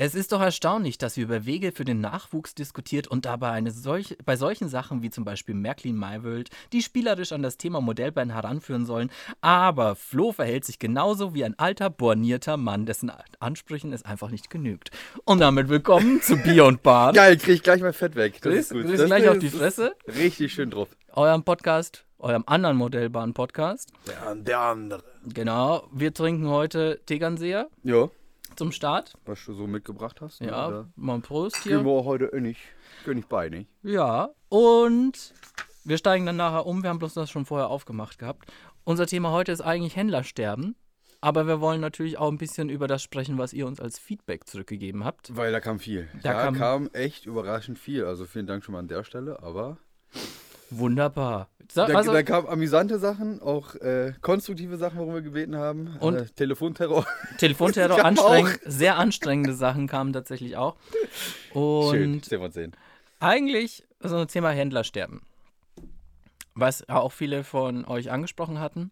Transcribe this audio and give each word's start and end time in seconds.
Es 0.00 0.14
ist 0.14 0.30
doch 0.30 0.40
erstaunlich, 0.40 0.96
dass 0.96 1.16
wir 1.16 1.24
über 1.24 1.44
Wege 1.44 1.72
für 1.72 1.84
den 1.84 2.00
Nachwuchs 2.00 2.54
diskutiert 2.54 3.08
und 3.08 3.24
dabei 3.24 3.50
eine 3.50 3.72
solch, 3.72 4.16
bei 4.24 4.36
solchen 4.36 4.68
Sachen 4.68 5.02
wie 5.02 5.10
zum 5.10 5.24
Beispiel 5.24 5.56
Märklin 5.56 5.96
Maywild, 5.96 6.50
die 6.72 6.82
spielerisch 6.82 7.32
an 7.32 7.42
das 7.42 7.56
Thema 7.56 7.80
Modellbahn 7.80 8.30
heranführen 8.30 8.86
sollen, 8.86 9.10
aber 9.40 9.96
Flo 9.96 10.30
verhält 10.30 10.64
sich 10.64 10.78
genauso 10.78 11.34
wie 11.34 11.44
ein 11.44 11.58
alter, 11.58 11.90
bornierter 11.90 12.56
Mann, 12.56 12.86
dessen 12.86 13.10
Ansprüchen 13.40 13.92
es 13.92 14.04
einfach 14.04 14.30
nicht 14.30 14.50
genügt. 14.50 14.92
Und 15.24 15.40
damit 15.40 15.68
willkommen 15.68 16.22
zu 16.22 16.36
Bier 16.36 16.66
und 16.66 16.84
Bahn. 16.84 17.12
Geil, 17.16 17.36
krieg 17.36 17.56
ich 17.56 17.62
gleich 17.64 17.80
mal 17.80 17.92
Fett 17.92 18.14
weg. 18.14 18.34
Das 18.34 18.42
Grüß, 18.42 18.56
ist 18.60 18.70
gut. 18.72 18.82
grüß 18.86 18.98
Das 19.00 19.06
gleich 19.08 19.24
ist- 19.24 19.28
auf 19.30 19.38
die 19.40 19.50
Fresse. 19.50 19.96
Richtig 20.06 20.52
schön 20.52 20.70
drauf. 20.70 20.90
Eurem 21.14 21.42
Podcast, 21.42 22.04
eurem 22.20 22.44
anderen 22.46 22.76
Modellbahn-Podcast. 22.76 23.90
Der, 24.06 24.36
der 24.36 24.60
andere. 24.60 25.02
Genau, 25.34 25.88
wir 25.90 26.14
trinken 26.14 26.46
heute 26.46 27.00
Tegernseer 27.06 27.68
Ja, 27.82 28.08
zum 28.58 28.72
Start. 28.72 29.14
was 29.24 29.44
du 29.46 29.54
so 29.54 29.66
mitgebracht 29.66 30.20
hast. 30.20 30.40
ne, 30.40 30.48
Ja, 30.48 30.70
da 30.70 30.88
mal 30.96 31.14
ein 31.14 31.22
Prost 31.22 31.62
Gehen 31.62 31.78
hier. 31.78 31.84
wir 31.84 32.04
heute 32.04 32.26
eh 32.34 32.40
nicht. 32.40 32.60
Gehen 33.04 33.16
nicht 33.16 33.28
bei, 33.28 33.48
nicht? 33.48 33.70
Ja, 33.82 34.30
und 34.50 35.32
wir 35.84 35.96
steigen 35.98 36.26
dann 36.26 36.36
nachher 36.36 36.66
um. 36.66 36.82
Wir 36.82 36.90
haben 36.90 36.98
bloß 36.98 37.14
das 37.14 37.30
schon 37.30 37.46
vorher 37.46 37.68
aufgemacht 37.68 38.18
gehabt. 38.18 38.50
Unser 38.84 39.06
Thema 39.06 39.30
heute 39.32 39.52
ist 39.52 39.60
eigentlich 39.60 39.96
Händlersterben. 39.96 40.74
Aber 41.20 41.48
wir 41.48 41.60
wollen 41.60 41.80
natürlich 41.80 42.16
auch 42.16 42.30
ein 42.30 42.38
bisschen 42.38 42.68
über 42.68 42.86
das 42.86 43.02
sprechen, 43.02 43.38
was 43.38 43.52
ihr 43.52 43.66
uns 43.66 43.80
als 43.80 43.98
Feedback 43.98 44.46
zurückgegeben 44.46 45.04
habt. 45.04 45.34
Weil 45.36 45.50
da 45.50 45.58
kam 45.58 45.80
viel. 45.80 46.08
Da 46.22 46.32
Da, 46.32 46.42
kam- 46.44 46.54
kam, 46.54 46.90
echt 46.92 47.26
überraschend 47.26 47.76
viel. 47.78 48.04
Also 48.04 48.24
vielen 48.24 48.46
Dank 48.46 48.64
schon 48.64 48.74
mal 48.74 48.78
an 48.78 48.86
der 48.88 49.02
Stelle. 49.02 49.42
Aber 49.42 49.78
Wunderbar. 50.70 51.48
Da, 51.74 51.84
also, 51.84 52.12
da 52.12 52.22
kamen 52.22 52.48
amüsante 52.48 52.98
Sachen, 52.98 53.42
auch 53.42 53.74
äh, 53.76 54.14
konstruktive 54.22 54.78
Sachen, 54.78 54.98
worum 54.98 55.14
wir 55.14 55.22
gebeten 55.22 55.54
haben. 55.56 55.96
Und- 56.00 56.16
äh, 56.16 56.24
Telefonterror. 56.26 57.06
Telefonterror, 57.36 58.02
anstrengend, 58.04 58.58
sehr 58.64 58.96
anstrengende 58.96 59.52
Sachen 59.54 59.86
kamen 59.86 60.12
tatsächlich 60.12 60.56
auch. 60.56 60.76
Schön, 61.52 62.14
Und 62.14 62.24
10 62.24 62.38
von 62.40 62.52
10. 62.52 62.72
eigentlich 63.20 63.84
so 64.00 64.16
ein 64.16 64.28
Thema 64.28 64.50
Händlersterben. 64.50 65.20
Was 66.54 66.88
auch 66.88 67.12
viele 67.12 67.44
von 67.44 67.84
euch 67.84 68.10
angesprochen 68.10 68.58
hatten, 68.58 68.90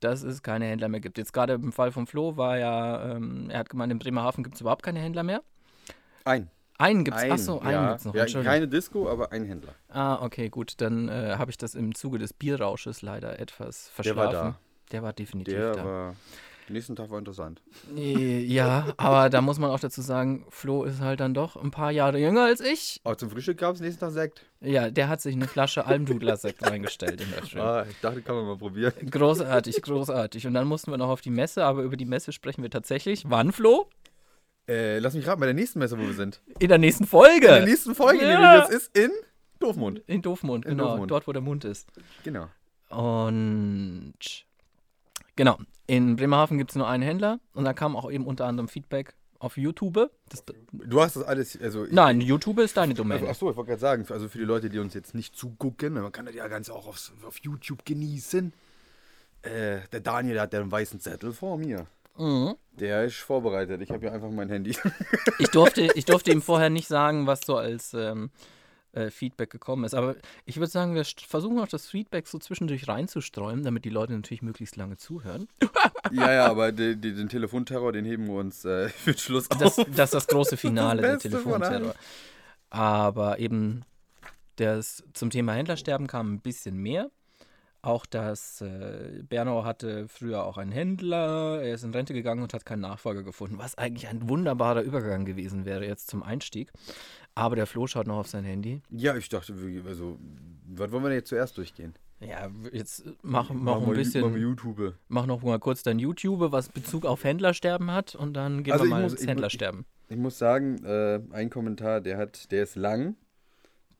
dass 0.00 0.22
es 0.22 0.42
keine 0.42 0.66
Händler 0.66 0.88
mehr 0.88 1.00
gibt. 1.00 1.16
Jetzt 1.18 1.32
gerade 1.32 1.54
im 1.54 1.72
Fall 1.72 1.90
von 1.92 2.06
Flo 2.06 2.36
war 2.36 2.58
ja, 2.58 3.12
ähm, 3.16 3.48
er 3.50 3.60
hat 3.60 3.70
gemeint, 3.70 3.90
in 3.90 3.98
Bremerhaven 3.98 4.44
gibt 4.44 4.56
es 4.56 4.60
überhaupt 4.60 4.82
keine 4.82 5.00
Händler 5.00 5.22
mehr. 5.22 5.42
Ein. 6.24 6.50
Einen 6.78 7.04
gibt's. 7.04 7.22
ein. 7.22 7.32
Achso, 7.32 7.58
einen 7.60 7.70
ja, 7.72 7.88
gibt's 7.90 8.04
noch. 8.04 8.14
Ja, 8.14 8.42
keine 8.42 8.68
Disco, 8.68 9.08
aber 9.08 9.32
ein 9.32 9.44
Händler. 9.44 9.74
Ah, 9.88 10.22
okay, 10.24 10.48
gut. 10.48 10.74
Dann 10.80 11.08
äh, 11.08 11.36
habe 11.38 11.50
ich 11.50 11.56
das 11.58 11.74
im 11.74 11.94
Zuge 11.94 12.18
des 12.18 12.32
Bierrausches 12.32 13.02
leider 13.02 13.38
etwas 13.40 13.86
Der 13.86 13.94
verschlafen. 14.04 14.18
war 14.18 14.32
da. 14.32 14.58
Der 14.92 15.02
war 15.02 15.12
definitiv 15.12 15.54
Der 15.54 15.72
da. 15.72 15.84
war. 15.84 16.16
Nächsten 16.68 16.96
Tag 16.96 17.10
war 17.10 17.20
interessant. 17.20 17.62
Äh, 17.96 18.40
Ja, 18.40 18.86
aber 18.96 19.30
da 19.30 19.40
muss 19.40 19.60
man 19.60 19.70
auch 19.70 19.78
dazu 19.78 20.02
sagen, 20.02 20.44
Flo 20.50 20.82
ist 20.82 21.00
halt 21.00 21.20
dann 21.20 21.32
doch 21.32 21.54
ein 21.54 21.70
paar 21.70 21.92
Jahre 21.92 22.18
jünger 22.18 22.42
als 22.46 22.60
ich. 22.60 23.00
Auch 23.04 23.14
zum 23.14 23.30
Frühstück 23.30 23.58
gab 23.58 23.76
es 23.76 23.80
nächsten 23.80 24.00
Tag 24.00 24.10
Sekt. 24.10 24.44
Ja, 24.60 24.90
der 24.90 25.08
hat 25.08 25.20
sich 25.20 25.36
eine 25.36 25.46
Flasche 25.46 25.86
Almdudler-Sekt 25.86 26.62
reingestellt 26.68 27.20
in 27.20 27.28
das 27.38 27.50
Schön. 27.50 27.60
Ah, 27.60 27.86
ich 27.88 28.00
dachte, 28.00 28.20
kann 28.20 28.34
man 28.34 28.46
mal 28.46 28.56
probieren. 28.58 28.92
Großartig, 29.08 29.80
großartig. 29.80 30.44
Und 30.48 30.54
dann 30.54 30.66
mussten 30.66 30.90
wir 30.90 30.98
noch 30.98 31.08
auf 31.08 31.20
die 31.20 31.30
Messe, 31.30 31.64
aber 31.64 31.82
über 31.82 31.96
die 31.96 32.04
Messe 32.04 32.32
sprechen 32.32 32.62
wir 32.64 32.70
tatsächlich. 32.70 33.22
Wann, 33.28 33.52
Flo? 33.52 33.88
Äh, 34.68 34.98
lass 34.98 35.14
mich 35.14 35.26
raten, 35.26 35.40
bei 35.40 35.46
der 35.46 35.54
nächsten 35.54 35.78
Messe, 35.78 35.96
wo 35.98 36.02
wir 36.02 36.14
sind. 36.14 36.40
In 36.58 36.68
der 36.68 36.78
nächsten 36.78 37.06
Folge. 37.06 37.46
In 37.46 37.54
der 37.54 37.64
nächsten 37.66 37.94
Folge, 37.94 38.24
Ja. 38.24 38.58
jetzt 38.58 38.70
ist 38.70 38.96
in 38.98 39.10
Doofmund. 39.60 40.02
In 40.06 40.22
Doofmund, 40.22 40.64
In 40.64 40.72
genau. 40.72 40.88
Doofmund. 40.90 41.10
Dort, 41.10 41.26
wo 41.28 41.32
der 41.32 41.42
Mund 41.42 41.64
ist. 41.64 41.88
Genau. 42.24 42.48
Und 42.88 44.14
genau, 45.36 45.58
in 45.86 46.16
Bremerhaven 46.16 46.58
gibt 46.58 46.70
es 46.70 46.76
nur 46.76 46.88
einen 46.88 47.02
Händler 47.02 47.38
und 47.54 47.64
da 47.64 47.72
kam 47.72 47.96
auch 47.96 48.10
eben 48.10 48.26
unter 48.26 48.46
anderem 48.46 48.68
Feedback 48.68 49.14
auf 49.38 49.56
YouTube. 49.56 50.10
Das, 50.28 50.44
Du 50.72 51.00
hast 51.00 51.16
das 51.16 51.22
alles, 51.24 51.60
also 51.60 51.84
ich, 51.84 51.92
nein, 51.92 52.20
YouTube 52.20 52.58
ist 52.58 52.76
deine 52.76 52.92
Also, 52.92 53.02
Domain. 53.02 53.26
achso, 53.26 53.50
ich 53.50 53.56
wollte 53.56 53.68
gerade 53.70 53.80
sagen, 53.80 54.06
also 54.08 54.28
für 54.28 54.38
die 54.38 54.44
Leute, 54.44 54.68
die 54.70 54.78
uns 54.78 54.94
jetzt 54.94 55.14
nicht 55.14 55.36
zugucken, 55.36 55.94
man 55.94 56.10
kann 56.12 56.26
das 56.26 56.34
ja 56.34 56.48
ganz 56.48 56.70
auch 56.70 56.86
aufs, 56.86 57.12
auf 57.26 57.38
YouTube 57.38 57.84
genießen. 57.84 58.52
Äh, 59.42 59.78
der 59.92 60.00
Daniel 60.00 60.34
der 60.34 60.42
hat 60.44 60.52
ja 60.52 60.60
einen 60.60 60.70
weißen 60.72 61.00
Zettel 61.00 61.32
vor 61.32 61.58
mir. 61.58 61.86
Mhm. 62.18 62.54
Der 62.72 63.04
ist 63.04 63.16
vorbereitet. 63.16 63.80
Ich 63.80 63.90
habe 63.90 64.00
hier 64.00 64.12
einfach 64.12 64.30
mein 64.30 64.48
Handy. 64.48 64.76
Ich, 65.38 65.48
durfte, 65.48 65.82
ich 65.94 66.04
durfte 66.04 66.30
ihm 66.32 66.42
vorher 66.42 66.70
nicht 66.70 66.88
sagen, 66.88 67.26
was 67.26 67.40
so 67.40 67.56
als 67.56 67.94
ähm, 67.94 68.30
äh, 68.92 69.10
Feedback 69.10 69.50
gekommen 69.50 69.84
ist. 69.84 69.94
Aber 69.94 70.16
ich 70.44 70.56
würde 70.56 70.70
sagen, 70.70 70.94
wir 70.94 71.04
versuchen 71.04 71.58
auch 71.58 71.68
das 71.68 71.86
Feedback 71.86 72.26
so 72.26 72.38
zwischendurch 72.38 72.88
reinzustreuen, 72.88 73.62
damit 73.62 73.84
die 73.84 73.90
Leute 73.90 74.14
natürlich 74.14 74.42
möglichst 74.42 74.76
lange 74.76 74.96
zuhören. 74.96 75.48
ja, 76.12 76.32
ja, 76.32 76.46
aber 76.46 76.72
die, 76.72 76.96
die, 76.96 77.14
den 77.14 77.28
Telefonterror, 77.28 77.92
den 77.92 78.04
heben 78.04 78.26
wir 78.26 78.34
uns 78.34 78.64
äh, 78.64 78.88
für 78.90 79.16
Schluss 79.16 79.48
Das, 79.48 79.78
auf. 79.78 79.86
das 79.94 80.06
ist 80.06 80.14
das 80.14 80.26
große 80.26 80.56
Finale 80.56 81.02
der 81.02 81.12
Beste 81.14 81.30
von 81.30 81.60
Telefonterror. 81.60 81.94
Aber 82.70 83.38
eben 83.38 83.84
das 84.56 85.04
zum 85.12 85.30
Thema 85.30 85.52
Händlersterben 85.52 86.06
kam 86.06 86.34
ein 86.34 86.40
bisschen 86.40 86.76
mehr. 86.76 87.10
Auch 87.82 88.04
dass 88.06 88.60
äh, 88.62 89.22
Bernau 89.28 89.64
hatte 89.64 90.08
früher 90.08 90.44
auch 90.44 90.58
einen 90.58 90.72
Händler, 90.72 91.62
er 91.62 91.74
ist 91.74 91.84
in 91.84 91.92
Rente 91.92 92.14
gegangen 92.14 92.42
und 92.42 92.52
hat 92.52 92.66
keinen 92.66 92.80
Nachfolger 92.80 93.22
gefunden, 93.22 93.58
was 93.58 93.76
eigentlich 93.78 94.08
ein 94.08 94.28
wunderbarer 94.28 94.82
Übergang 94.82 95.24
gewesen 95.24 95.64
wäre 95.64 95.86
jetzt 95.86 96.08
zum 96.08 96.22
Einstieg. 96.22 96.72
Aber 97.36 97.54
der 97.54 97.66
Flo 97.66 97.86
schaut 97.86 98.06
noch 98.06 98.16
auf 98.18 98.26
sein 98.28 98.44
Handy. 98.44 98.82
Ja, 98.90 99.16
ich 99.16 99.28
dachte, 99.28 99.54
also, 99.86 100.18
was 100.66 100.90
wollen 100.90 101.02
wir 101.04 101.10
denn 101.10 101.18
jetzt 101.18 101.28
zuerst 101.28 101.56
durchgehen? 101.58 101.94
Ja, 102.18 102.48
jetzt 102.72 103.04
mach, 103.22 103.50
mach 103.50 103.74
Machen 103.78 103.88
ein 103.90 103.94
bisschen, 103.94 104.34
wir 104.34 104.40
YouTube. 104.40 104.94
mach 105.08 105.26
noch 105.26 105.42
mal 105.42 105.58
kurz 105.58 105.82
dein 105.82 105.98
YouTube, 105.98 106.50
was 106.50 106.70
Bezug 106.70 107.04
auf 107.04 107.22
Händlersterben 107.24 107.90
hat 107.90 108.14
und 108.14 108.32
dann 108.32 108.62
gehen 108.64 108.72
Also 108.72 108.84
wir 108.84 108.88
ich 108.88 108.90
mal 108.90 109.02
muss- 109.02 109.12
ins 109.12 109.20
ich 109.22 109.28
Händlersterben. 109.28 109.84
Ich 110.08 110.16
muss 110.16 110.38
sagen, 110.38 110.82
äh, 110.84 111.20
ein 111.32 111.50
Kommentar, 111.50 112.00
der 112.00 112.16
hat, 112.16 112.50
der 112.52 112.62
ist 112.62 112.74
lang, 112.76 113.16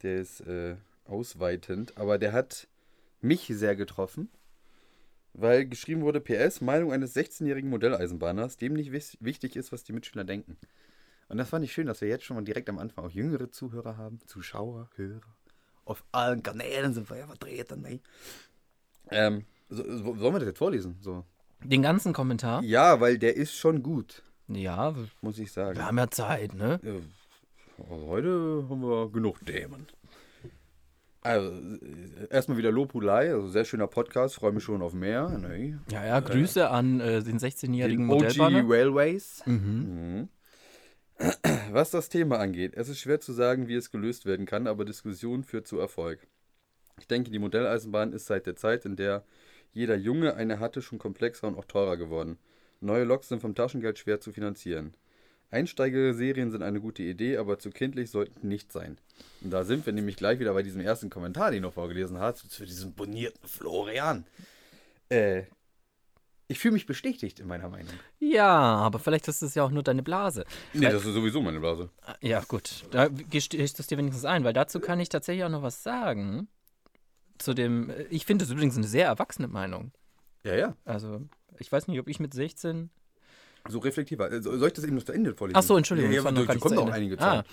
der 0.02 0.16
ist 0.20 0.40
äh, 0.40 0.76
ausweitend, 1.04 1.98
aber 1.98 2.16
der 2.18 2.32
hat 2.32 2.68
mich 3.26 3.46
sehr 3.48 3.76
getroffen, 3.76 4.28
weil 5.34 5.66
geschrieben 5.66 6.02
wurde, 6.02 6.20
PS, 6.20 6.60
Meinung 6.60 6.92
eines 6.92 7.14
16-jährigen 7.14 7.68
Modelleisenbahners, 7.70 8.56
dem 8.56 8.72
nicht 8.74 8.92
wichtig 8.92 9.56
ist, 9.56 9.72
was 9.72 9.84
die 9.84 9.92
Mitschüler 9.92 10.24
denken. 10.24 10.56
Und 11.28 11.38
das 11.38 11.48
fand 11.50 11.64
ich 11.64 11.72
schön, 11.72 11.86
dass 11.88 12.00
wir 12.00 12.08
jetzt 12.08 12.24
schon 12.24 12.36
mal 12.36 12.44
direkt 12.44 12.68
am 12.68 12.78
Anfang 12.78 13.04
auch 13.04 13.10
jüngere 13.10 13.50
Zuhörer 13.50 13.96
haben, 13.96 14.20
Zuschauer, 14.26 14.88
Hörer. 14.94 15.20
Auf 15.84 16.04
allen 16.12 16.42
Kanälen 16.42 16.94
sind 16.94 17.08
wir 17.10 17.16
ja 17.18 17.26
vertreten, 17.26 17.82
ne? 17.82 18.00
Ähm, 19.10 19.44
so, 19.68 19.82
so, 19.84 20.16
sollen 20.16 20.34
wir 20.34 20.38
das 20.40 20.48
jetzt 20.48 20.58
vorlesen? 20.58 20.96
So. 21.00 21.24
Den 21.62 21.82
ganzen 21.82 22.12
Kommentar? 22.12 22.62
Ja, 22.62 23.00
weil 23.00 23.18
der 23.18 23.36
ist 23.36 23.54
schon 23.56 23.82
gut, 23.82 24.22
Ja, 24.48 24.94
muss 25.20 25.38
ich 25.38 25.50
sagen. 25.52 25.76
wir 25.76 25.84
haben 25.86 25.98
ja 25.98 26.08
Zeit, 26.10 26.54
ne? 26.54 26.80
Ja, 26.82 26.92
also 27.90 28.06
heute 28.06 28.66
haben 28.68 28.80
wir 28.82 29.10
genug 29.10 29.44
Themen. 29.44 29.86
Also, 31.26 31.50
äh, 31.50 32.28
erstmal 32.30 32.56
wieder 32.56 32.70
Lobhulei, 32.70 33.32
also 33.32 33.48
sehr 33.48 33.64
schöner 33.64 33.88
Podcast, 33.88 34.36
freue 34.36 34.52
mich 34.52 34.62
schon 34.62 34.80
auf 34.80 34.92
mehr. 34.92 35.28
Ne? 35.28 35.80
Ja, 35.90 36.06
ja, 36.06 36.20
Grüße 36.20 36.70
an 36.70 37.00
äh, 37.00 37.20
den 37.22 37.38
16-jährigen 37.38 38.06
Den 38.06 38.10
OG 38.10 38.22
Modellbahner. 38.22 38.64
Railways. 38.68 39.42
Mhm. 39.44 40.28
Mhm. 40.28 40.28
Was 41.72 41.90
das 41.90 42.08
Thema 42.10 42.38
angeht, 42.38 42.74
es 42.76 42.88
ist 42.88 43.00
schwer 43.00 43.20
zu 43.20 43.32
sagen, 43.32 43.66
wie 43.66 43.74
es 43.74 43.90
gelöst 43.90 44.26
werden 44.26 44.46
kann, 44.46 44.66
aber 44.66 44.84
Diskussion 44.84 45.42
führt 45.42 45.66
zu 45.66 45.78
Erfolg. 45.78 46.26
Ich 47.00 47.08
denke, 47.08 47.30
die 47.30 47.38
Modelleisenbahn 47.38 48.12
ist 48.12 48.26
seit 48.26 48.46
der 48.46 48.54
Zeit, 48.54 48.84
in 48.84 48.96
der 48.96 49.24
jeder 49.72 49.96
Junge 49.96 50.34
eine 50.34 50.60
hatte, 50.60 50.80
schon 50.80 50.98
komplexer 50.98 51.48
und 51.48 51.58
auch 51.58 51.64
teurer 51.64 51.96
geworden. 51.96 52.38
Neue 52.80 53.04
Loks 53.04 53.28
sind 53.28 53.40
vom 53.40 53.54
Taschengeld 53.54 53.98
schwer 53.98 54.20
zu 54.20 54.32
finanzieren. 54.32 54.94
Einsteigerserien 55.50 56.50
sind 56.50 56.62
eine 56.62 56.80
gute 56.80 57.02
Idee, 57.02 57.36
aber 57.36 57.58
zu 57.58 57.70
kindlich 57.70 58.10
sollten 58.10 58.48
nicht 58.48 58.72
sein. 58.72 58.98
Und 59.42 59.50
da 59.50 59.64
sind 59.64 59.86
wir 59.86 59.92
nämlich 59.92 60.16
gleich 60.16 60.38
wieder 60.40 60.52
bei 60.54 60.62
diesem 60.62 60.80
ersten 60.80 61.08
Kommentar, 61.08 61.50
den 61.50 61.62
du 61.62 61.70
vorgelesen 61.70 62.18
hast, 62.18 62.52
für 62.52 62.66
diesen 62.66 62.94
bonierten 62.94 63.46
Florian. 63.48 64.26
Äh, 65.08 65.44
ich 66.48 66.58
fühle 66.60 66.74
mich 66.74 66.86
bestätigt 66.86 67.40
in 67.40 67.48
meiner 67.48 67.68
Meinung. 67.68 67.92
Ja, 68.20 68.48
aber 68.48 68.98
vielleicht 68.98 69.26
ist 69.26 69.42
es 69.42 69.54
ja 69.54 69.64
auch 69.64 69.70
nur 69.70 69.82
deine 69.82 70.02
Blase. 70.02 70.44
Nee, 70.72 70.90
das 70.90 71.04
ist 71.04 71.14
sowieso 71.14 71.42
meine 71.42 71.58
Blase. 71.58 71.90
Ja, 72.20 72.40
gut. 72.40 72.84
Da 72.92 73.08
gestehe 73.08 73.64
ich 73.64 73.72
das 73.72 73.88
dir 73.88 73.98
wenigstens 73.98 74.24
ein, 74.24 74.44
weil 74.44 74.52
dazu 74.52 74.78
kann 74.78 75.00
ich 75.00 75.08
tatsächlich 75.08 75.44
auch 75.44 75.50
noch 75.50 75.62
was 75.62 75.82
sagen. 75.82 76.48
Zu 77.38 77.52
dem, 77.52 77.90
äh, 77.90 78.04
ich 78.10 78.26
finde 78.26 78.44
es 78.44 78.50
übrigens 78.50 78.76
eine 78.76 78.86
sehr 78.86 79.06
erwachsene 79.06 79.48
Meinung. 79.48 79.92
Ja, 80.44 80.54
ja. 80.54 80.76
Also, 80.84 81.20
ich 81.58 81.70
weiß 81.70 81.88
nicht, 81.88 81.98
ob 81.98 82.08
ich 82.08 82.20
mit 82.20 82.32
16. 82.32 82.90
So 83.68 83.78
reflektiver. 83.78 84.30
Äh, 84.32 84.42
Soll 84.42 84.66
ich 84.68 84.72
das 84.74 84.84
eben 84.84 84.96
noch 84.96 85.04
zu 85.04 85.12
Ende 85.12 85.34
vorlesen? 85.34 85.56
Ach 85.58 85.62
so, 85.62 85.76
Entschuldigung, 85.76 86.12
Ja, 86.12 86.22
ja, 86.22 86.30
noch 86.30 86.46
nicht 86.46 86.60
kommen 86.60 86.74
noch 86.76 86.90
einige 86.90 87.16
Ah. 87.16 87.18
Zahlen. 87.20 87.44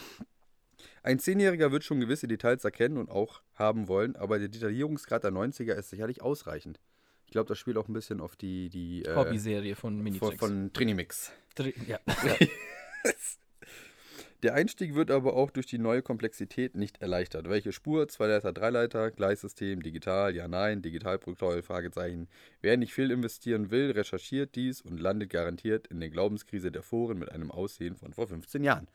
Ein 1.04 1.19
Zehnjähriger 1.19 1.71
wird 1.71 1.83
schon 1.83 2.00
gewisse 2.00 2.27
Details 2.27 2.63
erkennen 2.63 2.98
und 2.98 3.10
auch 3.12 3.42
haben 3.56 3.88
wollen, 3.89 4.15
aber 4.15 4.39
der 4.39 4.48
Detaillierungsgrad 4.48 5.24
der 5.24 5.31
90er 5.31 5.74
ist 5.74 5.89
sicherlich 5.89 6.21
ausreichend. 6.21 6.80
Ich 7.25 7.31
glaube, 7.31 7.48
das 7.50 7.57
spielt 7.57 7.77
auch 7.77 7.88
ein 7.89 7.94
bisschen 7.94 8.21
auf 8.21 8.36
die, 8.36 8.69
die 8.69 9.04
äh, 9.04 9.15
Hobbyserie 9.15 9.75
von 9.75 9.95
von, 9.95 10.04
Minitricks. 10.04 10.39
von 10.39 10.71
Trinimix. 10.71 11.31
Dr- 11.56 11.74
ja. 11.88 12.00
Der 14.44 14.56
Einstieg 14.56 14.94
wird 14.94 15.10
aber 15.10 15.38
auch 15.38 15.51
durch 15.51 15.68
die 15.68 15.78
neue 15.78 16.01
Komplexität 16.01 16.75
nicht 16.75 17.01
erleichtert. 17.01 17.50
Welche 17.50 17.72
Spur, 17.72 18.10
Zweileiter, 18.10 18.51
Dreileiter, 18.51 19.10
Gleissystem, 19.10 19.81
digital, 19.81 20.36
ja, 20.36 20.50
nein, 20.50 20.81
Digitalprotokoll, 20.81 21.62
Fragezeichen. 21.62 22.28
Wer 22.60 22.75
nicht 22.75 22.94
viel 22.94 23.10
investieren 23.10 23.72
will, 23.72 23.92
recherchiert 23.92 24.56
dies 24.56 24.81
und 24.81 25.00
landet 25.00 25.30
garantiert 25.30 25.88
in 25.88 26.01
der 26.01 26.10
Glaubenskrise 26.10 26.74
der 26.74 26.84
Foren 26.84 27.19
mit 27.19 27.31
einem 27.31 27.51
Aussehen 27.51 27.95
von 27.95 28.12
vor 28.12 28.28
15 28.28 28.66
Jahren. 28.66 28.90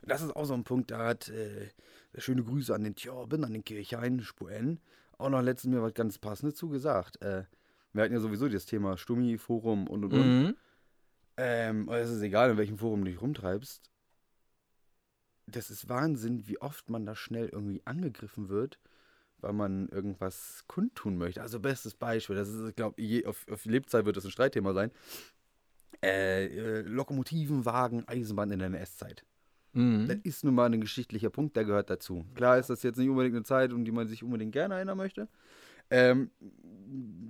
Und 0.00 0.10
das 0.10 0.22
ist 0.22 0.34
auch 0.34 0.46
so 0.46 0.54
ein 0.54 0.64
Punkt, 0.64 0.90
da 0.90 1.04
hat 1.04 1.28
äh, 1.28 1.68
schöne 2.16 2.44
Grüße 2.44 2.74
an 2.74 2.82
den 2.82 2.94
Tjorben, 2.94 3.44
an 3.44 3.52
den 3.52 3.62
Kirchhain, 3.62 4.20
Spur 4.20 4.50
N, 4.50 4.80
auch 5.18 5.28
noch 5.28 5.42
letztens 5.42 5.74
mir 5.74 5.82
was 5.82 5.92
ganz 5.92 6.16
Passendes 6.16 6.56
zugesagt. 6.56 7.20
Äh, 7.20 7.44
wir 7.92 8.02
hatten 8.02 8.14
ja 8.14 8.20
sowieso 8.20 8.48
das 8.48 8.64
Thema 8.64 8.96
Stummi, 8.96 9.36
Forum 9.36 9.86
und 9.86 10.02
und 10.04 10.14
und. 10.14 10.42
Mhm. 10.42 10.56
Ähm, 11.36 11.88
es 11.90 12.08
ist 12.08 12.22
egal, 12.22 12.52
in 12.52 12.56
welchem 12.56 12.78
Forum 12.78 13.04
du 13.04 13.10
dich 13.10 13.20
rumtreibst. 13.20 13.82
Das 15.46 15.70
ist 15.70 15.88
Wahnsinn, 15.88 16.46
wie 16.46 16.60
oft 16.60 16.88
man 16.90 17.04
da 17.06 17.14
schnell 17.14 17.48
irgendwie 17.48 17.82
angegriffen 17.84 18.48
wird, 18.48 18.78
weil 19.38 19.52
man 19.52 19.88
irgendwas 19.88 20.64
kundtun 20.66 21.18
möchte. 21.18 21.42
Also 21.42 21.60
bestes 21.60 21.94
Beispiel, 21.94 22.36
das 22.36 22.48
ist, 22.48 22.68
ich 22.68 22.76
glaube, 22.76 22.96
auf, 23.26 23.46
auf 23.50 23.64
Lebzeit 23.66 24.06
wird 24.06 24.16
das 24.16 24.24
ein 24.24 24.30
Streitthema 24.30 24.72
sein. 24.72 24.90
Äh, 26.02 26.46
äh, 26.46 26.80
Lokomotiven, 26.82 27.64
Wagen, 27.64 28.06
Eisenbahn 28.06 28.50
in 28.50 28.58
der 28.58 28.68
NS-Zeit. 28.68 29.24
Mhm. 29.74 30.06
Das 30.06 30.18
ist 30.22 30.44
nun 30.44 30.54
mal 30.54 30.72
ein 30.72 30.80
geschichtlicher 30.80 31.30
Punkt, 31.30 31.56
der 31.56 31.64
gehört 31.64 31.90
dazu. 31.90 32.24
Klar 32.34 32.58
ist 32.58 32.70
das 32.70 32.82
jetzt 32.82 32.96
nicht 32.96 33.08
unbedingt 33.08 33.36
eine 33.36 33.44
Zeit, 33.44 33.72
um 33.72 33.84
die 33.84 33.92
man 33.92 34.08
sich 34.08 34.22
unbedingt 34.22 34.52
gerne 34.52 34.74
erinnern 34.74 34.96
möchte. 34.96 35.28
Ähm, 35.90 36.30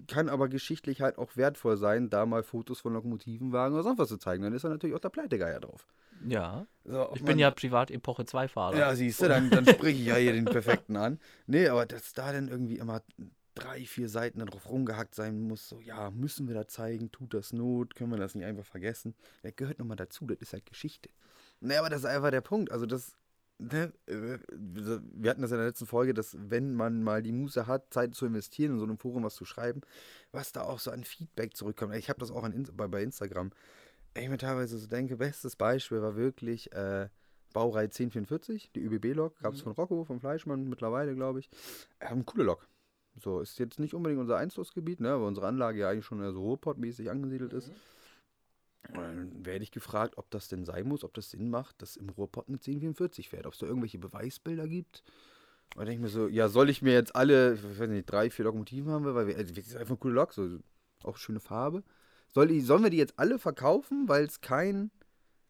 kann 0.07 0.29
aber 0.29 0.49
geschichtlich 0.49 1.01
halt 1.01 1.19
auch 1.19 1.37
wertvoll 1.37 1.77
sein, 1.77 2.11
da 2.11 2.27
mal 2.27 2.43
Fotos 2.43 2.81
von 2.81 2.93
Lokomotivenwagen 2.93 3.75
oder 3.75 3.83
sonst 3.83 3.99
was 3.99 4.09
zu 4.09 4.19
zeigen. 4.19 4.43
Dann 4.43 4.53
ist 4.53 4.65
da 4.65 4.69
natürlich 4.69 4.95
auch 4.95 5.01
der 5.01 5.09
Pleitegeier 5.09 5.61
drauf. 5.61 5.87
Ja. 6.27 6.67
So, 6.85 7.11
Ich 7.15 7.25
bin 7.25 7.39
ja 7.39 7.51
privat 7.51 7.91
Epoche 7.91 8.25
2 8.25 8.49
Fahrer. 8.49 8.77
Ja, 8.77 8.95
siehst 8.95 9.23
du, 9.23 9.29
dann, 9.29 9.51
dann 9.51 9.67
spreche 9.67 9.99
ich 9.99 10.07
ja 10.07 10.17
hier 10.17 10.33
den 10.33 10.45
Perfekten 10.45 10.97
an. 10.97 11.19
Nee, 11.47 11.69
aber 11.69 11.87
dass 11.87 12.13
da 12.13 12.33
dann 12.33 12.49
irgendwie 12.49 12.79
immer 12.79 13.03
drei, 13.55 13.85
vier 13.85 14.09
Seiten 14.09 14.41
darauf 14.41 14.69
rumgehackt 14.69 15.15
sein 15.15 15.41
muss, 15.41 15.69
so, 15.69 15.81
ja, 15.81 16.11
müssen 16.11 16.49
wir 16.49 16.55
da 16.55 16.67
zeigen, 16.67 17.11
tut 17.13 17.35
das 17.35 17.53
Not, 17.53 17.95
können 17.95 18.11
wir 18.11 18.19
das 18.19 18.35
nicht 18.35 18.45
einfach 18.45 18.67
vergessen. 18.67 19.15
Das 19.43 19.55
gehört 19.57 19.79
nochmal 19.79 19.97
dazu, 19.97 20.27
das 20.27 20.39
ist 20.39 20.53
halt 20.53 20.67
Geschichte. 20.67 21.09
Nee, 21.61 21.77
aber 21.77 21.89
das 21.89 22.01
ist 22.01 22.07
einfach 22.07 22.31
der 22.31 22.41
Punkt. 22.41 22.73
Also 22.73 22.85
das, 22.85 23.17
ne, 23.59 23.93
äh, 24.07 24.39
wir 24.53 25.31
hatten 25.31 25.43
das 25.43 25.53
in 25.53 25.59
der 25.59 25.67
letzten 25.67 25.87
Folge, 25.87 26.15
dass 26.15 26.37
wenn 26.39 26.75
man 26.75 27.03
mal 27.03 27.23
die 27.23 27.33
Muße 27.33 27.67
hat, 27.67 27.93
Zeit 27.95 28.15
zu 28.15 28.27
investieren, 28.27 28.73
in 28.73 28.79
so 28.79 28.85
einem 28.85 28.99
Forum 28.99 29.23
was 29.23 29.37
zu 29.37 29.45
schreiben, 29.45 29.81
was 30.33 30.53
da 30.53 30.63
auch 30.63 30.81
so 30.81 30.91
an 30.91 31.05
Feedback 31.05 31.57
zurückkommt. 31.57 31.95
Ich 31.95 32.09
habe 32.09 32.21
das 32.21 32.31
auch 32.31 32.43
an, 32.43 32.69
bei, 32.73 32.89
bei 32.89 33.03
Instagram. 33.03 33.53
Ich 34.17 34.29
mir 34.29 34.39
teilweise 34.39 34.79
so 34.79 34.87
denke, 34.87 35.17
bestes 35.17 35.57
Beispiel 35.57 36.01
war 36.01 36.17
wirklich 36.17 36.73
äh, 36.73 37.09
Baureihe 37.53 37.87
1044, 37.87 38.71
die 38.73 38.81
ÜBB-Lok, 38.81 39.39
gab 39.41 39.55
es 39.55 39.61
von 39.61 39.73
Rocco, 39.73 40.05
vom 40.05 40.21
Fleischmann 40.21 40.69
mittlerweile, 40.69 41.15
glaube 41.15 41.41
ich. 41.41 41.51
Ähm, 42.01 42.25
coole 42.25 42.45
Lok. 42.45 42.69
So, 43.17 43.41
ist 43.41 43.59
jetzt 43.59 43.79
nicht 43.79 43.95
unbedingt 43.95 44.21
unser 44.21 44.37
Einflussgebiet, 44.37 45.01
ne, 45.01 45.11
weil 45.11 45.27
unsere 45.27 45.47
Anlage 45.47 45.81
ja 45.81 45.91
eigentlich 45.91 46.05
schon 46.05 46.21
so 46.33 46.43
Ruhrpott-mäßig 46.43 47.11
angesiedelt 47.11 47.53
ist. 47.53 47.71
Und 48.89 48.97
dann 48.97 49.47
werde 49.47 49.63
ich 49.63 49.71
gefragt, 49.71 50.19
ob 50.19 50.31
das 50.31 50.49
denn 50.49 50.65
sein 50.65 50.87
muss, 50.87 51.05
ob 51.05 51.15
das 51.15 51.31
Sinn 51.31 51.49
macht, 51.49 51.81
dass 51.81 51.97
im 51.97 52.09
Ruhrpott 52.11 52.49
eine 52.49 52.57
1044 52.57 53.29
fährt, 53.29 53.47
ob 53.47 53.55
es 53.55 53.61
da 53.61 53.67
irgendwelche 53.67 53.99
Beweisbilder 53.99 54.69
gibt. 54.69 55.03
Und 55.75 55.79
dann 55.79 55.87
denke 55.87 55.95
ich 55.95 56.03
mir 56.03 56.09
so, 56.09 56.29
ja, 56.29 56.49
soll 56.49 56.71
ich 56.71 56.83
mir 56.83 56.93
jetzt 56.93 57.17
alle, 57.17 57.55
ich 57.55 57.81
weiß 57.81 57.89
nicht, 57.89 58.11
drei, 58.11 58.31
vier 58.31 58.45
Lokomotiven 58.45 58.93
haben, 58.93 59.05
wir, 59.05 59.15
weil 59.15 59.29
wir, 59.29 59.37
also, 59.37 59.55
das 59.55 59.67
ist 59.67 59.77
einfach 59.77 59.93
eine 59.93 59.99
coole 59.99 60.15
Lok, 60.15 60.33
so, 60.33 60.59
auch 61.03 61.17
schöne 61.17 61.41
Farbe. 61.41 61.83
Soll 62.35 62.49
die, 62.49 62.61
sollen 62.61 62.83
wir 62.83 62.91
die 62.91 62.97
jetzt 62.97 63.15
alle 63.17 63.39
verkaufen, 63.39 64.09
weil 64.09 64.25
es 64.25 64.41
kein. 64.41 64.91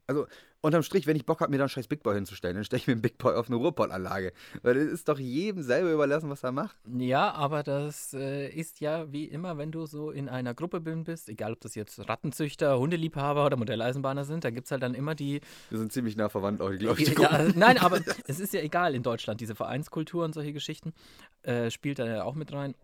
Also, 0.07 0.27
unterm 0.65 0.83
Strich, 0.83 1.07
wenn 1.07 1.15
ich 1.15 1.25
Bock 1.25 1.39
habe, 1.39 1.51
mir 1.51 1.57
da 1.57 1.63
einen 1.63 1.69
scheiß 1.69 1.87
Big 1.87 2.03
Boy 2.03 2.15
hinzustellen, 2.15 2.55
dann 2.55 2.63
stelle 2.63 2.79
ich 2.79 2.87
mir 2.87 2.93
einen 2.93 3.01
Big 3.01 3.17
Boy 3.17 3.35
auf 3.35 3.47
eine 3.47 3.55
Ruhrpott-Anlage. 3.55 4.33
Weil 4.61 4.75
das 4.75 4.85
ist 4.85 5.07
doch 5.07 5.19
jedem 5.19 5.63
selber 5.63 5.91
überlassen, 5.91 6.29
was 6.29 6.43
er 6.43 6.51
macht. 6.51 6.75
Ja, 6.97 7.31
aber 7.31 7.63
das 7.63 8.13
äh, 8.13 8.49
ist 8.49 8.81
ja 8.81 9.11
wie 9.11 9.25
immer, 9.25 9.57
wenn 9.57 9.71
du 9.71 9.85
so 9.85 10.11
in 10.11 10.29
einer 10.29 10.53
Gruppe 10.53 10.81
bist, 10.81 11.29
egal 11.29 11.53
ob 11.53 11.61
das 11.61 11.75
jetzt 11.75 12.07
Rattenzüchter, 12.07 12.77
Hundeliebhaber 12.77 13.45
oder 13.45 13.57
Modelleisenbahner 13.57 14.25
sind, 14.25 14.43
da 14.43 14.49
gibt 14.49 14.65
es 14.65 14.71
halt 14.71 14.83
dann 14.83 14.93
immer 14.93 15.15
die. 15.15 15.41
Wir 15.69 15.79
sind 15.79 15.91
ziemlich 15.91 16.15
nah 16.17 16.29
verwandt, 16.29 16.61
auch, 16.61 16.71
glaube 16.71 17.01
ich. 17.01 17.09
Ja, 17.09 17.13
Gruppen. 17.13 17.57
nein, 17.57 17.77
aber 17.77 17.99
es 18.27 18.39
ist 18.39 18.53
ja 18.53 18.61
egal 18.61 18.95
in 18.95 19.03
Deutschland, 19.03 19.41
diese 19.41 19.55
Vereinskultur 19.55 20.23
und 20.25 20.33
solche 20.33 20.53
Geschichten 20.53 20.93
äh, 21.43 21.69
spielt 21.71 21.99
da 21.99 22.05
ja 22.07 22.23
auch 22.23 22.35
mit 22.35 22.53
rein. 22.53 22.75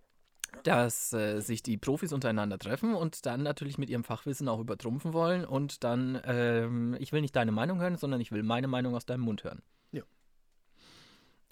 Dass 0.64 1.14
äh, 1.14 1.40
sich 1.40 1.64
die 1.64 1.78
Profis 1.78 2.14
untereinander 2.14 2.60
treffen 2.60 2.94
und 2.94 3.26
dann 3.26 3.42
natürlich 3.42 3.78
mit 3.78 3.90
ihrem 3.90 4.04
Fachwissen 4.04 4.48
auch 4.48 4.60
übertrumpfen 4.60 5.14
wollen 5.14 5.46
und 5.46 5.84
dann, 5.84 6.22
ähm, 6.26 6.96
ich 7.00 7.14
will 7.14 7.22
nicht 7.22 7.36
deine 7.36 7.52
Meinung 7.52 7.80
hören, 7.80 7.98
sondern 7.98 8.22
ich 8.22 8.32
will 8.32 8.44
meine 8.44 8.68
Meinung 8.68 8.94
aus 8.94 9.06
deinem 9.06 9.22
Mund 9.22 9.44
hören. 9.44 9.62
Ja. 9.92 10.04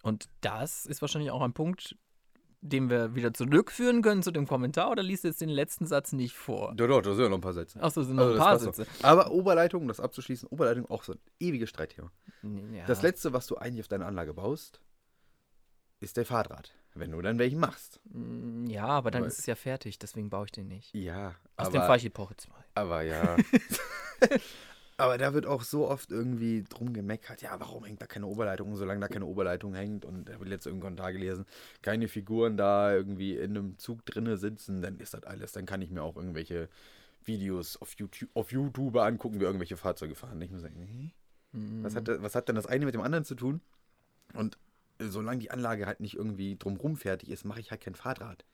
Und 0.03 0.29
das 0.41 0.85
ist 0.85 1.01
wahrscheinlich 1.01 1.31
auch 1.31 1.41
ein 1.41 1.53
Punkt, 1.53 1.95
den 2.61 2.89
wir 2.89 3.15
wieder 3.15 3.33
zurückführen 3.33 4.01
können 4.01 4.21
zu 4.21 4.31
dem 4.31 4.45
Kommentar 4.45 4.91
oder 4.91 5.01
liest 5.01 5.23
du 5.23 5.29
jetzt 5.29 5.39
den 5.39 5.49
letzten 5.49 5.85
Satz 5.85 6.11
nicht 6.11 6.35
vor? 6.35 6.73
Doch, 6.75 6.87
doch, 6.87 7.01
da 7.01 7.13
sind 7.13 7.23
ja 7.23 7.29
noch 7.29 7.37
ein 7.37 7.41
paar 7.41 7.53
Sätze. 7.53 7.81
Achso, 7.81 8.03
sind 8.03 8.17
noch 8.17 8.23
Also, 8.23 8.33
ein 8.33 8.39
paar. 8.39 8.59
Sätze. 8.59 8.85
Aber 9.01 9.31
Oberleitung, 9.31 9.83
um 9.83 9.87
das 9.87 9.99
abzuschließen, 10.01 10.49
Oberleitung 10.49 10.85
auch 10.89 11.03
so 11.03 11.13
ein 11.13 11.19
ewiges 11.39 11.69
Streitthema. 11.69 12.11
Ja. 12.73 12.85
Das 12.85 13.01
letzte, 13.01 13.31
was 13.33 13.47
du 13.47 13.55
eigentlich 13.57 13.81
auf 13.81 13.87
deine 13.87 14.05
Anlage 14.05 14.33
baust, 14.33 14.81
ist 16.01 16.17
der 16.17 16.25
Fahrrad. 16.25 16.73
Wenn 16.99 17.11
du 17.11 17.21
dann 17.21 17.39
welchen 17.39 17.59
machst. 17.59 17.99
Mm, 18.11 18.65
Ja, 18.67 18.85
aber 18.87 19.11
dann 19.11 19.21
Aber- 19.23 19.27
ist 19.27 19.39
es 19.39 19.45
ja 19.45 19.55
fertig, 19.55 19.97
deswegen 19.99 20.29
baue 20.29 20.45
ich 20.45 20.51
den 20.51 20.67
nicht. 20.67 20.93
Ja, 20.93 21.35
Aus 21.55 21.69
dem 21.69 21.81
fahre 21.81 21.97
ich 21.97 22.05
Epoche 22.05 22.35
2. 22.37 22.51
aber 22.75 23.01
ja. 23.03 23.35
aber 24.97 25.17
da 25.17 25.33
wird 25.33 25.45
auch 25.45 25.63
so 25.63 25.87
oft 25.87 26.11
irgendwie 26.11 26.63
drum 26.67 26.91
gemeckert, 26.93 27.41
ja, 27.41 27.57
warum 27.59 27.85
hängt 27.85 28.01
da 28.01 28.05
keine 28.05 28.27
Oberleitung? 28.27 28.69
Und 28.71 28.75
solange 28.75 28.99
da 28.99 29.07
keine 29.07 29.25
Oberleitung 29.25 29.73
hängt 29.73 30.03
und 30.03 30.25
da 30.27 30.33
habe 30.33 30.43
ich 30.43 30.49
letztens 30.49 30.71
irgendeinen 30.73 30.95
Kommentar 30.97 31.13
gelesen, 31.13 31.45
keine 31.81 32.07
Figuren 32.09 32.57
da 32.57 32.93
irgendwie 32.93 33.37
in 33.37 33.51
einem 33.57 33.77
Zug 33.77 34.05
drinne 34.05 34.37
sitzen, 34.37 34.81
dann 34.81 34.97
ist 34.99 35.13
das 35.13 35.23
alles. 35.23 35.53
Dann 35.53 35.65
kann 35.65 35.81
ich 35.81 35.89
mir 35.89 36.03
auch 36.03 36.17
irgendwelche 36.17 36.67
Videos 37.23 37.77
auf 37.77 37.93
YouTube, 37.93 38.29
auf 38.33 38.51
YouTube 38.51 38.97
angucken, 38.97 39.39
wie 39.39 39.45
irgendwelche 39.45 39.77
Fahrzeuge 39.77 40.15
fahren. 40.15 40.41
Ich 40.41 40.51
muss 40.51 40.61
sagen, 40.61 40.75
nee. 40.85 41.13
Was 41.81 41.95
hat, 41.95 42.07
was 42.21 42.35
hat 42.35 42.47
denn 42.47 42.55
das 42.55 42.67
eine 42.67 42.85
mit 42.85 42.93
dem 42.93 43.01
anderen 43.01 43.23
zu 43.25 43.35
tun? 43.35 43.61
Und 44.33 44.57
solange 44.99 45.39
die 45.39 45.51
Anlage 45.51 45.85
halt 45.85 45.99
nicht 45.99 46.15
irgendwie 46.15 46.57
drumrum 46.57 46.97
fertig 46.97 47.29
ist, 47.29 47.45
mache 47.45 47.59
ich 47.59 47.71
halt 47.71 47.81
kein 47.81 47.95
Fahrrad. 47.95 48.45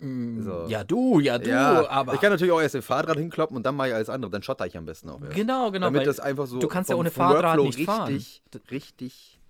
So. 0.00 0.64
Ja, 0.66 0.82
du, 0.82 1.20
ja, 1.20 1.38
du, 1.38 1.50
ja, 1.50 1.86
aber. 1.90 2.14
ich 2.14 2.20
kann 2.22 2.30
natürlich 2.30 2.52
auch 2.52 2.60
erst 2.60 2.74
den 2.74 2.80
Fahrrad 2.80 3.18
hinkloppen 3.18 3.54
und 3.54 3.66
dann 3.66 3.76
mache 3.76 3.88
ich 3.88 3.94
alles 3.94 4.08
andere. 4.08 4.30
Dann 4.30 4.42
schotter 4.42 4.64
ich 4.66 4.76
am 4.78 4.86
besten 4.86 5.10
auch. 5.10 5.20
erst. 5.20 5.34
genau, 5.34 5.70
genau. 5.70 5.86
Damit 5.86 6.06
das 6.06 6.20
einfach 6.20 6.46
so. 6.46 6.58
du 6.58 6.68
kannst 6.68 6.88
ja 6.88 6.96
ohne 6.96 7.10
Fahrrad 7.10 7.44
Workflow 7.44 7.64
nicht 7.64 7.84
fahren. 7.84 8.14
richtig, 8.14 8.42
Richtig. 8.70 9.40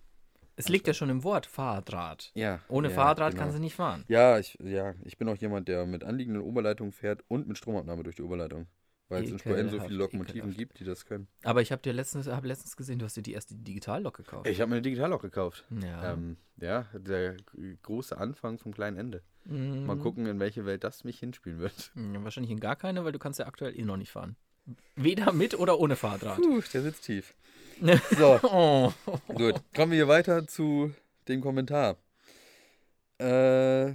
es 0.56 0.68
liegt 0.68 0.88
ja 0.88 0.94
schon 0.94 1.08
im 1.08 1.22
Wort 1.22 1.46
Fahrrad. 1.46 2.32
Ja. 2.34 2.58
Ohne 2.68 2.88
ja, 2.88 2.94
Fahrrad 2.94 3.30
genau. 3.30 3.42
kannst 3.42 3.58
du 3.58 3.60
nicht 3.60 3.76
fahren. 3.76 4.04
Ja 4.08 4.40
ich, 4.40 4.58
ja, 4.60 4.94
ich 5.04 5.18
bin 5.18 5.28
auch 5.28 5.36
jemand, 5.36 5.68
der 5.68 5.86
mit 5.86 6.02
anliegenden 6.02 6.42
Oberleitungen 6.42 6.92
fährt 6.92 7.22
und 7.28 7.46
mit 7.46 7.56
Stromabnahme 7.56 8.02
durch 8.02 8.16
die 8.16 8.22
Oberleitung. 8.22 8.66
Weil 9.10 9.24
es 9.24 9.30
in 9.30 9.38
Spur 9.40 9.58
N 9.58 9.68
so 9.68 9.80
viele 9.80 9.96
Lokomotiven 9.96 10.38
ekelhaft. 10.38 10.58
gibt, 10.58 10.80
die 10.80 10.84
das 10.84 11.04
können. 11.04 11.26
Aber 11.42 11.60
ich 11.60 11.72
habe 11.72 11.82
dir 11.82 11.92
letztens, 11.92 12.28
hab 12.28 12.44
letztens 12.44 12.76
gesehen, 12.76 13.00
du 13.00 13.04
hast 13.04 13.16
dir 13.16 13.22
die 13.22 13.32
erste 13.32 13.56
Digitallok 13.56 14.16
gekauft. 14.16 14.46
Ich 14.46 14.60
habe 14.60 14.70
mir 14.70 14.76
eine 14.76 14.82
Digitallok 14.82 15.20
gekauft. 15.20 15.64
Ja. 15.82 16.12
Ähm, 16.12 16.36
ja, 16.58 16.86
der 16.94 17.36
große 17.82 18.16
Anfang 18.16 18.58
vom 18.58 18.72
kleinen 18.72 18.96
Ende. 18.96 19.22
Mhm. 19.46 19.84
Mal 19.84 19.96
gucken, 19.96 20.26
in 20.26 20.38
welche 20.38 20.64
Welt 20.64 20.84
das 20.84 21.02
mich 21.02 21.18
hinspielen 21.18 21.58
wird. 21.58 21.92
Ja, 21.96 22.22
wahrscheinlich 22.22 22.52
in 22.52 22.60
gar 22.60 22.76
keine, 22.76 23.04
weil 23.04 23.12
du 23.12 23.18
kannst 23.18 23.40
ja 23.40 23.46
aktuell 23.46 23.76
eh 23.78 23.82
noch 23.82 23.96
nicht 23.96 24.12
fahren. 24.12 24.36
Weder 24.94 25.32
mit 25.32 25.58
oder 25.58 25.80
ohne 25.80 25.96
Fahrrad. 25.96 26.36
Puh, 26.36 26.62
der 26.72 26.82
sitzt 26.82 27.04
tief. 27.04 27.34
So, 28.16 28.38
oh. 28.42 28.92
gut. 29.28 29.54
Kommen 29.74 29.92
wir 29.92 29.96
hier 29.96 30.08
weiter 30.08 30.46
zu 30.46 30.92
dem 31.28 31.40
Kommentar. 31.40 31.96
Äh, 33.18 33.94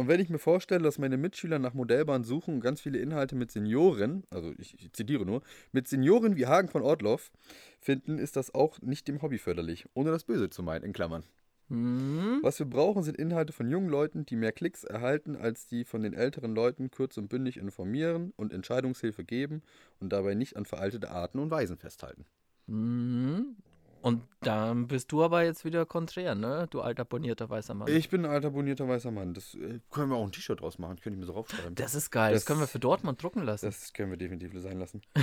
und 0.00 0.08
wenn 0.08 0.18
ich 0.18 0.30
mir 0.30 0.38
vorstelle, 0.38 0.82
dass 0.82 0.98
meine 0.98 1.18
Mitschüler 1.18 1.58
nach 1.58 1.74
Modellbahn 1.74 2.24
suchen 2.24 2.54
und 2.54 2.60
ganz 2.60 2.80
viele 2.80 2.98
Inhalte 2.98 3.36
mit 3.36 3.50
Senioren, 3.50 4.24
also 4.30 4.52
ich, 4.56 4.74
ich 4.80 4.92
zitiere 4.92 5.26
nur, 5.26 5.42
mit 5.72 5.88
Senioren 5.88 6.36
wie 6.36 6.46
Hagen 6.46 6.68
von 6.68 6.80
Ortloff 6.80 7.30
finden, 7.78 8.18
ist 8.18 8.36
das 8.36 8.54
auch 8.54 8.80
nicht 8.80 9.08
dem 9.08 9.20
Hobby 9.20 9.36
förderlich, 9.36 9.86
ohne 9.92 10.10
das 10.10 10.24
Böse 10.24 10.48
zu 10.48 10.62
meinen, 10.62 10.84
in 10.84 10.94
Klammern. 10.94 11.22
Hm. 11.68 12.38
Was 12.42 12.58
wir 12.58 12.66
brauchen, 12.66 13.02
sind 13.02 13.16
Inhalte 13.18 13.52
von 13.52 13.70
jungen 13.70 13.90
Leuten, 13.90 14.24
die 14.24 14.36
mehr 14.36 14.52
Klicks 14.52 14.84
erhalten, 14.84 15.36
als 15.36 15.66
die 15.66 15.84
von 15.84 16.02
den 16.02 16.14
älteren 16.14 16.54
Leuten 16.54 16.90
kurz 16.90 17.18
und 17.18 17.28
bündig 17.28 17.58
informieren 17.58 18.32
und 18.36 18.54
Entscheidungshilfe 18.54 19.22
geben 19.22 19.62
und 20.00 20.12
dabei 20.12 20.34
nicht 20.34 20.56
an 20.56 20.64
veraltete 20.64 21.10
Arten 21.10 21.38
und 21.38 21.50
Weisen 21.50 21.76
festhalten. 21.76 22.24
Mhm. 22.66 23.56
Und 24.02 24.22
dann 24.40 24.88
bist 24.88 25.12
du 25.12 25.22
aber 25.22 25.44
jetzt 25.44 25.64
wieder 25.64 25.84
konträr, 25.84 26.34
ne? 26.34 26.66
Du 26.70 26.80
alter 26.80 27.04
bonierter 27.04 27.50
weißer 27.50 27.74
Mann. 27.74 27.88
Ich 27.88 28.08
bin 28.08 28.24
ein 28.24 28.30
alter 28.30 28.50
bonierter 28.50 28.88
weißer 28.88 29.10
Mann. 29.10 29.34
Das 29.34 29.54
äh, 29.54 29.80
können 29.90 30.10
wir 30.10 30.16
auch 30.16 30.24
ein 30.24 30.32
T-Shirt 30.32 30.60
draus 30.60 30.78
machen. 30.78 30.96
Das 30.96 31.02
könnte 31.02 31.16
ich 31.16 31.20
mir 31.20 31.26
so 31.26 31.32
raufschreiben. 31.34 31.74
das 31.74 31.94
ist 31.94 32.10
geil. 32.10 32.32
Das, 32.32 32.42
Das- 32.42 32.46
können 32.46 32.60
wir 32.60 32.66
für 32.66 32.78
Dortmund 32.78 33.22
drucken 33.22 33.42
lassen. 33.42 33.66
Das 33.66 33.92
können 33.92 34.10
wir 34.10 34.16
definitiv 34.16 34.52
sein 34.60 34.78
lassen. 34.78 35.02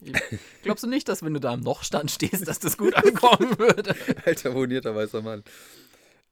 Glaubst 0.62 0.84
du 0.84 0.88
nicht, 0.88 1.08
dass 1.08 1.22
wenn 1.22 1.32
du 1.34 1.40
da 1.40 1.52
am 1.52 1.60
Nochstand 1.60 2.10
stehst, 2.10 2.46
dass 2.46 2.58
das 2.58 2.76
gut 2.76 2.94
ankommen 2.94 3.58
würde? 3.58 3.94
Alter 4.24 4.50
bonierter 4.50 4.94
weißer 4.94 5.22
Mann. 5.22 5.42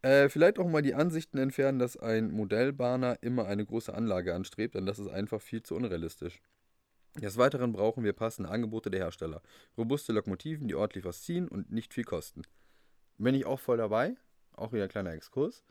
Äh, 0.03 0.29
vielleicht 0.29 0.59
auch 0.59 0.69
mal 0.69 0.83
die 0.83 0.95
Ansichten 0.95 1.39
entfernen, 1.39 1.79
dass 1.79 1.97
ein 1.97 2.31
Modellbahner 2.31 3.17
immer 3.23 3.47
eine 3.47 3.65
große 3.65 3.95
Anlage 3.95 4.35
anstrebt, 4.35 4.75
denn 4.75 4.85
das 4.85 4.99
ist 4.99 5.09
einfach 5.09 5.41
viel 5.41 5.63
zu 5.63 5.75
unrealistisch. 5.77 6.41
Des 7.17 7.37
Weiteren 7.37 7.73
brauchen 7.73 8.03
wir 8.03 8.13
passende 8.13 8.51
Angebote 8.51 8.91
der 8.91 9.01
Hersteller. 9.01 9.41
Robuste 9.79 10.13
Lokomotiven, 10.13 10.67
die 10.69 10.75
ordentlich 10.75 11.05
was 11.05 11.23
ziehen 11.23 11.47
und 11.49 11.71
nicht 11.71 11.95
viel 11.95 12.05
kosten. 12.05 12.43
Bin 13.19 13.35
ich 13.35 13.47
auch 13.47 13.61
voll 13.61 13.77
dabei. 13.77 14.17
Auch 14.57 14.73
wieder 14.73 14.85
ein 14.85 14.89
kleiner 14.89 15.13
Exkurs. 15.13 15.65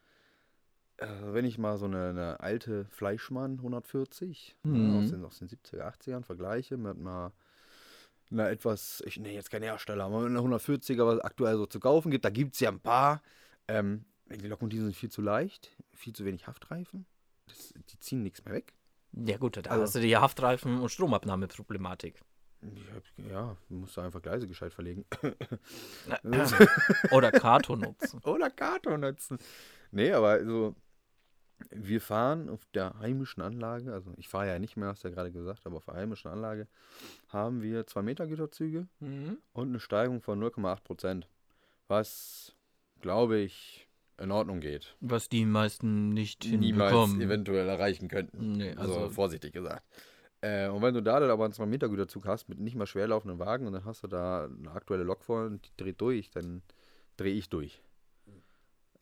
Äh, 0.97 1.07
wenn 1.33 1.45
ich 1.45 1.57
mal 1.57 1.77
so 1.77 1.85
eine, 1.85 2.09
eine 2.09 2.39
alte 2.39 2.85
Fleischmann 2.85 3.53
140 3.57 4.55
äh, 4.63 4.67
Mhm. 4.67 4.95
aus, 4.95 5.09
den, 5.09 5.25
aus 5.25 5.39
den 5.39 5.49
70er, 5.49 5.81
80ern 5.81 6.23
vergleiche 6.23 6.77
mit 6.77 6.97
mal 6.97 7.33
einer 8.31 8.49
etwas, 8.49 9.03
ich 9.05 9.19
nenne 9.19 9.33
jetzt 9.35 9.51
keinen 9.51 9.63
Hersteller, 9.63 10.05
aber 10.05 10.21
mit 10.21 10.29
einer 10.29 10.39
140er, 10.41 11.05
was 11.05 11.19
aktuell 11.19 11.57
so 11.57 11.65
zu 11.65 11.79
kaufen 11.79 12.09
gibt, 12.09 12.25
da 12.25 12.29
gibt 12.29 12.53
es 12.53 12.61
ja 12.61 12.69
ein 12.69 12.79
paar. 12.79 13.21
Ähm, 13.67 14.05
die 14.27 14.47
Lokomotiven 14.47 14.85
sind 14.85 14.95
viel 14.95 15.11
zu 15.11 15.21
leicht, 15.21 15.75
viel 15.93 16.13
zu 16.13 16.25
wenig 16.25 16.47
Haftreifen. 16.47 17.05
Das, 17.47 17.73
die 17.89 17.99
ziehen 17.99 18.23
nichts 18.23 18.43
mehr 18.45 18.53
weg. 18.55 18.73
Ja 19.13 19.37
gut, 19.37 19.57
da 19.57 19.61
Also- 19.69 19.83
hast 19.83 19.95
du 19.95 19.99
die 20.01 20.17
Haftreifen- 20.17 20.79
und 20.81 20.89
Stromabnahmeproblematik. 20.89 22.19
Hab, 22.95 23.03
ja, 23.29 23.57
du 23.69 23.75
musst 23.75 23.97
da 23.97 24.05
einfach 24.05 24.21
Gleise 24.21 24.47
gescheit 24.47 24.73
verlegen. 24.73 25.05
Oder 27.11 27.31
Kato 27.31 27.75
nutzen. 27.75 28.19
Oder 28.25 28.49
Kato 28.49 28.97
nutzen. 28.97 29.37
Nee, 29.91 30.11
aber 30.13 30.43
so, 30.45 30.75
wir 31.71 32.01
fahren 32.01 32.49
auf 32.49 32.61
der 32.73 32.97
heimischen 32.99 33.41
Anlage, 33.43 33.93
also 33.93 34.13
ich 34.17 34.27
fahre 34.29 34.47
ja 34.47 34.59
nicht 34.59 34.77
mehr, 34.77 34.89
hast 34.89 35.03
du 35.03 35.09
ja 35.09 35.13
gerade 35.13 35.31
gesagt, 35.31 35.65
aber 35.65 35.77
auf 35.77 35.85
der 35.85 35.95
heimischen 35.95 36.31
Anlage 36.31 36.67
haben 37.29 37.61
wir 37.61 37.85
2 37.85 38.01
Meter 38.01 38.27
Güterzüge 38.27 38.87
Mhm. 38.99 39.37
und 39.53 39.67
eine 39.69 39.79
Steigung 39.79 40.21
von 40.21 40.39
0,8 40.39 40.83
Prozent. 40.83 41.27
Was, 41.87 42.55
glaube 43.01 43.37
ich, 43.39 43.87
in 44.19 44.31
Ordnung 44.31 44.59
geht. 44.59 44.95
Was 45.01 45.27
die 45.29 45.45
meisten 45.45 46.09
nicht 46.09 46.45
Niemals 46.45 46.61
hinbekommen. 46.91 47.21
eventuell 47.21 47.67
erreichen 47.67 48.07
könnten. 48.07 48.53
Nee, 48.53 48.73
Also, 48.77 48.93
also 48.95 49.09
vorsichtig 49.09 49.53
gesagt. 49.53 49.83
Äh, 50.41 50.67
und 50.69 50.81
wenn 50.81 50.93
du 50.93 51.01
da 51.01 51.19
dann 51.19 51.29
aber 51.29 51.45
einen 51.45 51.53
2 51.53 51.65
Meter 51.65 51.87
Güterzug 51.89 52.25
hast 52.27 52.49
mit 52.49 52.59
nicht 52.59 52.75
mal 52.75 52.85
schwer 52.85 53.07
laufenden 53.07 53.39
Wagen 53.39 53.65
und 53.65 53.73
dann 53.73 53.85
hast 53.85 54.03
du 54.03 54.07
da 54.07 54.45
eine 54.45 54.71
aktuelle 54.71 55.03
Lok 55.03 55.23
vor 55.23 55.45
und 55.45 55.65
die 55.65 55.71
dreht 55.83 56.01
durch, 56.01 56.29
dann 56.31 56.61
drehe 57.17 57.33
ich 57.33 57.49
durch. 57.49 57.81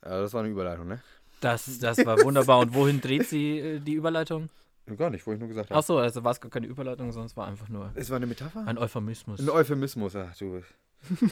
Also 0.00 0.22
das 0.22 0.32
war 0.34 0.40
eine 0.42 0.50
Überleitung, 0.50 0.88
ne? 0.88 1.00
das, 1.40 1.78
das 1.78 2.04
war 2.06 2.20
wunderbar. 2.22 2.60
Und 2.60 2.74
wohin 2.74 3.00
dreht 3.00 3.26
sie 3.26 3.58
äh, 3.58 3.78
die 3.80 3.94
Überleitung? 3.94 4.48
Gar 4.96 5.10
nicht, 5.10 5.24
wo 5.26 5.32
ich 5.32 5.38
nur 5.38 5.48
gesagt 5.48 5.70
habe. 5.70 5.78
Achso, 5.78 5.98
also 5.98 6.24
war 6.24 6.32
es 6.32 6.40
gar 6.40 6.50
keine 6.50 6.66
Überleitung, 6.66 7.12
sondern 7.12 7.26
es 7.26 7.36
war 7.36 7.46
einfach 7.46 7.68
nur 7.68 7.90
Es 7.94 8.10
war 8.10 8.16
eine 8.16 8.26
Metapher? 8.26 8.66
ein 8.66 8.78
Euphemismus. 8.78 9.40
Ein 9.40 9.48
Euphemismus, 9.48 10.16
ach 10.16 10.36
du. 10.36 10.60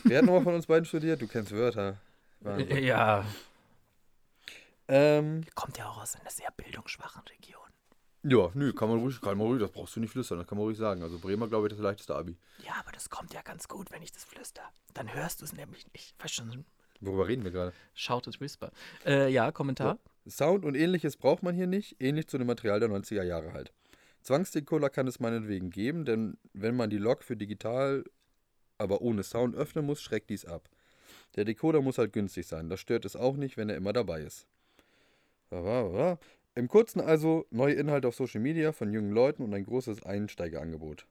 Wer 0.05 0.19
hat 0.19 0.25
nochmal 0.25 0.43
von 0.43 0.55
uns 0.55 0.67
beiden 0.67 0.85
studiert? 0.85 1.21
Du 1.21 1.27
kennst 1.27 1.53
Wörter. 1.53 1.97
Wahnsinn. 2.41 2.85
Ja, 2.85 3.25
Ähm, 4.91 5.43
kommt 5.55 5.79
ja 5.79 5.89
auch 5.89 6.03
aus 6.03 6.17
einer 6.17 6.31
sehr 6.31 6.51
bildungsschwachen 6.57 7.23
Region. 7.29 7.61
ja, 8.25 8.51
nö, 8.55 8.73
kann 8.73 8.89
man 8.89 8.99
ruhig, 8.99 9.21
kann 9.21 9.39
man 9.39 9.47
ruhig, 9.47 9.61
das 9.61 9.71
brauchst 9.71 9.95
du 9.97 10.01
nicht 10.01 10.11
flüstern, 10.11 10.39
das 10.39 10.47
kann 10.49 10.59
man 10.59 10.65
ruhig 10.67 10.77
sagen. 10.77 11.03
Also 11.03 11.19
Bremer, 11.19 11.47
glaube 11.49 11.69
ich, 11.69 11.73
das 11.73 11.81
leichteste 11.81 12.15
Abi. 12.15 12.37
Ja, 12.67 12.73
aber 12.81 12.91
das 12.93 13.09
kommt 13.09 13.33
ja 13.33 13.43
ganz 13.43 13.69
gut, 13.69 13.91
wenn 13.93 14.03
ich 14.03 14.11
das 14.13 14.25
flüster. 14.25 14.63
Dann 14.95 15.13
hörst 15.15 15.41
du 15.41 15.45
es 15.45 15.53
nämlich 15.53 15.87
nicht. 15.93 16.15
Weißt 16.23 16.35
schon, 16.35 16.65
Worüber 17.01 17.29
reden 17.29 17.45
wir 17.45 17.51
gerade? 17.51 17.73
shouted 17.95 18.41
whisper. 18.41 18.73
Äh, 19.07 19.31
ja, 19.33 19.53
Kommentar. 19.53 19.99
Sound 20.29 20.65
und 20.67 20.75
ähnliches 20.75 21.17
braucht 21.17 21.43
man 21.43 21.55
hier 21.55 21.67
nicht, 21.67 21.97
ähnlich 22.01 22.29
zu 22.29 22.37
dem 22.37 22.47
Material 22.47 22.79
der 22.81 22.91
90er 22.91 23.23
Jahre 23.23 23.53
halt. 23.55 23.73
Zwangsdecoder 24.23 24.91
kann 24.91 25.07
es 25.07 25.19
meinetwegen 25.19 25.71
geben, 25.71 26.05
denn 26.05 26.37
wenn 26.53 26.77
man 26.77 26.91
die 26.91 26.99
Lok 26.99 27.25
für 27.25 27.37
digital, 27.37 28.05
aber 28.77 29.01
ohne 29.01 29.23
Sound 29.23 29.55
öffnen 29.57 29.87
muss, 29.87 30.03
schreckt 30.03 30.29
dies 30.29 30.45
ab. 30.45 30.69
Der 31.37 31.47
Decoder 31.47 31.81
muss 31.81 31.97
halt 31.97 32.13
günstig 32.13 32.47
sein, 32.47 32.69
das 32.69 32.81
stört 32.81 33.07
es 33.07 33.17
auch 33.17 33.37
nicht, 33.37 33.57
wenn 33.57 33.71
er 33.71 33.77
immer 33.77 33.95
dabei 33.95 34.21
ist. 34.21 34.47
Im 36.54 36.69
Kurzen 36.69 37.00
also 37.00 37.47
neue 37.50 37.75
Inhalte 37.75 38.09
auf 38.09 38.14
Social 38.14 38.40
Media 38.40 38.73
von 38.73 38.92
jungen 38.92 39.12
Leuten 39.12 39.42
und 39.42 39.54
ein 39.54 39.64
großes 39.64 40.02
Einsteigerangebot. 40.04 41.07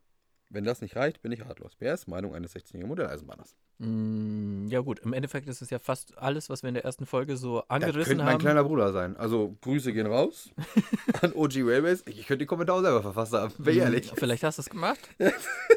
Wenn 0.51 0.63
das 0.63 0.81
nicht 0.81 0.95
reicht, 0.95 1.21
bin 1.21 1.31
ich 1.31 1.45
ratlos. 1.45 1.75
Wer 1.77 1.93
ist 1.93 2.07
Meinung 2.07 2.33
eines 2.33 2.55
16-jährigen 2.55 2.87
Modelleisenbahners? 2.87 3.55
Mm, 3.77 4.65
ja 4.69 4.79
gut, 4.79 4.97
im 4.99 5.13
Endeffekt 5.13 5.47
ist 5.47 5.61
es 5.61 5.69
ja 5.69 5.77
fast 5.77 6.17
alles, 6.17 6.49
was 6.49 6.63
wir 6.63 6.69
in 6.69 6.73
der 6.73 6.83
ersten 6.85 7.05
Folge 7.05 7.37
so 7.37 7.59
Das 7.59 7.69
angerissen 7.69 8.03
könnte 8.13 8.23
mein 8.23 8.33
haben. 8.33 8.39
kleiner 8.41 8.63
Bruder 8.63 8.91
sein. 8.91 9.15
Also 9.15 9.55
Grüße 9.61 9.93
gehen 9.93 10.07
raus 10.07 10.49
an 11.21 11.33
OG 11.33 11.57
Railways. 11.57 12.01
Ich 12.07 12.25
könnte 12.25 12.39
die 12.39 12.45
Kommentare 12.47 12.81
selber 12.81 13.03
verfasst 13.03 13.33
haben, 13.33 13.53
wäre 13.59 13.77
Mm, 13.77 13.81
ehrlich. 13.81 14.11
Vielleicht 14.15 14.43
hast 14.43 14.57
du 14.57 14.61
es 14.61 14.69
gemacht. 14.69 14.99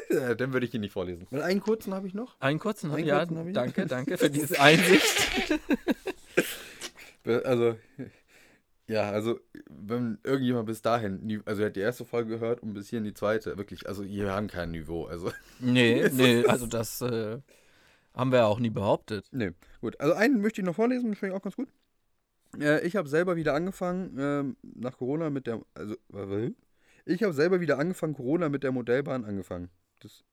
Ja, 0.09 0.35
Dann 0.35 0.53
würde 0.53 0.65
ich 0.67 0.73
ihn 0.75 0.81
nicht 0.81 0.91
vorlesen. 0.93 1.25
Weil 1.31 1.41
einen 1.41 1.59
kurzen 1.59 1.91
habe 1.93 2.05
ich 2.07 2.13
noch. 2.13 2.35
Einen 2.39 2.59
kurzen, 2.59 2.91
Einen 2.91 3.05
ja, 3.07 3.19
kurzen 3.25 3.37
hab 3.39 3.47
ich. 3.47 3.53
danke, 3.53 3.85
danke 3.87 4.17
für 4.19 4.29
diese 4.29 4.59
Einsicht. 4.59 5.27
Also, 7.43 7.75
ja, 8.87 9.09
also, 9.09 9.39
wenn 9.69 10.19
irgendjemand 10.23 10.65
bis 10.65 10.81
dahin, 10.81 11.41
also 11.45 11.61
er 11.61 11.67
hat 11.67 11.75
die 11.75 11.81
erste 11.81 12.05
Folge 12.05 12.31
gehört 12.31 12.61
und 12.61 12.73
bis 12.73 12.89
hierhin 12.89 13.05
die 13.05 13.13
zweite, 13.13 13.57
wirklich, 13.57 13.87
also 13.87 14.03
wir 14.03 14.31
haben 14.31 14.47
kein 14.47 14.71
Niveau, 14.71 15.05
also. 15.05 15.31
nee, 15.59 16.07
nee, 16.13 16.45
also 16.45 16.67
das 16.67 17.01
äh, 17.01 17.39
haben 18.13 18.31
wir 18.31 18.39
ja 18.39 18.45
auch 18.45 18.59
nie 18.59 18.69
behauptet. 18.69 19.27
Nee, 19.31 19.51
gut. 19.79 19.99
Also 19.99 20.13
einen 20.13 20.41
möchte 20.41 20.61
ich 20.61 20.65
noch 20.65 20.75
vorlesen, 20.75 21.11
das 21.11 21.19
finde 21.19 21.33
ich 21.33 21.39
auch 21.39 21.43
ganz 21.43 21.55
gut. 21.55 21.69
Äh, 22.59 22.85
ich 22.85 22.95
habe 22.97 23.07
selber 23.07 23.37
wieder 23.37 23.53
angefangen, 23.53 24.17
ähm, 24.19 24.57
nach 24.61 24.97
Corona 24.97 25.29
mit 25.29 25.47
der, 25.47 25.61
also, 25.73 25.95
ich 27.05 27.23
habe 27.23 27.33
selber 27.33 27.61
wieder 27.61 27.79
angefangen, 27.79 28.13
Corona 28.13 28.49
mit 28.49 28.63
der 28.63 28.71
Modellbahn 28.71 29.23
angefangen. 29.23 29.69
Das, 30.01 30.23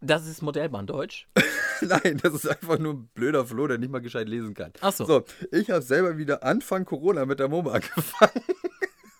Das 0.00 0.26
ist 0.26 0.42
Modellbahn 0.42 0.86
Deutsch. 0.86 1.28
nein, 1.82 2.18
das 2.22 2.34
ist 2.34 2.46
einfach 2.46 2.78
nur 2.78 2.94
ein 2.94 3.08
blöder 3.14 3.44
Flo, 3.44 3.66
der 3.66 3.78
nicht 3.78 3.90
mal 3.90 4.00
gescheit 4.00 4.28
lesen 4.28 4.54
kann. 4.54 4.72
Achso. 4.80 5.04
So, 5.04 5.24
ich 5.52 5.70
habe 5.70 5.82
selber 5.82 6.16
wieder 6.16 6.42
Anfang 6.42 6.84
Corona 6.84 7.26
mit 7.26 7.38
der 7.38 7.48
MoMA 7.48 7.72
angefangen. 7.74 8.42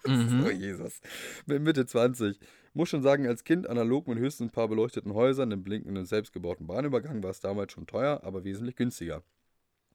Mhm. 0.07 0.45
Oh 0.47 0.51
Jesus. 0.51 1.01
Mit 1.47 1.63
Mitte 1.63 1.85
20. 1.87 2.39
Muss 2.73 2.89
schon 2.89 3.03
sagen, 3.03 3.27
als 3.27 3.45
Kind 3.45 3.69
analog 3.69 4.09
mit 4.09 4.19
höchstens 4.19 4.49
ein 4.49 4.53
paar 4.53 4.69
beleuchteten 4.69 5.13
Häusern, 5.13 5.53
einem 5.53 5.63
blinkenden 5.63 6.07
selbstgebauten 6.07 6.67
Bahnübergang 6.67 7.23
war 7.23 7.31
es 7.31 7.41
damals 7.41 7.73
schon 7.73 7.87
teuer, 7.87 8.21
aber 8.23 8.45
wesentlich 8.45 8.77
günstiger. 8.77 9.23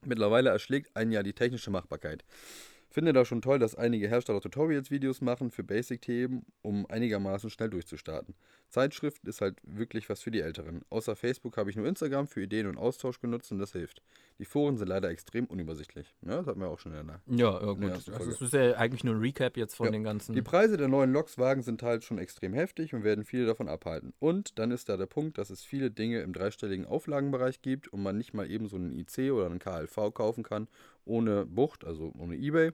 Mittlerweile 0.06 0.50
erschlägt 0.50 0.96
einen 0.96 1.12
ja 1.12 1.24
die 1.24 1.34
technische 1.34 1.72
Machbarkeit. 1.72 2.24
Finde 2.96 3.12
da 3.12 3.26
schon 3.26 3.42
toll, 3.42 3.60
dass 3.60 3.76
einige 3.76 4.08
Hersteller 4.08 4.40
Tutorials-Videos 4.40 5.20
machen 5.20 5.52
für 5.52 5.66
Basic-Themen, 5.66 6.46
um 6.62 6.86
einigermaßen 6.86 7.50
schnell 7.50 7.70
durchzustarten. 7.70 8.36
Zeitschrift 8.70 9.28
ist 9.28 9.42
halt 9.42 9.58
wirklich 9.64 10.08
was 10.10 10.22
für 10.22 10.32
die 10.32 10.40
Älteren. 10.40 10.82
Außer 10.90 11.18
Facebook 11.18 11.58
habe 11.58 11.70
ich 11.70 11.76
nur 11.76 11.88
Instagram 11.88 12.26
für 12.26 12.42
Ideen 12.42 12.68
und 12.68 12.78
Austausch 12.78 13.20
genutzt 13.20 13.52
und 13.52 13.60
das 13.60 13.74
hilft. 13.74 14.02
Die 14.40 14.46
Foren 14.46 14.78
sind 14.78 14.88
leider 14.88 15.10
extrem 15.10 15.46
unübersichtlich. 15.46 16.16
Ja, 16.22 16.38
das 16.38 16.48
hatten 16.48 16.62
wir 16.62 16.70
auch 16.70 16.80
schon 16.80 16.94
in 16.94 17.08
der 17.08 17.22
Ja, 17.28 17.62
ja 17.62 17.72
gut. 17.74 17.92
Also 17.92 18.32
es 18.32 18.42
ist 18.42 18.54
ja 18.54 18.78
eigentlich 18.78 19.04
nur 19.04 19.16
ein 19.16 19.20
Recap 19.20 19.58
jetzt 19.58 19.76
von 19.76 19.88
Ja. 19.88 19.92
den 19.92 20.06
ganzen. 20.06 20.34
Die 20.34 20.42
Preise 20.42 20.78
der 20.78 20.88
neuen 20.88 21.12
Lokswagen 21.12 21.64
sind 21.64 21.84
halt 21.84 22.06
schon 22.06 22.18
extrem 22.18 22.54
heftig 22.54 22.94
und 22.94 23.04
werden 23.04 23.26
viele 23.26 23.46
davon 23.46 23.68
abhalten. 23.68 24.14
Und 24.20 24.58
dann 24.58 24.72
ist 24.72 24.88
da 24.88 24.96
der 24.96 25.06
Punkt, 25.06 25.38
dass 25.38 25.50
es 25.50 25.66
viele 25.66 25.92
Dinge 25.92 26.22
im 26.22 26.32
dreistelligen 26.32 26.86
Auflagenbereich 26.86 27.62
gibt 27.62 27.90
und 27.90 28.02
man 28.02 28.18
nicht 28.18 28.34
mal 28.34 28.50
eben 28.50 28.70
so 28.70 28.78
einen 28.78 28.94
IC 28.94 29.32
oder 29.32 29.48
einen 29.48 29.60
KLV 29.60 30.14
kaufen 30.14 30.44
kann, 30.44 30.70
ohne 31.06 31.46
Bucht, 31.46 31.86
also 31.86 32.12
ohne 32.18 32.36
Ebay 32.36 32.72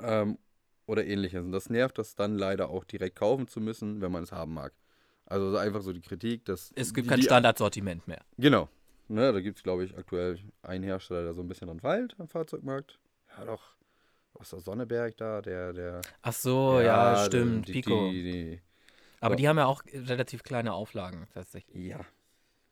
ähm, 0.00 0.38
oder 0.86 1.04
ähnliches. 1.06 1.44
Und 1.44 1.52
das 1.52 1.70
nervt 1.70 1.98
das 1.98 2.14
dann 2.14 2.36
leider 2.36 2.68
auch 2.70 2.84
direkt 2.84 3.16
kaufen 3.16 3.48
zu 3.48 3.60
müssen, 3.60 4.00
wenn 4.00 4.12
man 4.12 4.22
es 4.24 4.32
haben 4.32 4.54
mag. 4.54 4.72
Also 5.26 5.50
so 5.50 5.56
einfach 5.56 5.80
so 5.82 5.92
die 5.92 6.02
Kritik, 6.02 6.44
dass. 6.44 6.72
es 6.74 6.92
gibt 6.92 7.06
die, 7.06 7.10
kein 7.10 7.22
Standardsortiment 7.22 8.06
mehr. 8.06 8.20
Genau. 8.36 8.68
Ne, 9.08 9.32
da 9.32 9.40
gibt 9.40 9.58
es, 9.58 9.62
glaube 9.62 9.84
ich, 9.84 9.96
aktuell 9.96 10.38
einen 10.62 10.84
Hersteller, 10.84 11.24
der 11.24 11.34
so 11.34 11.42
ein 11.42 11.48
bisschen 11.48 11.68
dran 11.68 11.80
feilt 11.80 12.14
am 12.18 12.28
Fahrzeugmarkt. 12.28 12.98
Ja, 13.38 13.44
doch. 13.44 13.74
Was 14.34 14.46
ist 14.48 14.52
der 14.54 14.60
Sonneberg 14.60 15.16
da? 15.16 15.40
Der, 15.42 15.72
der. 15.72 16.00
Ach 16.22 16.32
so, 16.32 16.80
ja, 16.80 17.14
der- 17.14 17.24
stimmt. 17.26 17.68
die- 17.68 17.72
Pico. 17.72 18.10
Die, 18.10 18.60
Aber 19.20 19.34
ja. 19.34 19.36
die 19.36 19.48
haben 19.48 19.58
ja 19.58 19.66
auch 19.66 19.82
relativ 19.92 20.42
kleine 20.42 20.72
Auflagen 20.72 21.26
tatsächlich. 21.32 21.86
Ja. 21.86 22.00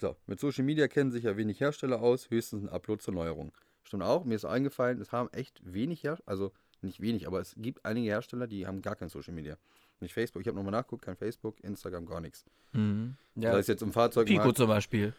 So, 0.01 0.17
mit 0.27 0.41
Social 0.41 0.65
Media 0.65 0.89
kennen 0.89 1.13
sich 1.13 1.25
ja 1.25 1.37
wenig 1.37 1.61
Hersteller 1.61 2.03
aus, 2.03 2.29
höchstens 2.31 2.65
ein 2.65 2.69
Upload 2.69 3.01
zur 3.03 3.15
Neuerung. 3.15 3.53
Stimmt 3.83 4.03
auch, 4.03 4.25
mir 4.25 4.35
ist 4.35 4.45
eingefallen, 4.45 5.01
es 5.01 5.13
haben 5.13 5.29
echt 5.33 5.61
wenig 5.65 6.03
Hersteller, 6.03 6.29
also 6.29 6.53
nicht 6.81 7.01
wenig, 7.01 7.27
aber 7.27 7.41
es 7.41 7.55
gibt 7.57 7.85
einige 7.85 8.09
Hersteller, 8.09 8.47
die 8.47 8.67
haben 8.67 8.83
gar 8.83 8.97
kein 8.97 9.09
Social 9.09 9.35
Media. 9.35 9.57
Nicht 10.01 10.15
Facebook, 10.15 10.43
ich 10.43 10.49
habe 10.49 10.57
nochmal 10.57 10.73
nachgeguckt, 10.73 11.05
kein 11.05 11.17
Facebook, 11.17 11.61
Instagram, 11.61 12.07
gar 12.07 12.21
nichts. 12.21 12.45
Mhm. 12.73 13.17
Ja, 13.37 13.51
Das 13.51 13.59
heißt 13.59 13.69
jetzt 13.69 13.83
im 13.83 13.93
Fahrzeug. 13.93 14.27
Pico 14.27 14.53
zum 14.53 14.67
Beispiel. 14.69 15.13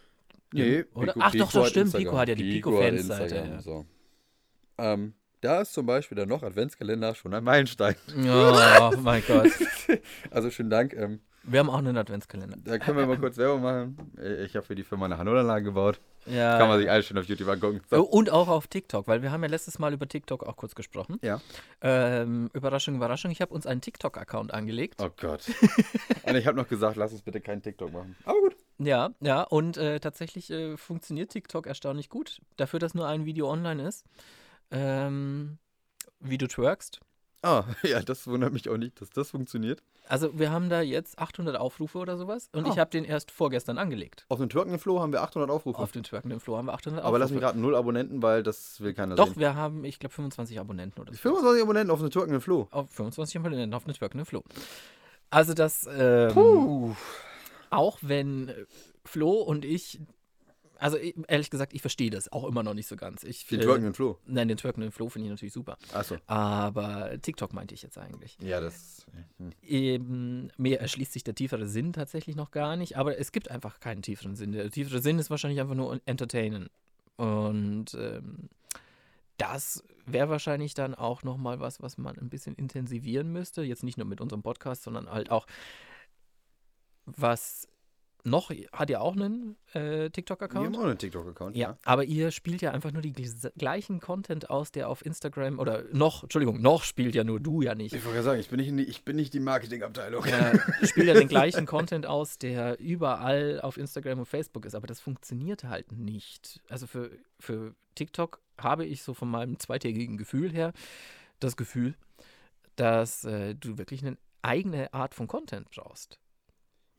Nee, 0.53 0.83
Oder? 0.93 1.13
Ach 1.19 1.31
doch, 1.31 1.51
das 1.51 1.69
stimmt, 1.69 1.85
Instagram. 1.85 2.03
Pico 2.05 2.17
hat 2.17 2.29
ja 2.29 2.35
die 2.35 2.51
Pico-Fansseite, 2.51 3.35
ja. 3.35 3.61
So. 3.61 3.85
Ähm, 4.77 5.13
da 5.41 5.61
ist 5.61 5.73
zum 5.73 5.85
Beispiel 5.85 6.15
der 6.15 6.25
noch 6.25 6.43
Adventskalender 6.43 7.15
schon 7.15 7.33
ein 7.33 7.43
Meilenstein. 7.43 7.95
Oh 8.17 8.91
mein 8.99 9.23
Gott. 9.27 9.51
Also 10.31 10.49
schönen 10.49 10.69
Dank. 10.69 10.93
Ähm, 10.93 11.19
Wir 11.45 11.59
haben 11.59 11.69
auch 11.69 11.77
einen 11.77 11.97
Adventskalender. 11.97 12.57
da 12.63 12.77
können 12.79 12.97
wir 12.97 13.05
mal 13.05 13.17
kurz 13.17 13.37
Werbung 13.37 13.61
machen. 13.61 14.11
Äh, 14.17 14.45
Ich 14.45 14.55
habe 14.55 14.65
für 14.65 14.75
die 14.75 14.83
Firma 14.83 15.05
eine 15.05 15.17
Hanolanlage 15.17 15.65
gebaut. 15.65 15.99
Ja. 16.25 16.57
Kann 16.57 16.69
man 16.69 16.79
sich 16.79 16.89
alles 16.89 17.05
schön 17.05 17.17
auf 17.17 17.25
YouTube 17.25 17.49
angucken. 17.49 17.81
Oh, 17.91 17.95
So. 17.97 18.03
Und 18.05 18.29
auch 18.29 18.47
auf 18.47 18.67
TikTok, 18.67 19.07
weil 19.07 19.21
wir 19.21 19.31
haben 19.31 19.43
ja 19.43 19.49
letztes 19.49 19.77
Mal 19.77 19.91
über 19.93 20.07
TikTok 20.07 20.43
auch 20.43 20.55
kurz 20.55 20.73
gesprochen. 20.73 21.19
Ja. 21.21 21.41
Ähm, 21.81 22.49
Überraschung, 22.53 22.95
Überraschung, 22.95 23.29
ich 23.31 23.41
habe 23.41 23.53
uns 23.53 23.67
einen 23.67 23.81
TikTok-Account 23.81 24.53
angelegt. 24.53 25.01
Oh 25.03 25.09
Gott. 25.19 25.43
Und 26.23 26.35
ich 26.35 26.47
habe 26.47 26.55
noch 26.57 26.69
gesagt, 26.69 26.95
lass 26.95 27.11
uns 27.11 27.23
bitte 27.23 27.41
keinen 27.41 27.61
TikTok 27.61 27.91
machen. 27.91 28.15
Aber 28.23 28.39
gut. 28.39 28.55
Ja, 28.79 29.11
ja, 29.19 29.43
und 29.43 29.77
äh, 29.77 29.99
tatsächlich 29.99 30.49
äh, 30.49 30.77
funktioniert 30.77 31.29
TikTok 31.31 31.67
erstaunlich 31.67 32.09
gut. 32.09 32.41
Dafür, 32.57 32.79
dass 32.79 32.95
nur 32.95 33.07
ein 33.07 33.25
Video 33.25 33.49
online 33.51 33.87
ist. 33.87 34.03
Ähm, 34.71 35.57
wie 36.19 36.37
du 36.37 36.47
twerkst. 36.47 36.99
Ah, 37.43 37.65
ja, 37.83 38.01
das 38.01 38.25
wundert 38.27 38.53
mich 38.53 38.67
auch 38.69 38.77
nicht, 38.77 38.99
dass 39.01 39.09
das 39.09 39.31
funktioniert. 39.31 39.83
Also 40.07 40.37
wir 40.37 40.51
haben 40.51 40.69
da 40.69 40.81
jetzt 40.81 41.19
800 41.19 41.55
Aufrufe 41.57 41.97
oder 41.97 42.17
sowas 42.17 42.49
und 42.53 42.65
Ah. 42.65 42.69
ich 42.71 42.79
habe 42.79 42.89
den 42.89 43.05
erst 43.05 43.31
vorgestern 43.31 43.77
angelegt. 43.77 44.25
Auf 44.29 44.39
dem 44.39 44.49
Twerkenden 44.49 44.79
Flo 44.79 44.99
haben 45.01 45.11
wir 45.13 45.21
800 45.21 45.49
Aufrufe. 45.49 45.79
Auf 45.79 45.91
den 45.91 46.03
twerkenden 46.03 46.39
Flo 46.39 46.57
haben 46.57 46.65
wir 46.67 46.73
800 46.73 47.03
aber 47.03 47.19
lass 47.19 47.29
mich 47.31 47.37
Aufrufe. 47.37 47.51
gerade 47.53 47.59
null 47.59 47.75
Abonnenten, 47.75 48.21
weil 48.21 48.43
das 48.43 48.81
will 48.81 48.93
keiner 48.93 49.15
Doch, 49.15 49.27
sehen. 49.27 49.37
wir 49.39 49.55
haben, 49.55 49.83
ich 49.85 49.99
glaube, 49.99 50.13
25 50.15 50.59
Abonnenten 50.59 50.99
oder 51.01 51.11
so. 51.13 51.19
25 51.19 51.61
Abonnenten 51.63 51.91
auf 51.91 51.99
dem 51.99 52.09
Twerkenden 52.09 52.41
Flo. 52.41 52.67
Auf 52.71 52.89
25 52.91 53.37
Abonnenten 53.37 53.73
auf 53.73 53.83
den 53.85 53.93
twerkenden 53.93 54.25
Flo. 54.25 54.43
Also 55.29 55.53
das, 55.53 55.87
ähm, 55.91 56.33
Puh. 56.33 56.95
auch 57.69 57.97
wenn 58.01 58.51
Flo 59.05 59.31
und 59.41 59.65
ich, 59.65 59.99
also 60.83 60.97
ich, 60.97 61.15
ehrlich 61.29 61.49
gesagt, 61.49 61.73
ich 61.73 61.79
verstehe 61.79 62.09
das 62.09 62.29
auch 62.33 62.43
immer 62.43 62.61
noch 62.61 62.73
nicht 62.73 62.87
so 62.87 62.97
ganz. 62.97 63.23
Ich, 63.23 63.47
Den 63.47 63.61
äh, 63.61 63.63
Twerkenden 63.63 63.93
Flo. 63.93 64.19
Nein, 64.25 64.49
den 64.49 64.57
twerkenden 64.57 64.91
Flo 64.91 65.07
finde 65.07 65.27
ich 65.27 65.31
natürlich 65.31 65.53
super. 65.53 65.77
Achso. 65.93 66.17
Aber 66.27 67.21
TikTok 67.21 67.53
meinte 67.53 67.73
ich 67.73 67.83
jetzt 67.83 67.97
eigentlich. 67.97 68.37
Ja, 68.41 68.59
das. 68.59 69.05
Hm. 69.37 69.51
Eben, 69.61 70.51
mir 70.57 70.81
erschließt 70.81 71.13
sich 71.13 71.23
der 71.23 71.35
tiefere 71.35 71.69
Sinn 71.69 71.93
tatsächlich 71.93 72.35
noch 72.35 72.51
gar 72.51 72.75
nicht, 72.75 72.97
aber 72.97 73.17
es 73.17 73.31
gibt 73.31 73.49
einfach 73.49 73.79
keinen 73.79 74.01
tieferen 74.01 74.35
Sinn. 74.35 74.51
Der 74.51 74.69
tiefere 74.69 75.01
Sinn 75.01 75.19
ist 75.19 75.29
wahrscheinlich 75.29 75.61
einfach 75.61 75.75
nur 75.75 76.01
entertainen. 76.05 76.69
Und 77.15 77.93
ähm, 77.93 78.49
das 79.37 79.85
wäre 80.05 80.27
wahrscheinlich 80.27 80.73
dann 80.73 80.95
auch 80.95 81.23
nochmal 81.23 81.61
was, 81.61 81.81
was 81.81 81.97
man 81.97 82.19
ein 82.19 82.29
bisschen 82.29 82.55
intensivieren 82.55 83.31
müsste. 83.31 83.63
Jetzt 83.63 83.83
nicht 83.83 83.97
nur 83.97 84.05
mit 84.05 84.19
unserem 84.19 84.43
Podcast, 84.43 84.83
sondern 84.83 85.09
halt 85.09 85.31
auch, 85.31 85.47
was 87.05 87.69
noch, 88.25 88.51
hat 88.71 88.89
ja 88.89 89.01
auch 89.01 89.15
einen 89.15 89.57
äh, 89.73 89.79
Wir 89.79 90.01
haben 90.03 90.11
TikTok-Account. 90.11 90.77
auch 90.77 90.83
einen 90.83 90.97
TikTok-Account. 90.97 91.55
Ja, 91.55 91.77
aber 91.83 92.05
ihr 92.05 92.31
spielt 92.31 92.61
ja 92.61 92.71
einfach 92.71 92.91
nur 92.91 93.01
die 93.01 93.11
gleichen 93.11 93.99
Content 93.99 94.49
aus, 94.49 94.71
der 94.71 94.89
auf 94.89 95.05
Instagram 95.05 95.59
oder 95.59 95.83
noch, 95.91 96.23
Entschuldigung, 96.23 96.61
noch 96.61 96.83
spielt 96.83 97.15
ja 97.15 97.23
nur 97.23 97.39
du 97.39 97.61
ja 97.61 97.75
nicht. 97.75 97.93
Ich 97.93 98.03
wollte 98.03 98.15
gerade 98.15 98.25
sagen, 98.25 98.39
ich 98.39 98.49
bin 98.49 98.59
nicht, 98.59 98.71
die, 98.71 98.83
ich 98.83 99.03
bin 99.03 99.15
nicht 99.15 99.33
die 99.33 99.39
Marketingabteilung. 99.39 100.23
äh, 100.25 100.57
spielt 100.87 101.07
ja 101.07 101.13
den 101.13 101.27
gleichen 101.27 101.65
Content 101.65 102.05
aus, 102.05 102.37
der 102.37 102.79
überall 102.79 103.59
auf 103.61 103.77
Instagram 103.77 104.19
und 104.19 104.25
Facebook 104.25 104.65
ist, 104.65 104.75
aber 104.75 104.87
das 104.87 104.99
funktioniert 104.99 105.65
halt 105.65 105.91
nicht. 105.91 106.61
Also 106.69 106.87
für, 106.87 107.11
für 107.39 107.75
TikTok 107.95 108.41
habe 108.57 108.85
ich 108.85 109.03
so 109.03 109.13
von 109.13 109.29
meinem 109.29 109.59
zweitägigen 109.59 110.17
Gefühl 110.17 110.51
her 110.51 110.71
das 111.39 111.57
Gefühl, 111.57 111.95
dass 112.75 113.25
äh, 113.25 113.55
du 113.55 113.77
wirklich 113.77 114.05
eine 114.05 114.17
eigene 114.41 114.93
Art 114.93 115.13
von 115.13 115.27
Content 115.27 115.69
brauchst. 115.69 116.19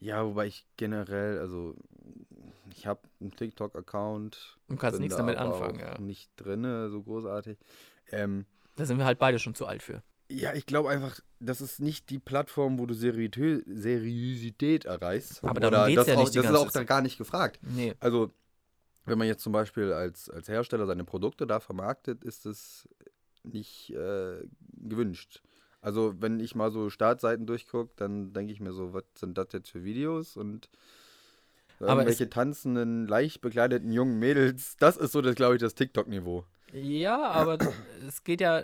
Ja, 0.04 0.22
wobei 0.26 0.48
ich 0.48 0.66
generell, 0.76 1.38
also 1.38 1.74
ich 2.70 2.86
habe 2.86 3.00
einen 3.22 3.34
TikTok-Account. 3.34 4.58
Du 4.68 4.76
kannst 4.76 5.00
nichts 5.00 5.16
da 5.16 5.22
damit 5.22 5.38
anfangen, 5.38 5.80
auch 5.80 5.94
ja. 5.94 5.98
Nicht 5.98 6.30
drinne, 6.36 6.90
so 6.90 7.02
großartig. 7.02 7.56
Ähm, 8.10 8.44
Da 8.76 8.84
sind 8.84 8.98
wir 8.98 9.06
halt 9.06 9.18
beide 9.18 9.38
schon 9.38 9.54
zu 9.54 9.64
alt 9.64 9.82
für. 9.82 10.02
ja, 10.28 10.52
ich 10.52 10.66
glaube 10.66 10.90
einfach, 10.90 11.20
das 11.40 11.62
ist 11.62 11.80
nicht 11.80 12.10
die 12.10 12.18
Plattform, 12.18 12.78
wo 12.78 12.84
du 12.84 12.92
Seriö 12.92 13.62
Seriosität 13.64 14.84
erreichst. 14.84 15.42
Aber 15.42 15.58
darum 15.58 15.86
geht's 15.88 15.96
das 16.00 16.08
ja 16.08 16.14
auch, 16.16 16.20
nicht 16.20 16.36
Das 16.36 16.44
ist 16.44 16.54
auch 16.54 16.70
da 16.70 16.84
gar 16.84 17.00
nicht 17.00 17.16
gefragt. 17.16 17.58
Nee. 17.62 17.94
Also, 18.00 18.30
wenn 19.06 19.16
man 19.16 19.26
jetzt 19.26 19.42
zum 19.42 19.54
Beispiel 19.54 19.90
als, 19.90 20.28
als 20.28 20.48
Hersteller 20.48 20.84
seine 20.86 21.04
Produkte 21.04 21.46
da 21.46 21.60
vermarktet, 21.60 22.24
ist 22.24 22.44
es 22.44 22.86
nicht 23.42 23.88
äh, 23.94 24.42
gewünscht. 24.82 25.42
Also, 25.84 26.14
wenn 26.18 26.40
ich 26.40 26.54
mal 26.54 26.70
so 26.70 26.88
Startseiten 26.88 27.44
durchgucke, 27.44 27.92
dann 27.96 28.32
denke 28.32 28.54
ich 28.54 28.58
mir 28.58 28.72
so, 28.72 28.94
was 28.94 29.04
sind 29.16 29.36
das 29.36 29.48
jetzt 29.52 29.68
für 29.68 29.84
Videos? 29.84 30.34
Und 30.34 30.70
irgendwelche 31.78 32.30
tanzenden, 32.30 33.06
leicht 33.06 33.42
bekleideten 33.42 33.92
jungen 33.92 34.18
Mädels, 34.18 34.78
das 34.78 34.96
ist 34.96 35.12
so, 35.12 35.20
das 35.20 35.34
glaube 35.34 35.56
ich, 35.56 35.60
das 35.60 35.74
TikTok-Niveau. 35.74 36.44
Ja, 36.72 37.30
aber 37.30 37.58
es 38.08 38.24
geht 38.24 38.40
ja. 38.40 38.62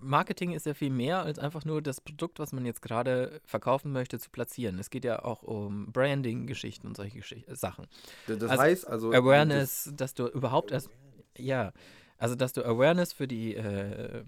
Marketing 0.00 0.52
ist 0.52 0.64
ja 0.64 0.72
viel 0.72 0.90
mehr 0.90 1.24
als 1.24 1.38
einfach 1.38 1.66
nur 1.66 1.82
das 1.82 2.00
Produkt, 2.00 2.38
was 2.38 2.52
man 2.52 2.64
jetzt 2.64 2.80
gerade 2.80 3.40
verkaufen 3.44 3.92
möchte, 3.92 4.18
zu 4.18 4.30
platzieren. 4.30 4.78
Es 4.78 4.88
geht 4.88 5.04
ja 5.04 5.22
auch 5.22 5.42
um 5.42 5.92
Branding-Geschichten 5.92 6.86
und 6.86 6.96
solche 6.96 7.18
Geschicht 7.18 7.44
Sachen. 7.54 7.86
Das, 8.28 8.38
das 8.38 8.50
Also, 8.50 8.62
heißt 8.62 8.88
also. 8.88 9.12
Awareness, 9.12 9.92
dass 9.94 10.14
du 10.14 10.26
überhaupt 10.28 10.70
erst. 10.70 10.88
Ja, 11.36 11.72
also 12.18 12.34
dass 12.34 12.52
du 12.52 12.64
Awareness 12.64 13.12
für 13.12 13.28
die. 13.28 13.54
Äh, 13.54 14.24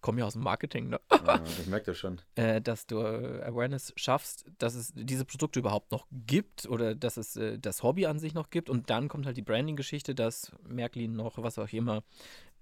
komm 0.00 0.18
ja 0.18 0.24
aus 0.24 0.32
dem 0.32 0.42
Marketing, 0.42 0.88
ne? 0.88 1.00
Das, 1.08 1.20
ah, 1.26 1.40
ich 1.60 1.66
merke 1.66 1.86
das 1.86 1.98
schon. 1.98 2.20
äh, 2.34 2.60
dass 2.60 2.86
du 2.86 2.98
äh, 2.98 3.42
Awareness 3.44 3.92
schaffst, 3.96 4.46
dass 4.58 4.74
es 4.74 4.92
diese 4.94 5.24
Produkte 5.24 5.58
überhaupt 5.58 5.92
noch 5.92 6.06
gibt 6.26 6.66
oder 6.66 6.94
dass 6.94 7.16
es 7.18 7.36
äh, 7.36 7.58
das 7.58 7.82
Hobby 7.82 8.06
an 8.06 8.18
sich 8.18 8.32
noch 8.34 8.48
gibt. 8.50 8.70
Und 8.70 8.88
dann 8.90 9.08
kommt 9.08 9.26
halt 9.26 9.36
die 9.36 9.42
Branding-Geschichte, 9.42 10.14
dass 10.14 10.50
Märklin 10.66 11.12
noch, 11.12 11.36
was 11.36 11.58
auch 11.58 11.72
immer, 11.72 12.02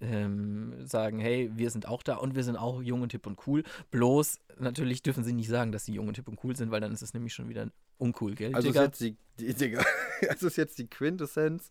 ähm, 0.01 0.75
sagen, 0.87 1.18
hey, 1.20 1.51
wir 1.55 1.70
sind 1.70 1.87
auch 1.87 2.03
da 2.03 2.16
und 2.16 2.35
wir 2.35 2.42
sind 2.42 2.57
auch 2.57 2.83
jung 2.83 3.03
und 3.03 3.12
hip 3.12 3.27
und 3.27 3.46
cool. 3.46 3.62
Bloß, 3.90 4.40
natürlich 4.59 5.03
dürfen 5.03 5.25
sie 5.25 5.33
nicht 5.33 5.48
sagen, 5.48 5.72
dass 5.72 5.85
sie 5.85 5.94
jung 5.94 6.09
und 6.09 6.16
hip 6.16 6.29
und 6.29 6.42
cool 6.42 6.57
sind, 6.57 6.70
weil 6.70 6.81
dann 6.81 6.92
ist 6.92 7.03
es 7.03 7.14
nämlich 7.14 7.33
schon 7.33 7.48
wieder 7.48 7.68
uncool, 7.98 8.35
gell, 8.35 8.55
Also 8.55 8.68
ist 8.68 8.75
Digga? 8.75 8.85
jetzt 8.85 9.01
die, 9.01 9.16
die, 9.38 9.55
Digga, 9.55 9.85
also 10.29 10.48
ist 10.48 10.57
jetzt 10.57 10.79
die 10.79 10.88
Quintessenz. 10.88 11.70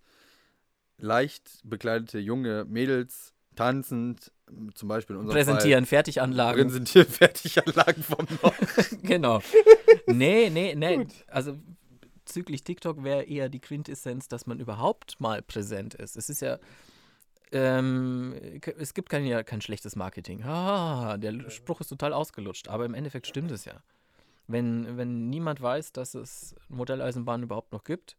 Leicht 0.97 1.59
bekleidete 1.63 2.19
junge 2.19 2.65
Mädels 2.65 3.33
tanzend, 3.55 4.31
zum 4.73 4.87
Beispiel 4.87 5.15
in 5.15 5.21
unserem 5.21 5.35
Präsentieren, 5.35 5.85
Fall, 5.85 5.97
Fertiganlagen. 5.97 6.67
präsentieren 6.67 7.07
Fertiganlagen 7.09 8.03
vom 8.03 8.25
Nord. 8.41 8.55
genau. 9.03 9.39
Nee, 10.05 10.49
nee, 10.49 10.75
nee. 10.75 11.07
Also 11.27 11.57
bezüglich 12.25 12.63
TikTok 12.63 13.03
wäre 13.03 13.23
eher 13.23 13.47
die 13.47 13.61
Quintessenz, 13.61 14.27
dass 14.27 14.45
man 14.45 14.59
überhaupt 14.59 15.19
mal 15.21 15.41
präsent 15.41 15.93
ist. 15.93 16.17
Es 16.17 16.29
ist 16.29 16.41
ja, 16.41 16.59
ähm, 17.53 18.35
es 18.77 18.93
gibt 18.93 19.09
kein, 19.09 19.25
ja, 19.25 19.43
kein 19.43 19.61
schlechtes 19.61 19.95
Marketing. 19.95 20.43
Ah, 20.43 21.17
der 21.17 21.49
Spruch 21.49 21.79
ist 21.79 21.87
total 21.87 22.11
ausgelutscht, 22.11 22.67
aber 22.67 22.85
im 22.85 22.93
Endeffekt 22.95 23.27
stimmt 23.27 23.51
es 23.51 23.63
ja. 23.63 23.81
Wenn, 24.47 24.97
wenn 24.97 25.29
niemand 25.29 25.61
weiß, 25.61 25.93
dass 25.93 26.15
es 26.15 26.53
Modelleisenbahnen 26.67 27.43
überhaupt 27.43 27.71
noch 27.71 27.85
gibt, 27.85 28.17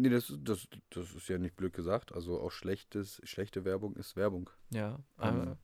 Nee, 0.00 0.08
das, 0.10 0.32
das, 0.40 0.66
das 0.90 1.12
ist 1.14 1.28
ja 1.28 1.38
nicht 1.38 1.56
blöd 1.56 1.72
gesagt. 1.72 2.12
Also 2.12 2.40
auch 2.40 2.50
schlechtes, 2.50 3.20
schlechte 3.24 3.64
Werbung 3.64 3.96
ist 3.96 4.16
Werbung. 4.16 4.50
ja, 4.70 4.98
äh, 5.20 5.30
Mhm. 5.30 5.56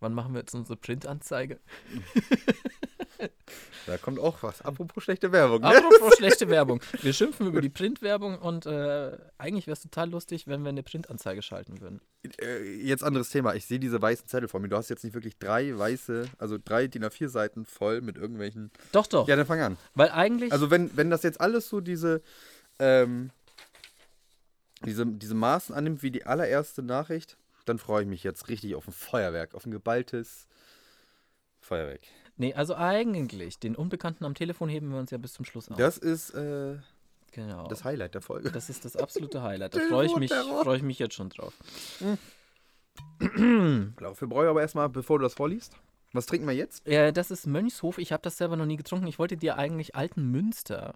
wann 0.00 0.14
machen 0.14 0.32
wir 0.34 0.40
jetzt 0.40 0.54
unsere 0.54 0.76
Printanzeige? 0.76 1.60
Da 3.86 3.98
kommt 3.98 4.18
auch 4.20 4.42
was. 4.42 4.62
Apropos 4.62 5.02
schlechte 5.02 5.32
Werbung. 5.32 5.60
Ne? 5.60 5.66
Apropos 5.76 6.14
schlechte 6.16 6.48
Werbung. 6.48 6.80
Wir 7.00 7.12
schimpfen 7.12 7.46
über 7.48 7.60
die 7.60 7.68
Printwerbung 7.68 8.38
und 8.38 8.64
äh, 8.66 9.18
eigentlich 9.38 9.66
wäre 9.66 9.74
es 9.74 9.80
total 9.82 10.08
lustig, 10.10 10.46
wenn 10.46 10.62
wir 10.62 10.68
eine 10.68 10.82
Printanzeige 10.84 11.42
schalten 11.42 11.80
würden. 11.80 12.00
Äh, 12.40 12.62
Jetzt 12.76 13.02
anderes 13.02 13.30
Thema. 13.30 13.54
Ich 13.54 13.66
sehe 13.66 13.80
diese 13.80 14.00
weißen 14.00 14.26
Zettel 14.28 14.48
vor 14.48 14.60
mir. 14.60 14.68
Du 14.68 14.76
hast 14.76 14.88
jetzt 14.88 15.02
nicht 15.02 15.14
wirklich 15.14 15.36
drei 15.38 15.76
weiße, 15.76 16.26
also 16.38 16.58
drei 16.64 16.86
DIN 16.86 17.04
A4 17.04 17.28
Seiten 17.28 17.64
voll 17.64 18.00
mit 18.02 18.16
irgendwelchen. 18.16 18.70
Doch, 18.92 19.06
doch. 19.08 19.26
Ja, 19.28 19.34
dann 19.36 19.46
fang 19.46 19.60
an. 19.60 19.76
Weil 19.94 20.10
eigentlich. 20.10 20.52
Also 20.52 20.70
wenn, 20.70 20.96
wenn 20.96 21.10
das 21.10 21.22
jetzt 21.24 21.40
alles 21.40 21.68
so 21.68 21.80
diese, 21.80 22.22
ähm, 22.78 23.30
diese, 24.84 25.06
diese 25.06 25.34
Maßen 25.34 25.74
annimmt 25.74 26.02
wie 26.02 26.10
die 26.10 26.26
allererste 26.26 26.82
Nachricht, 26.82 27.36
dann 27.64 27.78
freue 27.78 28.02
ich 28.02 28.08
mich 28.08 28.24
jetzt 28.24 28.48
richtig 28.48 28.74
auf 28.74 28.86
ein 28.86 28.92
Feuerwerk, 28.92 29.54
auf 29.54 29.66
ein 29.66 29.70
geballtes 29.70 30.46
Feuerwerk. 31.60 32.00
nee, 32.36 32.54
also 32.54 32.74
eigentlich, 32.74 33.58
den 33.58 33.76
Unbekannten 33.76 34.24
am 34.24 34.34
Telefon 34.34 34.68
heben 34.68 34.90
wir 34.90 34.98
uns 34.98 35.10
ja 35.10 35.18
bis 35.18 35.32
zum 35.32 35.44
Schluss 35.44 35.70
auf. 35.70 35.76
Das 35.76 35.96
ist 35.96 36.30
äh, 36.30 36.76
genau. 37.30 37.68
das 37.68 37.84
Highlight 37.84 38.14
der 38.14 38.22
Folge. 38.22 38.50
Das 38.50 38.68
ist 38.68 38.84
das 38.84 38.96
absolute 38.96 39.42
Highlight. 39.42 39.74
Da 39.74 39.80
freue 39.80 40.06
ich, 40.06 40.16
mich, 40.16 40.32
freu 40.32 40.74
ich 40.74 40.82
mich 40.82 40.98
jetzt 40.98 41.14
schon 41.14 41.28
drauf. 41.28 41.54
Dafür 43.20 44.28
brauche 44.28 44.44
ich 44.44 44.50
aber 44.50 44.60
erstmal, 44.60 44.88
bevor 44.88 45.18
du 45.18 45.22
das 45.22 45.34
vorliest, 45.34 45.76
was 46.12 46.26
trinken 46.26 46.46
wir 46.46 46.54
jetzt? 46.54 46.86
Äh, 46.86 47.12
das 47.12 47.30
ist 47.30 47.46
Mönchshof. 47.46 47.98
Ich 47.98 48.12
habe 48.12 48.22
das 48.22 48.36
selber 48.36 48.56
noch 48.56 48.66
nie 48.66 48.76
getrunken. 48.76 49.06
Ich 49.06 49.18
wollte 49.18 49.36
dir 49.36 49.56
eigentlich 49.56 49.94
alten 49.94 50.30
Münster 50.30 50.94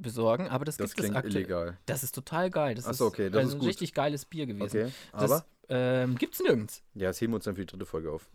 besorgen, 0.00 0.48
aber 0.48 0.64
das, 0.64 0.76
Das 0.76 0.94
gibt 0.94 1.08
es 1.08 1.14
aktuell. 1.14 1.36
illegal. 1.36 1.78
Das 1.86 2.02
ist 2.02 2.14
total 2.14 2.50
geil. 2.50 2.74
Das 2.74 2.86
Ach 2.86 2.90
ist 2.92 2.98
so, 2.98 3.06
okay, 3.06 3.30
das 3.30 3.42
ein 3.42 3.48
ist 3.48 3.58
gut. 3.58 3.68
richtig 3.68 3.94
geiles 3.94 4.24
Bier 4.24 4.46
gewesen. 4.46 4.64
Okay, 4.64 4.92
Das 5.12 5.30
aber 5.30 5.44
ähm, 5.68 6.14
gibt's 6.16 6.40
nirgends. 6.40 6.82
ja, 6.94 7.08
das 7.08 7.20
heben 7.20 7.32
wir 7.32 7.36
uns 7.36 7.44
dann 7.44 7.56
für 7.56 7.62
die 7.62 7.66
dritte 7.66 7.86
Folge 7.86 8.12
auf. 8.12 8.28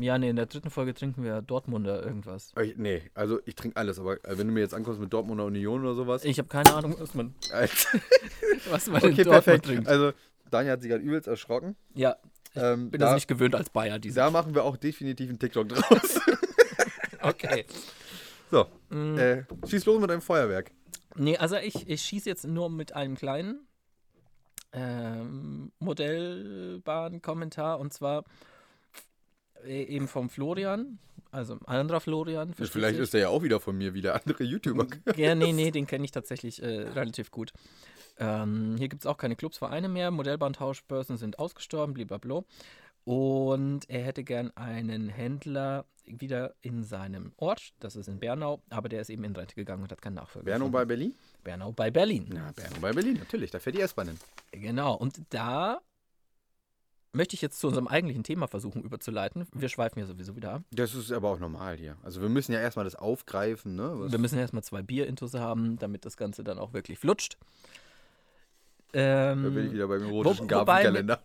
Ja, 0.00 0.18
nee, 0.18 0.28
in 0.30 0.36
der 0.36 0.46
dritten 0.46 0.70
Folge 0.70 0.94
trinken 0.94 1.24
wir 1.24 1.42
Dortmunder 1.42 2.04
irgendwas. 2.04 2.52
Äh, 2.56 2.74
Nee, 2.76 3.02
also 3.14 3.40
ich 3.44 3.56
trinke 3.56 3.76
alles, 3.76 3.98
aber 3.98 4.24
äh, 4.24 4.38
wenn 4.38 4.46
du 4.46 4.52
mir 4.52 4.60
jetzt 4.60 4.74
ankommst 4.74 5.00
mit 5.00 5.12
Dortmunder 5.12 5.44
Union 5.46 5.80
oder 5.82 5.94
sowas. 5.94 6.24
Ich 6.24 6.38
habe 6.38 6.48
keine 6.48 6.72
Ahnung, 6.74 6.94
was 6.98 7.14
man, 7.14 7.34
was 8.70 8.86
man 8.86 9.02
in 9.02 9.12
okay, 9.12 9.24
Dortmund 9.24 9.44
perfekt. 9.44 9.64
trinkt. 9.66 9.88
Also 9.88 10.12
Daniel 10.50 10.72
hat 10.74 10.80
sich 10.82 10.90
gerade 10.90 11.02
übelst 11.02 11.26
erschrocken. 11.26 11.74
Ja, 11.94 12.16
Ähm, 12.54 12.90
bin 12.90 13.00
da, 13.00 13.06
das 13.06 13.14
nicht 13.16 13.26
gewöhnt 13.28 13.54
als 13.56 13.68
Bayer, 13.70 13.98
diese. 13.98 14.16
da 14.16 14.30
machen 14.30 14.54
wir 14.54 14.62
auch 14.64 14.76
definitiv 14.76 15.28
einen 15.28 15.38
TikTok 15.38 15.68
draus. 15.68 16.20
Okay. 17.22 17.64
so, 18.50 18.66
Mm, 18.88 19.18
äh, 19.18 19.42
schieß 19.66 19.84
los 19.86 20.00
mit 20.00 20.08
deinem 20.08 20.20
Feuerwerk. 20.22 20.70
Nee, 21.16 21.36
also 21.36 21.56
ich, 21.56 21.88
ich 21.88 22.02
schieße 22.02 22.28
jetzt 22.28 22.46
nur 22.46 22.70
mit 22.70 22.94
einem 22.94 23.16
kleinen 23.16 23.66
ähm, 24.72 25.72
Modellbahn-Kommentar 25.78 27.78
und 27.78 27.92
zwar 27.92 28.24
äh, 29.64 29.84
eben 29.84 30.08
vom 30.08 30.28
Florian, 30.28 30.98
also 31.30 31.54
ein 31.66 31.80
anderer 31.80 32.00
Florian. 32.00 32.54
Vielleicht 32.54 32.96
sich. 32.96 33.02
ist 33.02 33.14
er 33.14 33.20
ja 33.20 33.28
auch 33.28 33.42
wieder 33.42 33.60
von 33.60 33.76
mir, 33.76 33.94
wie 33.94 34.02
der 34.02 34.14
andere 34.14 34.44
YouTuber. 34.44 34.86
Ja, 35.16 35.34
nee, 35.34 35.52
nee, 35.52 35.70
den 35.72 35.86
kenne 35.86 36.04
ich 36.04 36.12
tatsächlich 36.12 36.62
äh, 36.62 36.88
relativ 36.88 37.30
gut. 37.30 37.52
Ähm, 38.18 38.76
hier 38.78 38.88
gibt 38.88 39.02
es 39.02 39.06
auch 39.06 39.18
keine 39.18 39.36
Clubs, 39.36 39.58
Vereine 39.58 39.88
mehr. 39.88 40.10
Modellbahntauschbörsen 40.10 41.16
sind 41.16 41.38
ausgestorben, 41.38 41.94
blablabla. 41.94 42.44
Und 43.04 43.88
er 43.88 44.02
hätte 44.02 44.24
gern 44.24 44.50
einen 44.56 45.08
Händler 45.08 45.84
wieder 46.06 46.54
in 46.62 46.82
seinem 46.84 47.32
Ort, 47.36 47.72
das 47.80 47.96
ist 47.96 48.08
in 48.08 48.18
Bernau, 48.20 48.62
aber 48.70 48.88
der 48.88 49.00
ist 49.00 49.10
eben 49.10 49.24
in 49.24 49.34
Rente 49.36 49.54
gegangen 49.54 49.82
und 49.82 49.90
hat 49.92 50.00
keinen 50.02 50.14
Nachfolger. 50.14 50.44
Bernau 50.44 50.66
gefunden. 50.66 50.72
bei 50.72 50.84
Berlin? 50.84 51.14
Bernau 51.44 51.72
bei 51.72 51.90
Berlin. 51.90 52.30
Ja, 52.34 52.52
Bernau 52.52 52.80
bei 52.80 52.92
Berlin, 52.92 53.14
natürlich. 53.18 53.50
Da 53.50 53.58
fährt 53.58 53.76
die 53.76 53.80
S-Bahn 53.80 54.08
hin. 54.08 54.18
Genau, 54.52 54.94
und 54.94 55.20
da 55.30 55.80
möchte 57.12 57.34
ich 57.34 57.40
jetzt 57.42 57.58
zu 57.60 57.68
unserem 57.68 57.88
eigentlichen 57.88 58.24
Thema 58.24 58.46
versuchen 58.46 58.82
überzuleiten. 58.82 59.46
Wir 59.54 59.68
schweifen 59.70 59.98
ja 60.00 60.06
sowieso 60.06 60.36
wieder 60.36 60.52
ab. 60.52 60.62
Das 60.70 60.94
ist 60.94 61.10
aber 61.12 61.30
auch 61.30 61.38
normal 61.38 61.76
hier. 61.78 61.96
Also 62.02 62.20
wir 62.20 62.28
müssen 62.28 62.52
ja 62.52 62.60
erstmal 62.60 62.84
das 62.84 62.94
aufgreifen, 62.94 63.74
ne? 63.74 63.90
Was- 63.94 64.12
Wir 64.12 64.18
müssen 64.18 64.38
erstmal 64.38 64.62
zwei 64.64 64.82
Bierintos 64.82 65.32
haben, 65.34 65.78
damit 65.78 66.04
das 66.04 66.16
Ganze 66.18 66.44
dann 66.44 66.58
auch 66.58 66.72
wirklich 66.74 66.98
flutscht. 66.98 67.38
Ähm, 68.98 69.42
da 69.42 69.50
bin 69.50 69.66
ich 69.66 69.72
wieder 69.74 69.88
beim 69.88 70.02
erotischen 70.04 70.44
wo- 70.44 70.48
Gartenkalender. 70.48 71.20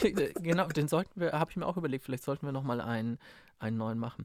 genau, 0.40 0.68
den 0.68 0.88
sollten 0.88 1.20
wir, 1.20 1.32
habe 1.32 1.50
ich 1.50 1.56
mir 1.58 1.66
auch 1.66 1.76
überlegt, 1.76 2.02
vielleicht 2.04 2.24
sollten 2.24 2.46
wir 2.46 2.52
nochmal 2.52 2.80
einen, 2.80 3.18
einen 3.58 3.76
neuen 3.76 3.98
machen. 3.98 4.24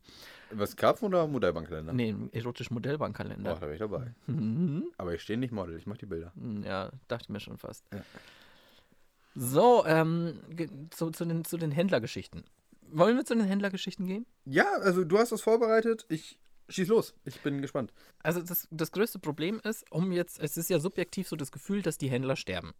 Was, 0.51 0.77
Karpfen 0.77 1.07
oder 1.09 1.27
Modellbankkalender? 1.27 1.91
Nee, 1.91 2.09
einen 2.09 2.31
erotischen 2.31 2.77
Oh, 2.77 2.79
da 2.79 3.61
wäre 3.61 3.73
ich 3.73 3.79
dabei. 3.79 4.13
Mhm. 4.27 4.85
Aber 4.97 5.13
ich 5.13 5.21
stehe 5.21 5.37
nicht 5.37 5.51
Model, 5.51 5.75
ich 5.75 5.85
mache 5.87 5.97
die 5.97 6.05
Bilder. 6.05 6.31
Ja, 6.63 6.89
dachte 7.09 7.23
ich 7.25 7.29
mir 7.29 7.41
schon 7.41 7.57
fast. 7.57 7.83
Ja. 7.93 8.01
So, 9.35 9.85
ähm, 9.85 10.39
zu, 10.91 11.11
zu, 11.11 11.25
den, 11.25 11.43
zu 11.43 11.57
den 11.57 11.71
Händlergeschichten. 11.71 12.45
Wollen 12.91 13.17
wir 13.17 13.25
zu 13.25 13.35
den 13.35 13.43
Händlergeschichten 13.45 14.05
gehen? 14.07 14.25
Ja, 14.45 14.67
also 14.79 15.03
du 15.03 15.17
hast 15.17 15.33
das 15.33 15.41
vorbereitet. 15.41 16.05
Ich 16.07 16.39
schieß 16.69 16.87
los. 16.87 17.13
Ich 17.25 17.41
bin 17.41 17.61
gespannt. 17.61 17.91
Also 18.23 18.41
das, 18.41 18.67
das 18.71 18.91
größte 18.93 19.19
Problem 19.19 19.59
ist, 19.63 19.91
um 19.91 20.13
jetzt, 20.13 20.39
es 20.39 20.55
ist 20.55 20.69
ja 20.69 20.79
subjektiv 20.79 21.27
so 21.27 21.35
das 21.35 21.51
Gefühl, 21.51 21.81
dass 21.81 21.97
die 21.97 22.09
Händler 22.09 22.37
sterben. 22.37 22.73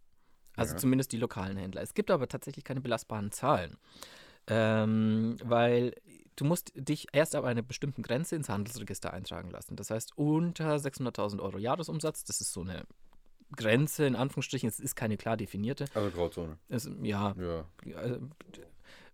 Also 0.56 0.72
Ja. 0.74 0.78
zumindest 0.78 1.12
die 1.12 1.18
lokalen 1.18 1.56
Händler. 1.56 1.82
Es 1.82 1.94
gibt 1.94 2.10
aber 2.10 2.28
tatsächlich 2.28 2.64
keine 2.64 2.80
belastbaren 2.80 3.30
Zahlen. 3.30 3.76
Ähm, 4.48 5.36
weil 5.42 5.94
du 6.36 6.44
musst 6.44 6.72
dich 6.76 7.08
erst 7.12 7.34
ab 7.34 7.44
einer 7.44 7.62
bestimmten 7.62 8.02
Grenze 8.02 8.36
ins 8.36 8.48
Handelsregister 8.48 9.12
eintragen 9.12 9.50
lassen. 9.50 9.74
Das 9.76 9.90
heißt, 9.90 10.16
unter 10.16 10.76
600.000 10.78 11.40
Euro 11.40 11.58
Jahresumsatz, 11.58 12.24
das 12.24 12.40
ist 12.40 12.52
so 12.52 12.60
eine 12.60 12.84
Grenze, 13.56 14.06
in 14.06 14.16
Anführungsstrichen, 14.16 14.68
es 14.68 14.78
ist 14.80 14.94
keine 14.96 15.16
klar 15.16 15.36
definierte. 15.36 15.86
Also 15.94 16.10
Grauzone. 16.10 16.58
Es, 16.68 16.88
ja, 17.02 17.34
Ja. 17.38 17.64
also, 17.96 18.18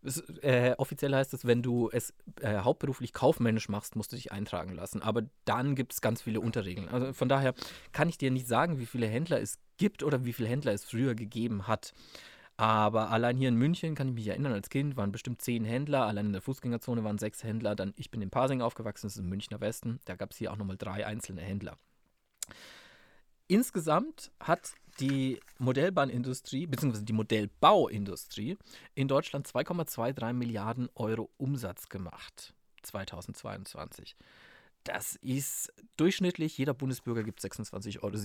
es, 0.04 0.20
äh, 0.42 0.74
offiziell 0.78 1.14
heißt 1.14 1.34
es, 1.34 1.44
wenn 1.44 1.62
du 1.62 1.88
es 1.92 2.12
äh, 2.40 2.58
hauptberuflich 2.58 3.12
kaufmännisch 3.12 3.68
machst, 3.68 3.96
musst 3.96 4.12
du 4.12 4.16
dich 4.16 4.32
eintragen 4.32 4.74
lassen. 4.74 5.02
Aber 5.02 5.22
dann 5.44 5.74
gibt 5.74 5.92
es 5.92 6.00
ganz 6.00 6.22
viele 6.22 6.40
Unterregeln. 6.40 6.88
Also 6.88 7.12
von 7.12 7.28
daher 7.28 7.54
kann 7.92 8.08
ich 8.08 8.18
dir 8.18 8.30
nicht 8.30 8.46
sagen, 8.46 8.78
wie 8.78 8.86
viele 8.86 9.06
Händler 9.06 9.40
es 9.40 9.58
gibt 9.76 10.02
oder 10.02 10.24
wie 10.24 10.32
viele 10.32 10.48
Händler 10.48 10.72
es 10.72 10.84
früher 10.84 11.14
gegeben 11.14 11.66
hat. 11.66 11.92
Aber 12.56 13.10
allein 13.10 13.36
hier 13.36 13.48
in 13.48 13.56
München 13.56 13.94
kann 13.94 14.08
ich 14.08 14.14
mich 14.14 14.28
erinnern, 14.28 14.52
als 14.52 14.68
Kind 14.68 14.96
waren 14.96 15.10
bestimmt 15.10 15.40
zehn 15.40 15.64
Händler, 15.64 16.06
allein 16.06 16.26
in 16.26 16.32
der 16.32 16.42
Fußgängerzone 16.42 17.02
waren 17.02 17.18
sechs 17.18 17.42
Händler. 17.42 17.74
Dann, 17.74 17.94
ich 17.96 18.10
bin 18.10 18.22
in 18.22 18.30
Pasing 18.30 18.60
aufgewachsen, 18.60 19.06
das 19.06 19.14
ist 19.14 19.22
im 19.22 19.28
Münchner 19.28 19.60
Westen. 19.60 20.00
Da 20.04 20.16
gab 20.16 20.32
es 20.32 20.36
hier 20.36 20.52
auch 20.52 20.56
nochmal 20.56 20.76
drei 20.76 21.06
einzelne 21.06 21.40
Händler. 21.40 21.78
Insgesamt 23.48 24.30
hat 24.38 24.74
die 25.00 25.40
Modellbahnindustrie 25.58 26.66
bzw. 26.66 27.02
die 27.02 27.12
Modellbauindustrie 27.12 28.56
in 28.94 29.08
Deutschland 29.08 29.46
2,23 29.46 30.32
Milliarden 30.32 30.88
Euro 30.94 31.30
Umsatz 31.36 31.88
gemacht 31.88 32.54
2022. 32.82 34.16
Das 34.84 35.14
ist 35.16 35.72
durchschnittlich, 35.96 36.58
jeder 36.58 36.74
Bundesbürger 36.74 37.22
gibt 37.22 37.40
26,67 37.40 38.02
Euro 38.02 38.16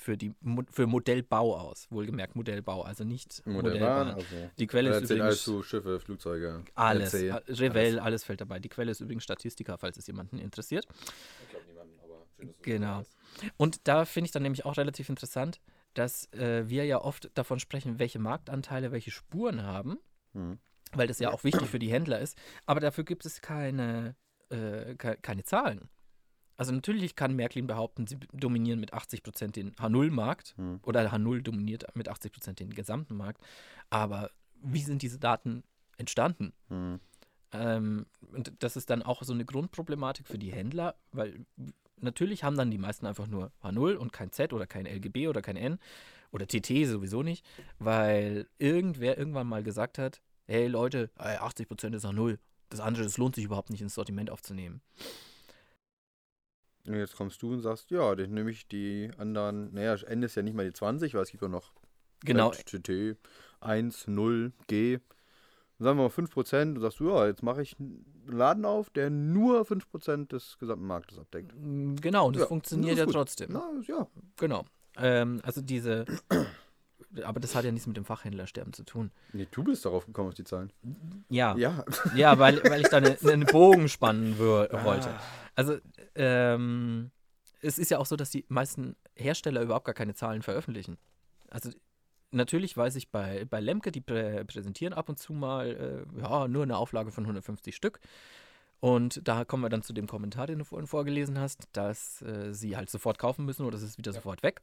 für, 0.00 0.16
die, 0.16 0.32
für 0.70 0.86
Modellbau 0.86 1.56
aus. 1.56 1.88
Wohlgemerkt 1.90 2.36
Modellbau, 2.36 2.82
also 2.82 3.02
nicht 3.02 3.44
Modellbahn, 3.46 4.08
Modellbahn. 4.08 4.14
also. 4.14 4.50
Die 4.58 4.66
Quelle 4.68 4.90
ist 4.90 5.08
zählt 5.08 5.20
alles 5.20 5.42
übrigens 5.42 5.42
zu 5.42 5.62
Schiffe, 5.64 5.98
Flugzeuge, 5.98 6.62
alles. 6.76 7.14
Revell, 7.14 7.98
alles 7.98 8.22
fällt 8.22 8.40
dabei. 8.40 8.60
Die 8.60 8.68
Quelle 8.68 8.92
ist 8.92 9.00
übrigens 9.00 9.24
Statistika, 9.24 9.76
falls 9.76 9.96
es 9.96 10.06
jemanden 10.06 10.38
interessiert. 10.38 10.86
Ich 11.42 11.48
glaube 11.50 11.66
niemanden, 11.66 11.98
aber 12.04 12.26
schön, 12.36 12.46
dass 12.46 12.56
du 12.58 12.62
Genau. 12.62 13.02
Und 13.56 13.80
da 13.88 14.04
finde 14.04 14.26
ich 14.26 14.32
dann 14.32 14.44
nämlich 14.44 14.64
auch 14.64 14.76
relativ 14.76 15.08
interessant, 15.08 15.60
dass 15.94 16.32
äh, 16.32 16.68
wir 16.68 16.84
ja 16.84 17.00
oft 17.00 17.30
davon 17.34 17.58
sprechen, 17.60 17.98
welche 17.98 18.18
Marktanteile 18.18 18.92
welche 18.92 19.10
Spuren 19.10 19.62
haben, 19.62 19.98
Hm. 20.34 20.58
weil 20.92 21.06
das 21.06 21.18
ja 21.18 21.30
auch 21.30 21.44
wichtig 21.44 21.68
für 21.68 21.78
die 21.78 21.90
Händler 21.90 22.20
ist. 22.20 22.38
Aber 22.66 22.80
dafür 22.80 23.04
gibt 23.04 23.24
es 23.26 23.40
keine, 23.40 24.14
äh, 24.50 24.94
ke 24.94 25.16
keine 25.20 25.44
Zahlen. 25.44 25.88
Also 26.56 26.72
natürlich 26.72 27.14
kann 27.14 27.36
Märklin 27.36 27.66
behaupten, 27.66 28.06
sie 28.06 28.18
dominieren 28.32 28.80
mit 28.80 28.92
80% 28.92 29.52
den 29.52 29.74
H0-Markt 29.76 30.54
Hm. 30.56 30.80
oder 30.82 31.12
H0 31.12 31.42
dominiert 31.42 31.84
mit 31.94 32.08
80% 32.10 32.54
den 32.54 32.70
gesamten 32.70 33.16
Markt. 33.16 33.42
Aber 33.90 34.30
wie 34.60 34.82
sind 34.82 35.02
diese 35.02 35.18
Daten 35.18 35.62
entstanden? 35.96 36.52
Hm. 36.68 37.00
Ähm, 37.52 38.06
und 38.32 38.52
das 38.58 38.76
ist 38.76 38.90
dann 38.90 39.02
auch 39.02 39.22
so 39.22 39.32
eine 39.32 39.44
Grundproblematik 39.44 40.26
für 40.26 40.38
die 40.38 40.52
Händler, 40.52 40.96
weil 41.12 41.46
natürlich 42.02 42.44
haben 42.44 42.56
dann 42.56 42.70
die 42.70 42.78
meisten 42.78 43.06
einfach 43.06 43.26
nur 43.26 43.52
H0 43.62 43.94
und 43.94 44.12
kein 44.12 44.32
Z 44.32 44.52
oder 44.52 44.66
kein 44.66 44.86
LGB 44.86 45.28
oder 45.28 45.42
kein 45.42 45.56
N 45.56 45.78
oder 46.30 46.46
TT 46.46 46.86
sowieso 46.86 47.22
nicht, 47.22 47.44
weil 47.78 48.46
irgendwer 48.58 49.18
irgendwann 49.18 49.46
mal 49.46 49.62
gesagt 49.62 49.98
hat, 49.98 50.20
hey 50.46 50.66
Leute, 50.66 51.10
ey, 51.18 51.36
80% 51.38 51.94
ist 51.94 52.04
H0, 52.04 52.38
das 52.70 52.80
andere, 52.80 53.04
das 53.04 53.18
lohnt 53.18 53.34
sich 53.34 53.44
überhaupt 53.44 53.70
nicht 53.70 53.82
ins 53.82 53.94
Sortiment 53.94 54.30
aufzunehmen. 54.30 54.80
Und 56.86 56.94
jetzt 56.94 57.16
kommst 57.16 57.42
du 57.42 57.52
und 57.52 57.60
sagst, 57.60 57.90
ja, 57.90 58.14
dann 58.14 58.32
nehme 58.32 58.50
ich 58.50 58.66
die 58.66 59.10
anderen, 59.18 59.72
naja, 59.74 59.94
N 60.06 60.22
ist 60.22 60.36
ja 60.36 60.42
nicht 60.42 60.54
mal 60.54 60.64
die 60.64 60.72
20, 60.72 61.14
weil 61.14 61.22
es 61.22 61.30
gibt 61.30 61.42
ja 61.42 61.48
noch 61.48 61.72
Genau, 62.24 62.50
TT, 62.50 63.16
1, 63.60 64.08
0, 64.08 64.52
G. 64.66 64.98
Sagen 65.80 65.96
wir 65.98 66.04
mal 66.04 66.08
5%, 66.08 66.74
du 66.74 66.80
sagst, 66.80 66.98
ja, 67.00 67.26
jetzt 67.26 67.42
mache 67.42 67.62
ich 67.62 67.78
einen 67.78 68.04
Laden 68.26 68.64
auf, 68.64 68.90
der 68.90 69.10
nur 69.10 69.62
5% 69.62 70.28
des 70.28 70.58
gesamten 70.58 70.86
Marktes 70.86 71.18
abdeckt. 71.18 71.52
mm, 71.56 71.94
genau, 72.00 72.26
und 72.26 72.34
das 72.36 72.42
Ja, 72.42 72.46
funktioniert 72.48 72.92
das 72.92 72.98
ja 72.98 73.04
gut. 73.04 73.14
trotzdem. 73.14 73.50
Na, 73.52 73.70
ja. 73.86 74.06
Genau. 74.36 74.64
Ähm, 74.96 75.40
also 75.44 75.60
diese, 75.60 76.04
aber 77.24 77.38
das 77.40 77.54
hat 77.54 77.64
ja 77.64 77.70
nichts 77.70 77.86
mit 77.86 77.96
dem 77.96 78.04
Fachhändlersterben 78.04 78.72
zu 78.72 78.82
tun. 78.84 79.12
Nee, 79.32 79.46
du 79.50 79.62
bist 79.62 79.84
darauf 79.84 80.04
gekommen 80.06 80.28
auf 80.28 80.34
die 80.34 80.44
Zahlen. 80.44 80.72
Ja, 81.28 81.56
Ja. 81.56 81.84
Ja, 82.16 82.38
weil, 82.40 82.60
weil 82.64 82.80
ich 82.80 82.88
da 82.88 82.96
eine, 82.96 83.16
einen 83.24 83.46
Bogen 83.46 83.88
spannen 83.88 84.36
wür- 84.38 84.72
Ah. 84.72 84.84
wollte. 84.84 85.08
Also, 85.54 85.78
ähm, 86.16 87.10
es 87.60 87.78
ist 87.78 87.90
ja 87.90 87.98
auch 87.98 88.06
so, 88.06 88.16
dass 88.16 88.30
die 88.30 88.44
meisten 88.48 88.96
Hersteller 89.14 89.62
überhaupt 89.62 89.86
gar 89.86 89.94
keine 89.94 90.14
Zahlen 90.14 90.42
veröffentlichen. 90.42 90.98
Also, 91.50 91.70
natürlich 92.30 92.76
weiß 92.76 92.96
ich 92.96 93.10
bei, 93.10 93.44
bei 93.44 93.60
Lemke, 93.60 93.92
die 93.92 94.00
prä 94.00 94.44
präsentieren 94.44 94.92
ab 94.92 95.08
und 95.08 95.18
zu 95.18 95.32
mal, 95.32 96.06
äh, 96.16 96.20
ja, 96.20 96.48
nur 96.48 96.62
eine 96.62 96.76
Auflage 96.76 97.10
von 97.10 97.24
150 97.24 97.74
Stück. 97.74 98.00
Und 98.80 99.26
da 99.26 99.44
kommen 99.44 99.62
wir 99.62 99.70
dann 99.70 99.82
zu 99.82 99.92
dem 99.92 100.06
Kommentar, 100.06 100.46
den 100.46 100.60
du 100.60 100.64
vorhin 100.64 100.86
vorgelesen 100.86 101.38
hast, 101.38 101.68
dass 101.72 102.22
äh, 102.22 102.52
sie 102.54 102.76
halt 102.76 102.90
sofort 102.90 103.18
kaufen 103.18 103.44
müssen 103.44 103.66
oder 103.66 103.76
es 103.76 103.82
ist 103.82 103.98
wieder 103.98 104.12
sofort 104.12 104.42
weg. 104.42 104.62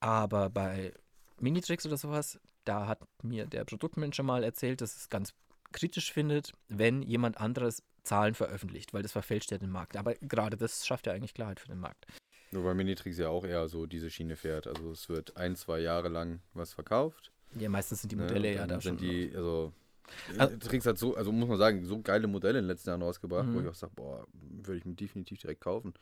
Aber 0.00 0.50
bei 0.50 0.92
Minitricks 1.38 1.86
oder 1.86 1.96
sowas, 1.96 2.40
da 2.64 2.86
hat 2.88 3.00
mir 3.22 3.46
der 3.46 3.64
Produktmanager 3.64 4.24
mal 4.24 4.42
erzählt, 4.42 4.80
dass 4.80 4.96
es 4.96 5.08
ganz 5.08 5.32
kritisch 5.72 6.12
findet, 6.12 6.52
wenn 6.68 7.02
jemand 7.02 7.38
anderes 7.38 7.82
Zahlen 8.02 8.34
veröffentlicht, 8.34 8.94
weil 8.94 9.02
das 9.02 9.12
verfälscht 9.12 9.50
ja 9.50 9.58
den 9.58 9.70
Markt. 9.70 9.96
Aber 9.96 10.14
gerade 10.14 10.56
das 10.56 10.86
schafft 10.86 11.06
ja 11.06 11.12
eigentlich 11.12 11.34
Klarheit 11.34 11.60
für 11.60 11.68
den 11.68 11.80
Markt. 11.80 12.06
Nur 12.56 12.64
weil 12.64 12.74
Minitrix 12.74 13.18
ja 13.18 13.28
auch 13.28 13.44
eher 13.44 13.68
so 13.68 13.84
diese 13.84 14.08
Schiene 14.10 14.34
fährt. 14.34 14.66
Also 14.66 14.90
es 14.92 15.10
wird 15.10 15.36
ein, 15.36 15.56
zwei 15.56 15.80
Jahre 15.80 16.08
lang 16.08 16.40
was 16.54 16.72
verkauft. 16.72 17.30
Ja, 17.58 17.68
meistens 17.68 18.00
sind 18.00 18.12
die 18.12 18.16
ne, 18.16 18.22
Modelle 18.22 18.48
und 18.48 18.54
ja 18.56 18.66
da 18.66 18.80
sind 18.80 18.98
schon. 19.00 19.08
die, 19.08 19.30
also 19.36 19.72
Also- 20.38 20.56
Trix 20.56 20.86
hat 20.86 20.96
so, 20.96 21.14
also 21.16 21.32
muss 21.32 21.48
man 21.50 21.58
sagen, 21.58 21.84
so 21.84 22.00
geile 22.00 22.26
Modelle 22.26 22.58
in 22.60 22.64
den 22.64 22.68
letzten 22.68 22.88
Jahren 22.88 23.02
rausgebracht, 23.02 23.46
wo 23.48 23.58
Mhm. 23.58 23.64
ich 23.64 23.68
auch 23.68 23.74
sage, 23.74 23.92
boah, 23.94 24.26
würde 24.32 24.78
ich 24.78 24.86
mir 24.86 24.94
definitiv 24.94 25.38
direkt 25.40 25.60
kaufen. 25.60 25.92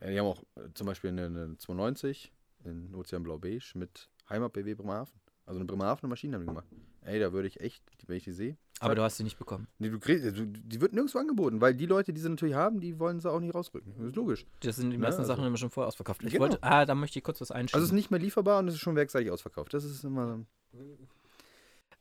Äh, 0.00 0.10
die 0.12 0.18
haben 0.18 0.26
auch 0.26 0.42
äh, 0.56 0.68
zum 0.74 0.86
Beispiel 0.86 1.08
eine, 1.08 1.26
eine 1.26 1.56
290 1.56 2.30
in 2.64 2.94
Ozean 2.94 3.22
Blau 3.22 3.38
Beige 3.38 3.72
mit 3.74 4.10
Heimat 4.28 4.52
BW 4.52 4.74
Bremerhaven. 4.74 5.18
Also 5.46 5.58
eine 5.60 5.64
Bremerhavener 5.66 6.10
Maschine 6.10 6.34
haben 6.34 6.42
die 6.42 6.46
gemacht. 6.48 6.66
Ey, 7.02 7.20
da 7.20 7.32
würde 7.32 7.48
ich 7.48 7.60
echt, 7.60 7.82
wenn 8.06 8.16
ich 8.18 8.24
die 8.24 8.32
sehe. 8.32 8.58
Aber 8.80 8.94
du 8.94 9.02
hast 9.02 9.16
sie 9.16 9.24
nicht 9.24 9.38
bekommen. 9.38 9.68
Nee, 9.78 9.88
du 9.88 9.98
kriegst, 9.98 10.24
die 10.36 10.80
wird 10.80 10.92
nirgendwo 10.92 11.18
angeboten, 11.18 11.60
weil 11.62 11.74
die 11.74 11.86
Leute, 11.86 12.12
die 12.12 12.20
sie 12.20 12.28
natürlich 12.28 12.54
haben, 12.54 12.78
die 12.80 12.98
wollen 12.98 13.20
sie 13.20 13.30
auch 13.30 13.40
nicht 13.40 13.54
rausrücken. 13.54 13.94
Das 13.96 14.08
ist 14.08 14.16
logisch. 14.16 14.44
Das 14.60 14.76
sind 14.76 14.90
die 14.90 14.96
Ja, 14.96 15.00
meisten 15.02 15.20
also- 15.22 15.32
Sachen 15.32 15.44
immer 15.46 15.56
schon 15.56 15.70
vorher 15.70 15.88
ausverkauft. 15.88 16.22
Ich 16.24 16.30
Genau. 16.32 16.42
wollte, 16.42 16.58
ah, 16.62 16.84
da 16.84 16.94
möchte 16.94 17.18
ich 17.18 17.24
kurz 17.24 17.40
was 17.40 17.50
einschieben. 17.50 17.76
Also 17.76 17.84
es 17.86 17.90
ist 17.90 17.94
nicht 17.96 18.10
mehr 18.10 18.20
lieferbar 18.20 18.58
und 18.58 18.68
es 18.68 18.74
ist 18.74 18.80
schon 18.80 18.94
werkseitig 18.96 19.30
ausverkauft. 19.30 19.72
Das 19.72 19.84
ist 19.84 20.04
immer. 20.04 20.40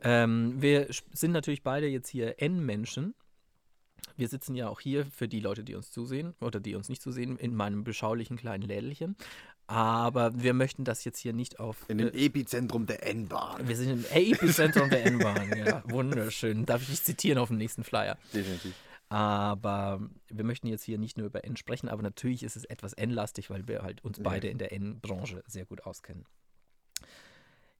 Ähm, 0.02 0.62
wir 0.62 0.88
sind 1.14 1.32
natürlich 1.32 1.64
beide 1.64 1.88
jetzt 1.88 2.10
hier 2.10 2.42
N-Menschen. 2.42 3.16
Wir 4.18 4.28
sitzen 4.30 4.56
ja 4.56 4.70
auch 4.70 4.80
hier 4.80 5.06
für 5.06 5.28
die 5.28 5.40
Leute, 5.40 5.64
die 5.64 5.76
uns 5.76 5.92
zusehen 5.92 6.34
oder 6.40 6.60
die 6.60 6.76
uns 6.76 6.88
nicht 6.90 7.02
zusehen, 7.02 7.38
in 7.38 7.54
meinem 7.56 7.84
beschaulichen 7.84 8.38
kleinen 8.38 8.64
Lädelchen. 8.64 9.16
Aber 9.68 10.42
wir 10.42 10.54
möchten 10.54 10.86
das 10.86 11.04
jetzt 11.06 11.18
hier 11.20 11.34
nicht 11.34 11.60
auf. 11.60 11.90
In 11.90 11.98
dem 11.98 12.10
äh, 12.14 12.26
Epizentrum 12.26 12.86
der 12.86 13.06
N-Bahn. 13.08 13.68
wir 13.68 13.76
sind 13.76 13.90
im 13.90 14.06
Epizentrum 14.12 14.90
der 14.90 15.06
N-Bahn. 15.06 15.58
Ja, 15.58 15.84
wunderschön. 15.90 16.66
Darf 16.66 16.82
ich 16.84 16.90
dich 16.90 17.04
zitieren 17.04 17.40
auf 17.40 17.48
dem 17.50 17.58
nächsten 17.58 17.84
Flyer? 17.84 18.18
Definitiv. 18.34 18.74
Aber 19.10 20.08
wir 20.30 20.44
möchten 20.44 20.68
jetzt 20.68 20.84
hier 20.84 20.98
nicht 20.98 21.18
nur 21.18 21.28
über 21.28 21.44
N 21.44 21.58
sprechen, 21.58 21.90
aber 21.90 22.02
natürlich 22.02 22.44
ist 22.44 22.56
es 22.56 22.64
etwas 22.66 22.94
N-lastig, 22.94 23.50
weil 23.50 23.68
wir 23.68 23.82
halt 23.84 24.04
uns 24.04 24.18
Ja. 24.18 24.24
beide 24.24 24.48
in 24.48 24.58
der 24.58 24.72
N-Branche 24.72 25.44
sehr 25.48 25.66
gut 25.66 25.86
auskennen. 25.86 26.26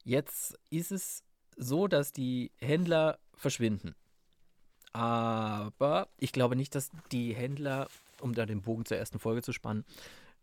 Jetzt 0.04 0.58
ist 0.70 0.92
es 0.92 1.24
so, 1.56 1.88
dass 1.88 2.12
die 2.12 2.52
Händler 2.60 3.18
verschwinden. 3.34 3.94
Aber 4.96 6.08
ich 6.18 6.32
glaube 6.32 6.56
nicht, 6.56 6.74
dass 6.74 6.90
die 7.12 7.34
Händler, 7.34 7.88
um 8.20 8.34
da 8.34 8.46
den 8.46 8.62
Bogen 8.62 8.86
zur 8.86 8.96
ersten 8.96 9.18
Folge 9.18 9.42
zu 9.42 9.52
spannen, 9.52 9.84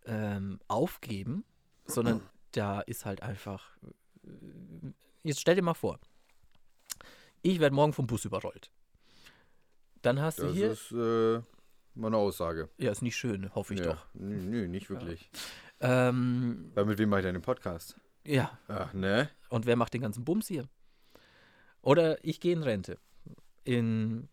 ähm, 0.05 0.59
aufgeben, 0.67 1.43
sondern 1.85 2.21
da 2.51 2.81
ist 2.81 3.03
halt 3.05 3.23
einfach. 3.23 3.75
äh, 3.83 4.91
Jetzt 5.23 5.39
stell 5.41 5.55
dir 5.55 5.61
mal 5.63 5.73
vor, 5.73 5.99
ich 7.41 7.59
werde 7.59 7.73
morgen 7.75 7.93
vom 7.93 8.05
Bus 8.05 8.25
überrollt. 8.25 8.69
Dann 10.03 10.21
hast 10.21 10.37
du 10.39 10.43
Das 10.47 10.53
hier. 10.53 10.71
ist 10.71 10.91
äh, 10.91 11.41
meine 11.95 12.17
Aussage. 12.17 12.69
ja, 12.77 12.91
ist 12.91 13.01
nicht 13.01 13.15
schön, 13.15 13.53
hoffe 13.55 13.73
ich 13.73 13.79
ja. 13.79 13.93
doch. 13.93 14.05
Nö, 14.13 14.67
nicht 14.67 14.89
wirklich. 14.89 15.31
Ähm, 15.79 16.71
Weil 16.75 16.85
mit 16.85 16.99
wem 16.99 17.09
mache 17.09 17.21
ich 17.21 17.25
denn 17.25 17.35
den 17.35 17.41
Podcast? 17.41 17.97
ja, 18.25 18.57
Ach, 18.67 18.93
ne? 18.93 19.29
und 19.49 19.65
wer 19.65 19.75
macht 19.77 19.93
den 19.95 20.01
ganzen 20.01 20.23
Bums 20.25 20.47
hier? 20.47 20.67
Oder 21.81 22.23
ich 22.23 22.39
gehe 22.39 22.53
in 22.53 22.63
Rente. 22.63 22.97
In 23.65 24.29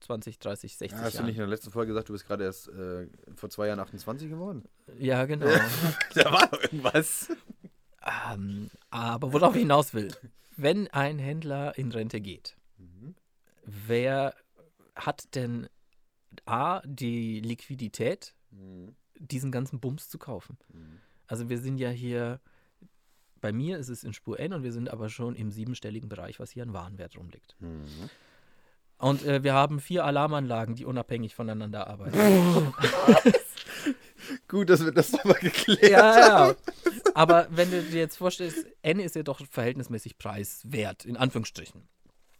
20, 0.00 0.38
30, 0.38 0.76
60 0.76 0.98
Ja, 0.98 1.04
hast 1.04 1.12
du 1.14 1.18
Jahren. 1.18 1.26
nicht 1.26 1.36
in 1.36 1.40
der 1.40 1.48
letzten 1.48 1.70
Folge 1.70 1.92
gesagt, 1.92 2.08
du 2.08 2.12
bist 2.14 2.26
gerade 2.26 2.44
erst 2.44 2.68
äh, 2.68 3.06
vor 3.36 3.50
zwei 3.50 3.66
Jahren 3.68 3.80
28 3.80 4.28
geworden? 4.28 4.64
Ja, 4.98 5.24
genau. 5.26 5.46
da 6.14 6.32
war 6.32 6.46
doch 6.48 6.62
irgendwas. 6.62 7.28
ähm, 8.32 8.70
aber 8.90 9.32
worauf 9.32 9.54
ich 9.54 9.60
hinaus 9.62 9.94
will, 9.94 10.08
wenn 10.56 10.88
ein 10.88 11.18
Händler 11.18 11.76
in 11.78 11.90
Rente 11.92 12.20
geht, 12.20 12.56
Mhm. 12.78 13.14
wer 13.64 14.34
hat 14.96 15.34
denn 15.34 15.68
A, 16.46 16.80
die 16.86 17.40
Liquidität, 17.40 18.34
Mhm. 18.50 18.94
diesen 19.18 19.52
ganzen 19.52 19.80
Bums 19.80 20.08
zu 20.08 20.18
kaufen? 20.18 20.56
Mhm. 20.72 20.98
Also 21.26 21.48
wir 21.48 21.58
sind 21.58 21.78
ja 21.78 21.90
hier, 21.90 22.40
bei 23.40 23.52
mir 23.52 23.78
ist 23.78 23.88
es 23.88 24.02
in 24.02 24.12
Spur 24.14 24.40
N 24.40 24.52
und 24.54 24.62
wir 24.62 24.72
sind 24.72 24.88
aber 24.90 25.08
schon 25.10 25.34
im 25.36 25.50
siebenstelligen 25.50 26.08
Bereich, 26.08 26.40
was 26.40 26.50
hier 26.50 26.62
an 26.62 26.72
Warenwert 26.72 27.16
rumliegt. 27.16 27.54
Mhm. 27.60 27.84
Und 29.00 29.24
äh, 29.24 29.42
wir 29.42 29.54
haben 29.54 29.80
vier 29.80 30.04
Alarmanlagen, 30.04 30.74
die 30.74 30.84
unabhängig 30.84 31.34
voneinander 31.34 31.86
arbeiten. 31.86 32.18
Gut, 34.48 34.68
dass 34.68 34.84
wir 34.84 34.92
das 34.92 35.12
nochmal 35.12 35.38
geklärt 35.40 35.82
ja, 35.90 36.18
ja. 36.48 36.54
Aber 37.14 37.46
wenn 37.50 37.70
du 37.70 37.82
dir 37.82 38.00
jetzt 38.00 38.16
vorstellst, 38.16 38.66
N 38.82 39.00
ist 39.00 39.16
ja 39.16 39.22
doch 39.22 39.40
verhältnismäßig 39.46 40.18
preiswert, 40.18 41.04
in 41.04 41.16
Anführungsstrichen. 41.16 41.88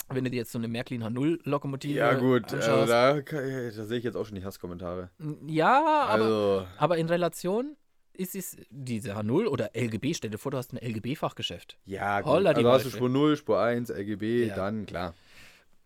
Wenn 0.08 0.24
du 0.24 0.30
dir 0.30 0.38
jetzt 0.38 0.52
so 0.52 0.58
eine 0.58 0.68
Märklin 0.68 1.02
H0-Lokomotive 1.04 1.94
Ja, 1.94 2.14
gut, 2.14 2.52
also 2.52 2.84
da, 2.86 3.20
da 3.20 3.84
sehe 3.84 3.98
ich 3.98 4.04
jetzt 4.04 4.16
auch 4.16 4.26
schon 4.26 4.34
die 4.34 4.44
Hasskommentare. 4.44 5.10
ja, 5.46 6.04
aber, 6.08 6.24
Also, 6.24 6.66
aber 6.78 6.98
in 6.98 7.08
Relation 7.08 7.76
ist 8.12 8.34
es 8.34 8.56
diese 8.70 9.16
H0 9.16 9.46
oder 9.46 9.70
LGB, 9.74 10.12
stell 10.14 10.30
dir 10.30 10.38
vor, 10.38 10.50
du 10.50 10.58
hast 10.58 10.72
ein 10.74 10.78
LGB-Fachgeschäft. 10.78 11.78
ja, 11.86 12.20
gut. 12.20 12.30
Holla 12.30 12.50
also 12.50 12.70
hast 12.70 12.84
du. 12.86 12.90
Spur 12.90 13.08
0, 13.08 13.36
Spur 13.36 13.60
1, 13.60 13.88
LGB, 13.90 14.48
Ja. 14.48 14.56
dann 14.56 14.84
klar. 14.84 15.14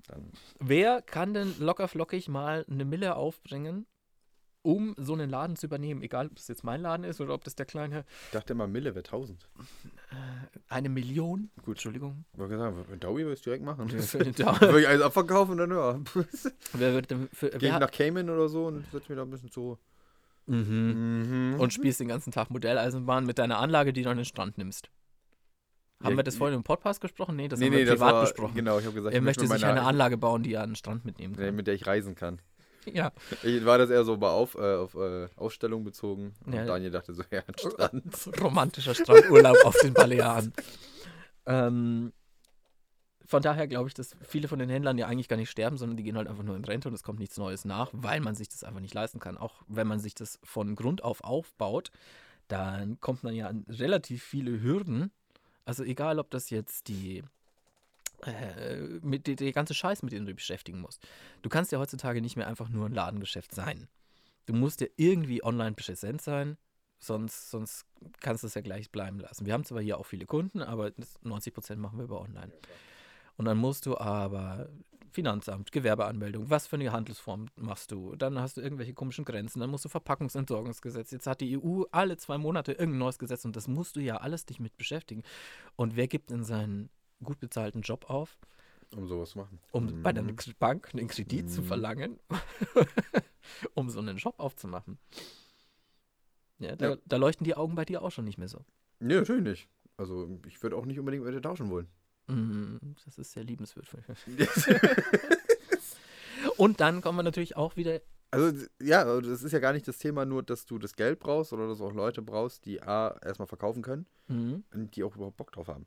Dann, 0.09 0.31
Wer 0.61 1.03
kann 1.03 1.35
denn 1.35 1.55
lockerflockig 1.59 2.29
mal 2.29 2.65
eine 2.71 2.85
Mille 2.85 3.17
aufbringen, 3.17 3.87
um 4.63 4.95
so 4.99 5.15
einen 5.15 5.31
Laden 5.31 5.57
zu 5.57 5.67
übernehmen? 5.67 6.03
Egal, 6.03 6.27
ob 6.27 6.37
das 6.37 6.49
jetzt 6.49 6.63
mein 6.65 6.81
Laden 6.83 7.05
ist 7.05 7.21
oder 7.21 7.35
ob 7.35 7.45
das 7.45 7.55
der 7.55 7.67
kleine. 7.67 8.05
ich 8.27 8.33
dachte 8.33 8.53
immer, 8.53 8.67
Mille 8.67 8.95
wäre 8.95 9.05
1000. 9.05 9.49
Eine 10.69 10.89
Million? 10.89 11.51
Gut. 11.63 11.77
Entschuldigung. 11.77 12.25
Ich 12.33 12.39
wollte 12.39 12.59
sagen, 12.59 12.85
wenn 12.89 13.01
Dowie 13.01 13.23
würde 13.23 13.35
ich 13.35 13.43
direkt 13.43 13.65
machen. 13.65 13.91
Würde 13.93 14.81
ich 14.81 14.89
alles 14.89 15.03
abverkaufen 15.03 15.53
und 15.53 15.59
dann, 15.59 15.71
ja. 15.71 16.01
wer 16.73 16.95
wird 16.95 17.11
denn 17.11 17.29
für, 17.33 17.51
hat, 17.53 17.81
nach 17.81 17.91
Cayman 17.91 18.29
oder 18.31 18.49
so 18.49 18.67
und 18.67 18.85
setze 18.91 19.11
mich 19.11 19.17
da 19.17 19.23
ein 19.23 19.31
bisschen 19.31 19.51
zu. 19.51 19.79
mhm. 20.47 21.53
Mhm. 21.55 21.61
und 21.61 21.73
spielst 21.73 22.01
den 22.01 22.09
ganzen 22.09 22.31
Tag 22.31 22.51
Modelleisenbahn 22.51 23.25
mit 23.25 23.39
deiner 23.39 23.59
Anlage, 23.59 23.93
die 23.93 24.03
du 24.03 24.11
an 24.11 24.17
den 24.19 24.27
Strand 24.27 24.59
nimmst. 24.59 24.91
Haben 26.05 26.13
Ja, 26.13 26.17
wir 26.19 26.23
das 26.25 26.37
vorhin 26.37 26.57
im 26.57 26.63
Podcast 26.65 27.01
besprochen? 27.01 27.35
Nee, 27.37 27.49
das 27.49 27.59
nee, 27.59 27.67
haben 27.67 27.73
nee, 27.73 27.79
wir 27.79 27.87
das 27.87 27.95
privat 27.95 28.13
war, 28.15 28.21
besprochen. 28.23 28.55
genau, 28.55 28.79
ich 28.79 28.85
habe 28.85 28.95
gesagt, 28.95 29.15
er 29.15 29.19
ich 29.19 29.25
möchte 29.25 29.41
sich 29.47 29.51
meiner- 29.51 29.67
eine 29.69 29.83
Anlage 29.83 30.17
bauen, 30.17 30.43
die 30.43 30.53
er 30.55 30.63
an 30.63 30.71
den 30.71 30.77
Strand 30.77 31.05
mitnehmen 31.05 31.35
Nee, 31.39 31.47
kann. 31.47 31.57
mit 31.57 31.67
der 31.67 31.75
ich 31.75 31.87
reisen 31.87 32.15
kann. 32.15 32.41
Ja, 32.93 33.13
Ich 33.43 33.65
war 33.65 33.79
das 33.79 33.89
eher 33.89 34.05
so 34.05 34.19
bei 34.19 34.29
auf, 34.29 34.57
äh, 34.57 34.75
auf 34.77 34.95
äh, 34.95 35.29
Ausstellung 35.37 35.85
bezogen. 35.85 36.35
Und 36.45 36.53
Ja. 36.53 36.67
Daniel 36.67 36.91
dachte 36.91 37.15
so, 37.15 37.23
ja, 37.31 37.41
ein 37.47 37.55
Strand. 37.59 38.15
romantischer 38.43 38.95
Strandurlaub 38.95 39.57
auf 39.65 39.77
den 39.83 39.95
Balearen. 39.95 40.53
Ähm, 41.47 42.13
von 43.27 43.43
daher 43.43 43.67
glaube 43.67 43.89
ich, 43.89 43.95
dass 43.95 44.17
viele 44.23 44.49
von 44.49 44.59
den 44.59 44.69
Händlern 44.69 44.99
ja 44.99 45.07
eigentlich 45.07 45.29
gar 45.29 45.37
nicht 45.37 45.51
sterben, 45.51 45.77
sondern 45.77 45.97
die 45.97 46.03
gehen 46.03 46.17
halt 46.17 46.29
einfach 46.29 46.43
nur 46.43 46.57
in 46.57 46.65
Rente 46.65 46.89
und 46.89 46.95
es 46.95 47.03
kommt 47.03 47.19
nichts 47.19 47.37
Neues 47.39 47.65
nach, 47.65 47.91
weil 47.93 48.21
man 48.21 48.35
sich 48.35 48.49
das 48.49 48.65
einfach 48.65 48.81
nicht 48.81 48.95
leisten 48.95 49.19
kann. 49.19 49.37
Auch 49.39 49.63
wenn 49.67 49.87
man 49.87 49.99
sich 49.99 50.15
das 50.15 50.39
von 50.43 50.75
Grund 50.75 51.03
auf 51.05 51.23
aufbaut, 51.25 51.91
dann 52.49 53.01
kommt 53.01 53.23
man 53.25 53.35
ja 53.35 53.47
an 53.49 53.65
relativ 53.69 54.23
viele 54.23 54.63
Hürden. 54.63 55.11
Also 55.65 55.85
egal, 55.85 56.19
ob 56.19 56.31
das 56.31 56.51
jetzt 56.51 56.89
die 56.89 57.23
äh, 58.27 58.77
mit 59.03 59.27
der, 59.27 59.53
ganze 59.53 59.75
Scheiß, 59.75 60.03
mit 60.03 60.13
dem 60.13 60.21
du 60.21 60.33
dich 60.33 60.37
beschäftigen 60.37 60.81
musst. 60.81 61.07
Du 61.43 61.49
kannst 61.49 61.73
ja 61.73 61.79
heutzutage 61.79 62.21
nicht 62.21 62.37
mehr 62.37 62.47
einfach 62.47 62.69
nur 62.69 62.87
ein 62.87 62.95
Ladengeschäft 62.95 63.55
sein. 63.55 63.89
Du 64.47 64.55
musst 64.55 64.81
ja 64.81 64.87
irgendwie 64.97 65.43
online 65.43 65.75
präsent 65.75 66.23
sein, 66.23 66.57
sonst, 66.99 67.51
sonst 67.51 67.87
kannst 68.21 68.43
du 68.43 68.47
es 68.47 68.55
ja 68.55 68.61
gleich 68.61 68.91
bleiben 68.91 69.21
lassen. 69.21 69.47
Wir 69.47 69.53
haben 69.53 69.65
zwar 69.65 69.83
hier 69.83 69.99
auch 69.99 70.07
viele 70.07 70.27
Kunden, 70.27 70.63
aber 70.63 70.91
das 70.91 71.21
90% 71.23 71.77
machen 71.77 71.99
wir 71.99 72.05
über 72.05 72.21
online. 72.21 72.53
Und 73.37 73.47
dann 73.47 73.59
musst 73.59 73.87
du 73.87 73.99
aber 73.99 74.69
Finanzamt, 75.15 75.71
Gewerbeanmeldung, 75.71 76.51
was 76.51 76.67
für 76.67 76.75
eine 76.75 76.91
Handelsform 76.91 77.47
machst 77.55 77.93
du? 77.93 78.17
Dann 78.17 78.37
hast 78.41 78.57
du 78.57 78.61
irgendwelche 78.61 78.95
komischen 78.95 79.25
Grenzen, 79.25 79.61
dann 79.61 79.71
musst 79.71 79.85
du 79.85 79.89
Verpackungsentsorgungsgesetz. 79.89 81.13
Jetzt 81.13 81.29
hat 81.29 81.41
die 81.41 81.57
EU 81.57 81.85
alle 81.93 82.17
zwei 82.17 82.37
Monate 82.37 82.73
irgendein 82.73 82.99
neues 82.99 83.21
Gesetz 83.21 83.45
und 83.45 83.55
das 83.55 83.69
musst 83.69 83.95
du 83.95 84.01
ja 84.01 84.17
alles 84.17 84.45
dich 84.45 84.59
mit 84.59 84.77
beschäftigen. 84.77 85.23
Und 85.77 85.95
wer 85.95 86.09
gibt 86.09 86.33
in 86.33 86.43
seinen 86.43 86.91
gut 87.23 87.39
bezahlten 87.39 87.83
Job 87.83 88.11
auf, 88.11 88.37
Um 88.93 89.07
sowas 89.07 89.31
zu 89.31 89.39
machen. 89.39 89.61
um 89.71 90.03
bei 90.03 90.13
der 90.13 90.25
Mhm. 90.25 90.37
Bank 90.59 90.91
einen 90.93 91.07
Kredit 91.07 91.49
zu 91.49 91.63
Mhm. 91.63 91.67
verlangen, 91.67 92.19
um 93.75 93.89
so 93.91 94.01
einen 94.01 94.17
Job 94.17 94.35
aufzumachen? 94.41 94.99
Ja, 96.59 96.75
da, 96.75 96.91
Ja. 96.91 96.97
da 97.05 97.17
leuchten 97.19 97.45
die 97.45 97.55
Augen 97.55 97.77
bei 97.77 97.85
dir 97.85 98.03
auch 98.03 98.11
schon 98.11 98.25
nicht 98.25 98.39
mehr 98.39 98.49
so. 98.49 98.65
Nee, 98.99 99.15
natürlich 99.15 99.43
nicht. 99.45 99.69
Also, 99.97 100.41
ich 100.49 100.61
würde 100.61 100.77
auch 100.77 100.87
nicht 100.87 100.99
unbedingt 100.99 101.25
mit 101.25 101.35
dir 101.35 101.41
tauschen 101.43 101.71
wollen. 101.71 101.87
Mm, 102.27 102.77
Das 103.05 103.19
ist 103.19 103.33
sehr 103.33 103.45
liebenswert. 103.45 103.87
Und 106.57 106.81
dann 106.81 107.01
kommen 107.01 107.19
wir 107.19 107.23
natürlich 107.23 107.57
auch 107.57 107.77
wieder. 107.77 108.01
Also, 108.31 108.67
ja, 108.83 109.21
das 109.21 109.43
ist 109.43 109.53
ja 109.53 109.61
gar 109.61 109.73
nicht 109.73 109.87
das 109.87 109.99
Thema 109.99 110.25
nur, 110.25 110.43
dass 110.43 110.67
du 110.67 110.79
das 110.79 110.95
Geld 110.95 111.21
brauchst 111.21 111.53
oder 111.53 111.69
dass 111.69 111.79
du 111.79 111.87
auch 111.87 111.93
Leute 111.93 112.23
brauchst, 112.23 112.65
die 112.67 112.83
A, 112.83 113.17
erstmal 113.25 113.47
verkaufen 113.47 113.83
können 113.83 114.07
Mhm. 114.29 114.65
und 114.73 114.97
die 114.97 115.05
auch 115.05 115.15
überhaupt 115.15 115.37
Bock 115.37 115.53
drauf 115.53 115.69
haben. 115.69 115.87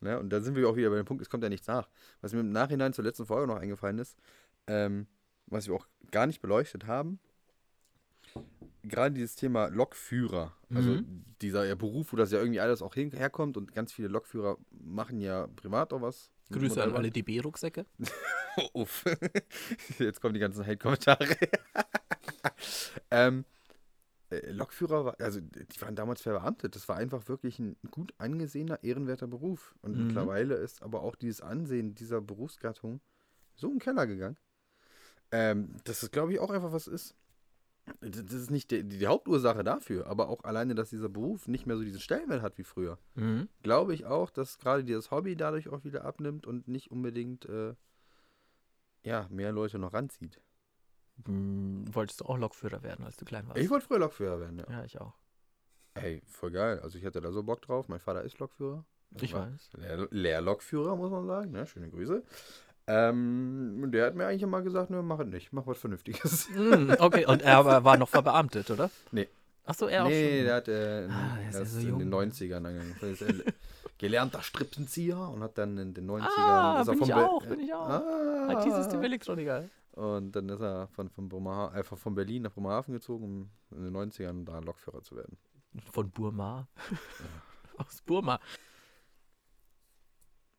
Ne? 0.00 0.18
Und 0.18 0.30
da 0.30 0.40
sind 0.40 0.54
wir 0.54 0.68
auch 0.68 0.76
wieder 0.76 0.90
bei 0.90 0.96
dem 0.96 1.06
Punkt, 1.06 1.22
es 1.22 1.30
kommt 1.30 1.42
ja 1.42 1.48
nichts 1.48 1.66
nach. 1.66 1.88
Was 2.20 2.32
mir 2.32 2.40
im 2.40 2.52
Nachhinein 2.52 2.92
zur 2.92 3.04
letzten 3.04 3.26
Folge 3.26 3.48
noch 3.48 3.56
eingefallen 3.58 3.98
ist, 3.98 4.16
ähm, 4.68 5.06
was 5.46 5.66
wir 5.66 5.74
auch 5.74 5.86
gar 6.12 6.26
nicht 6.26 6.40
beleuchtet 6.40 6.86
haben, 6.86 7.18
gerade 8.82 9.14
dieses 9.14 9.34
Thema 9.36 9.68
Lokführer, 9.68 10.54
also 10.74 10.90
Mhm. 10.92 11.24
dieser 11.40 11.64
ja, 11.66 11.74
Beruf, 11.74 12.12
wo 12.12 12.16
das 12.16 12.32
ja 12.32 12.38
irgendwie 12.38 12.60
alles 12.60 12.82
auch 12.82 12.94
hin, 12.94 13.10
herkommt 13.12 13.56
und 13.56 13.74
ganz 13.74 13.92
viele 13.92 14.08
Lokführer 14.08 14.58
machen 14.70 15.20
ja 15.20 15.46
privat 15.56 15.92
auch 15.92 16.02
was. 16.02 16.30
Grüße 16.50 16.82
an 16.82 16.94
alle 16.94 17.10
DB-Rucksäcke. 17.10 17.84
Uff. 18.72 19.04
Jetzt 19.98 20.20
kommen 20.20 20.34
die 20.34 20.40
ganzen 20.40 20.66
Hate-Kommentare. 20.66 21.26
ähm, 23.10 23.44
äh, 24.30 24.50
Lokführer, 24.50 25.04
war, 25.04 25.20
also 25.20 25.40
die 25.40 25.80
waren 25.80 25.94
damals 25.94 26.22
verbeamtet. 26.22 26.74
Das 26.74 26.88
war 26.88 26.96
einfach 26.96 27.28
wirklich 27.28 27.58
ein 27.58 27.76
gut 27.90 28.14
angesehener, 28.18 28.82
ehrenwerter 28.82 29.26
Beruf. 29.26 29.74
Und 29.82 29.96
Mhm. 29.96 30.06
mittlerweile 30.06 30.54
ist 30.54 30.82
aber 30.82 31.02
auch 31.02 31.16
dieses 31.16 31.40
Ansehen 31.40 31.94
dieser 31.94 32.20
Berufsgattung 32.20 33.00
so 33.54 33.70
im 33.70 33.78
Keller 33.78 34.06
gegangen. 34.06 34.38
Ähm, 35.30 35.76
dass 35.84 36.02
es, 36.02 36.10
glaube 36.10 36.32
ich, 36.32 36.38
auch 36.40 36.50
einfach 36.50 36.72
was 36.72 36.86
ist. 36.86 37.14
Das 38.00 38.32
ist 38.32 38.50
nicht 38.50 38.70
die, 38.70 38.84
die 38.84 39.06
Hauptursache 39.06 39.64
dafür, 39.64 40.06
aber 40.06 40.28
auch 40.28 40.44
alleine, 40.44 40.74
dass 40.74 40.90
dieser 40.90 41.08
Beruf 41.08 41.48
nicht 41.48 41.66
mehr 41.66 41.76
so 41.76 41.84
diesen 41.84 42.00
Stellenwert 42.00 42.42
hat 42.42 42.58
wie 42.58 42.64
früher. 42.64 42.98
Mhm. 43.14 43.48
Glaube 43.62 43.94
ich 43.94 44.06
auch, 44.06 44.30
dass 44.30 44.58
gerade 44.58 44.84
dieses 44.84 45.10
Hobby 45.10 45.36
dadurch 45.36 45.68
auch 45.68 45.84
wieder 45.84 46.04
abnimmt 46.04 46.46
und 46.46 46.68
nicht 46.68 46.90
unbedingt 46.90 47.46
äh, 47.46 47.74
ja, 49.02 49.26
mehr 49.30 49.52
Leute 49.52 49.78
noch 49.78 49.92
ranzieht. 49.92 50.40
Hm, 51.26 51.84
Wolltest 51.92 52.20
du 52.20 52.26
auch 52.26 52.38
Lokführer 52.38 52.82
werden, 52.82 53.04
als 53.04 53.16
du 53.16 53.24
klein 53.24 53.48
warst? 53.48 53.60
Ich 53.60 53.70
wollte 53.70 53.86
früher 53.86 53.98
Lokführer 53.98 54.40
werden, 54.40 54.58
ja. 54.58 54.66
ja, 54.70 54.84
ich 54.84 55.00
auch. 55.00 55.14
Ey, 55.94 56.22
voll 56.26 56.52
geil. 56.52 56.78
Also 56.80 56.98
ich 56.98 57.04
hatte 57.04 57.20
da 57.20 57.32
so 57.32 57.42
Bock 57.42 57.62
drauf. 57.62 57.88
Mein 57.88 57.98
Vater 57.98 58.22
ist 58.22 58.38
Lokführer. 58.38 58.84
Ich 59.20 59.32
War 59.32 59.50
weiß. 59.50 59.70
Lehr 59.78 60.08
Lehrlokführer, 60.10 60.94
muss 60.96 61.10
man 61.10 61.26
sagen. 61.26 61.50
Ne? 61.50 61.66
Schöne 61.66 61.90
Grüße. 61.90 62.22
Ähm, 62.88 63.90
der 63.92 64.06
hat 64.06 64.14
mir 64.14 64.26
eigentlich 64.26 64.42
immer 64.42 64.62
gesagt, 64.62 64.90
ne, 64.90 65.02
mach 65.02 65.18
es 65.20 65.26
nicht, 65.26 65.52
mach 65.52 65.66
was 65.66 65.78
Vernünftiges. 65.78 66.48
Hm, 66.54 66.94
okay, 66.98 67.26
und 67.26 67.42
er 67.42 67.84
war 67.84 67.96
noch 67.96 68.08
verbeamtet, 68.08 68.70
oder? 68.70 68.90
Nee. 69.12 69.28
Achso, 69.64 69.86
er 69.86 70.04
auch 70.04 70.08
nee, 70.08 70.38
schon. 70.38 70.44
der 70.46 70.54
hat 70.54 70.68
äh, 70.68 71.04
in, 71.04 71.10
Ah, 71.10 71.36
der 71.36 71.48
ist 71.62 71.74
ja 71.74 71.80
so 71.82 71.88
in 71.88 71.98
den 71.98 72.14
90ern 72.14 72.66
angefangen. 72.66 72.96
Der 73.20 73.28
ist 73.28 73.44
gelernter 73.98 74.42
Strippenzieher 74.42 75.18
und 75.18 75.42
hat 75.42 75.58
dann 75.58 75.76
in 75.76 75.92
den 75.92 76.08
90ern. 76.10 76.22
Ah, 76.38 76.84
bin 76.84 77.02
ich 77.02 77.08
Be- 77.08 77.16
auch, 77.16 77.44
bin 77.44 77.60
ich 77.60 77.74
auch. 77.74 77.86
Ah, 77.86 78.62
IT-System-Elektroniker. 78.64 79.64
Und 79.92 80.32
dann 80.34 80.48
ist 80.48 80.60
er 80.62 80.86
von, 80.88 81.10
von, 81.10 81.46
einfach 81.72 81.98
von 81.98 82.14
Berlin 82.14 82.42
nach 82.42 82.52
Bremerhaven 82.52 82.94
gezogen, 82.94 83.50
um 83.70 83.76
in 83.76 83.84
den 83.84 83.94
90ern 83.94 84.44
da 84.46 84.60
Lokführer 84.60 85.02
zu 85.02 85.16
werden. 85.16 85.36
Von 85.92 86.10
Burma. 86.10 86.66
Aus 87.76 88.00
Burma. 88.06 88.40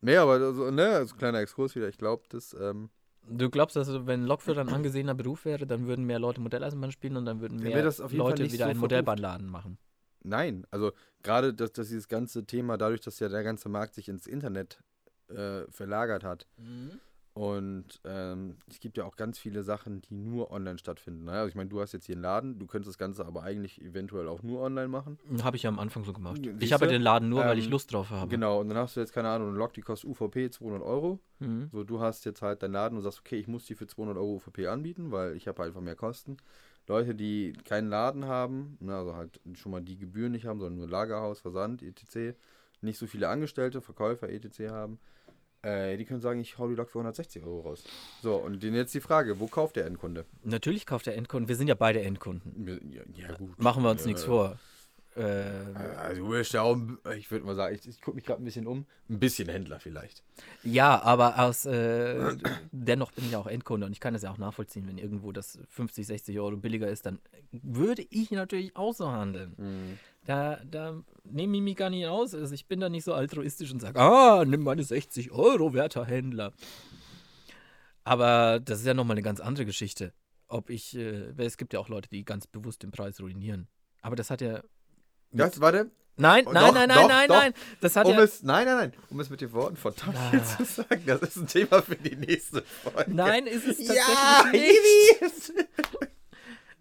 Nee, 0.02 0.18
aber 0.18 0.54
so, 0.54 0.72
ne, 0.72 0.88
also 0.88 1.16
kleiner 1.16 1.40
Exkurs 1.40 1.76
wieder. 1.76 1.90
Ich 1.90 1.98
glaube, 1.98 2.24
dass 2.30 2.54
ähm, 2.54 2.90
Du 3.28 3.50
glaubst, 3.50 3.76
dass 3.76 4.08
wenn 4.08 4.26
Lokführer 4.26 4.62
ein 4.62 4.70
angesehener 4.70 5.14
Beruf 5.14 5.46
wäre, 5.46 5.68
dann 5.68 5.86
würden 5.88 6.06
mehr 6.06 6.20
Leute 6.20 6.42
Modelleisenbahn 6.42 6.92
spielen 6.92 7.16
und 7.18 7.26
dann 7.26 7.42
würden 7.42 7.60
mehr 7.60 7.84
das 7.84 8.00
Leute 8.00 8.44
wieder 8.52 8.66
so 8.66 8.72
einen. 8.72 8.80
Modellbahnladen 8.80 9.48
machen. 9.48 9.78
Nein, 10.24 10.66
also 10.72 10.92
gerade, 11.22 11.54
dass, 11.54 11.72
dass 11.74 11.90
dieses 11.90 12.08
ganze 12.08 12.46
Thema, 12.46 12.78
dadurch, 12.78 13.02
dass 13.02 13.20
ja 13.20 13.30
der 13.30 13.44
ganze 13.44 13.70
Markt 13.70 13.94
sich 13.96 14.10
ins 14.10 14.26
Internet 14.26 14.82
äh, 15.30 15.62
verlagert 15.70 16.24
hat 16.24 16.48
und 17.34 18.02
ähm, 18.06 18.58
es 18.68 18.80
gibt 18.80 18.98
ja 18.98 19.06
auch 19.06 19.16
ganz 19.16 19.40
viele 19.40 19.64
Sachen, 19.64 20.02
die 20.02 20.16
nur 20.16 20.52
online 20.52 20.78
stattfinden. 20.78 21.26
Ne? 21.26 21.32
Also 21.32 21.50
ich 21.50 21.56
meine, 21.56 21.70
du 21.70 21.80
hast 21.80 21.94
jetzt 21.94 22.06
hier 22.06 22.16
einen 22.16 22.24
Laden, 22.24 22.60
du 22.60 22.66
könntest 22.66 22.90
das 22.90 22.98
Ganze 22.98 23.26
aber 23.26 23.44
eigentlich 23.44 23.82
eventuell 23.82 24.28
auch 24.28 24.44
nur 24.44 24.62
online 24.62 24.88
machen. 24.88 25.20
Habe 25.44 25.56
ich 25.56 25.64
ja 25.64 25.70
am 25.70 25.80
Anfang 25.80 26.04
so 26.04 26.12
gemacht. 26.12 26.38
Siehste? 26.38 26.66
Ich 26.66 26.74
habe 26.74 26.88
den 26.88 27.02
Laden 27.02 27.30
nur, 27.30 27.46
weil 27.46 27.58
ich 27.58 27.66
Ähm, 27.66 27.72
Lust 27.72 27.94
drauf 27.94 28.10
habe. 28.10 28.30
Genau, 28.30 28.60
und 28.60 28.70
dann 28.70 28.78
hast 28.78 28.96
du 28.96 29.00
jetzt, 29.00 29.14
keine 29.14 29.30
Ahnung, 29.30 29.50
eine 29.50 29.58
Lok, 29.58 29.74
die 29.74 29.82
kostet 29.82 30.10
UVP 30.10 30.50
200 30.50 30.82
Euro. 30.82 31.20
Mhm. 31.40 31.70
So, 31.72 31.84
du 31.84 32.00
hast 32.02 32.26
jetzt 32.26 32.42
halt 32.42 32.64
deinen 32.64 32.74
Laden 32.74 32.98
und 32.98 33.04
sagst, 33.04 33.20
okay, 33.20 33.38
ich 33.38 33.48
muss 33.48 33.66
die 33.66 33.76
für 33.76 33.88
200 33.88 34.18
Euro 34.18 34.36
UVP 34.36 34.68
anbieten, 34.68 35.12
weil 35.12 35.36
ich 35.36 35.48
habe 35.48 35.60
halt 35.60 35.70
einfach 35.70 35.82
mehr 35.82 35.96
Kosten. 35.96 36.38
Leute, 36.88 37.14
die 37.14 37.54
keinen 37.66 37.90
Laden 37.90 38.26
haben, 38.26 38.76
ne, 38.80 38.96
also 38.96 39.16
halt 39.16 39.40
schon 39.54 39.72
mal 39.72 39.82
die 39.82 39.98
Gebühren 39.98 40.32
nicht 40.32 40.48
haben, 40.48 40.60
sondern 40.60 40.80
nur 40.80 40.90
Lagerhaus, 40.90 41.40
Versand, 41.40 41.84
etc., 41.84 42.36
nicht 42.82 42.98
so 42.98 43.08
viele 43.08 43.28
Angestellte, 43.30 43.82
Verkäufer, 43.82 44.30
etc. 44.30 44.72
haben, 44.72 45.00
äh, 45.62 45.98
die 45.98 46.06
können 46.06 46.22
sagen, 46.22 46.40
ich 46.40 46.58
hau 46.58 46.68
die 46.68 46.76
Lok 46.76 46.90
für 46.90 47.00
160 47.00 47.44
Euro 47.44 47.62
raus. 47.62 47.84
So, 48.22 48.36
und 48.36 48.64
jetzt 48.64 48.94
die 48.94 49.02
Frage, 49.02 49.40
wo 49.40 49.48
kauft 49.48 49.76
der 49.76 49.86
Endkunde? 49.86 50.26
Natürlich 50.44 50.86
kauft 50.86 51.06
der 51.08 51.16
Endkunden. 51.18 51.48
Wir 51.50 51.56
sind 51.56 51.68
ja 51.68 51.76
beide 51.76 52.02
Endkunden. 52.02 52.92
Ja, 52.92 53.02
ja 53.16 53.36
gut. 53.36 53.60
Machen 53.62 53.84
wir 53.84 53.90
uns 53.92 54.04
Äh, 54.04 54.08
nichts 54.08 54.24
vor. 54.24 54.58
Äh, 55.16 55.22
Also, 55.98 56.22
du 56.24 56.30
bist 56.30 56.54
ja 56.54 56.62
auch, 56.62 56.78
ich 57.18 57.30
würde 57.32 57.44
mal 57.46 57.56
sagen, 57.56 57.76
ich, 57.76 57.88
ich 57.88 58.00
gucke 58.00 58.16
mich 58.16 58.26
gerade 58.26 58.42
ein 58.42 58.46
bisschen 58.46 58.68
um. 58.68 58.86
Ein 59.10 59.20
bisschen 59.20 59.50
Händler 59.50 59.80
vielleicht. 59.80 60.24
ja, 60.64 61.02
aber 61.02 61.40
aus 61.40 61.66
äh, 61.66 62.36
dennoch 62.72 63.12
bin 63.12 63.26
ich 63.26 63.36
auch 63.36 63.48
Endkunde 63.48 63.86
und 63.88 63.92
ich 63.92 64.00
kann 64.00 64.14
das 64.14 64.22
ja 64.24 64.32
auch 64.32 64.38
nachvollziehen, 64.38 64.88
wenn 64.88 64.98
irgendwo 65.00 65.32
das 65.32 65.58
50, 65.70 66.06
60 66.08 66.40
Euro 66.40 66.56
billiger 66.58 66.88
ist, 66.88 67.06
dann 67.06 67.20
würde 67.52 68.06
ich 68.12 68.30
natürlich 68.32 68.76
auch 68.78 68.94
so 68.94 69.12
handeln. 69.12 69.98
Da, 70.26 70.60
da 70.70 71.02
nehme 71.32 71.58
ich 71.58 71.64
mich 71.64 71.76
gar 71.76 71.90
nicht 71.90 72.08
aus. 72.08 72.34
Also 72.34 72.54
ich 72.54 72.68
bin 72.68 72.80
da 72.80 72.90
nicht 72.90 73.04
so 73.04 73.14
altruistisch 73.14 73.72
und 73.72 73.80
sage, 73.80 74.00
ah, 74.00 74.44
nimm 74.46 74.64
meine 74.64 74.84
60 74.84 75.32
Euro, 75.32 75.74
werter 75.74 76.06
Händler. 76.06 76.54
Aber 78.04 78.60
das 78.60 78.80
ist 78.80 78.86
ja 78.86 78.94
nochmal 78.94 79.16
eine 79.16 79.22
ganz 79.24 79.40
andere 79.40 79.66
Geschichte. 79.66 80.14
Ob 80.48 80.70
ich, 80.70 80.96
äh, 80.96 81.32
es 81.38 81.58
gibt 81.58 81.74
ja 81.74 81.80
auch 81.80 81.90
Leute, 81.90 82.10
die 82.10 82.26
ganz 82.26 82.48
bewusst 82.48 82.82
den 82.84 82.92
Preis 82.92 83.22
ruinieren. 83.22 83.68
Aber 84.02 84.16
das 84.16 84.30
hat 84.32 84.42
ja. 84.42 84.62
Das, 85.32 85.62
warte, 85.62 85.92
Nein, 86.20 86.46
Oh, 86.48 86.52
nein, 86.52 86.66
doch, 86.66 86.74
nein, 86.74 86.88
nein, 86.90 86.98
doch, 86.98 87.08
nein, 87.08 87.28
doch. 87.30 87.36
nein. 87.36 87.54
Das 87.80 87.96
hat 87.96 88.06
um 88.06 88.14
ja. 88.14 88.24
es, 88.24 88.44
nein, 88.44 88.66
nein, 88.66 88.78
nein, 88.78 88.94
um 89.10 89.20
es 89.22 89.30
mit 89.30 89.40
den 89.40 89.54
Worten 89.54 89.78
von 89.78 89.96
Tom 89.96 90.14
Ah. 90.16 90.44
zu 90.44 90.66
sagen, 90.66 91.04
das 91.06 91.22
ist 91.22 91.38
ein 91.38 91.48
Thema 91.48 91.82
für 91.82 91.96
die 91.96 92.16
nächste 92.18 92.62
Folge. 92.62 93.10
Nein, 93.14 93.48
ist 93.48 93.66
es 93.66 93.78
tatsächlich 93.78 93.96
ja, 93.96 94.46
nicht. 94.52 95.54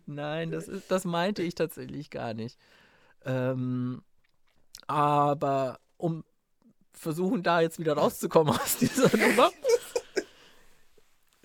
Nein, 0.07 0.51
das, 0.51 0.67
ist, 0.67 0.91
das 0.91 1.05
meinte 1.05 1.43
ich 1.43 1.55
tatsächlich 1.55 2.11
gar 2.11 2.35
nicht. 2.35 2.59
Ähm, 3.25 4.03
aber 4.89 5.79
um 5.97 6.25
versuchen, 6.93 7.45
da 7.45 7.61
jetzt 7.61 7.79
wieder 7.79 7.95
rauszukommen 7.95 8.53
aus 8.53 8.79
dieser 8.79 9.17
Nummer. 9.29 9.51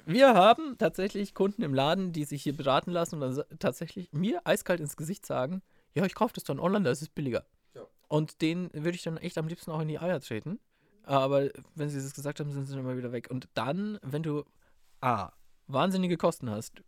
Wir 0.06 0.34
haben 0.34 0.78
tatsächlich 0.78 1.34
Kunden 1.34 1.62
im 1.62 1.74
Laden, 1.74 2.12
die 2.12 2.26
sich 2.26 2.44
hier 2.44 2.58
beraten 2.58 2.92
lassen 2.92 3.22
und 3.22 3.38
dann 3.38 3.60
tatsächlich 3.60 4.12
mir 4.12 4.42
eiskalt 4.46 4.80
ins 4.80 4.98
Gesicht 4.98 5.26
sagen, 5.26 5.62
ja, 5.94 6.06
ich 6.06 6.16
kaufe 6.16 6.34
das 6.34 6.44
dann 6.44 6.60
online, 6.60 6.84
da 6.84 6.92
ist 6.92 7.02
es 7.02 7.10
billiger. 7.10 7.46
Ja. 7.76 7.84
Und 8.10 8.42
denen 8.42 8.70
würde 8.74 8.96
ich 8.96 9.04
dann 9.04 9.18
echt 9.18 9.38
am 9.38 9.48
liebsten 9.48 9.72
auch 9.72 9.80
in 9.80 9.88
die 9.88 10.00
Eier 10.00 10.20
treten. 10.20 10.60
Aber 11.04 11.50
wenn 11.76 11.90
sie 11.90 12.02
das 12.02 12.14
gesagt 12.14 12.40
haben, 12.40 12.52
sind 12.52 12.66
sie 12.66 12.76
dann 12.76 12.86
mal 12.86 12.98
wieder 12.98 13.12
weg. 13.12 13.30
Und 13.30 13.48
dann, 13.54 14.00
wenn 14.02 14.24
du 14.24 14.44
A, 15.00 15.32
wahnsinnige 15.68 16.18
Kosten 16.18 16.50
hast, 16.50 16.82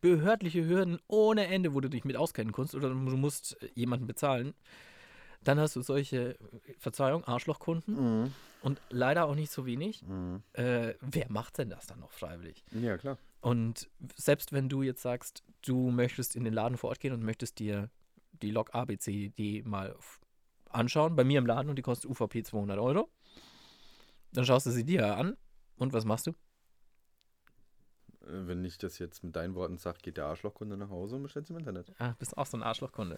behördliche 0.00 0.66
Hürden 0.66 0.98
ohne 1.06 1.46
Ende, 1.46 1.74
wo 1.74 1.80
du 1.80 1.88
dich 1.88 2.04
mit 2.04 2.16
auskennen 2.16 2.52
kannst, 2.52 2.74
oder 2.74 2.88
du 2.88 2.94
musst 2.94 3.56
jemanden 3.74 4.06
bezahlen, 4.06 4.54
dann 5.42 5.58
hast 5.58 5.76
du 5.76 5.82
solche, 5.82 6.36
Verzeihung, 6.78 7.24
Arschlochkunden 7.24 7.94
Mhm. 8.22 8.32
und 8.62 8.80
leider 8.90 9.24
auch 9.26 9.34
nicht 9.34 9.50
so 9.50 9.64
wenig. 9.66 10.02
Mhm. 10.02 10.42
Äh, 10.52 10.94
wer 11.00 11.30
macht 11.30 11.58
denn 11.58 11.70
das 11.70 11.86
dann 11.86 12.00
noch 12.00 12.12
freiwillig? 12.12 12.62
Ja, 12.72 12.98
klar. 12.98 13.18
Und 13.40 13.88
selbst 14.16 14.52
wenn 14.52 14.68
du 14.68 14.82
jetzt 14.82 15.00
sagst, 15.02 15.42
du 15.62 15.90
möchtest 15.90 16.36
in 16.36 16.44
den 16.44 16.52
Laden 16.52 16.76
vor 16.76 16.90
Ort 16.90 17.00
gehen 17.00 17.14
und 17.14 17.22
möchtest 17.22 17.58
dir 17.58 17.88
die 18.42 18.50
Lok 18.50 18.74
ABC 18.74 19.30
die 19.30 19.62
mal 19.62 19.96
anschauen, 20.68 21.16
bei 21.16 21.24
mir 21.24 21.38
im 21.38 21.46
Laden 21.46 21.68
und 21.70 21.76
die 21.76 21.82
kostet 21.82 22.10
UVP 22.10 22.42
200 22.42 22.78
Euro, 22.78 23.08
dann 24.32 24.44
schaust 24.44 24.66
du 24.66 24.70
sie 24.70 24.84
dir 24.84 25.16
an 25.16 25.36
und 25.76 25.92
was 25.94 26.04
machst 26.04 26.26
du? 26.26 26.30
Äh, 28.22 28.46
Wenn 28.46 28.64
ich 28.64 28.78
das 28.78 28.98
jetzt 28.98 29.24
mit 29.24 29.34
deinen 29.36 29.54
Worten 29.54 29.78
sage, 29.78 29.98
geht 30.02 30.16
der 30.18 30.26
Arschlochkunde 30.26 30.76
nach 30.76 30.90
Hause 30.90 31.16
und 31.16 31.22
bestellt 31.22 31.44
es 31.46 31.50
im 31.50 31.56
Internet. 31.58 31.92
Ah, 31.98 32.14
bist 32.18 32.36
auch 32.36 32.46
so 32.46 32.56
ein 32.56 32.62
Arschlochkunde. 32.62 33.16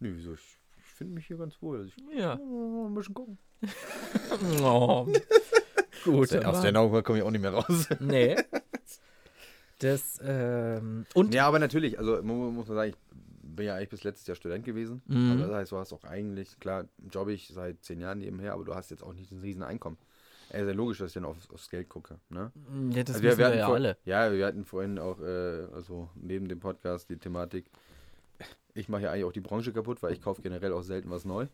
Nö, 0.00 0.12
wieso? 0.14 0.34
Ich, 0.34 0.40
ich 0.40 0.67
finde 0.98 1.14
mich 1.14 1.26
hier 1.26 1.38
ganz 1.38 1.60
wohl. 1.62 1.78
Also 1.78 1.90
ich 2.10 2.18
Ja. 2.18 2.38
oh, 2.38 2.86
ein 2.88 2.94
bisschen 2.94 3.14
gucken. 3.14 3.38
Oh. 4.62 5.06
Gut. 6.04 6.32
Aus 6.36 6.44
aber- 6.44 6.62
der 6.62 6.72
Nummer 6.72 7.02
komme 7.02 7.18
ich 7.18 7.24
auch 7.24 7.30
nicht 7.30 7.40
mehr 7.42 7.52
raus. 7.54 7.88
Nee. 8.00 8.36
Das, 9.80 10.18
ähm, 10.24 11.06
und 11.14 11.32
ja, 11.32 11.46
aber 11.46 11.60
natürlich, 11.60 12.00
also 12.00 12.20
mu- 12.22 12.50
muss 12.50 12.66
man 12.66 12.76
sagen, 12.76 12.90
ich 12.90 13.54
bin 13.56 13.66
ja 13.66 13.76
eigentlich 13.76 13.90
bis 13.90 14.02
letztes 14.02 14.26
Jahr 14.26 14.34
Student 14.34 14.64
gewesen. 14.64 15.02
Mhm. 15.06 15.30
Aber 15.34 15.42
das 15.46 15.52
heißt, 15.54 15.70
du 15.72 15.76
hast 15.76 15.92
auch 15.92 16.02
eigentlich, 16.02 16.58
klar, 16.58 16.86
jobbe 17.12 17.32
ich 17.32 17.46
seit 17.46 17.84
zehn 17.84 18.00
Jahren 18.00 18.18
nebenher, 18.18 18.54
aber 18.54 18.64
du 18.64 18.74
hast 18.74 18.90
jetzt 18.90 19.04
auch 19.04 19.14
nicht 19.14 19.30
ein 19.30 19.38
riesen 19.38 19.62
Einkommen. 19.62 19.96
Ja, 20.52 20.64
sehr 20.64 20.74
logisch, 20.74 20.98
dass 20.98 21.10
ich 21.10 21.14
dann 21.14 21.26
aufs, 21.26 21.48
aufs 21.50 21.70
Geld 21.70 21.88
gucke. 21.88 22.18
Ne? 22.28 22.50
ja, 22.90 23.04
das 23.04 23.14
Also 23.16 23.26
wissen 23.28 23.38
wir, 23.38 23.46
hatten 23.46 23.58
ja 23.58 23.66
vor- 23.66 23.74
alle. 23.76 23.96
Ja, 24.04 24.32
wir 24.32 24.46
hatten 24.46 24.64
vorhin 24.64 24.98
auch, 24.98 25.20
äh, 25.20 25.66
also 25.72 26.08
neben 26.16 26.48
dem 26.48 26.58
Podcast 26.58 27.08
die 27.08 27.16
Thematik, 27.16 27.66
ich 28.78 28.88
mache 28.88 29.02
ja 29.02 29.12
eigentlich 29.12 29.24
auch 29.24 29.32
die 29.32 29.40
Branche 29.40 29.72
kaputt, 29.72 30.02
weil 30.02 30.12
ich 30.12 30.22
kaufe 30.22 30.42
generell 30.42 30.72
auch 30.72 30.82
selten 30.82 31.10
was 31.10 31.24
neu, 31.24 31.46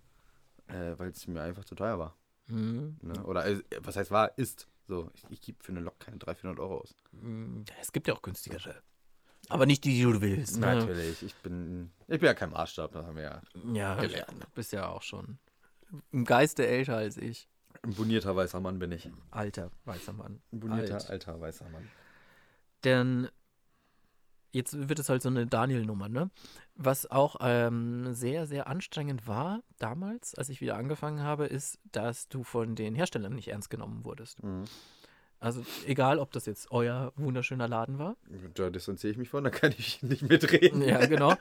äh, 0.68 0.94
weil 0.96 1.10
es 1.10 1.26
mir 1.26 1.42
einfach 1.42 1.64
zu 1.64 1.74
teuer 1.74 1.98
war. 1.98 2.16
Mhm. 2.48 2.96
Ne? 3.02 3.24
Oder 3.24 3.46
äh, 3.46 3.60
was 3.80 3.96
heißt 3.96 4.10
war, 4.10 4.36
ist. 4.38 4.68
So, 4.86 5.10
ich, 5.14 5.24
ich 5.30 5.40
gebe 5.40 5.64
für 5.64 5.72
eine 5.72 5.80
Lok 5.80 5.98
keine 5.98 6.18
300, 6.18 6.40
400 6.40 6.62
Euro 6.62 6.80
aus. 6.80 6.94
Mhm. 7.12 7.64
Es 7.80 7.90
gibt 7.92 8.06
ja 8.06 8.14
auch 8.14 8.20
günstigere. 8.20 8.74
Aber 9.48 9.66
nicht 9.66 9.84
die, 9.84 9.94
die 9.94 10.02
du 10.02 10.20
willst. 10.20 10.58
Ne? 10.58 10.66
Natürlich, 10.66 11.22
ich 11.22 11.34
bin, 11.36 11.90
ich 12.08 12.20
bin 12.20 12.26
ja 12.26 12.34
kein 12.34 12.50
Maßstab, 12.50 12.92
das 12.92 13.06
haben 13.06 13.16
wir 13.16 13.22
ja. 13.22 13.42
Ja, 13.72 13.94
Gelernt. 14.00 14.42
du 14.42 14.46
bist 14.54 14.72
ja 14.72 14.88
auch 14.88 15.02
schon 15.02 15.38
im 16.12 16.24
Geiste 16.24 16.66
älter 16.66 16.96
als 16.96 17.16
ich. 17.16 17.48
Ein 17.82 17.94
bonierter 17.94 18.34
weißer 18.34 18.60
Mann 18.60 18.78
bin 18.78 18.92
ich. 18.92 19.10
Alter, 19.30 19.70
weißer 19.84 20.12
Mann. 20.12 20.40
Ein 20.52 20.60
bonierter, 20.60 20.94
Alt. 20.94 21.10
alter 21.10 21.40
weißer 21.40 21.68
Mann. 21.68 21.88
Denn 22.84 23.28
jetzt 24.54 24.88
wird 24.88 24.98
es 24.98 25.08
halt 25.08 25.22
so 25.22 25.28
eine 25.28 25.46
Daniel-Nummer, 25.46 26.08
ne? 26.08 26.30
Was 26.76 27.10
auch 27.10 27.36
ähm, 27.40 28.14
sehr, 28.14 28.46
sehr 28.46 28.66
anstrengend 28.68 29.26
war 29.26 29.62
damals, 29.78 30.34
als 30.34 30.48
ich 30.48 30.60
wieder 30.60 30.76
angefangen 30.76 31.22
habe, 31.22 31.46
ist, 31.46 31.78
dass 31.92 32.28
du 32.28 32.42
von 32.42 32.74
den 32.74 32.94
Herstellern 32.94 33.34
nicht 33.34 33.48
ernst 33.48 33.70
genommen 33.70 34.04
wurdest. 34.04 34.42
Mhm. 34.42 34.64
Also 35.40 35.62
egal, 35.86 36.18
ob 36.20 36.32
das 36.32 36.46
jetzt 36.46 36.70
euer 36.70 37.12
wunderschöner 37.16 37.68
Laden 37.68 37.98
war. 37.98 38.16
Da 38.54 38.70
distanziere 38.70 39.10
ich 39.10 39.18
mich 39.18 39.28
von, 39.28 39.44
da 39.44 39.50
kann 39.50 39.74
ich 39.76 40.02
nicht 40.02 40.22
mitreden. 40.22 40.80
Ja, 40.80 41.04
genau. 41.04 41.34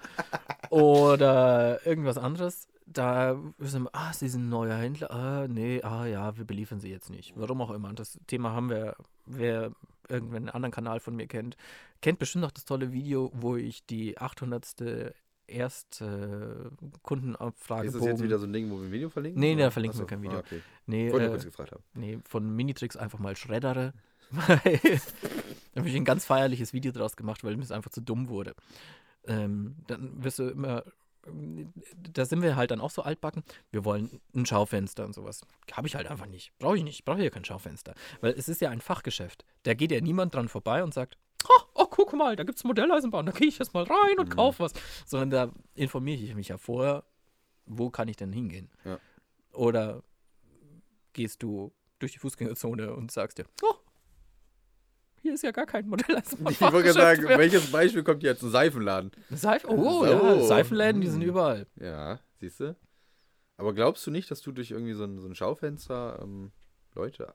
Oder 0.70 1.86
irgendwas 1.86 2.18
anderes. 2.18 2.68
Da 2.86 3.40
wissen 3.58 3.84
wir, 3.84 3.90
ah, 3.94 4.12
sie 4.12 4.28
sind 4.28 4.48
ein 4.48 4.50
neuer 4.50 4.76
Händler. 4.76 5.10
Ah, 5.10 5.48
nee, 5.48 5.82
ah 5.84 6.06
ja, 6.06 6.36
wir 6.36 6.44
beliefern 6.44 6.82
sie 6.82 6.90
jetzt 6.90 7.10
nicht. 7.10 7.32
Warum 7.38 7.62
auch 7.62 7.72
immer. 7.72 7.88
Und 7.88 8.00
das 8.00 8.20
Thema 8.28 8.52
haben 8.52 8.70
wir, 8.70 8.96
wer 9.26 9.72
irgendeinen 10.10 10.50
anderen 10.50 10.72
Kanal 10.72 11.00
von 11.00 11.16
mir 11.16 11.28
kennt, 11.28 11.58
kennt 12.02 12.20
bestimmt 12.20 12.44
noch 12.44 12.52
das 12.52 12.66
tolle 12.66 12.92
Video, 12.92 13.32
wo 13.34 13.56
ich 13.56 13.86
die 13.86 14.18
800. 14.18 15.14
erste 15.48 16.72
Kundenabfrage 17.02 17.88
Ist 17.88 17.96
das 17.96 18.06
jetzt 18.06 18.24
wieder 18.24 18.40
so 18.40 18.46
ein 18.46 18.54
Ding, 18.54 18.70
wo 18.72 18.78
wir 18.78 18.86
ein 18.86 18.92
Video 18.92 19.10
verlinken? 19.10 19.40
Nee, 19.40 19.48
nee, 19.48 19.56
oder? 19.56 19.66
da 19.66 19.72
verlinken 19.72 20.00
wir 20.00 20.04
Achso, 20.04 20.16
kein 20.16 20.24
Video. 20.24 20.38
Ah, 20.38 20.44
okay. 20.46 20.62
Nee, 20.86 21.12
wollte 21.12 21.26
äh, 21.26 21.30
kurz 21.30 21.46
gefragt 21.46 21.72
haben. 21.72 21.84
Nee, 21.94 22.20
von 22.28 22.56
Minitricks 22.56 22.98
einfach 22.98 23.20
mal 23.20 23.36
schreddere. 23.36 23.94
Da 25.74 25.80
habe 25.80 25.90
ich 25.90 25.96
ein 25.96 26.06
ganz 26.06 26.24
feierliches 26.24 26.72
Video 26.72 26.92
draus 26.92 27.16
gemacht, 27.16 27.44
weil 27.44 27.58
mir 27.58 27.64
es 27.64 27.72
einfach 27.72 27.90
zu 27.90 28.02
dumm 28.02 28.30
wurde. 28.30 28.54
Ähm, 29.26 29.76
dann 29.88 30.24
wirst 30.24 30.38
du 30.38 30.50
immer, 30.50 30.84
da 32.14 32.26
sind 32.26 32.42
wir 32.42 32.56
halt 32.56 32.72
dann 32.72 32.82
auch 32.82 32.92
so 32.92 33.02
altbacken. 33.02 33.44
Wir 33.72 33.86
wollen 33.86 34.20
ein 34.36 34.46
Schaufenster 34.46 35.06
und 35.06 35.14
sowas. 35.14 35.42
Habe 35.72 35.88
ich 35.88 35.96
halt 35.96 36.08
einfach 36.08 36.26
nicht. 36.26 36.52
Brauche 36.60 36.78
ich 36.78 36.84
nicht. 36.84 37.06
Brauche 37.06 37.20
hier 37.20 37.32
kein 37.32 37.46
Schaufenster. 37.46 37.94
Weil 38.22 38.34
es 38.34 38.50
ist 38.50 38.62
ja 38.62 38.70
ein 38.70 38.82
Fachgeschäft. 38.82 39.46
Da 39.64 39.74
geht 39.74 39.92
ja 39.92 40.02
niemand 40.02 40.36
dran 40.36 40.50
vorbei 40.50 40.84
und 40.84 40.94
sagt, 40.94 41.18
oh, 41.48 41.64
oh 41.76 41.86
guck 41.90 42.14
mal, 42.14 42.36
da 42.36 42.44
gibt 42.44 42.58
es 42.58 42.64
Modelleisenbahn, 42.64 43.26
da 43.26 43.32
gehe 43.32 43.48
ich 43.48 43.60
jetzt 43.60 43.74
mal 43.74 43.84
rein 43.84 44.20
und 44.20 44.30
Mhm. 44.30 44.34
kaufe 44.36 44.64
was. 44.64 44.74
Sondern 45.06 45.30
da 45.30 45.52
informiere 45.76 46.20
ich 46.22 46.36
mich 46.36 46.50
ja 46.50 46.58
vorher, 46.58 47.04
wo 47.66 47.90
kann 47.90 48.08
ich 48.08 48.18
denn 48.18 48.34
hingehen. 48.34 48.70
Ja. 48.84 49.00
Oder 49.54 50.04
gehst 51.14 51.44
du 51.44 51.72
durch 52.00 52.12
die 52.14 52.20
Fußgängerzone 52.20 52.94
und 52.94 53.12
sagst 53.12 53.38
dir, 53.38 53.46
oh, 53.62 53.76
hier 55.24 55.34
ist 55.34 55.42
ja 55.42 55.52
gar 55.52 55.66
kein 55.66 55.88
Modelleisenbahn. 55.88 56.54
Ich 56.54 56.62
wollte 56.62 56.94
sagen, 56.94 57.24
welches 57.28 57.72
Beispiel 57.72 58.04
kommt 58.04 58.22
jetzt? 58.24 58.44
Ein 58.44 58.52
Seifenladen. 58.52 59.12
Seife, 59.32 59.68
oh 59.70 60.06
So. 60.06 60.06
ja, 60.06 60.40
Seifenläden, 60.42 61.02
die 61.02 61.08
sind 61.08 61.22
überall. 61.24 61.66
Ja, 61.80 62.20
siehst 62.40 62.60
du? 62.60 62.76
Aber 63.58 63.74
glaubst 63.74 64.06
du 64.06 64.12
nicht, 64.12 64.30
dass 64.30 64.42
du 64.42 64.52
durch 64.52 64.72
irgendwie 64.72 64.94
so 64.94 65.06
ein, 65.06 65.20
so 65.20 65.28
ein 65.28 65.34
Schaufenster 65.36 66.20
ähm, 66.22 66.52
Leute 66.94 67.34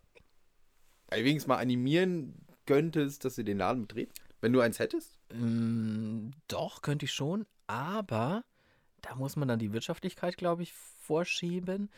wenigstens 1.10 1.48
mal 1.48 1.56
animieren 1.56 2.46
könntest, 2.66 3.24
dass 3.24 3.34
sie 3.34 3.44
den 3.44 3.58
Laden 3.58 3.82
betreten? 3.86 4.12
Wenn 4.40 4.52
du 4.52 4.60
eins 4.60 4.78
hättest? 4.78 5.18
Ähm, 5.30 6.32
doch, 6.46 6.82
könnte 6.82 7.06
ich 7.06 7.12
schon, 7.12 7.46
aber 7.66 8.44
da 9.00 9.14
muss 9.14 9.36
man 9.36 9.48
dann 9.48 9.58
die 9.58 9.72
Wirtschaftlichkeit, 9.72 10.36
glaube 10.36 10.62
ich, 10.62 10.72
vorschieben. 10.74 11.90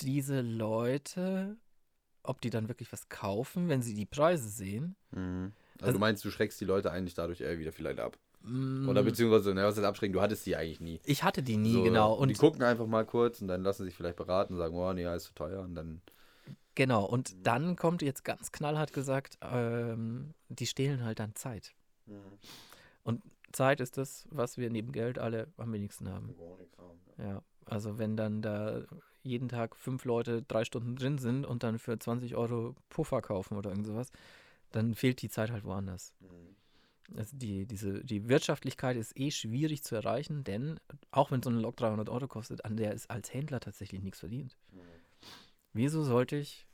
Diese 0.00 0.40
Leute, 0.42 1.56
ob 2.28 2.40
die 2.40 2.50
dann 2.50 2.68
wirklich 2.68 2.92
was 2.92 3.08
kaufen, 3.08 3.68
wenn 3.68 3.82
sie 3.82 3.94
die 3.94 4.06
Preise 4.06 4.48
sehen. 4.48 4.96
Also, 5.12 5.50
Also- 5.80 5.92
du 5.94 5.98
meinst, 5.98 6.24
du 6.24 6.30
schreckst 6.30 6.60
die 6.60 6.64
Leute 6.64 6.90
eigentlich 6.90 7.14
dadurch 7.14 7.40
eher 7.40 7.58
wieder 7.58 7.72
vielleicht 7.72 7.98
ab. 8.00 8.16
mm, 8.42 8.88
Oder 8.88 9.02
beziehungsweise, 9.02 9.54
ne, 9.54 9.64
was 9.64 9.76
heißt 9.76 9.84
abschrecken, 9.84 10.12
du 10.12 10.20
hattest 10.20 10.46
die 10.46 10.56
eigentlich 10.56 10.80
nie. 10.80 11.00
Ich 11.04 11.22
hatte 11.24 11.42
die 11.42 11.56
nie, 11.56 11.72
So, 11.72 11.82
genau. 11.82 12.14
Und 12.14 12.28
die 12.28 12.34
gucken 12.34 12.62
einfach 12.62 12.86
mal 12.86 13.04
kurz 13.04 13.40
und 13.42 13.48
dann 13.48 13.62
lassen 13.62 13.84
sich 13.84 13.94
vielleicht 13.94 14.16
beraten 14.16 14.52
und 14.54 14.58
sagen, 14.58 14.74
oh 14.76 14.92
nee, 14.92 15.04
ist 15.14 15.24
zu 15.24 15.34
teuer. 15.34 15.62
Und 15.62 15.74
dann. 15.74 16.00
genau. 16.74 17.04
Und 17.04 17.34
dann 17.46 17.74
kommt 17.76 18.02
jetzt 18.02 18.24
ganz 18.24 18.52
knallhart 18.52 18.92
gesagt, 18.92 19.38
ähm, 19.42 20.34
die 20.48 20.66
stehlen 20.66 21.04
halt 21.04 21.18
dann 21.18 21.34
Zeit. 21.34 21.74
Und 23.02 23.22
Zeit 23.52 23.80
ist 23.80 23.96
das, 23.96 24.26
was 24.30 24.58
wir 24.58 24.70
neben 24.70 24.92
Geld 24.92 25.18
alle 25.18 25.48
am 25.56 25.72
wenigsten 25.72 26.08
haben. 26.08 26.34
Ja, 27.18 27.42
also 27.64 27.98
wenn 27.98 28.16
dann 28.16 28.42
da 28.42 28.82
jeden 29.26 29.48
Tag 29.48 29.76
fünf 29.76 30.04
Leute 30.04 30.42
drei 30.42 30.64
Stunden 30.64 30.96
drin 30.96 31.18
sind 31.18 31.44
und 31.44 31.62
dann 31.62 31.78
für 31.78 31.98
20 31.98 32.36
Euro 32.36 32.74
Puffer 32.88 33.20
kaufen 33.22 33.56
oder 33.56 33.70
irgend 33.70 33.86
sowas, 33.86 34.10
dann 34.72 34.94
fehlt 34.94 35.22
die 35.22 35.28
Zeit 35.28 35.50
halt 35.50 35.64
woanders. 35.64 36.12
Also 37.16 37.36
die, 37.36 37.66
diese, 37.66 38.04
die 38.04 38.28
Wirtschaftlichkeit 38.28 38.96
ist 38.96 39.16
eh 39.18 39.30
schwierig 39.30 39.84
zu 39.84 39.94
erreichen, 39.94 40.42
denn 40.42 40.80
auch 41.10 41.30
wenn 41.30 41.42
so 41.42 41.50
eine 41.50 41.60
Lok 41.60 41.76
300 41.76 42.08
Euro 42.08 42.26
kostet, 42.26 42.64
an 42.64 42.76
der 42.76 42.92
ist 42.92 43.10
als 43.10 43.32
Händler 43.32 43.60
tatsächlich 43.60 44.02
nichts 44.02 44.20
verdient. 44.20 44.56
Wieso 45.72 46.02
sollte 46.02 46.36
ich 46.36 46.66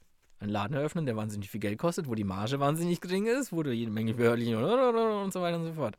einen 0.43 0.51
Laden 0.51 0.77
eröffnen, 0.77 1.07
der 1.07 1.17
wahnsinnig 1.17 1.51
viel 1.51 1.61
Geld 1.61 1.79
kostet, 1.79 2.09
wo 2.09 2.15
die 2.15 2.25
Marge 2.25 2.59
wahnsinnig 2.61 3.01
gering 3.01 3.27
ist, 3.27 3.53
wo 3.53 3.63
du 3.63 3.73
jede 3.73 3.91
Menge 3.91 4.15
behördlichen 4.15 4.57
und 4.57 5.33
so 5.33 5.41
weiter 5.41 5.59
und 5.59 5.67
so 5.67 5.75
fort. 5.75 5.97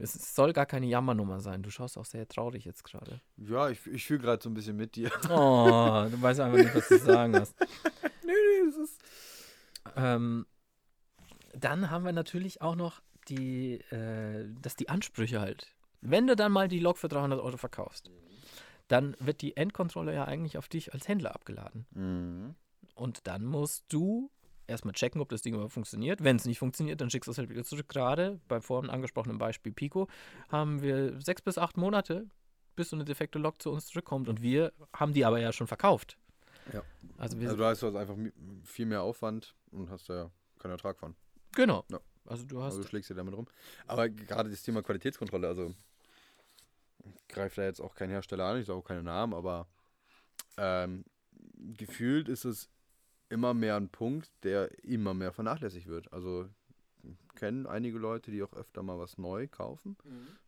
Es 0.00 0.34
soll 0.34 0.52
gar 0.52 0.66
keine 0.66 0.86
Jammernummer 0.86 1.40
sein. 1.40 1.62
Du 1.62 1.70
schaust 1.70 1.98
auch 1.98 2.04
sehr 2.04 2.26
traurig 2.28 2.64
jetzt 2.64 2.84
gerade. 2.84 3.20
Ja, 3.36 3.68
ich, 3.68 3.86
ich 3.86 4.04
fühle 4.04 4.20
gerade 4.20 4.42
so 4.42 4.48
ein 4.48 4.54
bisschen 4.54 4.76
mit 4.76 4.96
dir. 4.96 5.10
Oh, 5.28 6.06
du 6.10 6.22
weißt 6.22 6.40
einfach 6.40 6.58
nicht, 6.58 6.74
was 6.74 6.88
du 6.88 6.98
sagen 6.98 7.36
hast. 7.36 7.54
nee, 8.24 8.32
nee, 8.32 8.66
das 8.66 8.76
ist. 8.76 9.00
Ähm, 9.96 10.46
dann 11.54 11.90
haben 11.90 12.04
wir 12.04 12.12
natürlich 12.12 12.62
auch 12.62 12.76
noch 12.76 13.00
die, 13.28 13.80
äh, 13.90 14.46
dass 14.62 14.76
die 14.76 14.88
Ansprüche 14.88 15.40
halt. 15.40 15.74
Wenn 16.00 16.26
du 16.26 16.36
dann 16.36 16.52
mal 16.52 16.68
die 16.68 16.78
Lok 16.78 16.98
für 16.98 17.08
300 17.08 17.40
Euro 17.40 17.56
verkaufst, 17.56 18.10
dann 18.86 19.16
wird 19.18 19.42
die 19.42 19.56
Endkontrolle 19.56 20.14
ja 20.14 20.24
eigentlich 20.24 20.58
auf 20.58 20.68
dich 20.68 20.94
als 20.94 21.08
Händler 21.08 21.34
abgeladen. 21.34 21.86
Mhm. 21.90 22.54
Und 22.94 23.26
dann 23.26 23.44
musst 23.44 23.84
du 23.88 24.30
erstmal 24.68 24.94
checken, 24.94 25.20
ob 25.20 25.28
das 25.28 25.42
Ding 25.42 25.54
überhaupt 25.54 25.72
funktioniert. 25.72 26.22
Wenn 26.22 26.36
es 26.36 26.44
nicht 26.44 26.58
funktioniert, 26.58 27.00
dann 27.00 27.10
schickst 27.10 27.26
du 27.26 27.32
es 27.32 27.38
halt 27.38 27.48
wieder 27.50 27.64
zurück. 27.64 27.88
Gerade 27.88 28.40
bei 28.48 28.60
vorhin 28.60 28.90
angesprochenen 28.90 29.38
Beispiel 29.38 29.72
Pico 29.72 30.08
haben 30.48 30.82
wir 30.82 31.20
sechs 31.20 31.42
bis 31.42 31.58
acht 31.58 31.76
Monate, 31.76 32.26
bis 32.76 32.90
so 32.90 32.96
eine 32.96 33.04
defekte 33.04 33.38
Lok 33.38 33.60
zu 33.60 33.70
uns 33.70 33.86
zurückkommt. 33.86 34.28
Und 34.28 34.42
wir 34.42 34.72
haben 34.92 35.12
die 35.12 35.24
aber 35.24 35.40
ja 35.40 35.52
schon 35.52 35.66
verkauft. 35.66 36.16
Ja. 36.72 36.82
Also 37.16 37.40
wir 37.40 37.48
Also, 37.48 37.56
du 37.56 37.64
hast 37.64 37.82
also 37.82 37.98
einfach 37.98 38.16
viel 38.64 38.86
mehr 38.86 39.02
Aufwand 39.02 39.54
und 39.70 39.90
hast 39.90 40.08
da 40.08 40.14
ja 40.14 40.30
keinen 40.58 40.72
Ertrag 40.72 40.98
von. 40.98 41.14
genau. 41.52 41.84
Ja. 41.90 42.00
Also 42.26 42.44
du 42.44 42.58
hast 42.58 42.72
Also, 42.74 42.82
du 42.82 42.88
schlägst 42.88 43.08
dir 43.08 43.14
damit 43.14 43.34
rum. 43.34 43.46
Aber 43.86 44.08
gerade 44.10 44.50
das 44.50 44.62
Thema 44.62 44.82
Qualitätskontrolle, 44.82 45.48
also. 45.48 45.74
Greift 47.28 47.56
da 47.56 47.62
jetzt 47.62 47.80
auch 47.80 47.94
kein 47.94 48.10
Hersteller 48.10 48.44
an, 48.44 48.58
ich 48.60 48.66
sage 48.66 48.78
auch 48.78 48.84
keine 48.84 49.02
Namen, 49.02 49.32
aber. 49.32 49.66
Ähm, 50.58 51.04
gefühlt 51.56 52.28
ist 52.28 52.44
es 52.44 52.68
immer 53.30 53.54
mehr 53.54 53.76
ein 53.76 53.88
Punkt, 53.88 54.30
der 54.42 54.84
immer 54.84 55.14
mehr 55.14 55.32
vernachlässigt 55.32 55.86
wird. 55.86 56.12
Also 56.12 56.48
kennen 57.36 57.66
einige 57.66 57.98
Leute, 57.98 58.30
die 58.30 58.42
auch 58.42 58.52
öfter 58.54 58.82
mal 58.82 58.98
was 58.98 59.18
neu 59.18 59.46
kaufen, 59.48 59.96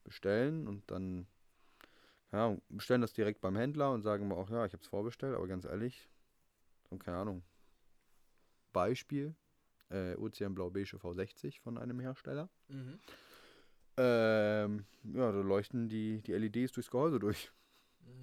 bestellen 0.05 0.67
und 0.67 0.91
dann 0.91 1.27
ja, 2.33 2.57
bestellen 2.69 3.01
das 3.01 3.13
direkt 3.13 3.41
beim 3.41 3.57
Händler 3.57 3.91
und 3.93 4.03
sagen 4.03 4.29
mal 4.29 4.37
auch, 4.37 4.51
ja, 4.51 4.65
ich 4.65 4.73
habe 4.73 4.83
es 4.83 4.89
vorbestellt, 4.89 5.35
aber 5.35 5.47
ganz 5.49 5.65
ehrlich, 5.65 6.09
keine 6.99 7.19
Ahnung. 7.19 7.43
Beispiel, 8.73 9.35
äh, 9.91 10.15
Ozean 10.17 10.55
Blau 10.55 10.71
Beige 10.71 10.97
V60 10.97 11.61
von 11.61 11.77
einem 11.77 11.99
Hersteller. 11.99 12.49
Mhm. 12.69 13.01
Ähm, 13.97 14.85
ja, 15.13 15.33
da 15.33 15.41
leuchten 15.41 15.89
die, 15.89 16.23
die 16.23 16.33
LEDs 16.33 16.73
durchs 16.73 16.91
Gehäuse 16.91 17.19
durch. 17.19 17.51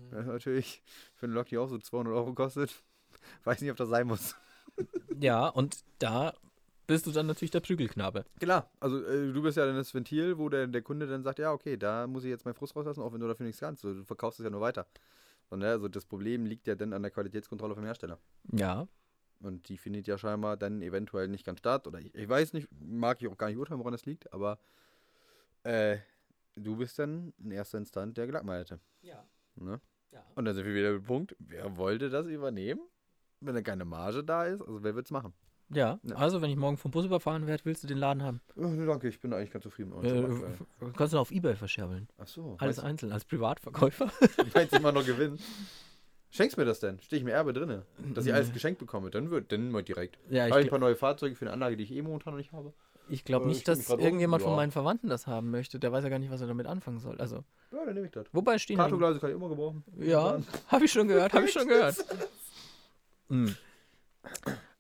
Das 0.10 0.22
ist 0.22 0.28
natürlich 0.28 0.82
für 1.16 1.26
eine 1.26 1.36
Lok, 1.36 1.48
die 1.48 1.58
auch 1.58 1.68
so 1.68 1.78
200 1.78 2.14
Euro 2.14 2.34
kostet. 2.34 2.84
Weiß 3.44 3.62
nicht, 3.62 3.72
ob 3.72 3.78
das 3.78 3.90
sein 3.90 4.08
muss. 4.08 4.36
Ja, 5.20 5.48
und 5.48 5.84
da 6.00 6.34
bist 6.88 7.06
du 7.06 7.12
dann 7.12 7.28
natürlich 7.28 7.52
der 7.52 7.60
Prügelknabe. 7.60 8.26
Klar, 8.40 8.72
also 8.80 9.04
äh, 9.04 9.34
du 9.34 9.42
bist 9.42 9.58
ja 9.58 9.66
dann 9.66 9.76
das 9.76 9.94
Ventil, 9.94 10.38
wo 10.38 10.48
der, 10.50 10.68
der 10.68 10.82
Kunde 10.82 11.06
dann 11.08 11.24
sagt, 11.24 11.40
ja, 11.40 11.52
okay, 11.52 11.76
da 11.78 12.08
muss 12.08 12.24
ich 12.24 12.30
jetzt 12.30 12.46
meinen 12.46 12.56
Frust 12.56 12.76
rauslassen, 12.76 13.02
auch 13.02 13.12
wenn 13.14 13.20
du 13.20 13.28
dafür 13.28 13.46
nichts 13.46 13.60
kannst. 13.60 13.84
Du 13.84 14.04
verkaufst 14.04 14.40
es 14.40 14.44
ja 14.46 14.50
nur 14.50 14.62
weiter. 14.62 14.88
Und, 15.50 15.60
ne, 15.60 15.68
also 15.70 15.88
das 15.88 16.06
Problem 16.06 16.46
liegt 16.46 16.68
ja 16.68 16.76
dann 16.76 16.94
an 16.94 17.02
der 17.02 17.12
Qualitätskontrolle 17.12 17.76
vom 17.76 17.84
Hersteller. 17.84 18.20
Ja. 18.52 18.88
Und 19.40 19.70
die 19.70 19.78
findet 19.78 20.08
ja 20.08 20.18
scheinbar 20.18 20.58
dann 20.58 20.82
eventuell 20.82 21.28
nicht 21.28 21.46
ganz 21.46 21.60
statt. 21.60 21.88
Oder 21.88 22.00
ich, 22.00 22.14
ich 22.16 22.28
weiß 22.28 22.54
nicht, 22.54 22.70
mag 22.80 23.22
ich 23.22 23.28
auch 23.28 23.38
gar 23.38 23.48
nicht 23.48 23.58
urteilen, 23.58 23.80
woran 23.80 23.92
das 23.92 24.06
liegt, 24.06 24.32
aber 24.34 24.58
äh, 25.64 25.98
du 26.56 26.78
bist 26.78 26.98
dann 27.00 27.34
in 27.38 27.52
erster 27.52 27.78
Instanz 27.78 28.16
der 28.16 28.26
Gelackmeierte. 28.26 28.80
Ja. 29.02 29.24
Ne? 29.56 29.80
ja. 30.12 30.24
Und 30.36 30.46
dann 30.46 30.56
sind 30.56 30.66
wir 30.66 30.74
wieder 30.74 30.94
beim 30.94 31.04
Punkt, 31.04 31.36
wer 31.40 31.78
wollte 31.78 32.10
das 32.10 32.28
übernehmen, 32.28 32.82
wenn 33.42 33.56
da 33.56 33.62
keine 33.62 33.86
Marge 33.86 34.24
da 34.24 34.46
ist? 34.46 34.62
Also 34.62 34.84
wer 34.84 34.96
wird's 34.96 35.12
machen? 35.12 35.34
Ja, 35.70 36.00
Ja. 36.04 36.16
also 36.16 36.42
wenn 36.42 36.50
ich 36.50 36.56
morgen 36.56 36.78
vom 36.78 36.92
Bus 36.92 37.06
überfahren 37.06 37.46
werde, 37.46 37.66
willst 37.66 37.84
du 37.84 37.88
den 37.88 37.98
Laden 37.98 38.24
haben. 38.24 38.40
Oh, 38.56 38.64
danke, 38.86 39.10
ich 39.10 39.20
bin 39.20 39.34
eigentlich 39.34 39.52
ganz 39.52 39.64
zufrieden. 39.64 39.92
mit 40.00 40.10
Äh, 40.10 40.92
kannst 40.96 41.14
du 41.14 41.20
auf 41.20 41.30
Ebay 41.32 41.56
verscherbeln. 41.58 42.08
Ach 42.18 42.28
so, 42.28 42.56
Alles 42.60 42.78
meinst, 42.78 42.84
einzeln, 42.84 43.12
als 43.12 43.26
Privatverkäufer. 43.26 44.10
meinst 44.54 44.74
du 44.74 44.78
immer 44.78 44.94
noch 44.94 45.06
gewinnen? 45.06 45.38
Schenkst 46.30 46.58
mir 46.58 46.66
das 46.66 46.80
denn? 46.80 47.00
Stehe 47.02 47.20
ich 47.20 47.26
mir 47.26 47.32
Erbe 47.32 47.52
drinne? 47.54 47.86
Dass 48.14 48.26
ich 48.26 48.34
alles 48.34 48.52
geschenkt 48.54 48.80
bekomme? 48.80 49.10
Dann 49.12 49.30
wird, 49.30 49.52
dann 49.52 49.72
mal 49.72 49.84
direkt. 49.84 50.20
Ja, 50.30 50.44
Habe 50.44 50.50
ich 50.50 50.56
ein 50.56 50.64
ich, 50.66 50.70
paar 50.70 50.80
neue 50.80 50.96
Fahrzeuge 50.96 51.36
für 51.36 51.46
eine 51.46 51.54
Anlage, 51.54 51.76
die 51.78 51.84
ich 51.84 51.92
eh 51.94 52.02
momentan 52.02 52.34
noch 52.34 52.38
nicht 52.38 52.52
habe? 52.54 52.74
ich 53.10 53.24
glaube 53.24 53.46
Äh, 53.46 53.48
nicht, 53.50 53.58
ich 53.60 53.64
dass 53.64 53.86
grad 53.86 54.00
um. 54.00 54.04
irgendjemand 54.06 54.44
von 54.44 54.56
meinen 54.56 54.72
Verwandten 54.72 55.08
das 55.10 55.28
haben 55.28 55.50
möchte. 55.52 55.80
Der 55.80 55.92
weiß 55.94 56.04
ja 56.04 56.10
gar 56.10 56.20
nicht, 56.20 56.30
was 56.32 56.42
er 56.42 56.48
damit 56.48 56.68
anfangen 56.68 57.00
soll. 57.00 57.18
Also, 57.20 57.44
Ja, 57.72 57.86
dann 57.86 57.94
nehme 57.94 58.06
ich 58.08 58.12
das. 58.12 58.28
wobei 58.34 58.58
stehen 58.58 58.78
Kartogleise 58.78 59.20
kann 59.20 59.30
ich 59.30 59.36
immer 59.36 59.48
gebrauchen. 59.50 59.84
Ja, 59.98 60.40
habe 60.68 60.86
ich 60.86 60.92
schon 60.92 61.08
gehört, 61.08 61.34
habe 61.34 61.46
ich 61.46 61.52
schon 61.52 61.68
gehört. 61.68 61.96
Mm. 63.30 63.50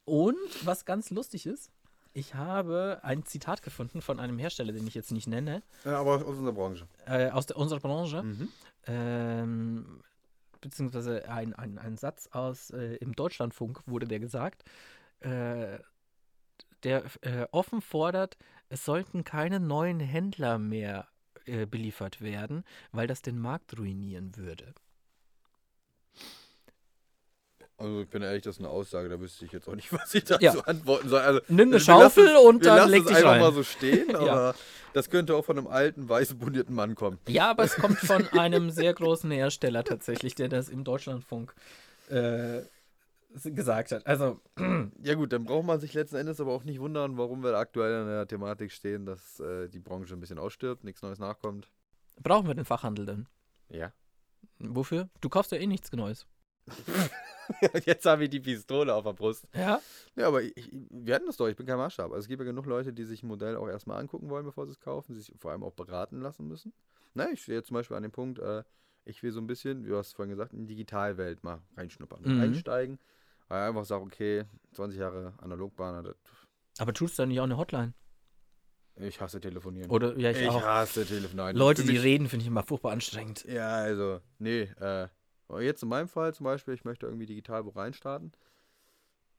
Und 0.05 0.65
was 0.65 0.85
ganz 0.85 1.09
lustig 1.09 1.45
ist, 1.45 1.71
ich 2.13 2.33
habe 2.33 2.99
ein 3.03 3.25
Zitat 3.25 3.61
gefunden 3.61 4.01
von 4.01 4.19
einem 4.19 4.39
Hersteller, 4.39 4.73
den 4.73 4.87
ich 4.87 4.95
jetzt 4.95 5.11
nicht 5.11 5.27
nenne, 5.27 5.61
Ja, 5.85 5.99
aber 5.99 6.15
aus 6.15 6.23
unserer 6.23 6.53
Branche. 6.53 6.87
äh, 7.05 7.29
aus 7.29 7.45
der, 7.45 7.57
unserer 7.57 7.79
Branche, 7.79 8.23
Mhm. 8.23 8.49
ähm, 8.87 10.01
beziehungsweise 10.61 11.29
ein, 11.29 11.53
ein, 11.53 11.77
ein 11.77 11.97
Satz 11.97 12.27
aus 12.31 12.71
äh, 12.71 12.95
im 12.95 13.13
Deutschlandfunk 13.15 13.81
wurde 13.85 14.07
der 14.07 14.19
gesagt, 14.19 14.63
äh, 15.19 15.77
der 16.83 17.03
äh, 17.21 17.47
offen 17.51 17.81
fordert, 17.81 18.37
es 18.69 18.83
sollten 18.85 19.23
keine 19.23 19.59
neuen 19.59 19.99
Händler 19.99 20.57
mehr 20.57 21.07
äh, 21.45 21.65
beliefert 21.65 22.21
werden, 22.21 22.63
weil 22.91 23.07
das 23.07 23.21
den 23.21 23.39
Markt 23.39 23.77
ruinieren 23.77 24.35
würde. 24.37 24.73
Also 27.79 28.01
ich 28.01 28.09
bin 28.09 28.23
ehrlich, 28.23 28.41
das 28.41 28.55
ist 28.55 28.59
eine 28.59 28.69
Aussage, 28.69 29.07
da 29.07 29.19
wüsste 29.19 29.45
ich 29.45 29.51
jetzt 29.51 29.67
auch 29.69 29.75
nicht, 29.75 29.91
was 29.93 30.13
ich 30.15 30.23
dazu 30.23 30.43
Ja. 30.43 30.53
antworten 30.61 31.09
soll. 31.09 31.19
Also, 31.21 31.41
Nimm 31.47 31.69
eine 31.69 31.79
Schaufel 31.79 32.25
lassen 32.25 32.47
und 32.47 32.65
dann 32.65 32.89
leg 32.89 33.01
es 33.01 33.07
dich 33.07 33.17
einfach 33.17 33.31
rein. 33.31 33.41
mal 33.41 33.53
so 33.53 33.63
stehen, 33.63 34.09
Ja. 34.11 34.17
aber 34.19 34.55
das 34.93 35.09
könnte 35.11 35.35
auch 35.35 35.45
von 35.45 35.57
einem 35.59 35.67
alten, 35.67 36.09
weißen, 36.09 36.39
bundierten 36.39 36.73
Mann 36.73 36.95
kommen. 36.95 37.19
Ja, 37.27 37.51
aber 37.51 37.63
es 37.63 37.75
kommt 37.75 37.99
von 37.99 38.27
einem 38.39 38.71
sehr 38.71 38.93
großen 38.95 39.29
Hersteller 39.29 39.83
tatsächlich, 39.83 40.33
der 40.33 40.49
das 40.49 40.69
im 40.69 40.83
Deutschlandfunk 40.83 41.53
äh, 42.09 42.61
gesagt 43.43 43.91
hat. 43.91 44.07
Also, 44.07 44.39
Ja 45.03 45.13
gut, 45.13 45.31
dann 45.31 45.43
braucht 45.43 45.65
man 45.65 45.79
sich 45.79 45.93
letzten 45.93 46.15
Endes 46.15 46.41
aber 46.41 46.53
auch 46.53 46.63
nicht 46.63 46.79
wundern, 46.79 47.17
warum 47.19 47.43
wir 47.43 47.55
aktuell 47.57 48.01
in 48.01 48.07
der 48.07 48.27
Thematik 48.27 48.71
stehen, 48.71 49.05
dass 49.05 49.39
äh, 49.39 49.67
die 49.69 49.79
Branche 49.79 50.15
ein 50.15 50.19
bisschen 50.19 50.39
ausstirbt, 50.39 50.83
nichts 50.83 51.03
Neues 51.03 51.19
nachkommt. 51.19 51.69
brauchen 52.23 52.47
wir 52.47 52.55
den 52.55 52.65
Fachhandel 52.65 53.05
denn? 53.05 53.27
Ja. 53.69 53.91
Wofür? 54.57 55.09
Du 55.21 55.29
kaufst 55.29 55.51
ja 55.51 55.59
eh 55.59 55.67
nichts 55.67 55.91
Neues. 55.91 56.25
Jetzt 57.85 58.05
habe 58.05 58.25
ich 58.25 58.29
die 58.29 58.39
Pistole 58.39 58.93
auf 58.93 59.03
der 59.05 59.13
Brust. 59.13 59.47
Ja? 59.53 59.81
Ja, 60.15 60.27
aber 60.27 60.41
ich, 60.43 60.69
wir 60.89 61.15
hatten 61.15 61.25
das 61.27 61.37
doch, 61.37 61.47
ich 61.47 61.55
bin 61.55 61.65
kein 61.65 61.77
Maßstab. 61.77 62.07
Also 62.11 62.19
es 62.19 62.27
gibt 62.27 62.41
ja 62.41 62.45
genug 62.45 62.65
Leute, 62.65 62.91
die 62.93 63.03
sich 63.05 63.23
ein 63.23 63.27
Modell 63.27 63.55
auch 63.55 63.67
erstmal 63.67 63.99
angucken 63.99 64.29
wollen, 64.29 64.45
bevor 64.45 64.65
sie 64.65 64.71
es 64.73 64.79
kaufen, 64.79 65.13
sich 65.15 65.33
vor 65.37 65.51
allem 65.51 65.63
auch 65.63 65.73
beraten 65.73 66.19
lassen 66.21 66.47
müssen. 66.47 66.73
Na, 67.13 67.29
ich 67.31 67.41
stehe 67.41 67.57
jetzt 67.57 67.67
zum 67.67 67.75
Beispiel 67.75 67.95
an 67.95 68.03
dem 68.03 68.11
Punkt, 68.11 68.39
äh, 68.39 68.63
ich 69.05 69.23
will 69.23 69.31
so 69.31 69.39
ein 69.39 69.47
bisschen, 69.47 69.85
wie 69.85 69.89
du 69.89 69.97
hast 69.97 70.13
vorhin 70.13 70.29
gesagt, 70.31 70.51
in 70.53 70.59
die 70.67 70.67
Digitalwelt 70.75 71.43
mal 71.43 71.61
reinschnuppern, 71.77 72.21
Mhm. 72.23 72.39
einsteigen. 72.41 72.99
Weil 73.47 73.69
einfach 73.69 73.85
sage, 73.85 74.03
okay, 74.03 74.43
20 74.73 74.99
Jahre 74.99 75.33
Analogbahn, 75.37 76.03
das, 76.03 76.15
Aber 76.79 76.91
tust 76.93 77.17
du 77.17 77.21
da 77.23 77.25
nicht 77.27 77.39
auch 77.39 77.45
eine 77.45 77.57
Hotline? 77.57 77.93
ich 78.99 79.21
hasse 79.21 79.39
telefonieren. 79.39 79.89
Oder, 79.91 80.17
ja, 80.17 80.31
ich, 80.31 80.41
ich 80.41 80.49
auch. 80.49 80.61
hasse 80.63 81.05
Telefonieren. 81.05 81.55
Leute, 81.55 81.83
die 81.83 81.95
reden, 81.97 82.27
finde 82.27 82.41
ich 82.41 82.47
immer 82.47 82.63
furchtbar 82.63 82.91
anstrengend. 82.91 83.45
Ja, 83.45 83.69
also, 83.69 84.19
nee, 84.39 84.63
äh, 84.63 85.07
aber 85.47 85.61
jetzt 85.61 85.83
in 85.83 85.89
meinem 85.89 86.07
Fall 86.07 86.33
zum 86.33 86.43
Beispiel, 86.45 86.73
ich 86.73 86.83
möchte 86.85 87.05
irgendwie 87.05 87.25
digital 87.25 87.65
wo 87.65 87.69
reinstarten. 87.69 88.31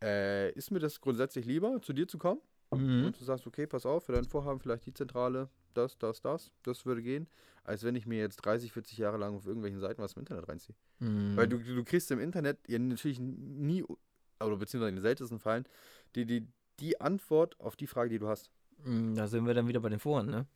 äh, 0.02 0.52
ist 0.52 0.70
mir 0.70 0.78
das 0.78 1.00
grundsätzlich 1.00 1.44
lieber, 1.46 1.80
zu 1.82 1.92
dir 1.92 2.06
zu 2.08 2.18
kommen 2.18 2.40
Mhm. 2.70 3.06
und 3.06 3.18
du 3.20 3.24
sagst, 3.24 3.46
okay, 3.46 3.66
pass 3.66 3.86
auf, 3.86 4.04
für 4.04 4.12
dein 4.12 4.26
Vorhaben 4.26 4.60
vielleicht 4.60 4.84
die 4.86 4.92
Zentrale, 4.92 5.48
das, 5.74 5.96
das, 5.98 6.20
das, 6.20 6.50
das 6.62 6.84
würde 6.84 7.02
gehen, 7.02 7.26
als 7.64 7.82
wenn 7.82 7.94
ich 7.96 8.06
mir 8.06 8.18
jetzt 8.18 8.36
30, 8.44 8.72
40 8.72 8.98
Jahre 8.98 9.16
lang 9.16 9.34
auf 9.36 9.46
irgendwelchen 9.46 9.80
Seiten 9.80 10.02
was 10.02 10.12
im 10.14 10.20
Internet 10.20 10.48
reinziehe. 10.48 10.76
Mhm. 10.98 11.36
Weil 11.36 11.48
du, 11.48 11.58
du 11.58 11.82
kriegst 11.84 12.10
im 12.10 12.20
Internet 12.20 12.58
ja 12.68 12.78
natürlich 12.78 13.18
nie, 13.20 13.82
oder 14.40 14.56
beziehungsweise 14.56 14.90
in 14.90 14.96
den 14.96 15.02
seltensten 15.02 15.38
Fällen, 15.38 15.64
die, 16.14 16.26
die, 16.26 16.46
die 16.80 17.00
Antwort 17.00 17.58
auf 17.60 17.74
die 17.76 17.86
Frage, 17.86 18.10
die 18.10 18.18
du 18.18 18.28
hast. 18.28 18.50
Mm, 18.84 19.14
Da 19.14 19.26
sind 19.26 19.46
wir 19.46 19.54
dann 19.54 19.66
wieder 19.68 19.80
bei 19.80 19.88
den 19.88 19.98
Foren, 20.00 20.26
ne? 20.30 20.46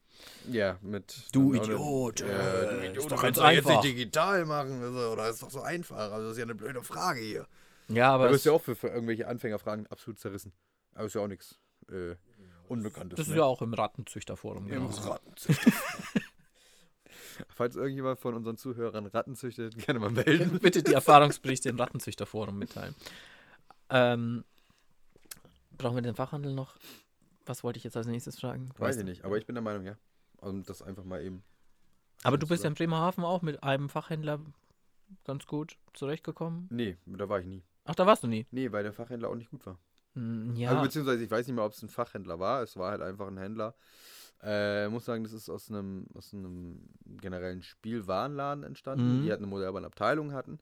Ja, 0.51 0.79
mit. 0.83 1.14
Du 1.33 1.55
Idiot, 1.55 2.20
äh, 2.20 2.25
du 2.25 2.31
ist 2.31 2.85
Idiot, 2.91 2.97
doch 2.97 3.03
du 3.03 3.09
ganz 3.09 3.20
kannst 3.23 3.41
doch 3.41 3.51
jetzt 3.51 3.66
einfach. 3.66 3.83
nicht 3.83 3.95
digital 3.97 4.45
machen, 4.45 4.83
also, 4.83 4.99
oder 5.12 5.29
ist 5.29 5.43
doch 5.43 5.51
so 5.51 5.62
einfach. 5.62 5.97
Also, 6.12 6.23
das 6.29 6.33
ist 6.33 6.39
ja 6.39 6.45
eine 6.45 6.55
blöde 6.55 6.83
Frage 6.83 7.20
hier. 7.20 7.47
Ja, 7.89 8.12
aber 8.14 8.27
du 8.27 8.33
bist 8.33 8.47
ja 8.47 8.53
auch 8.53 8.62
für, 8.62 8.77
für 8.77 8.89
irgendwelche 8.89 9.27
Anfängerfragen 9.27 9.87
absolut 9.89 10.18
zerrissen. 10.20 10.53
Aber 10.95 11.07
ist 11.07 11.14
ja 11.14 11.20
auch 11.23 11.27
nichts 11.29 11.59
äh, 11.91 12.14
Unbekanntes. 12.68 13.16
das 13.16 13.27
ist 13.27 13.33
ne? 13.33 13.39
ja 13.39 13.45
auch 13.45 13.61
im 13.62 13.75
Rattenzüchterforum. 13.75 14.66
Ja, 14.68 14.75
Genau. 14.75 14.87
muss 14.87 15.05
Rattenzüchter. 15.07 15.73
Falls 17.49 17.77
irgendjemand 17.77 18.20
von 18.20 18.35
unseren 18.35 18.57
Zuhörern 18.57 19.07
Ratten 19.07 19.35
züchtet, 19.35 19.77
gerne 19.79 19.99
mal 20.01 20.11
melden. 20.11 20.59
Bitte 20.62 20.83
die 20.83 20.93
Erfahrungsberichte 20.93 21.68
im 21.70 21.77
Rattenzüchterforum 21.79 22.59
mitteilen. 22.59 22.95
Ähm, 23.91 24.45
brauchen 25.77 25.97
wir 25.97 26.03
den 26.03 26.14
Fachhandel 26.14 26.55
noch? 26.55 26.77
Was 27.47 27.64
wollte 27.64 27.76
ich 27.78 27.84
jetzt 27.84 27.97
als 27.97 28.07
nächstes 28.07 28.38
fragen? 28.40 28.68
Weiß 28.70 28.80
Weißt 28.80 28.99
ich 29.01 29.05
nicht, 29.05 29.24
aber 29.24 29.36
ich 29.38 29.47
bin 29.47 29.55
der 29.55 29.62
Meinung, 29.62 29.84
ja. 29.84 29.97
Um 30.38 30.62
das 30.64 30.82
einfach 30.82 31.05
mal 31.05 31.22
eben. 31.22 31.43
Aber 32.24 32.38
du 32.38 32.47
bist 32.47 32.62
ja 32.64 32.68
in 32.68 32.74
Bremerhaven 32.74 33.24
auch 33.24 33.43
mit 33.43 33.62
einem 33.62 33.88
Fachhändler 33.88 34.40
ganz 35.24 35.47
gut 35.47 35.76
zurechtgekommen. 35.95 36.68
Nee, 36.70 36.97
da 37.07 37.28
war 37.28 37.40
ich 37.40 37.47
nie. 37.47 37.62
Ach, 37.84 37.95
da 37.95 38.07
warst 38.07 38.22
du 38.22 38.28
nie. 38.28 38.47
Nee, 38.51 38.70
weil 38.70 38.82
der 38.84 38.93
Fachhändler 38.93 39.28
auch 39.28 39.34
nicht 39.34 39.51
gut 39.51 39.66
war. 39.66 39.78
Hm, 40.14 40.55
Ja. 40.57 40.70
Also 40.70 40.82
beziehungsweise 40.82 41.24
ich 41.24 41.30
weiß 41.30 41.47
nicht 41.47 41.57
mehr, 41.57 41.64
ob 41.64 41.72
es 41.72 41.82
ein 41.82 41.88
Fachhändler 41.88 42.38
war. 42.38 42.62
Es 42.62 42.76
war 42.76 42.90
halt 42.93 43.03
einfach 43.03 43.26
ein 43.26 43.38
Händler. 43.38 43.74
Äh, 44.43 44.88
muss 44.88 45.05
sagen, 45.05 45.22
das 45.24 45.32
ist 45.32 45.49
aus 45.49 45.70
einem, 45.70 46.07
aus 46.14 46.32
einem 46.34 46.88
generellen 47.20 47.62
Spielwarenladen 47.62 48.64
entstanden, 48.64 49.18
Mhm. 49.20 49.22
die 49.24 49.30
halt 49.30 49.38
eine 49.38 49.47
Modellbahnabteilung 49.49 50.32
hatten. 50.32 50.59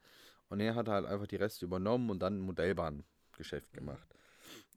Und 0.50 0.60
er 0.60 0.74
hat 0.74 0.88
halt 0.88 1.06
einfach 1.06 1.26
die 1.26 1.36
Reste 1.36 1.64
übernommen 1.64 2.10
und 2.10 2.20
dann 2.20 2.38
ein 2.38 2.40
Modellbahngeschäft 2.40 3.72
gemacht. 3.72 4.06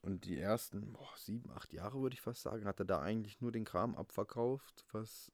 Und 0.03 0.25
die 0.25 0.37
ersten 0.37 0.91
boah, 0.91 1.07
sieben, 1.15 1.49
acht 1.51 1.71
Jahre, 1.71 2.01
würde 2.01 2.13
ich 2.13 2.21
fast 2.21 2.41
sagen, 2.41 2.65
hat 2.65 2.77
er 2.79 2.85
da 2.85 3.01
eigentlich 3.01 3.39
nur 3.39 3.53
den 3.53 3.63
Kram 3.63 3.95
abverkauft, 3.95 4.85
was 4.91 5.31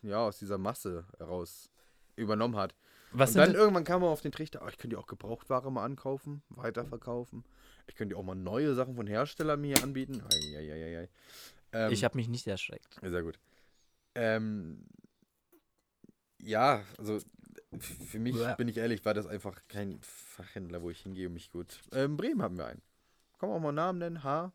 ja 0.00 0.20
aus 0.20 0.38
dieser 0.38 0.56
Masse 0.56 1.04
heraus 1.18 1.70
übernommen 2.16 2.56
hat. 2.56 2.74
was 3.12 3.32
und 3.32 3.36
dann 3.36 3.54
irgendwann 3.54 3.84
kam 3.84 4.02
er 4.02 4.08
auf 4.08 4.22
den 4.22 4.32
Trichter, 4.32 4.62
oh, 4.64 4.68
ich 4.68 4.78
könnte 4.78 4.96
ja 4.96 5.02
auch 5.02 5.06
Gebrauchtware 5.06 5.70
mal 5.70 5.84
ankaufen, 5.84 6.42
weiterverkaufen. 6.48 7.44
Ich 7.88 7.94
könnte 7.94 8.14
ja 8.14 8.18
auch 8.18 8.24
mal 8.24 8.34
neue 8.34 8.74
Sachen 8.74 8.96
von 8.96 9.06
Herstellern 9.06 9.60
mir 9.60 9.76
hier 9.76 9.84
anbieten. 9.84 10.22
Eieieiei. 10.22 11.10
Ähm, 11.72 11.92
ich 11.92 12.02
habe 12.02 12.16
mich 12.16 12.28
nicht 12.28 12.46
erschreckt. 12.46 12.98
Sehr 13.02 13.22
gut. 13.22 13.38
Ähm, 14.14 14.86
ja, 16.40 16.82
also 16.96 17.18
für 17.78 18.18
mich, 18.18 18.34
Bäh. 18.34 18.54
bin 18.56 18.68
ich 18.68 18.78
ehrlich, 18.78 19.04
war 19.04 19.12
das 19.12 19.26
einfach 19.26 19.60
kein 19.68 19.98
Fachhändler, 20.00 20.80
wo 20.80 20.88
ich 20.88 21.00
hingehe 21.00 21.26
und 21.26 21.34
mich 21.34 21.50
gut. 21.50 21.82
Ähm, 21.92 22.16
Bremen 22.16 22.40
haben 22.40 22.56
wir 22.56 22.64
einen. 22.64 22.82
Kann 23.38 23.48
man 23.48 23.58
auch 23.58 23.62
mal 23.62 23.68
einen 23.68 23.76
Namen 23.76 23.98
nennen? 23.98 24.24
H 24.24 24.52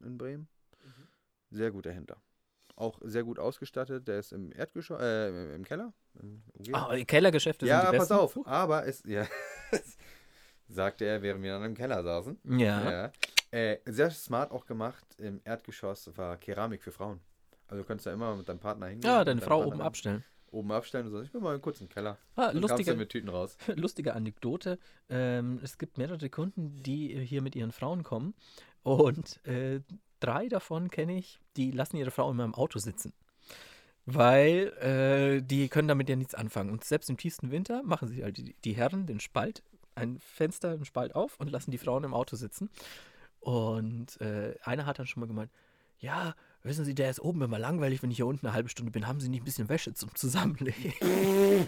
in 0.00 0.18
Bremen. 0.18 0.48
Mhm. 0.84 1.08
Sehr 1.50 1.70
guter 1.70 1.92
Händler. 1.92 2.16
Auch 2.76 2.98
sehr 3.02 3.22
gut 3.24 3.38
ausgestattet. 3.38 4.08
Der 4.08 4.18
ist 4.18 4.32
im 4.32 4.50
Erdgeschoss, 4.52 5.00
äh, 5.00 5.28
im- 5.28 5.54
im 5.56 5.64
Keller. 5.64 5.92
Im 6.20 6.42
Ah, 6.72 6.94
die 6.94 7.04
Kellergeschäfte 7.04 7.66
ja, 7.66 7.80
sind 7.82 7.92
die 7.92 7.98
pass 7.98 8.08
besten. 8.08 8.20
auf. 8.22 8.46
Aber 8.46 8.86
es, 8.86 9.02
ja, 9.06 9.26
sagte 10.68 11.04
er, 11.04 11.22
während 11.22 11.42
wir 11.42 11.52
dann 11.52 11.64
im 11.64 11.74
Keller 11.74 12.02
saßen. 12.02 12.38
Ja. 12.58 12.90
Ja. 12.90 13.12
Äh, 13.50 13.78
sehr 13.86 14.10
smart 14.10 14.50
auch 14.50 14.64
gemacht. 14.64 15.04
Im 15.18 15.40
Erdgeschoss 15.44 16.10
war 16.16 16.36
Keramik 16.38 16.82
für 16.82 16.92
Frauen. 16.92 17.20
Also 17.68 17.82
du 17.82 17.86
kannst 17.88 18.06
da 18.06 18.12
immer 18.12 18.34
mit 18.36 18.48
deinem 18.48 18.58
Partner 18.60 18.86
hingehen. 18.86 19.10
Ja, 19.10 19.24
deine 19.24 19.40
Frau 19.40 19.58
Partner 19.58 19.66
oben 19.68 19.78
dann 19.78 19.86
abstellen. 19.86 20.24
Oben 20.52 20.70
abstellen 20.72 21.06
und 21.06 21.12
so. 21.12 21.22
Ich 21.22 21.32
bin 21.32 21.42
mal 21.42 21.58
kurz 21.58 21.80
im 21.80 21.88
Keller. 21.88 22.18
Ah, 22.36 22.50
Und 22.50 22.60
lustige, 22.60 22.94
mit 22.94 23.08
Tüten 23.08 23.28
raus. 23.28 23.56
lustige 23.74 24.14
Anekdote. 24.14 24.78
Ähm, 25.08 25.58
es 25.62 25.78
gibt 25.78 25.98
mehrere 25.98 26.28
Kunden, 26.28 26.82
die 26.82 27.18
hier 27.24 27.42
mit 27.42 27.56
ihren 27.56 27.72
Frauen 27.72 28.02
kommen. 28.02 28.34
Und 28.82 29.44
äh, 29.46 29.80
drei 30.20 30.48
davon 30.48 30.90
kenne 30.90 31.16
ich, 31.16 31.40
die 31.56 31.70
lassen 31.70 31.96
ihre 31.96 32.10
Frau 32.10 32.30
immer 32.30 32.44
im 32.44 32.54
Auto 32.54 32.78
sitzen. 32.78 33.12
Weil 34.04 34.72
äh, 34.80 35.42
die 35.42 35.68
können 35.68 35.88
damit 35.88 36.08
ja 36.08 36.16
nichts 36.16 36.34
anfangen. 36.34 36.70
Und 36.70 36.84
selbst 36.84 37.08
im 37.08 37.16
tiefsten 37.16 37.50
Winter 37.50 37.82
machen 37.82 38.08
sich 38.08 38.22
halt 38.22 38.36
die, 38.36 38.54
die 38.64 38.72
Herren 38.72 39.06
den 39.06 39.20
Spalt, 39.20 39.62
ein 39.94 40.18
Fenster, 40.18 40.72
einen 40.72 40.84
Spalt 40.84 41.14
auf 41.14 41.38
und 41.40 41.50
lassen 41.50 41.70
die 41.70 41.78
Frauen 41.78 42.04
im 42.04 42.14
Auto 42.14 42.36
sitzen. 42.36 42.68
Und 43.40 44.20
äh, 44.20 44.54
einer 44.62 44.86
hat 44.86 44.98
dann 44.98 45.06
schon 45.06 45.20
mal 45.20 45.26
gemeint, 45.26 45.50
ja, 46.02 46.34
wissen 46.62 46.84
Sie, 46.84 46.94
der 46.94 47.08
ist 47.10 47.20
oben 47.20 47.42
immer 47.42 47.58
langweilig, 47.58 48.02
wenn 48.02 48.10
ich 48.10 48.16
hier 48.16 48.26
unten 48.26 48.46
eine 48.46 48.54
halbe 48.54 48.68
Stunde 48.68 48.90
bin. 48.92 49.06
Haben 49.06 49.20
Sie 49.20 49.28
nicht 49.28 49.42
ein 49.42 49.44
bisschen 49.44 49.68
Wäsche 49.68 49.94
zum 49.94 50.14
Zusammenlegen? 50.14 50.92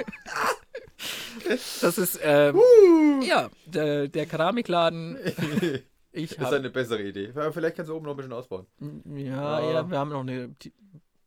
das 1.80 1.98
ist, 1.98 2.18
ähm, 2.22 2.60
ja, 3.22 3.50
der, 3.66 4.08
der 4.08 4.26
Keramikladen. 4.26 5.16
Ich 6.16 6.30
ist 6.30 6.38
habe 6.38 6.54
eine 6.54 6.70
bessere 6.70 7.02
Idee. 7.02 7.32
Ja, 7.34 7.50
Vielleicht 7.50 7.74
kannst 7.74 7.90
du 7.90 7.96
oben 7.96 8.04
noch 8.04 8.12
ein 8.12 8.16
bisschen 8.16 8.32
ausbauen. 8.32 8.66
ja, 9.16 9.56
Ah. 9.56 9.72
ja, 9.72 9.90
wir 9.90 9.98
haben 9.98 10.10
noch 10.10 10.20
eine, 10.20 10.54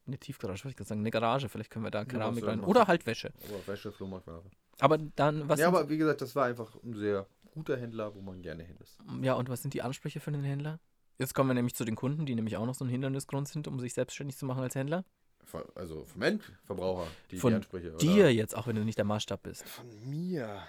eine 0.07 0.17
Tiefgarage, 0.17 0.63
wollte 0.63 0.69
ich 0.71 0.77
gerade 0.77 0.87
sagen, 0.87 1.01
eine 1.01 1.11
Garage, 1.11 1.49
vielleicht 1.49 1.71
können 1.71 1.83
wir 1.83 1.91
da 1.91 2.05
Keramik 2.05 2.45
so, 2.45 2.49
rein. 2.49 2.61
Oder 2.61 2.87
halt 2.87 3.05
Wäsche. 3.05 3.33
Aber 3.49 3.67
Wäsche, 3.73 3.91
Flohmarktware. 3.91 4.43
Aber 4.79 4.97
dann, 4.97 5.49
was 5.49 5.59
Ja, 5.59 5.67
aber 5.67 5.89
wie 5.89 5.97
gesagt, 5.97 6.21
das 6.21 6.33
war 6.37 6.45
einfach 6.45 6.73
ein 6.85 6.93
sehr 6.93 7.27
guter 7.53 7.75
Händler, 7.75 8.15
wo 8.15 8.21
man 8.21 8.41
gerne 8.41 8.63
hin 8.63 8.77
ist. 8.81 8.97
ja, 9.21 9.33
und 9.33 9.49
was 9.49 9.61
sind 9.61 9.73
die 9.73 9.81
Ansprüche 9.81 10.21
für 10.21 10.31
den 10.31 10.45
Händler? 10.45 10.79
Jetzt 11.19 11.33
kommen 11.33 11.49
wir 11.49 11.55
nämlich 11.55 11.75
zu 11.75 11.83
den 11.83 11.95
Kunden, 11.95 12.25
die 12.25 12.35
nämlich 12.35 12.57
auch 12.57 12.65
noch 12.65 12.75
so 12.75 12.85
ein 12.85 12.89
Hindernisgrund 12.89 13.47
sind, 13.47 13.67
um 13.67 13.79
sich 13.79 13.93
selbstständig 13.93 14.37
zu 14.37 14.45
machen 14.45 14.61
als 14.61 14.75
Händler. 14.75 15.03
Also 15.75 16.03
vom 16.05 16.21
Endverbraucher, 16.21 17.07
die, 17.31 17.37
Von 17.37 17.51
die 17.51 17.55
Ansprüche. 17.55 17.89
oder? 17.89 17.97
Dir 17.97 18.33
jetzt, 18.33 18.55
auch 18.55 18.67
wenn 18.67 18.75
du 18.75 18.83
nicht 18.83 18.97
der 18.97 19.05
Maßstab 19.05 19.43
bist. 19.43 19.63
Von 19.63 20.09
mir. 20.09 20.61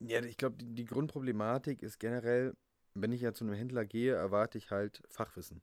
Ja, 0.00 0.22
ich 0.22 0.38
glaube, 0.38 0.56
die, 0.56 0.74
die 0.74 0.86
Grundproblematik 0.86 1.82
ist 1.82 1.98
generell, 1.98 2.54
wenn 2.94 3.12
ich 3.12 3.20
ja 3.20 3.34
zu 3.34 3.44
einem 3.44 3.54
Händler 3.54 3.84
gehe, 3.84 4.14
erwarte 4.14 4.56
ich 4.56 4.70
halt 4.70 5.02
Fachwissen. 5.08 5.60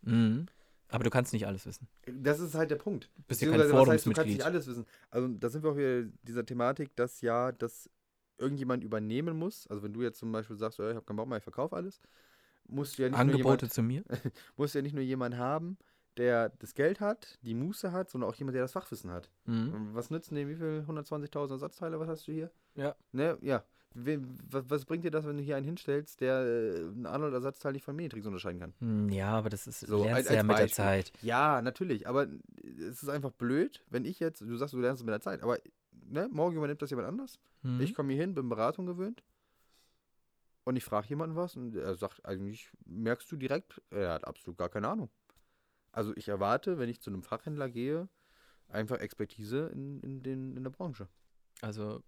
Mhm. 0.00 0.46
Aber 0.88 1.04
du 1.04 1.10
kannst 1.10 1.32
nicht 1.32 1.46
alles 1.46 1.66
wissen. 1.66 1.88
Das 2.06 2.40
ist 2.40 2.54
halt 2.54 2.70
der 2.70 2.76
Punkt. 2.76 3.10
Du 3.16 3.22
bist 3.28 3.42
ja 3.42 3.48
kein 3.48 3.58
Beziehungsweise, 3.58 3.86
was 3.86 3.94
heißt, 3.94 4.06
du 4.06 4.12
kannst 4.12 4.28
nicht 4.28 4.44
alles 4.44 4.66
wissen. 4.66 4.86
Also 5.10 5.28
da 5.28 5.48
sind 5.48 5.62
wir 5.62 5.70
auch 5.70 5.76
wieder 5.76 6.04
dieser 6.22 6.46
Thematik, 6.46 6.94
dass 6.96 7.20
ja 7.20 7.52
das 7.52 7.90
irgendjemand 8.38 8.82
übernehmen 8.82 9.38
muss. 9.38 9.66
Also 9.66 9.82
wenn 9.82 9.92
du 9.92 10.02
jetzt 10.02 10.18
zum 10.18 10.32
Beispiel 10.32 10.56
sagst, 10.56 10.80
oh, 10.80 10.88
ich 10.88 10.94
habe 10.94 11.04
keinen 11.04 11.16
Bock 11.16 11.28
mehr, 11.28 11.38
ich 11.38 11.44
verkaufe 11.44 11.76
alles, 11.76 12.00
musst 12.68 12.98
du 12.98 13.02
ja 13.02 13.08
nicht 13.08 13.16
nur 13.16 13.20
Angebote 13.20 13.66
jemand, 13.66 13.72
zu 13.72 13.82
mir? 13.82 14.04
musst 14.56 14.74
ja 14.74 14.82
nicht 14.82 14.94
nur 14.94 15.02
jemand 15.04 15.36
haben, 15.36 15.76
der 16.16 16.50
das 16.60 16.74
Geld 16.74 17.00
hat, 17.00 17.38
die 17.42 17.54
Muße 17.54 17.90
hat, 17.92 18.08
sondern 18.10 18.30
auch 18.30 18.34
jemand, 18.36 18.54
der 18.54 18.62
das 18.62 18.72
Fachwissen 18.72 19.10
hat. 19.10 19.30
Mhm. 19.46 19.90
Was 19.92 20.10
nützen 20.10 20.34
dir, 20.36 20.48
wie 20.48 20.54
viel? 20.54 20.84
120.000 20.88 21.50
Ersatzteile, 21.50 21.98
was 21.98 22.08
hast 22.08 22.28
du 22.28 22.32
hier? 22.32 22.50
Ja. 22.76 22.94
Ne, 23.12 23.36
ja. 23.40 23.64
Wen- 23.96 24.36
Was, 24.50 24.64
was 24.68 24.84
bringt 24.86 25.04
dir 25.04 25.10
das, 25.12 25.24
wenn 25.24 25.36
du 25.36 25.42
hier 25.42 25.56
einen 25.56 25.66
hinstellst, 25.66 26.20
der 26.20 26.40
äh, 26.40 26.80
ein 26.88 27.06
Arnold-Ersatzteil 27.06 27.72
nicht 27.72 27.84
von 27.84 27.94
Minitrix 27.94 28.26
unterscheiden 28.26 28.58
kann? 28.60 28.74
Hm, 28.80 29.08
Ja, 29.08 29.28
aber 29.30 29.50
das 29.50 29.66
ist 29.68 29.80
So, 29.80 30.02
lernst 30.04 30.16
als- 30.16 30.26
du 30.28 30.34
ja 30.34 30.40
als 30.40 30.46
mit 30.48 30.58
der. 30.58 30.68
Zeit. 30.68 31.12
Ja, 31.22 31.62
natürlich, 31.62 32.08
aber 32.08 32.26
es 32.78 33.02
ist 33.04 33.08
einfach 33.08 33.30
blöd, 33.30 33.84
wenn 33.90 34.04
ich 34.04 34.18
jetzt, 34.20 34.40
du 34.40 34.56
sagst, 34.56 34.74
du 34.74 34.78
lernst 34.80 35.00
es 35.02 35.06
mit 35.06 35.12
der 35.12 35.20
Zeit, 35.20 35.42
aber 35.44 35.58
ne, 36.10 36.28
morgen 36.32 36.56
übernimmt 36.56 36.82
das 36.82 36.90
jemand 36.90 37.06
anders. 37.08 37.38
Mhm. 37.62 37.80
Ich 37.80 37.94
komme 37.94 38.12
hier 38.12 38.20
hin, 38.22 38.34
bin 38.34 38.48
Beratung 38.48 38.86
gewöhnt 38.86 39.22
und 40.64 40.76
ich 40.76 40.84
frage 40.84 41.08
jemanden 41.08 41.36
was 41.36 41.56
und 41.56 41.76
er 41.76 41.94
sagt, 41.94 42.24
eigentlich 42.24 42.70
merkst 42.86 43.30
du 43.30 43.36
direkt, 43.36 43.80
er 43.90 44.12
hat 44.12 44.26
absolut 44.26 44.58
gar 44.58 44.68
keine 44.68 44.88
Ahnung. 44.88 45.10
Also 45.92 46.12
ich 46.16 46.28
erwarte, 46.28 46.78
wenn 46.78 46.88
ich 46.88 47.00
zu 47.00 47.10
einem 47.10 47.22
Fachhändler 47.22 47.68
gehe, 47.68 48.08
einfach 48.68 48.98
Expertise 48.98 49.68
in, 49.72 50.00
in, 50.00 50.22
den, 50.22 50.56
in 50.56 50.64
der 50.64 50.70
Branche. 50.70 51.08
Also 51.60 52.02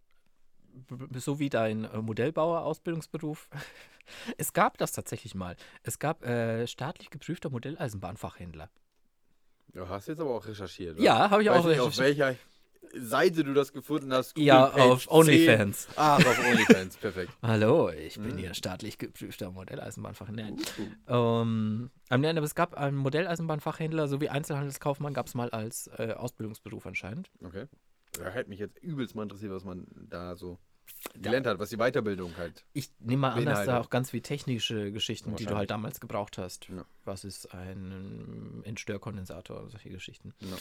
so 1.15 1.39
wie 1.39 1.49
dein 1.49 1.85
äh, 1.85 1.99
Modellbauer-Ausbildungsberuf. 2.03 3.49
Es 4.39 4.53
gab 4.53 4.79
das 4.79 4.93
tatsächlich 4.93 5.35
mal. 5.35 5.57
Es 5.83 5.99
gab 5.99 6.25
äh, 6.25 6.65
staatlich 6.69 7.11
geprüfter 7.11 7.51
Modelleisenbahnfachhändler. 7.51 8.71
Du 9.73 9.89
hast 9.89 10.07
jetzt 10.07 10.21
aber 10.21 10.31
auch 10.31 10.47
recherchiert. 10.47 11.01
Ja, 11.01 11.29
habe 11.29 11.43
ich 11.43 11.49
Weiß 11.49 11.59
auch 11.59 11.67
nicht, 11.67 11.81
auf 11.81 11.89
recherchiert. 11.89 12.19
welcher 12.19 12.39
Seite 12.95 13.45
du 13.45 13.55
das 13.55 13.73
gefunden 13.73 14.13
hast. 14.13 14.37
Ja, 14.39 14.67
Google 14.69 14.83
Page 14.83 14.91
auf 14.93 15.11
OnlyFans. 15.11 15.87
10. 15.87 15.95
Ah, 15.99 16.17
auf 16.17 16.39
OnlyFans, 16.39 16.97
perfekt. 16.97 17.33
Hallo, 17.43 17.91
ich 17.91 18.15
bin 18.19 18.35
Mhm. 18.35 18.39
hier 18.39 18.55
staatlich 18.55 18.99
geprüfter 18.99 19.51
Modelleisenbahnfachhändler. 19.51 20.51
Uh, 21.09 21.13
Ähm, 21.43 21.91
aber 22.09 22.19
nein, 22.19 22.37
aber 22.39 22.47
es 22.47 22.55
gab 22.55 22.75
einen 22.75 22.97
Modelleisenbahnfachhändler 22.97 24.09
sowie 24.09 24.29
Einzelhandelskaufmann 24.29 25.15
gab 25.15 25.27
es 25.27 25.35
mal 25.35 25.51
als 25.51 25.89
äh, 25.99 26.13
Ausbildungsberuf 26.17 26.87
anscheinend. 26.87 27.31
Okay. 27.45 27.67
Da 28.13 28.31
hätte 28.31 28.49
mich 28.49 28.59
jetzt 28.61 28.79
übelst 28.83 29.15
mal 29.15 29.25
interessiert, 29.25 29.53
was 29.53 29.65
man 29.65 29.87
da 30.09 30.37
so 30.37 30.59
gelernt 31.21 31.47
hat, 31.47 31.59
was 31.59 31.69
die 31.71 31.77
Weiterbildung 31.77 32.37
halt. 32.39 32.65
Ich 32.73 32.91
nehme 33.01 33.23
mal 33.23 33.33
an, 33.33 33.45
dass 33.45 33.67
da 33.67 33.81
auch 33.81 33.91
ganz 33.91 34.13
wie 34.13 34.21
technische 34.23 34.93
Geschichten, 34.93 35.35
die 35.37 35.45
du 35.45 35.57
halt 35.57 35.71
damals 35.71 36.01
gebraucht 36.01 36.39
hast. 36.39 36.69
Ja. 36.69 36.85
Was 37.05 37.25
ist 37.25 37.53
ein 37.53 38.63
Entstörkondensator, 38.65 39.69
solche 39.69 39.91
Geschichten. 39.91 40.33
Ja. 40.41 40.57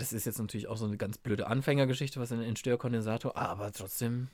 Das 0.00 0.14
ist 0.14 0.24
jetzt 0.24 0.38
natürlich 0.38 0.66
auch 0.66 0.78
so 0.78 0.86
eine 0.86 0.96
ganz 0.96 1.18
blöde 1.18 1.46
Anfängergeschichte, 1.46 2.18
was 2.18 2.30
ist 2.30 2.38
ein 2.38 2.42
Entstörkondensator, 2.42 3.36
aber 3.36 3.70
trotzdem, 3.70 4.28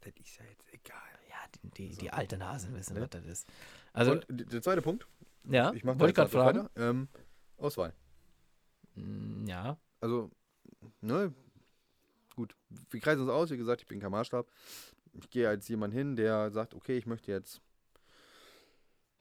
das 0.00 0.12
ist 0.16 0.38
ja 0.38 0.44
jetzt 0.44 0.74
egal. 0.74 0.98
Ja, 1.28 1.36
die, 1.54 1.70
die, 1.70 1.96
die 1.96 2.10
alte 2.10 2.36
Nase 2.36 2.74
wissen, 2.74 3.00
was 3.00 3.08
das 3.10 3.24
ist. 3.26 3.48
Also, 3.92 4.14
Und 4.14 4.24
der 4.28 4.60
zweite 4.60 4.82
Punkt, 4.82 5.06
ja, 5.48 5.72
ich 5.72 5.84
mache 5.84 6.12
gerade 6.12 6.28
fragen. 6.28 6.68
Ähm, 6.74 7.06
Auswahl. 7.58 7.92
Mm, 8.96 9.46
Ja, 9.46 9.78
Also, 10.00 10.32
ne, 11.00 11.32
gut, 12.34 12.56
wir 12.90 12.98
kreisen 12.98 13.20
uns 13.20 13.30
aus, 13.30 13.50
wie 13.50 13.56
gesagt, 13.56 13.82
ich 13.82 13.86
bin 13.86 14.00
kein 14.00 14.10
Maßstab. 14.10 14.48
Ich 15.12 15.30
gehe 15.30 15.48
als 15.48 15.68
jemand 15.68 15.94
hin, 15.94 16.16
der 16.16 16.50
sagt, 16.50 16.74
okay, 16.74 16.98
ich 16.98 17.06
möchte 17.06 17.30
jetzt, 17.30 17.60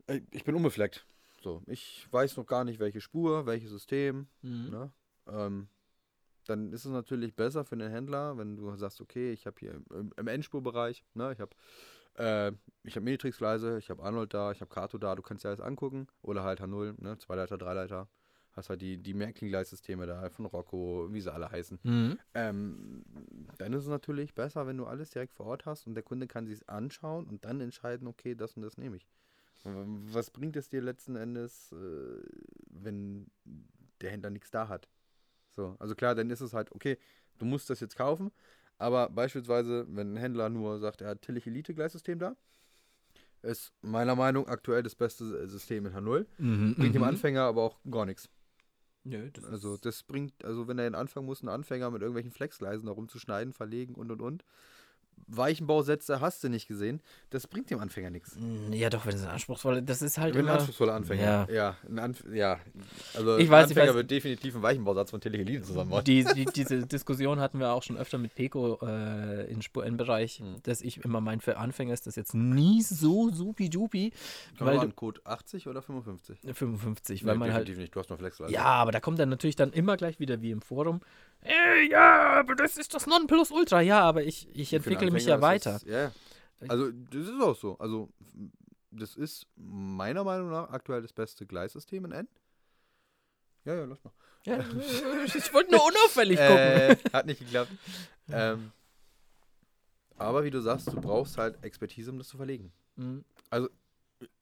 Äh, 0.07 0.21
ich 0.31 0.43
bin 0.43 0.55
unbefleckt. 0.55 1.05
So, 1.43 1.61
ich 1.67 2.07
weiß 2.11 2.35
noch 2.37 2.47
gar 2.47 2.63
nicht, 2.63 2.79
welche 2.79 2.99
Spur, 2.99 3.45
welches 3.45 3.69
System, 3.69 4.27
mhm. 4.41 4.69
ne? 4.71 4.91
Ähm, 5.27 5.67
dann 6.45 6.73
ist 6.73 6.85
es 6.85 6.91
natürlich 6.91 7.35
besser 7.35 7.65
für 7.65 7.77
den 7.77 7.91
Händler, 7.91 8.37
wenn 8.37 8.55
du 8.55 8.75
sagst, 8.75 9.01
okay, 9.01 9.31
ich 9.31 9.47
habe 9.47 9.55
hier 9.59 9.81
im, 9.91 10.13
im 10.15 10.27
Endspurbereich, 10.27 11.03
ne, 11.13 11.33
ich 11.33 11.39
habe 11.39 11.55
äh, 12.17 12.51
ich 12.83 12.95
habe 12.95 13.03
Minitrix-Gleise, 13.03 13.77
ich 13.77 13.89
habe 13.89 14.03
Arnold 14.03 14.33
da, 14.33 14.51
ich 14.51 14.61
habe 14.61 14.73
Kato 14.73 14.97
da, 14.97 15.15
du 15.15 15.21
kannst 15.21 15.43
dir 15.43 15.49
alles 15.49 15.61
angucken. 15.61 16.07
Oder 16.21 16.43
halt 16.43 16.61
H0, 16.61 17.01
ne, 17.01 17.17
Zweileiter, 17.17 17.57
Dreileiter. 17.57 18.07
Hast 18.53 18.69
halt 18.69 18.81
die, 18.81 18.97
die 18.97 19.13
Märklin-Gleissysteme 19.13 20.05
da 20.05 20.29
von 20.29 20.45
Rocco, 20.45 21.09
wie 21.11 21.19
sie 21.19 21.33
alle 21.33 21.51
heißen. 21.51 21.77
Mhm. 21.83 22.19
Ähm, 22.33 23.03
dann 23.57 23.73
ist 23.73 23.83
es 23.83 23.89
natürlich 23.89 24.33
besser, 24.33 24.65
wenn 24.65 24.77
du 24.77 24.85
alles 24.85 25.09
direkt 25.09 25.33
vor 25.33 25.45
Ort 25.47 25.65
hast 25.65 25.87
und 25.87 25.95
der 25.95 26.03
Kunde 26.03 26.27
kann 26.27 26.47
sich 26.47 26.67
anschauen 26.69 27.25
und 27.25 27.43
dann 27.43 27.59
entscheiden, 27.59 28.07
okay, 28.07 28.33
das 28.33 28.55
und 28.55 28.61
das 28.61 28.77
nehme 28.77 28.95
ich. 28.95 29.07
Was 29.63 30.29
bringt 30.29 30.55
es 30.55 30.69
dir 30.69 30.81
letzten 30.81 31.15
Endes, 31.15 31.71
äh, 31.71 32.23
wenn 32.67 33.31
der 33.99 34.11
Händler 34.11 34.29
nichts 34.29 34.51
da 34.51 34.67
hat? 34.69 34.87
So, 35.55 35.75
also 35.79 35.95
klar, 35.95 36.15
dann 36.15 36.29
ist 36.29 36.41
es 36.41 36.53
halt, 36.53 36.71
okay, 36.71 36.97
du 37.37 37.45
musst 37.45 37.69
das 37.69 37.79
jetzt 37.79 37.95
kaufen, 37.95 38.31
aber 38.77 39.09
beispielsweise, 39.09 39.85
wenn 39.89 40.13
ein 40.13 40.17
Händler 40.17 40.49
nur 40.49 40.79
sagt, 40.79 41.01
er 41.01 41.09
hat 41.09 41.21
Tillich 41.21 41.47
Elite 41.47 41.73
Gleissystem 41.73 42.19
da, 42.19 42.35
ist 43.41 43.71
meiner 43.81 44.15
Meinung 44.15 44.45
nach 44.45 44.53
aktuell 44.53 44.83
das 44.83 44.95
beste 44.95 45.47
System 45.47 45.85
in 45.85 45.93
H0, 45.93 46.25
Mhm. 46.37 46.75
bringt 46.75 46.95
dem 46.95 47.01
mhm. 47.01 47.07
Anfänger 47.07 47.43
aber 47.43 47.61
auch 47.63 47.79
gar 47.89 48.05
nichts. 48.05 48.29
Nö, 49.03 49.29
das 49.31 49.45
Also 49.45 49.77
das 49.77 50.03
bringt, 50.03 50.43
also 50.43 50.67
wenn 50.67 50.79
er 50.79 50.85
den 50.89 50.95
Anfang 50.95 51.25
muss, 51.25 51.41
einen 51.41 51.49
Anfänger 51.49 51.91
mit 51.91 52.01
irgendwelchen 52.01 52.31
Flexgleisen 52.31 52.87
da 52.87 52.91
rumzuschneiden, 52.91 53.53
verlegen 53.53 53.93
und 53.93 54.11
und 54.11 54.21
und. 54.21 54.43
Weichenbausätze 55.27 56.21
hast 56.21 56.43
du 56.43 56.49
nicht 56.49 56.67
gesehen. 56.67 57.01
Das 57.31 57.47
bringt 57.47 57.69
dem 57.71 57.79
Anfänger 57.79 58.09
nichts. 58.11 58.35
Mm, 58.39 58.71
Ja, 58.73 58.89
doch, 58.89 59.05
wenn 59.05 59.15
es 59.15 59.23
ein 59.23 59.29
anspruchsvoller, 59.31 59.81
das 59.81 60.01
ist 60.01 60.17
halt 60.17 60.33
Wenn 60.35 60.41
ein 60.41 60.45
immer. 60.47 60.53
anspruchsvoller 60.57 60.93
Anfänger. 60.93 61.23
Ja. 61.23 61.47
Ja, 61.51 61.77
ein 61.89 61.99
Anf 61.99 62.23
ja. 62.31 62.59
Also 63.15 63.37
Ich 63.37 63.47
ein 63.47 63.51
weiß, 63.51 63.65
ich 63.71 63.71
Anfänger 63.71 63.87
weiß. 63.89 63.95
wird 63.95 64.11
definitiv 64.11 64.53
einen 64.55 64.63
Weichenbausatz 64.63 65.09
von 65.11 65.21
Telehelin 65.21 65.63
zusammenbauen. 65.63 66.03
Die, 66.03 66.23
die, 66.23 66.45
diese 66.45 66.85
Diskussion 66.85 67.39
hatten 67.39 67.59
wir 67.59 67.71
auch 67.71 67.83
schon 67.83 67.97
öfter 67.97 68.17
mit 68.17 68.35
Peko 68.35 68.77
äh, 68.83 69.49
in 69.51 69.61
Spur-N-Bereich, 69.61 70.39
Hm. 70.39 70.57
dass 70.63 70.81
ich 70.81 71.03
immer 71.03 71.21
mein, 71.21 71.39
für 71.41 71.57
Anfänger 71.57 71.93
ist 71.93 72.05
das 72.07 72.15
jetzt 72.15 72.33
nie 72.35 72.81
so 72.81 73.29
supi-dupi, 73.31 74.11
Kann 74.57 74.67
weil 74.67 74.77
man 74.77 74.89
du, 74.89 74.95
Code 74.95 75.21
80 75.23 75.67
oder 75.67 75.81
55? 75.81 76.39
55, 76.53 77.25
weil 77.25 77.33
Nee, 77.33 77.39
man 77.39 77.53
halt 77.53 77.67
definitiv 77.67 77.81
nicht. 77.81 77.95
Du 77.95 77.99
hast 77.99 78.09
nur 78.09 78.17
Flexgleise. 78.19 78.53
Ja, 78.53 78.63
aber 78.65 78.91
da 78.91 78.99
kommt 78.99 79.17
dann 79.19 79.29
natürlich 79.29 79.55
dann 79.55 79.71
immer 79.73 79.97
gleich 79.97 80.19
wieder 80.19 80.41
wie 80.41 80.51
im 80.51 80.61
Forum. 80.61 81.01
Äh, 81.45 81.89
ja, 81.89 82.39
aber 82.39 82.55
das 82.55 82.77
ist 82.77 82.93
das 82.93 83.05
Nonplusultra. 83.05 83.81
Ja, 83.81 84.01
aber 84.01 84.23
ich, 84.23 84.47
ich 84.53 84.73
entwickle 84.73 85.11
mich 85.11 85.25
ja 85.25 85.41
weiter. 85.41 85.75
ist 85.77 85.85
ja. 85.85 86.11
Also 86.67 86.91
das 86.91 87.27
ist 87.27 87.41
auch 87.41 87.55
so. 87.55 87.77
Also 87.77 88.09
das 88.91 89.15
ist 89.15 89.45
meiner 89.55 90.23
Meinung 90.23 90.49
nach 90.49 90.69
aktuell 90.69 91.01
das 91.01 91.13
beste 91.13 91.45
Gleissystem 91.45 92.05
in 92.05 92.11
N. 92.11 92.27
Ja, 93.65 93.75
ja, 93.75 93.85
lass 93.85 94.03
mal. 94.03 94.13
Ja, 94.45 94.59
ich 95.25 95.53
wollte 95.53 95.71
nur 95.71 95.85
unauffällig 95.85 96.37
gucken. 96.37 96.57
Äh, 96.57 96.97
hat 97.13 97.25
nicht 97.25 97.39
geklappt. 97.39 97.71
ähm, 98.31 98.71
aber 100.17 100.43
wie 100.43 100.51
du 100.51 100.61
sagst, 100.61 100.87
du 100.87 101.01
brauchst 101.01 101.37
halt 101.37 101.63
Expertise, 101.63 102.11
um 102.11 102.17
das 102.17 102.27
zu 102.27 102.37
verlegen. 102.37 102.71
Mhm. 102.95 103.25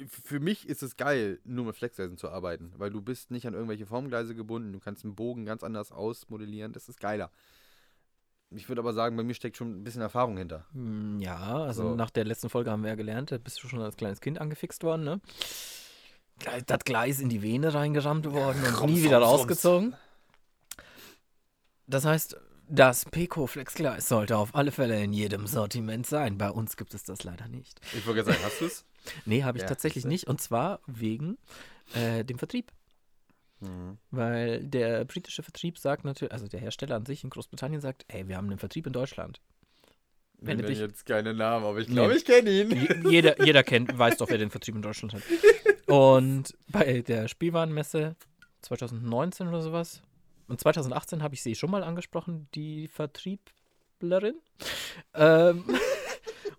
Für 0.08 0.40
mich 0.40 0.68
ist 0.68 0.84
es 0.84 0.98
geil, 0.98 1.40
nur 1.44 1.66
mit 1.66 1.76
Flexgleisen 1.76 2.18
zu 2.18 2.30
arbeiten, 2.30 2.74
weil 2.78 2.90
du 2.90 3.02
bist 3.02 3.32
nicht 3.32 3.46
an 3.48 3.54
irgendwelche 3.54 3.86
Formgleise 3.86 4.36
gebunden, 4.36 4.72
du 4.74 4.80
kannst 4.80 5.04
einen 5.04 5.16
Bogen 5.16 5.46
ganz 5.46 5.64
anders 5.64 5.92
ausmodellieren, 5.92 6.74
das 6.74 6.90
ist 6.90 7.00
geiler. 7.00 7.32
Ich 8.56 8.70
würde 8.70 8.82
aber 8.82 8.94
sagen, 8.94 9.18
bei 9.18 9.24
mir 9.24 9.34
steckt 9.34 9.58
schon 9.58 9.72
ein 9.80 9.84
bisschen 9.84 10.02
Erfahrung 10.04 10.38
hinter. 10.38 10.66
Mm, 10.74 11.20
Ja, 11.20 11.64
also 11.64 11.90
So. 11.90 11.96
nach 11.96 12.12
der 12.12 12.26
letzten 12.26 12.50
Folge 12.50 12.70
haben 12.72 12.84
wir 12.84 12.90
ja 12.90 12.96
gelernt, 12.96 13.32
da 13.32 13.38
bist 13.38 13.64
du 13.64 13.68
schon 13.68 13.82
als 13.82 13.98
kleines 13.98 14.22
Kind 14.22 14.40
angefixt 14.40 14.84
worden, 14.84 15.04
ne? 15.04 15.22
Das 16.68 16.80
Gleis 16.84 17.20
in 17.20 17.30
die 17.30 17.42
Vene 17.42 17.74
reingerammt 17.74 18.26
worden 18.32 18.64
und 18.66 18.80
Rums, 18.82 18.92
nie 18.94 19.04
wieder 19.04 19.20
rums, 19.20 19.32
rausgezogen. 19.42 19.96
Das 21.88 22.06
heißt, 22.06 22.38
das 22.70 23.06
Pico 23.06 23.46
Flex 23.48 23.74
Gleis 23.76 24.08
sollte 24.08 24.38
auf 24.38 24.56
alle 24.56 24.72
Fälle 24.72 25.02
in 25.04 25.14
jedem 25.14 25.48
Sortiment 25.48 26.06
sein. 26.08 26.38
Bei 26.38 26.50
uns 26.50 26.78
gibt 26.78 26.94
es 26.94 27.04
das 27.04 27.24
leider 27.24 27.48
nicht. 27.48 27.80
Ich 27.94 28.06
wollte 28.08 28.24
gerade 28.24 28.34
sagen, 28.38 28.46
hast 28.46 28.62
du 28.62 28.66
es? 28.66 28.86
Nee, 29.26 29.43
habe 29.43 29.58
ich 29.58 29.64
Ja, 29.64 29.68
tatsächlich 29.70 30.06
nicht. 30.06 30.28
Und 30.28 30.41
zwar 30.41 30.80
wegen 30.88 31.38
äh, 31.95 32.24
dem 32.24 32.38
Vertrieb. 32.39 32.72
Weil 34.12 34.62
der 34.66 35.06
britische 35.06 35.41
Vertrieb 35.41 35.78
sagt 35.78 36.04
natürlich, 36.04 36.34
also 36.34 36.47
der 36.47 36.60
Hersteller 36.60 36.95
an 36.97 37.06
sich 37.06 37.24
in 37.24 37.30
Großbritannien 37.30 37.80
sagt, 37.80 38.04
ey, 38.10 38.28
wir 38.28 38.36
haben 38.36 38.49
einen 38.49 38.60
Vertrieb 38.60 38.86
in 38.88 38.91
Deutschland. 38.93 39.39
Wenn 40.39 40.58
nennen 40.58 40.68
dich- 40.68 40.80
jetzt 40.80 41.06
keine 41.06 41.34
Namen, 41.34 41.66
aber 41.66 41.80
ich 41.80 41.88
Nee. 41.88 41.93
glaube, 41.93 42.16
ich 42.18 42.26
kenne 42.26 42.49
ihn. 42.49 42.72
Je- 42.72 43.10
jeder, 43.10 43.41
jeder 43.45 43.64
kennt, 43.64 43.97
weiß 43.97 44.18
doch, 44.18 44.30
wer 44.30 44.38
den 44.38 44.49
Vertrieb 44.51 44.76
in 44.76 44.82
Deutschland 44.82 45.14
hat. 45.14 45.22
Und 45.88 46.54
bei 46.68 47.01
der 47.01 47.30
Spielwarenmesse 47.30 48.16
2019 48.64 49.47
oder 49.47 49.62
sowas, 49.62 50.01
und 50.49 50.60
2018 50.60 51.24
habe 51.24 51.34
ich 51.36 51.41
sie 51.41 51.56
schon 51.56 51.72
mal 51.72 51.84
angesprochen, 51.84 52.49
die 52.56 52.89
Vertrieblerin. 52.89 54.36
Ähm, 55.14 55.64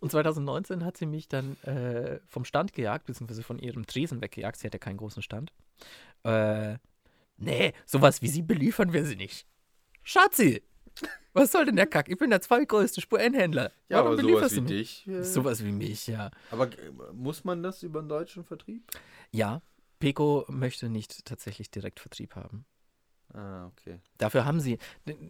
und 0.01 0.11
2019 0.11 0.85
hat 0.85 0.97
sie 0.97 1.07
mich 1.07 1.28
dann 1.28 1.57
äh, 1.62 2.20
vom 2.28 2.45
Stand 2.45 2.72
gejagt, 2.72 3.07
beziehungsweise 3.07 3.43
von 3.43 3.59
ihrem 3.59 3.87
Tresen 3.87 4.20
weggejagt. 4.20 4.59
Sie 4.59 4.66
hat 4.66 4.74
ja 4.74 4.78
keinen 4.78 4.97
großen 4.97 5.22
Stand. 5.22 5.53
Äh, 6.24 6.76
nee, 7.37 7.72
sowas 7.87 8.22
wie 8.22 8.28
sie 8.28 8.43
beliefern 8.43 8.93
wir 8.93 9.05
sie 9.05 9.16
nicht. 9.16 9.47
Schatzi! 10.03 10.62
Was 11.32 11.51
soll 11.51 11.64
denn 11.66 11.74
der 11.76 11.87
Kack? 11.89 12.09
Ich 12.09 12.16
bin 12.18 12.30
der 12.30 12.41
zweitgrößte 12.41 13.01
Spur-N-Händler. 13.01 13.72
Ja, 13.89 14.05
Warum 14.05 14.12
aber 14.18 14.22
sowas 14.22 14.55
wie 14.55 14.61
mich? 14.61 15.05
dich. 15.05 15.09
Äh, 15.09 15.24
Sowas 15.24 15.64
wie 15.64 15.72
mich, 15.72 16.07
ja. 16.07 16.30
Aber 16.53 16.68
muss 17.12 17.43
man 17.43 17.62
das 17.62 17.82
über 17.82 17.99
einen 17.99 18.09
deutschen 18.09 18.45
Vertrieb? 18.45 18.89
Ja, 19.32 19.61
Peko 19.99 20.45
möchte 20.49 20.89
nicht 20.89 21.24
tatsächlich 21.24 21.70
Direktvertrieb 21.72 22.37
haben. 22.37 22.64
Ah, 23.32 23.66
okay. 23.66 23.99
Dafür 24.18 24.45
haben 24.45 24.61
sie. 24.61 24.78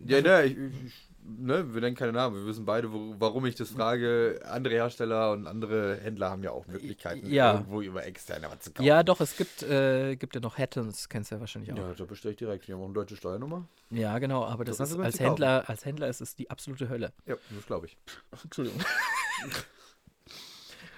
Ja, 0.05 0.21
ne, 0.21 0.45
ich, 0.45 0.59
ich, 0.59 1.11
ne, 1.25 1.75
wir 1.75 1.81
nennen 1.81 1.97
keine 1.97 2.13
Namen. 2.13 2.37
Wir 2.37 2.47
wissen 2.47 2.65
beide, 2.65 2.93
wo, 2.93 3.15
warum 3.19 3.45
ich 3.47 3.55
das 3.55 3.71
frage. 3.71 4.41
Andere 4.45 4.75
Hersteller 4.75 5.33
und 5.33 5.47
andere 5.47 5.97
Händler 5.97 6.31
haben 6.31 6.43
ja 6.43 6.51
auch 6.53 6.67
Möglichkeiten, 6.67 7.27
Ja. 7.31 7.55
irgendwo 7.55 7.81
über 7.83 8.05
externe 8.05 8.47
was 8.51 8.61
zu 8.61 8.71
kaufen. 8.73 8.87
Ja, 8.87 9.03
doch, 9.03 9.21
es 9.21 9.37
gibt, 9.37 9.63
äh, 9.63 10.17
gibt 10.17 10.35
ja 10.35 10.41
noch 10.41 10.59
Hattons, 10.59 11.09
kennst 11.09 11.31
du 11.31 11.37
ja 11.37 11.41
wahrscheinlich 11.41 11.73
auch. 11.73 11.77
Ja, 11.79 11.89
Ja, 11.89 11.95
da 11.95 12.05
bestelle 12.05 12.33
ich 12.33 12.39
direkt. 12.39 12.69
Die 12.69 12.73
haben 12.73 12.81
auch 12.81 12.85
eine 12.87 12.95
deutsche 12.95 13.17
Steuernummer. 13.17 13.67
genau, 13.91 14.45
aber 14.45 14.65
das 14.65 14.79
kannst 14.79 14.93
ist 14.93 14.99
als 14.99 15.17
kaufen. 15.19 15.27
Händler, 15.29 15.65
als 15.69 15.85
Händler 15.85 16.09
ist 16.09 16.21
es 16.21 16.35
die 16.35 16.51
absolute 16.51 16.89
Hölle. 16.89 17.13
Ja, 17.27 17.37
das 17.51 17.67
glaube 17.67 17.87
ich. 17.87 17.97
Entschuldigung. 18.45 18.81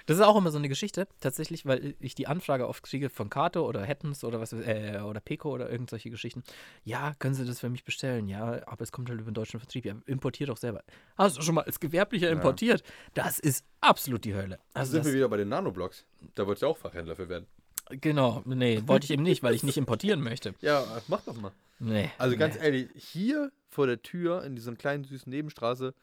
Das 0.06 0.18
ist 0.18 0.22
auch 0.22 0.36
immer 0.36 0.50
so 0.50 0.58
eine 0.58 0.68
Geschichte, 0.68 1.08
tatsächlich, 1.20 1.66
weil 1.66 1.94
ich 1.98 2.14
die 2.14 2.28
Anfrage 2.28 2.68
oft 2.68 2.82
kriege 2.84 3.10
von 3.10 3.28
Kato 3.28 3.66
oder 3.66 3.86
Hattons 3.86 4.22
oder 4.22 4.40
was 4.40 4.52
äh, 4.52 5.00
oder 5.04 5.20
Peko 5.20 5.50
oder 5.50 5.70
irgendwelche 5.70 6.10
Geschichten. 6.10 6.44
Ja, 6.84 7.14
können 7.18 7.34
Sie 7.34 7.44
das 7.44 7.60
für 7.60 7.68
mich 7.68 7.84
bestellen? 7.84 8.28
Ja, 8.28 8.66
aber 8.66 8.82
es 8.82 8.92
kommt 8.92 9.08
halt 9.08 9.20
über 9.20 9.30
den 9.30 9.34
deutschen 9.34 9.58
Vertrieb. 9.58 9.84
Ja, 9.84 9.94
importier 10.06 10.46
doch 10.46 10.56
selber. 10.56 10.84
Hast 11.16 11.36
du 11.36 11.42
schon 11.42 11.56
mal 11.56 11.64
als 11.64 11.80
Gewerblicher 11.80 12.30
importiert? 12.30 12.84
Das 13.14 13.40
ist 13.40 13.64
absolut 13.80 14.24
die 14.24 14.34
Hölle. 14.34 14.60
Also 14.74 14.92
sind 14.92 15.04
wir 15.04 15.12
wieder 15.12 15.28
bei 15.28 15.38
den 15.38 15.48
Nanoblocks. 15.48 16.04
Da 16.36 16.46
wolltest 16.46 16.62
du 16.62 16.68
auch 16.68 16.78
Fachhändler 16.78 17.16
für 17.16 17.28
werden. 17.28 17.46
genau, 17.90 18.42
nee, 18.44 18.82
wollte 18.86 19.04
ich 19.04 19.10
eben 19.10 19.24
nicht, 19.24 19.42
weil 19.42 19.54
ich 19.54 19.64
nicht 19.64 19.76
importieren 19.76 20.22
möchte. 20.22 20.54
Ja, 20.60 20.84
mach 21.08 21.22
doch 21.22 21.36
mal. 21.36 21.52
Nee. 21.78 22.10
Also 22.18 22.36
ganz 22.36 22.54
nee. 22.56 22.64
ehrlich, 22.64 22.88
hier 22.94 23.50
vor 23.68 23.86
der 23.86 24.02
Tür 24.02 24.44
in 24.44 24.54
dieser 24.54 24.74
kleinen 24.74 25.04
süßen 25.04 25.28
Nebenstraße 25.30 25.94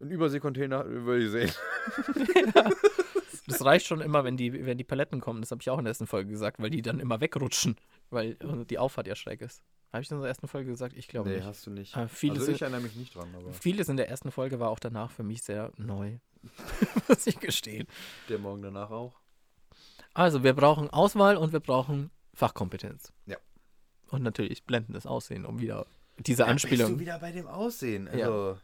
ein 0.00 0.10
Überseekontainer 0.10 0.84
würde 0.86 1.24
ich 1.24 1.30
sehen. 1.30 1.52
Das 3.46 3.64
reicht 3.64 3.86
schon 3.86 4.02
immer, 4.02 4.24
wenn 4.24 4.36
die, 4.36 4.66
wenn 4.66 4.76
die 4.76 4.84
Paletten 4.84 5.20
kommen. 5.22 5.40
Das 5.40 5.50
habe 5.50 5.62
ich 5.62 5.70
auch 5.70 5.78
in 5.78 5.84
der 5.86 5.92
ersten 5.92 6.06
Folge 6.06 6.28
gesagt, 6.30 6.60
weil 6.60 6.68
die 6.68 6.82
dann 6.82 7.00
immer 7.00 7.22
wegrutschen, 7.22 7.76
weil 8.10 8.32
äh, 8.40 8.66
die 8.66 8.78
Auffahrt 8.78 9.06
ja 9.06 9.16
schräg 9.16 9.40
ist. 9.40 9.62
Habe 9.90 10.02
ich 10.02 10.08
das 10.08 10.16
in 10.16 10.20
der 10.20 10.28
ersten 10.28 10.48
Folge 10.48 10.68
gesagt? 10.70 10.94
Ich 10.94 11.08
glaube 11.08 11.30
Nee, 11.30 11.36
nicht. 11.36 11.46
hast 11.46 11.66
du 11.66 11.70
nicht. 11.70 11.96
Ah, 11.96 12.08
vieles, 12.08 12.40
also 12.40 12.52
ich 12.52 12.60
erinnere 12.60 12.82
mich 12.82 12.94
nicht 12.94 13.14
dran, 13.14 13.28
aber 13.34 13.50
vieles 13.54 13.88
in 13.88 13.96
der 13.96 14.10
ersten 14.10 14.30
Folge 14.30 14.60
war 14.60 14.68
auch 14.68 14.78
danach 14.78 15.10
für 15.10 15.22
mich 15.22 15.42
sehr 15.42 15.72
neu. 15.78 16.18
Muss 17.08 17.26
ich 17.26 17.40
gestehen. 17.40 17.86
der 18.28 18.38
morgen 18.38 18.60
danach 18.60 18.90
auch. 18.90 19.18
Also, 20.12 20.44
wir 20.44 20.52
brauchen 20.52 20.90
Auswahl 20.90 21.38
und 21.38 21.52
wir 21.54 21.60
brauchen 21.60 22.10
Fachkompetenz. 22.34 23.14
Ja. 23.24 23.38
Und 24.10 24.22
natürlich 24.22 24.64
blendendes 24.64 25.06
Aussehen, 25.06 25.46
um 25.46 25.58
wieder 25.58 25.86
diese 26.18 26.24
Bist 26.24 26.38
du 26.40 26.44
Anspielung. 26.44 26.98
wieder 26.98 27.18
bei 27.18 27.32
dem 27.32 27.46
Aussehen? 27.46 28.10
Ja. 28.14 28.58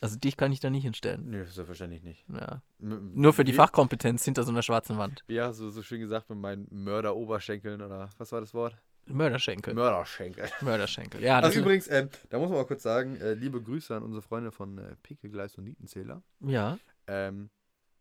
Also, 0.00 0.16
dich 0.18 0.36
kann 0.36 0.50
ich 0.52 0.60
da 0.60 0.70
nicht 0.70 0.82
hinstellen. 0.84 1.28
Nö, 1.30 1.44
selbstverständlich 1.44 2.02
nicht. 2.02 2.24
Ja. 2.28 2.62
M- 2.80 3.12
Nur 3.14 3.32
für 3.34 3.44
die 3.44 3.52
Fachkompetenz 3.52 4.24
hinter 4.24 4.44
so 4.44 4.50
einer 4.50 4.62
schwarzen 4.62 4.96
Wand. 4.98 5.24
Hast 5.30 5.60
du 5.60 5.68
so 5.70 5.82
schön 5.82 6.00
gesagt 6.00 6.30
mit 6.30 6.38
meinen 6.38 6.66
Mörder-Oberschenkeln 6.70 7.82
oder 7.82 8.08
was 8.18 8.32
war 8.32 8.40
das 8.40 8.54
Wort? 8.54 8.76
Mörderschenkel. 9.06 9.74
Mörderschenkel. 9.74 10.48
Mörderschenkel. 10.62 11.22
Ja, 11.22 11.38
Ach, 11.38 11.42
das 11.42 11.56
übrigens, 11.56 11.88
ähm, 11.90 12.08
da 12.28 12.38
muss 12.38 12.48
man 12.48 12.58
mal 12.58 12.66
kurz 12.66 12.82
sagen, 12.82 13.16
äh, 13.16 13.34
liebe 13.34 13.60
Grüße 13.60 13.94
an 13.94 14.02
unsere 14.02 14.22
Freunde 14.22 14.52
von 14.52 14.78
äh, 14.78 14.94
Pickelgleis 15.02 15.56
und 15.58 15.64
Nietenzähler. 15.64 16.22
ja. 16.40 16.78
Ähm, 17.06 17.50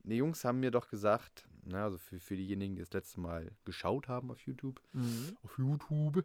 die 0.03 0.15
Jungs 0.15 0.45
haben 0.45 0.59
mir 0.61 0.71
doch 0.71 0.87
gesagt, 0.89 1.43
na, 1.65 1.83
also 1.83 1.97
für, 1.97 2.19
für 2.19 2.35
diejenigen, 2.37 2.75
die 2.75 2.81
das 2.81 2.93
letzte 2.93 3.19
Mal 3.19 3.51
geschaut 3.65 4.07
haben 4.07 4.31
auf 4.31 4.39
YouTube, 4.41 4.79
Mhm. 4.93 5.35
auf 5.43 5.57
YouTube. 5.57 6.23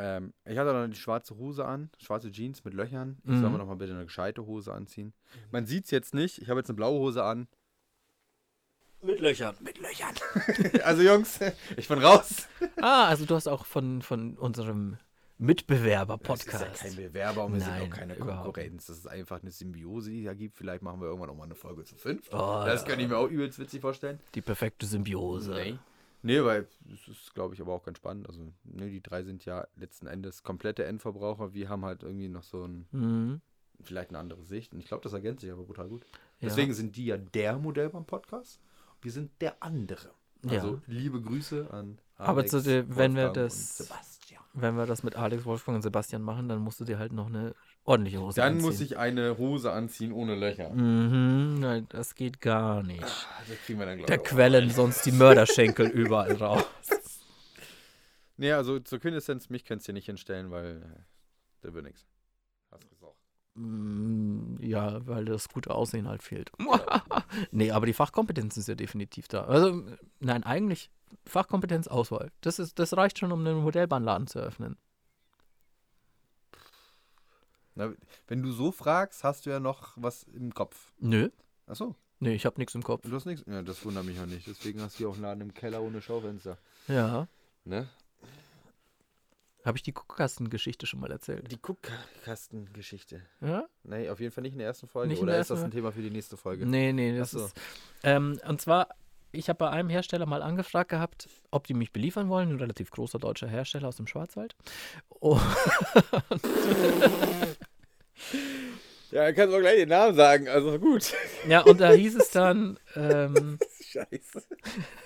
Ähm, 0.00 0.32
ich 0.44 0.56
hatte 0.56 0.72
noch 0.72 0.86
die 0.86 0.94
schwarze 1.00 1.36
Hose 1.36 1.64
an, 1.64 1.90
schwarze 1.98 2.30
Jeans 2.30 2.64
mit 2.64 2.72
Löchern. 2.74 3.16
Ich 3.24 3.30
soll 3.32 3.42
Mhm. 3.46 3.52
mir 3.52 3.58
noch 3.58 3.66
mal 3.66 3.74
bitte 3.76 3.94
eine 3.94 4.04
gescheite 4.04 4.46
Hose 4.46 4.72
anziehen. 4.72 5.12
Man 5.50 5.66
sieht 5.66 5.86
es 5.86 5.90
jetzt 5.90 6.14
nicht. 6.14 6.40
Ich 6.40 6.48
habe 6.48 6.60
jetzt 6.60 6.68
eine 6.70 6.76
blaue 6.76 6.98
Hose 7.00 7.24
an. 7.24 7.48
Mit 9.02 9.20
Löchern. 9.20 9.56
Mit 9.60 9.78
Löchern. 9.78 10.14
Also 10.84 11.02
Jungs, 11.02 11.40
ich 11.76 11.88
bin 11.88 11.98
raus. 11.98 12.48
Ah, 12.80 13.06
also 13.06 13.24
du 13.26 13.34
hast 13.34 13.46
auch 13.48 13.64
von, 13.66 14.02
von 14.02 14.36
unserem 14.36 14.96
Mitbewerber-Podcast. 15.38 16.62
Das 16.64 16.72
ist 16.74 16.82
ja 16.82 16.88
kein 16.88 16.96
Bewerber 16.96 17.44
und 17.44 17.54
wir 17.54 17.60
sind 17.60 17.70
Nein, 17.70 17.82
auch 17.92 17.96
keine 17.96 18.14
Konkurrenz. 18.16 18.86
Das 18.86 18.98
ist 18.98 19.06
einfach 19.06 19.40
eine 19.42 19.50
Symbiose, 19.52 20.10
die 20.10 20.24
da 20.24 20.34
gibt. 20.34 20.56
Vielleicht 20.56 20.82
machen 20.82 21.00
wir 21.00 21.06
irgendwann 21.06 21.30
auch 21.30 21.36
mal 21.36 21.44
eine 21.44 21.54
Folge 21.54 21.84
zu 21.84 21.94
fünf. 21.96 22.28
Oh, 22.32 22.62
das 22.66 22.84
kann 22.84 22.98
ich 23.00 23.08
mir 23.08 23.16
auch 23.16 23.28
übelst 23.28 23.58
witzig 23.58 23.80
vorstellen. 23.80 24.18
Die 24.34 24.40
perfekte 24.42 24.84
Symbiose. 24.86 25.52
Nee. 25.52 25.78
Nee, 26.22 26.42
weil 26.44 26.66
das 26.80 27.06
ist, 27.08 27.34
glaube 27.34 27.54
ich, 27.54 27.60
aber 27.60 27.72
auch 27.72 27.84
ganz 27.84 27.98
spannend. 27.98 28.26
Also, 28.28 28.40
nee, 28.64 28.90
die 28.90 29.00
drei 29.02 29.22
sind 29.22 29.44
ja 29.44 29.66
letzten 29.76 30.06
Endes 30.08 30.42
komplette 30.42 30.84
Endverbraucher. 30.84 31.54
Wir 31.54 31.68
haben 31.68 31.84
halt 31.84 32.02
irgendwie 32.02 32.28
noch 32.28 32.42
so 32.42 32.64
ein, 32.64 32.86
Mhm. 32.90 33.40
vielleicht 33.82 34.10
eine 34.10 34.18
andere 34.18 34.42
Sicht. 34.44 34.72
Und 34.72 34.80
ich 34.80 34.86
glaube, 34.86 35.02
das 35.04 35.12
ergänzt 35.12 35.42
sich 35.42 35.52
aber 35.52 35.62
brutal 35.62 35.88
gut. 35.88 36.04
Ja. 36.40 36.48
Deswegen 36.48 36.74
sind 36.74 36.96
die 36.96 37.06
ja 37.06 37.16
der 37.16 37.56
Modellbahn-Podcast. 37.58 38.60
Wir 39.00 39.12
sind 39.12 39.30
der 39.40 39.62
andere. 39.62 40.10
Also, 40.48 40.74
Ja. 40.74 40.80
liebe 40.86 41.20
Grüße 41.20 41.68
an 41.72 41.98
Aber 42.16 42.38
Alex, 42.38 42.50
zu 42.50 42.62
der- 42.62 42.96
wenn 42.96 43.14
wir 43.14 43.28
das- 43.30 43.80
und 43.80 43.86
Sebastian. 43.86 44.42
Wenn 44.54 44.76
wir 44.76 44.86
das 44.86 45.02
mit 45.04 45.14
Alex, 45.14 45.44
Wolfgang 45.44 45.76
und 45.76 45.82
Sebastian 45.82 46.22
machen, 46.22 46.48
dann 46.48 46.58
musst 46.60 46.80
du 46.80 46.84
dir 46.84 46.98
halt 46.98 47.12
noch 47.12 47.26
eine 47.26 47.54
ordentliche 47.84 48.20
Hose 48.20 48.40
Dann 48.40 48.54
anziehen. 48.54 48.66
muss 48.66 48.80
ich 48.80 48.98
eine 48.98 49.38
Hose 49.38 49.70
anziehen 49.72 50.10
ohne 50.12 50.34
Löcher. 50.34 50.70
Mhm, 50.70 51.57
nein, 51.80 51.86
das 51.90 52.14
geht 52.14 52.40
gar 52.40 52.82
nicht. 52.82 53.26
Wir 53.66 53.86
dann, 53.86 54.02
Da 54.06 54.16
quellen 54.18 54.70
sonst 54.70 55.04
die 55.06 55.12
Mörderschenkel 55.12 55.88
überall 55.88 56.34
raus. 56.34 56.64
Nee, 58.40 58.52
also 58.52 58.78
zur 58.78 59.00
Quintessenz, 59.00 59.48
mich 59.50 59.64
könntest 59.64 59.88
du 59.88 59.92
nicht 59.92 60.06
hinstellen, 60.06 60.52
weil 60.52 60.80
äh, 60.80 61.02
da 61.60 61.74
wird 61.74 61.84
nichts. 61.84 62.06
Hast 62.70 62.84
du 62.84 62.88
gesagt. 62.88 63.16
Mm, 63.54 64.54
Ja, 64.60 65.04
weil 65.08 65.24
das 65.24 65.48
gute 65.48 65.74
Aussehen 65.74 66.06
halt 66.06 66.22
fehlt. 66.22 66.52
nee, 67.50 67.72
aber 67.72 67.86
die 67.86 67.92
Fachkompetenz 67.92 68.56
ist 68.56 68.68
ja 68.68 68.76
definitiv 68.76 69.26
da. 69.26 69.44
Also, 69.46 69.82
nein, 70.20 70.44
eigentlich 70.44 70.88
Fachkompetenz, 71.24 71.88
Auswahl. 71.88 72.30
Das, 72.40 72.60
ist, 72.60 72.78
das 72.78 72.96
reicht 72.96 73.18
schon, 73.18 73.32
um 73.32 73.40
einen 73.44 73.58
Modellbahnladen 73.58 74.28
zu 74.28 74.38
eröffnen. 74.38 74.76
Na, 77.74 77.92
wenn 78.28 78.42
du 78.42 78.52
so 78.52 78.70
fragst, 78.70 79.24
hast 79.24 79.46
du 79.46 79.50
ja 79.50 79.58
noch 79.58 79.92
was 79.96 80.22
im 80.24 80.54
Kopf. 80.54 80.92
Nö, 81.00 81.30
Achso, 81.68 81.94
nee, 82.20 82.34
ich 82.34 82.44
habe 82.46 82.58
nichts 82.58 82.74
im 82.74 82.82
Kopf. 82.82 83.02
du 83.08 83.14
hast 83.14 83.26
nichts. 83.26 83.44
Ja, 83.46 83.62
das 83.62 83.84
wundert 83.84 84.04
mich 84.04 84.18
auch 84.20 84.26
nicht. 84.26 84.46
Deswegen 84.46 84.80
hast 84.82 84.94
du 84.94 84.98
hier 84.98 85.08
auch 85.10 85.14
einen 85.14 85.22
Laden 85.22 85.40
im 85.42 85.54
Keller 85.54 85.80
ohne 85.82 86.00
Schaufenster. 86.02 86.58
Ja, 86.88 87.28
Ne? 87.64 87.86
habe 89.66 89.76
ich 89.76 89.82
die 89.82 89.92
Guckkastengeschichte 89.92 90.86
schon 90.86 91.00
mal 91.00 91.10
erzählt. 91.12 91.52
Die 91.52 91.60
Guckkastengeschichte. 91.60 93.20
Ja? 93.42 93.66
Nee, 93.82 94.08
auf 94.08 94.18
jeden 94.18 94.32
Fall 94.32 94.40
nicht 94.42 94.54
in 94.54 94.58
der 94.60 94.68
ersten 94.68 94.88
Folge. 94.88 95.10
Nicht 95.10 95.20
Oder 95.20 95.32
der 95.32 95.40
ist 95.42 95.50
das 95.50 95.58
ersten 95.58 95.70
ein 95.70 95.74
Thema 95.74 95.92
für 95.92 96.00
die 96.00 96.08
nächste 96.10 96.38
Folge? 96.38 96.64
Nee, 96.64 96.94
nee, 96.94 97.18
das 97.18 97.34
Ach 97.34 97.38
so. 97.40 97.44
ist. 97.46 97.56
Ähm, 98.02 98.40
und 98.48 98.62
zwar, 98.62 98.88
ich 99.30 99.50
habe 99.50 99.58
bei 99.58 99.68
einem 99.68 99.90
Hersteller 99.90 100.24
mal 100.24 100.40
angefragt 100.40 100.88
gehabt, 100.88 101.28
ob 101.50 101.66
die 101.66 101.74
mich 101.74 101.92
beliefern 101.92 102.30
wollen. 102.30 102.48
Ein 102.48 102.56
relativ 102.60 102.90
großer 102.90 103.18
deutscher 103.18 103.46
Hersteller 103.48 103.88
aus 103.88 103.96
dem 103.96 104.06
Schwarzwald. 104.06 104.56
Oh, 105.20 105.38
Ja, 109.10 109.24
dann 109.24 109.34
kannst 109.34 109.52
du 109.52 109.56
auch 109.56 109.60
gleich 109.60 109.76
den 109.76 109.88
Namen 109.88 110.14
sagen. 110.14 110.48
Also 110.48 110.78
gut. 110.78 111.12
ja, 111.48 111.60
und 111.62 111.80
da 111.80 111.92
hieß 111.92 112.16
es 112.16 112.30
dann, 112.30 112.78
ähm, 112.96 113.58
Scheiße. 113.82 114.42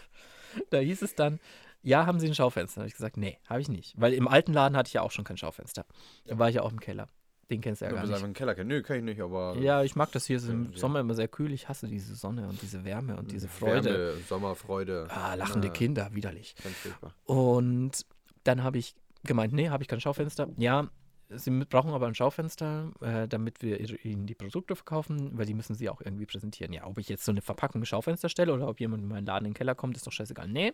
da 0.71 0.79
hieß 0.79 1.03
es 1.03 1.15
dann, 1.15 1.39
ja, 1.83 2.07
haben 2.07 2.21
Sie 2.21 2.27
ein 2.29 2.35
Schaufenster? 2.35 2.77
Da 2.77 2.81
habe 2.83 2.89
ich 2.89 2.95
gesagt, 2.95 3.17
nee, 3.17 3.39
habe 3.49 3.61
ich 3.61 3.69
nicht. 3.69 3.95
Weil 4.01 4.13
im 4.15 4.29
alten 4.29 4.53
Laden 4.53 4.77
hatte 4.77 4.89
ich 4.89 4.95
ja 4.95 5.03
auch 5.03 5.11
schon 5.11 5.25
kein 5.25 5.37
Schaufenster. 5.37 5.85
Da 6.27 6.39
war 6.39 6.49
ich 6.49 6.57
ja 6.57 6.63
auch 6.63 6.71
im 6.73 6.81
Keller. 6.81 7.09
Den 7.51 7.61
kennst 7.61 7.81
du 7.83 7.87
ja 7.87 7.91
Ja, 7.91 7.97
gar 8.03 8.07
nicht. 8.07 8.23
im 8.23 8.33
Keller 8.35 8.55
kennen. 8.55 8.69
Nö, 8.69 8.83
kann 8.83 8.97
ich 8.99 9.03
nicht, 9.03 9.21
aber. 9.21 9.57
Ja, 9.59 9.83
ich 9.83 9.95
mag 9.97 10.11
das 10.13 10.25
hier. 10.27 10.37
Es 10.37 10.45
ist 10.45 10.49
im 10.51 10.73
Ja. 10.73 10.79
Sommer 10.79 11.01
immer 11.01 11.15
sehr 11.15 11.29
kühl. 11.29 11.53
Ich 11.53 11.69
hasse 11.69 11.87
diese 11.87 12.15
Sonne 12.15 12.49
und 12.49 12.63
diese 12.63 12.85
Wärme 12.85 13.17
und 13.17 13.31
diese 13.33 13.49
Freude. 13.49 13.91
Wärme, 14.11 14.21
Sommerfreude. 14.29 15.07
Ah, 15.11 15.35
lachende 15.35 15.69
Ah, 15.69 15.73
Kinder, 15.73 16.09
widerlich. 16.13 16.55
Ganz 16.63 16.77
furchtbar. 16.77 17.15
Und 17.25 18.07
dann 18.45 18.63
habe 18.63 18.79
ich 18.79 18.95
gemeint, 19.25 19.53
nee, 19.53 19.69
habe 19.69 19.83
ich 19.83 19.89
kein 19.89 20.01
Schaufenster. 20.01 20.49
Ja, 20.57 20.89
sie 21.37 21.51
brauchen 21.51 21.93
aber 21.93 22.07
ein 22.07 22.15
Schaufenster, 22.15 22.91
äh, 23.01 23.29
damit 23.29 23.63
wir 23.63 24.05
ihnen 24.05 24.27
die 24.27 24.35
Produkte 24.35 24.77
verkaufen, 24.77 25.37
weil 25.37 25.47
die 25.47 25.55
müssen 25.55 25.75
sie 25.75 25.89
auch 25.89 26.01
irgendwie 26.01 26.27
präsentieren. 26.27 26.73
Ja, 26.73 26.87
ob 26.87 26.99
ich 26.99 27.09
jetzt 27.09 27.25
so 27.25 27.33
eine 27.33 27.43
Verpackung 27.43 27.85
Schaufenster 27.85 28.29
stelle 28.29 28.53
oder 28.53 28.69
ob 28.69 28.81
jemand 28.81 29.03
in 29.03 29.09
meinen 29.09 29.27
Laden 29.27 29.47
in 29.47 29.51
den 29.53 29.57
Keller 29.57 29.75
kommt, 29.75 29.97
ist 29.97 30.07
doch 30.07 30.13
scheißegal. 30.13 30.49
Nee, 30.49 30.73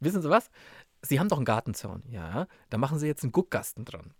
wissen 0.00 0.22
Sie 0.22 0.30
was? 0.30 0.50
Sie 1.02 1.20
haben 1.20 1.28
doch 1.28 1.36
einen 1.36 1.44
Gartenzaun. 1.44 2.02
Ja, 2.08 2.46
da 2.70 2.78
machen 2.78 2.98
Sie 2.98 3.06
jetzt 3.06 3.22
einen 3.22 3.32
Guckkasten 3.32 3.84
dran. 3.84 4.14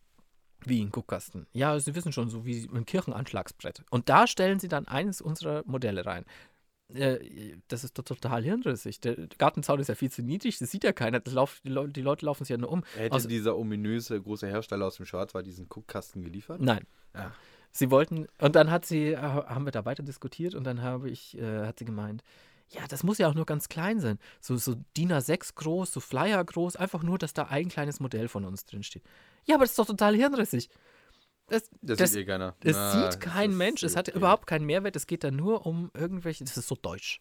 Wie 0.65 0.83
ein 0.83 0.91
Guckkasten. 0.91 1.47
Ja, 1.53 1.79
Sie 1.79 1.95
wissen 1.95 2.13
schon, 2.13 2.29
so 2.29 2.45
wie 2.45 2.69
ein 2.75 2.85
Kirchenanschlagsbrett. 2.85 3.85
Und 3.91 4.09
da 4.09 4.27
stellen 4.27 4.59
Sie 4.59 4.69
dann 4.69 4.89
eines 4.89 5.21
unserer 5.21 5.63
Modelle 5.67 6.05
rein. 6.05 6.25
Äh, 6.95 7.57
das 7.69 7.85
ist 7.85 7.99
doch 7.99 8.05
total 8.05 8.43
hirnrissig. 8.43 9.01
Der 9.01 9.15
Gartenzaun 9.37 9.79
ist 9.81 9.89
ja 9.89 9.95
viel 9.95 10.11
zu 10.11 10.23
niedrig, 10.23 10.59
das 10.59 10.71
sieht 10.71 10.85
ja 10.85 10.93
keiner. 10.93 11.21
Das 11.21 11.35
lauf, 11.35 11.61
die, 11.65 11.69
Leu- 11.69 11.87
die 11.89 12.01
Leute 12.03 12.25
laufen 12.25 12.45
sich 12.45 12.51
ja 12.51 12.57
nur 12.57 12.71
um. 12.71 12.83
Hätte 12.95 13.13
Also- 13.15 13.29
dieser 13.29 13.57
ominöse 13.59 14.21
große 14.21 14.47
Hersteller 14.47 14.87
aus 14.87 14.97
dem 14.97 15.07
Schwarzwald 15.07 15.47
diesen 15.47 15.69
Guckkasten 15.69 16.23
geliefert? 16.23 16.61
Nein. 16.61 16.87
Ja. 17.15 17.33
Sie 17.73 17.91
wollten, 17.91 18.27
und 18.41 18.57
dann 18.57 18.71
hat 18.71 18.87
sie, 18.87 19.09
äh, 19.13 19.17
haben 19.19 19.67
wir 19.67 19.73
da 19.73 19.85
weiter 19.85 20.03
diskutiert 20.03 20.55
und 20.55 20.65
dann 20.65 20.81
habe 20.83 21.11
ich, 21.11 21.37
äh, 21.37 21.67
hat 21.67 21.79
sie 21.79 21.85
gemeint, 21.85 22.23
ja, 22.71 22.87
das 22.89 23.03
muss 23.03 23.19
ja 23.19 23.29
auch 23.29 23.35
nur 23.35 23.47
ganz 23.47 23.69
klein 23.69 24.01
sein. 24.01 24.19
So, 24.41 24.57
so 24.57 24.75
DIN 24.97 25.13
A6 25.13 25.55
groß, 25.55 25.91
so 25.93 26.01
Flyer 26.01 26.43
groß, 26.45 26.77
einfach 26.77 27.03
nur, 27.03 27.19
dass 27.19 27.33
da 27.35 27.45
ein 27.45 27.69
kleines 27.69 28.01
Modell 28.01 28.29
von 28.29 28.45
uns 28.47 28.65
drin 28.65 28.83
steht. 28.83 29.03
Ja, 29.47 29.55
aber 29.57 29.65
das 29.65 29.71
ist 29.73 29.79
doch 29.79 29.87
total 29.87 30.15
hirnrissig. 30.15 30.69
Das, 31.49 31.71
Das, 31.81 31.99
das, 31.99 32.13
sieht 32.13 32.23
eh 32.23 32.25
keiner. 32.27 32.55
es 32.63 32.77
Na, 32.77 32.93
sieht 32.93 33.03
das 33.05 33.21
kein 33.21 33.51
ist 33.51 33.57
Mensch, 33.57 33.83
es 33.83 33.97
hat 33.97 34.09
okay. 34.09 34.19
überhaupt 34.19 34.47
keinen 34.47 34.67
Mehrwert, 34.67 34.97
es 34.97 35.07
geht 35.07 35.25
da 35.25 35.31
nur 35.31 35.67
um 35.67 35.91
irgendwelche, 35.95 36.45
das 36.45 36.57
ist 36.57 36.69
so 36.69 36.77
deutsch. 36.77 37.21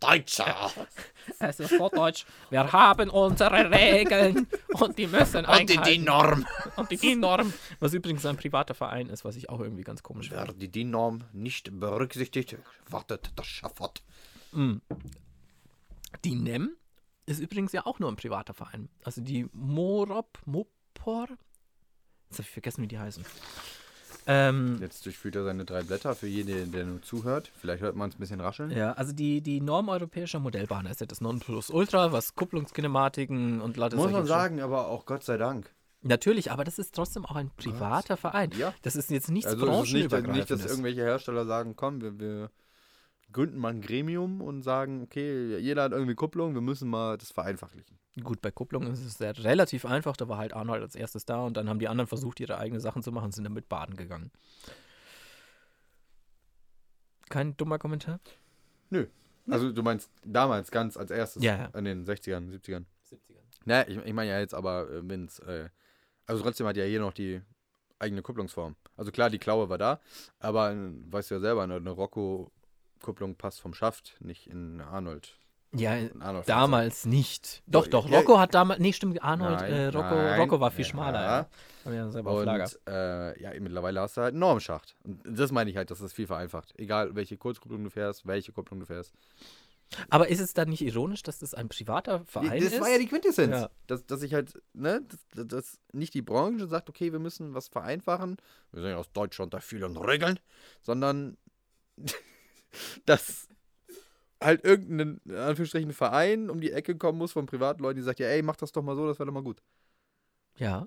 Deutscher! 0.00 0.70
Es 1.38 1.60
ist 1.60 1.70
so 1.78 1.88
deutsch. 1.88 2.26
Wir 2.50 2.72
haben 2.72 3.08
unsere 3.08 3.70
Regeln 3.70 4.46
und 4.74 4.98
die 4.98 5.06
müssen 5.06 5.46
Und 5.46 5.70
die. 5.70 5.76
DIN-Norm. 5.78 6.44
Und 6.76 6.90
die 6.90 6.96
DIN-Norm. 6.98 7.52
Was 7.80 7.94
übrigens 7.94 8.26
ein 8.26 8.36
privater 8.36 8.74
Verein 8.74 9.08
ist, 9.08 9.24
was 9.24 9.36
ich 9.36 9.48
auch 9.48 9.60
irgendwie 9.60 9.82
ganz 9.84 10.02
komisch 10.02 10.30
Wer 10.30 10.40
finde. 10.44 10.58
die 10.58 10.68
DIN-Norm 10.70 11.24
nicht 11.32 11.78
berücksichtigt, 11.80 12.56
wartet 12.90 13.30
das 13.36 13.46
Schafott. 13.46 14.02
Die 16.24 16.34
NEM 16.34 16.76
ist 17.24 17.40
übrigens 17.40 17.72
ja 17.72 17.86
auch 17.86 17.98
nur 17.98 18.10
ein 18.10 18.16
privater 18.16 18.52
Verein. 18.52 18.88
Also 19.04 19.20
die 19.22 19.46
Morop, 19.52 20.38
Mopor, 20.44 21.28
jetzt 22.32 22.38
habe 22.38 22.46
ich 22.46 22.52
vergessen, 22.52 22.82
wie 22.82 22.88
die 22.88 22.98
heißen. 22.98 23.24
Ähm, 24.26 24.78
Jetzt 24.80 25.04
durchführt 25.04 25.34
er 25.34 25.42
seine 25.44 25.64
drei 25.64 25.82
Blätter 25.82 26.14
für 26.14 26.28
jeden, 26.28 26.70
der 26.70 26.84
nur 26.84 27.02
zuhört. 27.02 27.50
Vielleicht 27.60 27.82
hört 27.82 27.96
man 27.96 28.08
es 28.10 28.14
ein 28.16 28.20
bisschen 28.20 28.40
rascheln. 28.40 28.70
ja, 28.70 28.92
also 28.92 29.12
die, 29.12 29.40
die 29.40 29.60
Norm 29.60 29.88
europäischer 29.88 30.38
Modellbahn 30.38 30.86
ist 30.86 31.00
ja 31.00 31.06
das 31.06 31.20
Nonplusultra, 31.20 32.12
was 32.12 32.36
Kupplungskinematiken 32.36 33.60
und 33.60 33.76
lauter 33.76 33.96
Muss 33.96 34.12
man 34.12 34.26
sagen, 34.26 34.60
aber 34.60 34.86
auch 34.88 35.06
Gott 35.06 35.24
sei 35.24 35.38
Dank. 35.38 35.70
Natürlich, 36.02 36.50
aber 36.52 36.64
das 36.64 36.78
ist 36.78 36.94
trotzdem 36.94 37.24
auch 37.24 37.36
ein 37.36 37.50
privater 37.56 38.16
Verein. 38.16 38.50
Ja. 38.56 38.72
Das 38.82 38.96
ist 38.96 39.10
jetzt 39.10 39.30
nichts 39.30 39.50
Also 39.50 39.64
branchenübergreifendes. 39.66 40.50
nicht, 40.50 40.64
dass 40.64 40.70
irgendwelche 40.70 41.02
Hersteller 41.02 41.44
sagen, 41.46 41.74
komm, 41.76 42.00
wir, 42.00 42.18
wir 42.18 42.50
gründen 43.32 43.58
mal 43.58 43.70
ein 43.70 43.80
Gremium 43.80 44.40
und 44.40 44.62
sagen, 44.62 45.02
okay, 45.02 45.56
jeder 45.58 45.84
hat 45.84 45.92
irgendwie 45.92 46.14
Kupplung, 46.14 46.54
wir 46.54 46.60
müssen 46.60 46.88
mal 46.88 47.16
das 47.18 47.30
vereinfachlichen. 47.32 47.98
Gut, 48.22 48.42
bei 48.42 48.50
Kupplung 48.50 48.86
ist 48.88 49.04
es 49.04 49.14
sehr 49.14 49.36
relativ 49.42 49.86
einfach. 49.86 50.16
Da 50.16 50.28
war 50.28 50.36
halt 50.38 50.52
Arnold 50.52 50.82
als 50.82 50.94
erstes 50.94 51.24
da 51.24 51.40
und 51.44 51.56
dann 51.56 51.68
haben 51.68 51.78
die 51.78 51.88
anderen 51.88 52.06
versucht, 52.08 52.40
ihre 52.40 52.58
eigenen 52.58 52.80
Sachen 52.80 53.02
zu 53.02 53.10
machen 53.10 53.26
und 53.26 53.34
sind 53.34 53.44
damit 53.44 53.68
baden 53.68 53.96
gegangen. 53.96 54.30
Kein 57.30 57.56
dummer 57.56 57.78
Kommentar? 57.78 58.20
Nö. 58.90 59.06
Also 59.48 59.72
du 59.72 59.82
meinst 59.82 60.10
damals 60.24 60.70
ganz 60.70 60.96
als 60.96 61.10
erstes, 61.10 61.42
Ja, 61.42 61.56
ja. 61.56 61.78
in 61.78 61.84
den 61.84 62.04
60ern, 62.04 62.50
70ern. 62.50 62.84
70er. 63.10 63.38
Naja, 63.64 63.84
ich, 63.88 63.96
ich 63.96 64.12
meine 64.12 64.30
ja 64.30 64.38
jetzt 64.40 64.54
aber, 64.54 64.88
äh, 64.90 65.00
wenn 65.08 65.24
es, 65.24 65.38
äh, 65.40 65.68
also 66.26 66.42
trotzdem 66.42 66.66
hat 66.66 66.76
ja 66.76 66.84
hier 66.84 67.00
noch 67.00 67.12
die 67.12 67.40
eigene 67.98 68.22
Kupplungsform. 68.22 68.76
Also 68.96 69.10
klar, 69.10 69.30
die 69.30 69.38
Klaue 69.38 69.68
war 69.68 69.78
da, 69.78 70.00
aber 70.38 70.72
äh, 70.72 70.76
weißt 71.10 71.30
du 71.30 71.34
ja 71.36 71.40
selber, 71.40 71.62
eine, 71.62 71.76
eine 71.76 71.90
Rocco-Kupplung 73.02 73.36
passt 73.36 73.60
vom 73.60 73.74
Schaft, 73.74 74.16
nicht 74.20 74.46
in 74.46 74.80
Arnold. 74.80 75.36
Ja, 75.74 75.96
Arnold 76.20 76.48
damals 76.48 77.06
nicht. 77.06 77.62
Doch, 77.66 77.86
Doch, 77.86 78.08
ja, 78.08 78.18
Rocco 78.18 78.38
hat 78.38 78.54
damals. 78.54 78.78
Nee, 78.78 78.92
stimmt, 78.92 79.22
Arnold. 79.22 79.60
Nein, 79.60 79.72
äh, 79.72 79.86
Rocco, 79.86 80.14
nein, 80.14 80.40
Rocco 80.40 80.60
war 80.60 80.70
viel 80.70 80.84
ja. 80.84 80.90
schmaler. 80.90 81.48
Ja. 81.84 81.90
Und 81.90 82.78
äh, 82.86 83.40
ja, 83.40 83.58
mittlerweile 83.58 84.00
hast 84.00 84.16
du 84.16 84.20
halt 84.20 84.32
einen 84.32 84.40
Normschacht. 84.40 84.94
Und 85.02 85.22
das 85.24 85.50
meine 85.50 85.70
ich 85.70 85.76
halt, 85.76 85.90
dass 85.90 86.00
das 86.00 86.12
viel 86.12 86.26
vereinfacht. 86.26 86.78
Egal, 86.78 87.14
welche 87.14 87.38
Kurzkupplung 87.38 87.82
du 87.82 87.90
fährst, 87.90 88.26
welche 88.26 88.52
Kupplung 88.52 88.80
du 88.80 88.86
fährst. 88.86 89.14
Aber 90.10 90.28
ist 90.28 90.40
es 90.40 90.54
dann 90.54 90.68
nicht 90.68 90.82
ironisch, 90.82 91.22
dass 91.22 91.38
das 91.38 91.54
ein 91.54 91.68
privater 91.68 92.24
Verein 92.24 92.62
das 92.62 92.74
ist? 92.74 92.80
war 92.80 92.88
ja 92.88 92.98
die 92.98 93.08
Quintessenz. 93.08 93.52
Ja. 93.52 93.70
Dass, 93.86 94.06
dass 94.06 94.22
ich 94.22 94.34
halt, 94.34 94.62
ne, 94.74 95.02
dass, 95.34 95.46
dass 95.46 95.78
nicht 95.92 96.14
die 96.14 96.22
Branche 96.22 96.66
sagt, 96.66 96.88
okay, 96.88 97.12
wir 97.12 97.18
müssen 97.18 97.54
was 97.54 97.68
vereinfachen. 97.68 98.36
Wir 98.72 98.82
sind 98.82 98.90
ja 98.90 98.96
aus 98.96 99.10
Deutschland 99.12 99.52
da 99.54 99.60
viel 99.60 99.84
an 99.84 99.96
Regeln, 99.96 100.38
sondern 100.82 101.36
dass 103.06 103.48
halt 104.40 104.64
irgendein, 104.64 105.20
in 105.24 105.36
Anführungsstrichen, 105.36 105.92
Verein 105.92 106.50
um 106.50 106.60
die 106.60 106.72
Ecke 106.72 106.96
kommen 106.96 107.18
muss 107.18 107.32
von 107.32 107.46
Privatleuten, 107.46 107.96
die 107.96 108.02
sagt, 108.02 108.18
ja, 108.20 108.26
ey, 108.26 108.42
mach 108.42 108.56
das 108.56 108.72
doch 108.72 108.82
mal 108.82 108.96
so, 108.96 109.06
das 109.06 109.18
wäre 109.18 109.26
doch 109.26 109.34
mal 109.34 109.42
gut. 109.42 109.62
ja. 110.56 110.86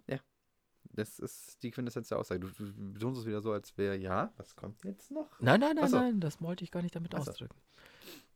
Das 0.93 1.19
ist 1.19 1.61
die 1.61 1.71
Quintessenz 1.71 2.07
der 2.07 2.19
Aussage. 2.19 2.39
Du, 2.39 2.47
du 2.47 2.93
betonst 2.93 3.19
es 3.19 3.25
wieder 3.27 3.41
so, 3.41 3.51
als 3.51 3.77
wäre, 3.77 3.97
ja, 3.97 4.31
was 4.37 4.55
kommt 4.55 4.81
jetzt 4.85 5.11
noch? 5.11 5.27
Nein, 5.41 5.59
nein, 5.59 5.75
nein, 5.75 5.89
so. 5.89 5.97
nein, 5.97 6.21
das 6.21 6.41
wollte 6.41 6.63
ich 6.63 6.71
gar 6.71 6.81
nicht 6.81 6.95
damit 6.95 7.13
Ach 7.15 7.23
so. 7.23 7.31
ausdrücken. 7.31 7.57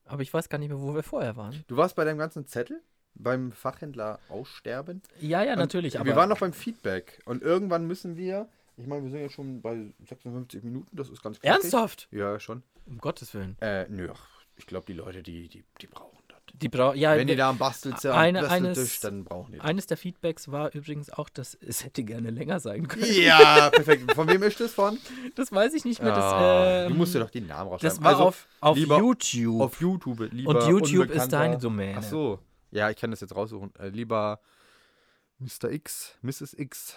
Aber 0.04 0.22
ich 0.24 0.34
weiß 0.34 0.50
gar 0.50 0.58
nicht 0.58 0.68
mehr, 0.70 0.82
wo 0.82 0.94
wir 0.94 1.04
vorher 1.04 1.38
waren. 1.38 1.64
Du 1.68 1.78
warst 1.78 1.96
bei 1.96 2.04
deinem 2.04 2.18
ganzen 2.18 2.46
Zettel 2.48 2.82
beim 3.14 3.52
Fachhändler 3.52 4.20
Aussterben. 4.28 5.02
Ja, 5.22 5.44
ja, 5.44 5.54
Und 5.54 5.60
natürlich. 5.60 5.98
Aber 6.00 6.08
wir 6.08 6.16
waren 6.16 6.28
noch 6.30 6.40
beim 6.40 6.52
Feedback. 6.52 7.22
Und 7.26 7.44
irgendwann 7.44 7.86
müssen 7.86 8.18
wir, 8.18 8.50
ich 8.76 8.88
meine, 8.88 9.04
wir 9.04 9.12
sind 9.12 9.22
ja 9.22 9.30
schon 9.30 9.62
bei 9.62 9.94
56 10.08 10.64
Minuten, 10.64 10.94
das 10.96 11.10
ist 11.10 11.22
ganz 11.22 11.40
knackig. 11.40 11.64
ernsthaft? 11.64 12.08
Ja, 12.12 12.40
schon. 12.40 12.64
Um 12.90 12.98
Gottes 12.98 13.34
Willen. 13.34 13.56
Äh, 13.62 13.88
nö, 13.90 14.12
ich 14.56 14.66
glaube, 14.66 14.86
die 14.88 14.94
Leute, 14.94 15.22
die, 15.24 15.48
die, 15.48 15.64
die 15.82 15.88
brauchen 15.88 16.18
das. 16.28 16.40
Die 16.54 16.68
Brau 16.68 16.94
ja, 16.94 17.16
Wenn 17.16 17.28
die 17.28 17.36
da 17.36 17.50
am 17.52 17.58
Basteln 17.60 17.96
sind, 17.98 18.12
eine- 18.12 18.50
eines- 18.50 18.70
Basteltisch, 18.74 19.00
dann 19.02 19.24
brauchen 19.24 19.52
die 19.52 19.60
das. 19.60 19.68
eines 19.68 19.86
der 19.86 19.98
Feedbacks 19.98 20.52
war 20.52 20.74
übrigens 20.74 21.12
auch, 21.12 21.30
dass 21.30 21.54
es 21.54 21.84
hätte 21.86 22.04
gerne 22.04 22.32
länger 22.32 22.60
sein 22.60 22.88
können. 22.88 23.06
Ja, 23.14 23.70
perfekt. 23.70 24.12
Von 24.14 24.28
wem 24.28 24.42
ist 24.44 24.60
das 24.60 24.74
von? 24.74 24.98
Das 25.36 25.52
weiß 25.52 25.74
ich 25.76 25.86
nicht 25.86 26.02
mehr. 26.02 26.14
Das, 26.14 26.24
Ah, 26.24 26.82
ähm, 26.86 26.90
du 26.90 26.96
musst 26.98 27.14
ja 27.14 27.20
doch 27.22 27.30
die 27.30 27.42
Namen 27.42 27.70
rausschreiben. 27.70 27.96
das 27.98 28.04
war 28.04 28.12
Also, 28.14 28.24
auf, 28.26 28.48
auf 28.62 28.78
YouTube. 28.78 29.62
auf 29.62 29.80
YouTube. 29.80 30.28
Lieber 30.32 30.50
Und 30.50 30.68
YouTube 30.68 31.10
ist 31.12 31.30
deine 31.32 31.58
Domäne. 31.60 32.00
Ach 32.00 32.04
so. 32.04 32.40
Ja, 32.72 32.90
ich 32.90 32.98
kann 32.98 33.12
das 33.12 33.22
jetzt 33.22 33.36
raussuchen. 33.36 33.72
Äh, 33.80 33.90
lieber 33.90 34.40
Mr. 35.38 35.70
X, 35.72 36.18
Mrs. 36.24 36.54
X, 36.58 36.96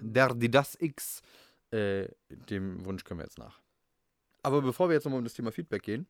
der, 0.00 0.34
die, 0.34 0.50
das 0.50 0.76
X. 0.80 1.22
Äh, 1.70 2.08
dem 2.30 2.84
Wunsch 2.86 3.04
können 3.04 3.20
wir 3.20 3.24
jetzt 3.24 3.38
nach. 3.38 3.60
Aber 4.42 4.62
bevor 4.62 4.88
wir 4.88 4.94
jetzt 4.94 5.04
nochmal 5.04 5.18
um 5.18 5.24
das 5.24 5.34
Thema 5.34 5.52
Feedback 5.52 5.82
gehen, 5.82 6.06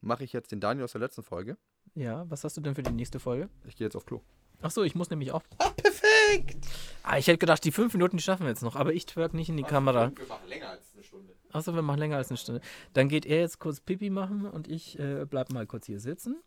mache 0.00 0.24
ich 0.24 0.32
jetzt 0.32 0.52
den 0.52 0.60
Daniel 0.60 0.84
aus 0.84 0.92
der 0.92 1.00
letzten 1.00 1.22
Folge. 1.22 1.56
Ja, 1.94 2.28
was 2.30 2.44
hast 2.44 2.56
du 2.56 2.60
denn 2.60 2.74
für 2.74 2.82
die 2.82 2.92
nächste 2.92 3.20
Folge? 3.20 3.48
Ich 3.64 3.76
gehe 3.76 3.86
jetzt 3.86 3.96
auf 3.96 4.06
Klo. 4.06 4.20
Ach 4.62 4.70
so, 4.70 4.82
ich 4.82 4.94
muss 4.94 5.10
nämlich 5.10 5.32
auch. 5.32 5.42
Ah, 5.58 5.70
perfekt! 5.70 6.66
Ah, 7.02 7.18
ich 7.18 7.26
hätte 7.26 7.38
gedacht, 7.38 7.62
die 7.64 7.72
fünf 7.72 7.92
Minuten 7.92 8.16
die 8.16 8.22
schaffen 8.22 8.44
wir 8.44 8.50
jetzt 8.50 8.62
noch, 8.62 8.76
aber 8.76 8.92
ich 8.92 9.06
twerk 9.06 9.34
nicht 9.34 9.48
in 9.48 9.56
die 9.56 9.62
Kamera. 9.62 10.12
Wir 10.16 10.26
machen 10.26 10.48
länger 10.48 10.70
als 10.70 10.92
eine 10.94 11.04
Stunde. 11.04 11.34
Achso, 11.52 11.74
wir 11.74 11.82
machen 11.82 11.98
länger 11.98 12.16
als 12.16 12.30
eine 12.30 12.38
Stunde. 12.38 12.60
Dann 12.94 13.08
geht 13.08 13.26
er 13.26 13.40
jetzt 13.40 13.58
kurz 13.58 13.80
Pipi 13.80 14.10
machen 14.10 14.46
und 14.46 14.68
ich 14.68 14.98
äh, 14.98 15.26
bleib 15.26 15.52
mal 15.52 15.66
kurz 15.66 15.86
hier 15.86 16.00
sitzen. 16.00 16.42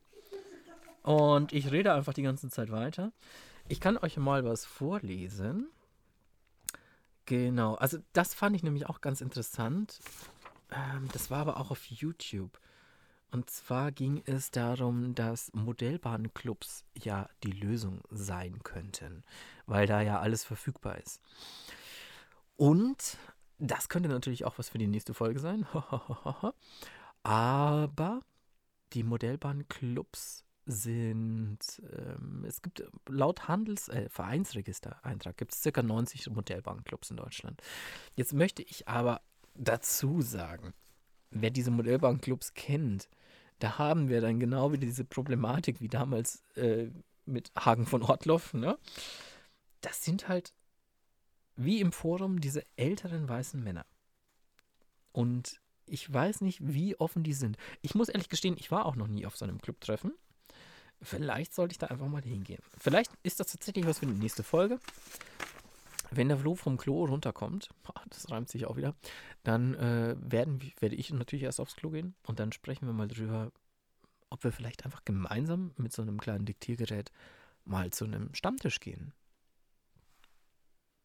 Und 1.04 1.54
ich 1.54 1.72
rede 1.72 1.94
einfach 1.94 2.14
die 2.14 2.24
ganze 2.24 2.50
Zeit 2.50 2.72
weiter. 2.72 3.12
Ich 3.68 3.80
kann 3.80 3.98
euch 3.98 4.18
mal 4.18 4.44
was 4.44 4.66
vorlesen. 4.66 5.68
Genau, 7.26 7.76
also 7.76 8.00
das 8.14 8.34
fand 8.34 8.56
ich 8.56 8.64
nämlich 8.64 8.88
auch 8.90 9.02
ganz 9.02 9.22
interessant. 9.22 10.00
Ähm, 10.72 11.08
das 11.12 11.32
war 11.32 11.40
aber 11.40 11.58
auch 11.58 11.72
auf 11.72 11.86
YouTube. 11.86 12.60
Und 13.32 13.50
zwar 13.50 13.92
ging 13.92 14.24
es 14.26 14.50
darum, 14.50 15.14
dass 15.14 15.54
Modellbahnclubs 15.54 16.84
ja 16.96 17.30
die 17.44 17.52
Lösung 17.52 18.02
sein 18.10 18.64
könnten, 18.64 19.24
weil 19.68 19.86
da 19.86 20.02
ja 20.02 20.20
alles 20.20 20.44
verfügbar 20.44 20.98
ist. 20.98 21.22
Und 22.58 23.18
das 23.60 23.88
könnte 23.88 24.10
natürlich 24.10 24.46
auch 24.46 24.58
was 24.58 24.70
für 24.70 24.80
die 24.80 24.88
nächste 24.88 25.14
Folge 25.14 25.40
sein. 25.40 25.68
Aber 27.24 28.22
die 28.94 29.04
Modellbahnclubs 29.04 30.44
sind, 30.66 31.60
ähm, 31.92 32.46
es 32.48 32.62
gibt 32.62 32.84
laut 33.08 33.48
Handels-, 33.48 33.90
äh, 33.90 34.10
Vereinsregister-Eintrag 34.10 35.38
gibt 35.38 35.54
es 35.54 35.62
circa 35.62 35.82
90 35.82 36.30
Modellbahnclubs 36.30 37.12
in 37.12 37.18
Deutschland. 37.18 37.62
Jetzt 38.16 38.34
möchte 38.34 38.62
ich 38.62 38.88
aber 38.88 39.22
dazu 39.56 40.22
sagen, 40.22 40.74
wer 41.32 41.50
diese 41.50 41.72
Modellbahnclubs 41.72 42.54
kennt, 42.54 43.10
da 43.60 43.78
haben 43.78 44.10
wir 44.10 44.22
dann 44.22 44.40
genau 44.40 44.72
wieder 44.72 44.86
diese 44.86 45.04
Problematik 45.04 45.82
wie 45.82 45.90
damals 45.90 46.44
äh, 46.56 46.88
mit 47.26 47.52
Hagen 47.56 47.86
von 47.86 48.04
Ortloff. 48.04 48.54
Ne? 48.54 48.78
Das 49.82 50.04
sind 50.04 50.28
halt 50.28 50.54
wie 51.56 51.82
im 51.82 51.92
Forum 51.92 52.40
diese 52.40 52.66
älteren 52.78 53.28
weißen 53.28 53.62
Männer. 53.62 53.86
Und 55.12 55.60
ich 55.86 56.12
weiß 56.12 56.42
nicht, 56.42 56.60
wie 56.62 56.96
offen 57.00 57.24
die 57.24 57.34
sind. 57.34 57.58
Ich 57.82 57.96
muss 57.96 58.10
ehrlich 58.10 58.30
gestehen, 58.30 58.56
ich 58.58 58.72
war 58.72 58.86
auch 58.86 58.96
noch 58.96 59.08
nie 59.08 59.26
auf 59.26 59.36
so 59.36 59.44
einem 59.44 59.60
Clubtreffen. 59.60 60.14
Vielleicht 61.02 61.54
sollte 61.54 61.74
ich 61.74 61.78
da 61.78 61.88
einfach 61.88 62.08
mal 62.08 62.22
hingehen. 62.22 62.62
Vielleicht 62.78 63.12
ist 63.24 63.40
das 63.40 63.48
tatsächlich 63.48 63.86
was 63.86 64.00
für 64.00 64.06
die 64.06 64.14
nächste 64.14 64.44
Folge. 64.44 64.80
Wenn 66.12 66.30
der 66.30 66.38
Flo 66.38 66.56
vom 66.56 66.78
Klo 66.78 67.06
runterkommt, 67.06 67.70
ah, 67.84 68.04
das 68.10 68.30
reimt 68.32 68.50
sich 68.50 68.66
auch 68.66 68.78
wieder, 68.78 68.96
dann 69.44 69.76
äh, 69.76 70.16
werden, 70.20 70.60
werde 70.80 70.96
ich 70.96 71.12
natürlich 71.12 71.44
erst 71.44 71.60
aufs 71.60 71.76
Klo 71.76 71.90
gehen 71.90 72.16
und 72.26 72.40
dann 72.40 72.52
sprechen 72.52 72.86
wir 72.88 72.94
mal 72.94 73.08
drüber, 73.08 73.52
ob 74.30 74.44
wir 74.44 74.52
vielleicht 74.52 74.86
einfach 74.86 75.06
gemeinsam 75.06 75.72
mit 75.78 75.92
so 75.94 76.02
einem 76.02 76.20
kleinen 76.20 76.46
Diktiergerät 76.46 77.12
mal 77.66 77.92
zu 77.92 78.06
einem 78.06 78.34
Stammtisch 78.34 78.80
gehen. 78.80 79.14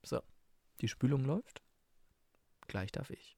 So, 0.03 0.21
die 0.81 0.89
Spülung 0.89 1.25
läuft. 1.25 1.63
Gleich 2.67 2.93
darf 2.93 3.11
ich. 3.11 3.37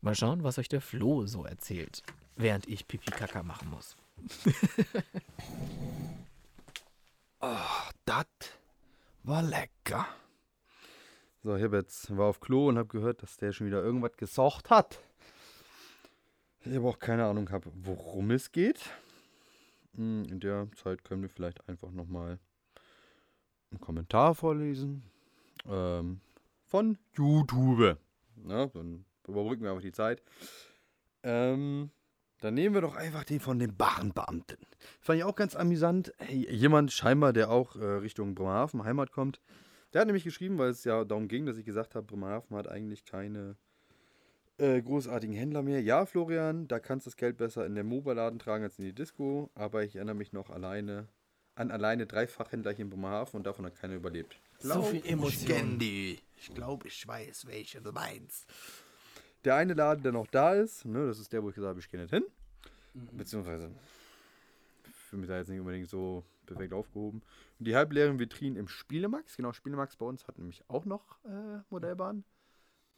Mal 0.00 0.14
schauen, 0.14 0.42
was 0.42 0.58
euch 0.58 0.68
der 0.68 0.82
Flo 0.82 1.26
so 1.26 1.44
erzählt, 1.44 2.02
während 2.36 2.66
ich 2.68 2.86
Pipi 2.86 3.10
Kaka 3.10 3.42
machen 3.42 3.70
muss. 3.70 3.96
Das 8.06 8.26
war 9.24 9.42
lecker. 9.42 10.06
So, 11.42 11.56
ich 11.56 11.62
hab 11.62 11.72
jetzt, 11.72 12.16
war 12.16 12.26
auf 12.26 12.40
Klo 12.40 12.68
und 12.68 12.78
habe 12.78 12.88
gehört, 12.88 13.22
dass 13.22 13.36
der 13.36 13.52
schon 13.52 13.66
wieder 13.66 13.82
irgendwas 13.82 14.16
gesagt 14.16 14.70
hat. 14.70 15.00
Ich 16.64 16.74
aber 16.74 16.88
auch 16.88 16.98
keine 16.98 17.26
Ahnung 17.26 17.50
habe, 17.50 17.70
worum 17.74 18.30
es 18.30 18.50
geht. 18.52 18.80
Hm, 19.94 20.24
In 20.24 20.40
der 20.40 20.68
Zeit 20.76 21.04
können 21.04 21.22
wir 21.22 21.28
vielleicht 21.28 21.68
einfach 21.68 21.90
nochmal 21.90 22.38
einen 23.70 23.80
Kommentar 23.80 24.34
vorlesen. 24.34 25.02
Ähm, 25.66 26.20
von 26.66 26.98
YouTube. 27.14 27.98
Na, 28.36 28.66
dann 28.66 29.04
überbrücken 29.26 29.62
wir 29.62 29.70
einfach 29.70 29.82
die 29.82 29.92
Zeit. 29.92 30.22
Ähm, 31.22 31.90
dann 32.44 32.54
nehmen 32.54 32.74
wir 32.74 32.82
doch 32.82 32.94
einfach 32.94 33.24
den 33.24 33.40
von 33.40 33.58
den 33.58 33.74
Bahnbeamten. 33.74 34.58
Fand 35.00 35.18
ich 35.18 35.24
auch 35.24 35.34
ganz 35.34 35.56
amüsant. 35.56 36.12
Hey, 36.18 36.46
jemand 36.50 36.92
scheinbar, 36.92 37.32
der 37.32 37.50
auch 37.50 37.74
äh, 37.76 37.84
Richtung 37.84 38.34
Bremerhaven, 38.34 38.84
Heimat 38.84 39.12
kommt, 39.12 39.40
der 39.92 40.02
hat 40.02 40.06
nämlich 40.06 40.24
geschrieben, 40.24 40.58
weil 40.58 40.70
es 40.70 40.84
ja 40.84 41.04
darum 41.04 41.28
ging, 41.28 41.46
dass 41.46 41.56
ich 41.56 41.64
gesagt 41.64 41.94
habe, 41.94 42.06
Bremerhaven 42.06 42.56
hat 42.56 42.68
eigentlich 42.68 43.04
keine 43.06 43.56
äh, 44.58 44.82
großartigen 44.82 45.34
Händler 45.34 45.62
mehr. 45.62 45.80
Ja, 45.80 46.04
Florian, 46.04 46.68
da 46.68 46.80
kannst 46.80 47.06
du 47.06 47.10
das 47.10 47.16
Geld 47.16 47.38
besser 47.38 47.64
in 47.64 47.74
den 47.74 47.86
Mobile-Laden 47.86 48.38
tragen 48.38 48.64
als 48.64 48.78
in 48.78 48.84
die 48.84 48.92
Disco, 48.92 49.50
aber 49.54 49.82
ich 49.84 49.96
erinnere 49.96 50.16
mich 50.16 50.32
noch 50.32 50.50
alleine 50.50 51.08
an 51.54 51.70
alleine 51.70 52.06
drei 52.06 52.26
Fachhändler 52.26 52.72
hier 52.72 52.84
in 52.84 52.90
Bremerhaven 52.90 53.38
und 53.38 53.46
davon 53.46 53.64
hat 53.64 53.76
keiner 53.76 53.94
überlebt. 53.94 54.36
So 54.58 54.82
viel 54.82 55.06
Emotion. 55.06 55.78
Ich 55.80 56.52
glaube, 56.54 56.88
ich 56.88 57.06
weiß, 57.06 57.46
welche 57.46 57.80
du 57.80 57.92
meinst. 57.92 58.46
Der 59.44 59.56
eine 59.56 59.74
Laden, 59.74 60.02
der 60.02 60.12
noch 60.12 60.26
da 60.26 60.54
ist, 60.54 60.84
ne, 60.84 61.06
das 61.06 61.18
ist 61.18 61.32
der, 61.32 61.42
wo 61.42 61.50
ich 61.50 61.54
gesagt 61.54 61.70
habe, 61.70 61.80
ich 61.80 61.90
gehe 61.90 62.00
nicht 62.00 62.10
hin. 62.10 62.24
Beziehungsweise 63.12 63.70
für 65.14 65.16
mich 65.16 65.28
da 65.28 65.36
jetzt 65.36 65.48
nicht 65.48 65.60
unbedingt 65.60 65.88
so 65.88 66.24
perfekt 66.46 66.72
aufgehoben. 66.72 67.22
Und 67.58 67.68
die 67.68 67.76
halbleeren 67.76 68.18
Vitrinen 68.18 68.56
im 68.56 68.68
Spielemax, 68.68 69.36
genau, 69.36 69.52
Spielemax 69.52 69.96
bei 69.96 70.06
uns 70.06 70.26
hat 70.26 70.38
nämlich 70.38 70.62
auch 70.68 70.84
noch 70.84 71.18
äh, 71.24 71.60
Modellbahn. 71.70 72.24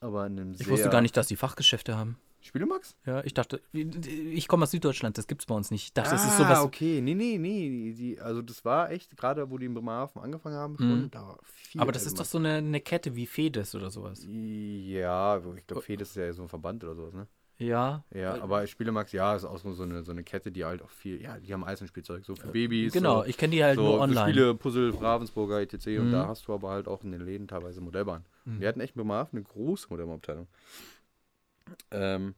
Aber 0.00 0.26
in 0.26 0.38
einem 0.38 0.52
Ich 0.52 0.68
wusste 0.68 0.90
gar 0.90 1.00
nicht, 1.00 1.16
dass 1.16 1.26
die 1.26 1.36
Fachgeschäfte 1.36 1.96
haben. 1.96 2.18
Spielemax? 2.40 2.96
Ja, 3.04 3.24
ich 3.24 3.34
dachte, 3.34 3.60
ich 3.72 4.46
komme 4.46 4.62
aus 4.64 4.70
Süddeutschland, 4.70 5.18
das 5.18 5.26
gibt's 5.26 5.46
bei 5.46 5.54
uns 5.54 5.70
nicht. 5.70 5.84
Ich 5.84 5.92
dachte, 5.92 6.10
das 6.10 6.24
ist 6.24 6.34
ah, 6.34 6.36
sowas. 6.44 6.60
okay. 6.60 7.00
Nee, 7.00 7.14
nee, 7.14 7.38
nee. 7.38 7.92
Die, 7.92 8.20
also 8.20 8.40
das 8.42 8.64
war 8.64 8.90
echt, 8.92 9.16
gerade 9.16 9.50
wo 9.50 9.58
die 9.58 9.66
in 9.66 9.74
Bremerhaven 9.74 10.22
angefangen 10.22 10.56
haben, 10.56 10.76
schon 10.78 11.02
Mhm. 11.02 11.10
da 11.10 11.22
war 11.26 11.38
viel 11.42 11.80
Aber 11.80 11.90
das 11.92 12.06
ist 12.06 12.20
doch 12.20 12.24
so 12.24 12.38
eine, 12.38 12.54
eine 12.54 12.80
Kette 12.80 13.16
wie 13.16 13.26
Fedes 13.26 13.74
oder 13.74 13.90
sowas. 13.90 14.24
Ja, 14.28 15.38
ich 15.56 15.66
glaube, 15.66 15.82
Fed 15.82 16.00
ist 16.00 16.14
ja 16.16 16.32
so 16.32 16.42
ein 16.42 16.48
Verband 16.48 16.84
oder 16.84 16.94
sowas, 16.94 17.14
ne? 17.14 17.26
Ja. 17.58 18.04
Ja, 18.14 18.40
aber 18.42 18.66
Spielemax, 18.66 19.12
ja, 19.12 19.34
ist 19.34 19.44
auch 19.44 19.56
so 19.58 19.82
eine, 19.82 20.02
so 20.04 20.12
eine 20.12 20.22
Kette, 20.22 20.52
die 20.52 20.64
halt 20.66 20.82
auch 20.82 20.90
viel, 20.90 21.22
ja, 21.22 21.38
die 21.38 21.52
haben 21.54 21.64
Eisenspielzeug, 21.64 22.24
so 22.24 22.36
für 22.36 22.48
Babys. 22.48 22.92
Genau, 22.92 23.22
so, 23.22 23.24
ich 23.28 23.38
kenne 23.38 23.52
die 23.56 23.64
halt 23.64 23.76
so 23.76 23.82
nur 23.82 24.00
online. 24.00 24.28
Spiele, 24.30 24.54
Puzzle, 24.54 24.94
Ravensburger, 24.94 25.62
etc. 25.62 25.86
Und 25.98 26.08
Mhm. 26.08 26.12
da 26.12 26.26
hast 26.28 26.46
du 26.46 26.52
aber 26.52 26.68
halt 26.70 26.86
auch 26.86 27.02
in 27.02 27.12
den 27.12 27.22
Läden 27.24 27.48
teilweise 27.48 27.80
Modellbahn. 27.80 28.26
Mhm. 28.44 28.60
Wir 28.60 28.68
hatten 28.68 28.80
echt 28.80 28.94
mit 28.94 29.06
Marv 29.06 29.30
eine 29.32 29.42
große 29.42 29.86
Modellbahnabteilung. 29.88 30.46
Ähm, 31.90 32.34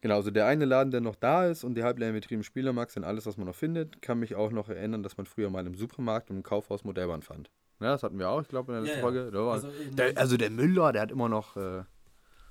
genau, 0.00 0.16
also 0.16 0.30
der 0.30 0.46
eine 0.46 0.64
Laden, 0.64 0.90
der 0.90 1.00
noch 1.00 1.16
da 1.16 1.46
ist 1.46 1.64
und 1.64 1.74
die 1.74 1.82
halbleeren 1.82 2.42
Spielermax 2.42 2.96
und 2.96 3.04
alles, 3.04 3.26
was 3.26 3.36
man 3.36 3.46
noch 3.46 3.54
findet, 3.54 4.02
kann 4.02 4.18
mich 4.18 4.34
auch 4.34 4.50
noch 4.50 4.68
erinnern, 4.68 5.02
dass 5.02 5.16
man 5.16 5.26
früher 5.26 5.50
mal 5.50 5.66
im 5.66 5.74
Supermarkt 5.74 6.30
und 6.30 6.36
im 6.36 6.42
Kaufhaus 6.42 6.84
Modellbahn 6.84 7.22
fand. 7.22 7.50
Ja, 7.80 7.92
das 7.92 8.02
hatten 8.02 8.18
wir 8.18 8.30
auch, 8.30 8.40
ich 8.40 8.48
glaube, 8.48 8.72
in 8.72 8.74
der 8.76 8.82
letzten 8.82 9.04
Ja, 9.06 9.12
ja. 9.12 9.20
Folge. 9.22 9.32
War, 9.32 9.52
Also 9.52 9.70
der, 9.92 10.16
also 10.16 10.36
der 10.36 10.50
Müller, 10.50 10.92
der 10.92 11.02
hat 11.02 11.10
immer 11.10 11.28
noch. 11.28 11.56
Äh, 11.56 11.84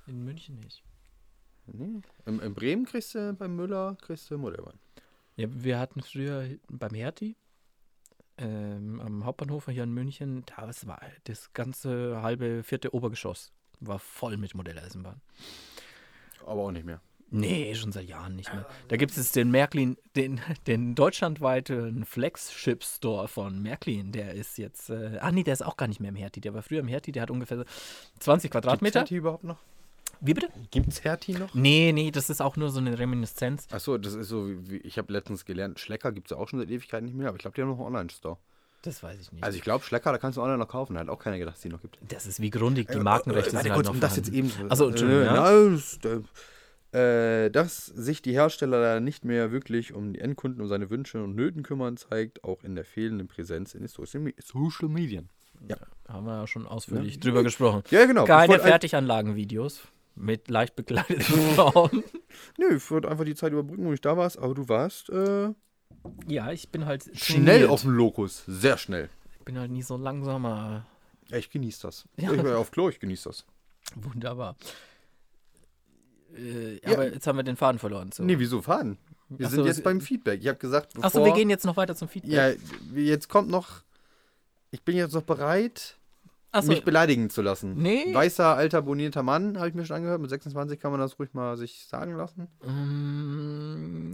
in 0.06 0.24
München 0.24 0.60
nicht. 0.60 0.84
nee, 1.66 2.00
in, 2.26 2.38
in 2.38 2.54
Bremen 2.54 2.84
kriegst 2.84 3.14
du 3.14 3.32
beim 3.34 3.56
Müller 3.56 3.96
kriegst 4.00 4.30
du 4.30 4.38
Modellbahn. 4.38 4.78
Ja, 5.34 5.48
wir 5.50 5.78
hatten 5.78 6.00
früher 6.00 6.48
beim 6.68 6.94
Hertie 6.94 7.36
ähm, 8.38 9.00
am 9.00 9.24
Hauptbahnhof 9.24 9.66
hier 9.66 9.82
in 9.82 9.92
München, 9.92 10.44
da 10.46 10.70
war 10.86 11.00
das 11.24 11.52
ganze 11.52 12.22
halbe 12.22 12.62
vierte 12.62 12.94
Obergeschoss 12.94 13.52
war 13.80 13.98
voll 13.98 14.36
mit 14.36 14.54
Modelleisenbahn. 14.54 15.20
Aber 16.46 16.62
auch 16.62 16.70
nicht 16.70 16.86
mehr. 16.86 17.00
Nee, 17.30 17.74
schon 17.74 17.90
seit 17.90 18.06
Jahren 18.08 18.36
nicht 18.36 18.52
mehr. 18.54 18.64
Da 18.88 18.96
gibt 18.96 19.16
es 19.16 19.32
den 19.32 19.50
Märklin, 19.50 19.96
den, 20.14 20.40
den 20.66 20.94
deutschlandweiten 20.94 22.04
Flagship-Store 22.04 23.26
von 23.26 23.60
Märklin. 23.60 24.12
Der 24.12 24.32
ist 24.32 24.58
jetzt, 24.58 24.90
äh, 24.90 25.18
ach 25.20 25.32
nee, 25.32 25.42
der 25.42 25.54
ist 25.54 25.64
auch 25.64 25.76
gar 25.76 25.88
nicht 25.88 26.00
mehr 26.00 26.10
im 26.10 26.16
Hertie. 26.16 26.40
Der 26.40 26.54
war 26.54 26.62
früher 26.62 26.80
im 26.80 26.88
Hertie, 26.88 27.10
der 27.10 27.22
hat 27.22 27.30
ungefähr 27.30 27.64
20 28.20 28.50
Quadratmeter. 28.50 29.00
Gibt's 29.00 29.10
Hertie 29.10 29.16
überhaupt 29.16 29.44
noch? 29.44 29.58
Wie 30.20 30.34
bitte? 30.34 30.48
Gibt's 30.70 31.02
Hertie 31.02 31.32
noch? 31.32 31.52
Nee, 31.52 31.92
nee, 31.92 32.10
das 32.12 32.30
ist 32.30 32.40
auch 32.40 32.56
nur 32.56 32.70
so 32.70 32.78
eine 32.78 32.98
Reminiszenz. 32.98 33.66
Achso, 33.72 33.98
das 33.98 34.14
ist 34.14 34.28
so, 34.28 34.48
wie, 34.70 34.78
ich 34.78 34.96
habe 34.96 35.12
letztens 35.12 35.44
gelernt, 35.44 35.80
Schlecker 35.80 36.12
gibt 36.12 36.30
es 36.30 36.36
auch 36.36 36.48
schon 36.48 36.60
seit 36.60 36.70
Ewigkeiten 36.70 37.06
nicht 37.06 37.16
mehr, 37.16 37.28
aber 37.28 37.36
ich 37.36 37.42
glaube, 37.42 37.56
die 37.56 37.62
haben 37.62 37.68
noch 37.68 37.78
einen 37.78 37.86
Online-Store. 37.86 38.38
Das 38.86 39.02
weiß 39.02 39.20
ich 39.20 39.32
nicht. 39.32 39.42
Also 39.44 39.56
ich 39.58 39.62
glaube, 39.64 39.84
Schlecker, 39.84 40.12
da 40.12 40.18
kannst 40.18 40.36
du 40.38 40.42
online 40.42 40.58
noch 40.58 40.68
kaufen. 40.68 40.96
Hat 40.98 41.08
auch 41.08 41.18
keiner 41.18 41.38
gedacht, 41.38 41.56
dass 41.56 41.62
die 41.62 41.68
noch 41.68 41.80
gibt. 41.80 41.98
das 42.08 42.26
ist 42.26 42.40
wie 42.40 42.50
grundig, 42.50 42.88
die 42.88 42.98
Markenrechte 42.98 43.52
Warte 43.52 43.64
sind 43.64 43.74
kurz, 43.74 43.76
halt 43.76 43.86
noch 43.86 43.94
um 43.94 44.00
das 44.00 44.16
jetzt 44.16 44.28
eben 44.32 44.50
Achso, 44.68 44.88
Entschuldigung, 44.88 45.22
äh, 45.22 45.26
ja. 45.26 45.70
das, 45.70 45.98
äh, 46.92 47.50
dass 47.50 47.86
sich 47.86 48.22
die 48.22 48.32
Hersteller 48.32 48.80
da 48.80 49.00
nicht 49.00 49.24
mehr 49.24 49.50
wirklich 49.52 49.92
um 49.92 50.12
die 50.12 50.20
Endkunden 50.20 50.62
und 50.62 50.68
seine 50.68 50.88
Wünsche 50.88 51.22
und 51.22 51.34
Nöten 51.34 51.62
kümmern, 51.62 51.96
zeigt 51.96 52.44
auch 52.44 52.62
in 52.62 52.74
der 52.74 52.84
fehlenden 52.84 53.26
Präsenz 53.28 53.74
in 53.74 53.80
den 53.80 53.88
Social 53.88 54.20
Me- 54.20 54.34
Social 54.42 54.88
Medien. 54.88 55.28
Ja, 55.68 55.76
Haben 56.08 56.26
wir 56.26 56.34
ja 56.40 56.46
schon 56.46 56.66
ausführlich 56.66 57.18
drüber 57.18 57.42
gesprochen. 57.42 57.82
ja 57.90 58.06
genau. 58.06 58.24
Keine 58.24 58.58
Fertiganlagen-Videos 58.60 59.80
mit 60.14 60.48
leicht 60.48 60.76
bekleideten 60.76 61.24
Frauen. 61.54 62.04
Nö, 62.58 62.76
ich 62.76 62.90
wollte 62.90 63.08
einfach 63.10 63.24
die 63.24 63.34
Zeit 63.34 63.52
überbrücken, 63.52 63.84
wo 63.86 63.92
ich 63.92 64.00
da 64.00 64.16
warst, 64.16 64.38
aber 64.38 64.54
du 64.54 64.68
warst 64.68 65.10
äh, 65.10 65.50
Ja, 66.26 66.52
ich 66.52 66.68
bin 66.70 66.86
halt 66.86 67.04
schnell 67.16 67.44
trainiert. 67.44 67.70
auf 67.70 67.82
dem 67.82 67.90
Lokus. 67.92 68.44
Sehr 68.46 68.78
schnell. 68.78 69.08
Ich 69.38 69.44
bin 69.44 69.58
halt 69.58 69.70
nie 69.70 69.82
so 69.82 69.96
langsamer. 69.96 70.86
Ja, 71.28 71.36
ich 71.38 71.50
genieße 71.50 71.82
das. 71.82 72.04
Ja. 72.16 72.32
Ich 72.32 72.42
war 72.42 72.58
auf 72.58 72.70
Klo, 72.70 72.88
ich 72.88 73.00
genieße 73.00 73.28
das. 73.28 73.44
Wunderbar. 73.94 74.56
Äh, 76.36 76.76
Ja. 76.84 76.92
Aber 76.92 77.12
jetzt 77.12 77.26
haben 77.26 77.36
wir 77.36 77.42
den 77.42 77.56
Faden 77.56 77.78
verloren. 77.78 78.12
So. 78.12 78.22
Nee, 78.22 78.38
wieso 78.38 78.62
fahren? 78.62 78.98
Wir 79.28 79.46
Ach 79.46 79.50
sind 79.50 79.60
so, 79.60 79.66
jetzt 79.66 79.82
beim 79.82 80.00
Feedback. 80.00 80.40
Ich 80.40 80.48
habe 80.48 80.58
gesagt, 80.58 80.94
bevor... 80.94 81.04
Achso, 81.06 81.24
wir 81.24 81.32
gehen 81.32 81.50
jetzt 81.50 81.64
noch 81.64 81.76
weiter 81.76 81.96
zum 81.96 82.08
Feedback. 82.08 82.32
Ja, 82.32 82.52
jetzt 82.94 83.28
kommt 83.28 83.48
noch... 83.50 83.82
Ich 84.70 84.82
bin 84.82 84.96
jetzt 84.96 85.14
noch 85.14 85.22
bereit, 85.22 85.96
Achso, 86.52 86.68
mich 86.68 86.84
beleidigen 86.84 87.30
zu 87.30 87.42
lassen. 87.42 87.74
Nee. 87.76 88.12
Weißer, 88.12 88.54
alter, 88.56 88.82
bonierter 88.82 89.22
Mann, 89.22 89.58
habe 89.58 89.68
ich 89.68 89.74
mir 89.74 89.84
schon 89.84 89.96
angehört. 89.96 90.20
Mit 90.20 90.30
26 90.30 90.78
kann 90.78 90.90
man 90.90 91.00
das 91.00 91.18
ruhig 91.18 91.34
mal 91.34 91.56
sich 91.56 91.86
sagen 91.86 92.14
lassen. 92.16 92.48
Mm, 92.64 94.10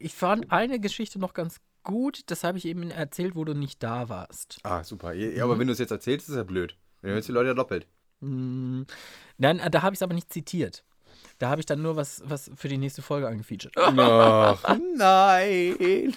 ich 0.00 0.14
fand 0.14 0.50
eine 0.50 0.80
Geschichte 0.80 1.18
noch 1.18 1.34
ganz 1.34 1.60
gut. 1.84 2.22
Das 2.26 2.42
habe 2.44 2.58
ich 2.58 2.64
eben 2.66 2.90
erzählt, 2.90 3.36
wo 3.36 3.44
du 3.44 3.54
nicht 3.54 3.82
da 3.82 4.08
warst. 4.08 4.58
Ah, 4.64 4.82
super. 4.82 5.12
Ja, 5.12 5.44
aber 5.44 5.58
wenn 5.58 5.66
du 5.66 5.72
es 5.72 5.78
jetzt 5.78 5.90
erzählst, 5.92 6.28
ist 6.28 6.34
ja 6.36 6.42
blöd. 6.42 6.76
Dann 7.02 7.12
hören 7.12 7.22
die 7.22 7.32
Leute 7.32 7.48
ja 7.48 7.54
doppelt. 7.54 7.86
Mm, 8.20 8.82
Nein, 9.38 9.60
da 9.70 9.82
habe 9.82 9.94
ich 9.94 9.98
es 9.98 10.02
aber 10.02 10.14
nicht 10.14 10.32
zitiert. 10.32 10.84
Da 11.38 11.48
habe 11.48 11.60
ich 11.60 11.66
dann 11.66 11.80
nur 11.80 11.96
was, 11.96 12.22
was 12.26 12.50
für 12.54 12.68
die 12.68 12.76
nächste 12.76 13.00
Folge 13.02 13.28
angefeatured. 13.28 13.72
Ach, 13.76 14.64
nein. 14.96 16.16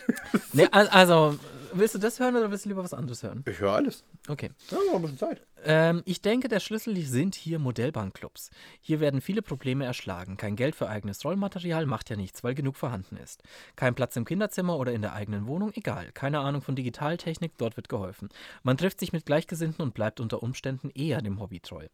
Nee, 0.54 0.68
al- 0.72 0.90
also, 0.90 1.38
willst 1.74 1.96
du 1.96 2.00
das 2.00 2.20
hören 2.20 2.36
oder 2.36 2.52
willst 2.52 2.66
du 2.66 2.70
lieber 2.70 2.84
was 2.84 2.94
anderes 2.94 3.24
hören? 3.24 3.44
Ich 3.48 3.60
höre 3.60 3.74
alles. 3.74 4.04
Okay. 4.28 4.52
Ja, 4.70 4.78
haben 4.78 4.96
ein 4.96 5.02
bisschen 5.02 5.18
Zeit. 5.18 5.42
Ähm, 5.66 6.02
ich 6.06 6.22
denke, 6.22 6.48
der 6.48 6.60
Schlüssel 6.60 6.96
sind 6.98 7.36
hier 7.36 7.60
Modellbahnclubs. 7.60 8.50
Hier 8.82 9.00
werden 9.00 9.22
viele 9.22 9.42
Probleme 9.42 9.86
erschlagen. 9.86 10.38
Kein 10.38 10.56
Geld 10.56 10.76
für 10.76 10.90
eigenes 10.90 11.24
Rollmaterial 11.24 11.86
macht 11.86 12.10
ja 12.10 12.16
nichts, 12.16 12.44
weil 12.44 12.54
genug 12.54 12.76
vorhanden 12.76 13.18
ist. 13.18 13.44
Kein 13.76 13.96
Platz 13.96 14.16
im 14.16 14.26
Kinderzimmer 14.26 14.78
oder 14.78 14.92
in 14.92 15.02
der 15.02 15.14
eigenen 15.14 15.48
Wohnung, 15.48 15.72
egal. 15.76 16.12
Keine 16.14 16.40
Ahnung 16.40 16.62
von 16.62 16.76
Digitaltechnik, 16.76 17.58
dort 17.58 17.78
wird 17.78 17.90
geholfen. 17.90 18.30
Man 18.64 18.78
trifft 18.78 19.00
sich 19.00 19.14
mit 19.14 19.26
Gleichgesinnten 19.26 19.84
und 19.84 19.94
bleibt 19.94 20.20
unter 20.20 20.44
Umständen 20.44 20.90
eher 20.90 21.22
dem 21.22 21.40
Hobby 21.40 21.60
treu. 21.60 21.88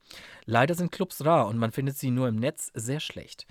Leider 0.46 0.74
sind 0.76 0.92
Clubs 0.92 1.24
rar 1.24 1.48
und 1.48 1.58
man 1.58 1.72
findet 1.72 1.98
sie 1.98 2.12
nur 2.12 2.28
im 2.28 2.38
Netz 2.38 2.72
sehr 2.74 3.00
schlecht. 3.00 3.46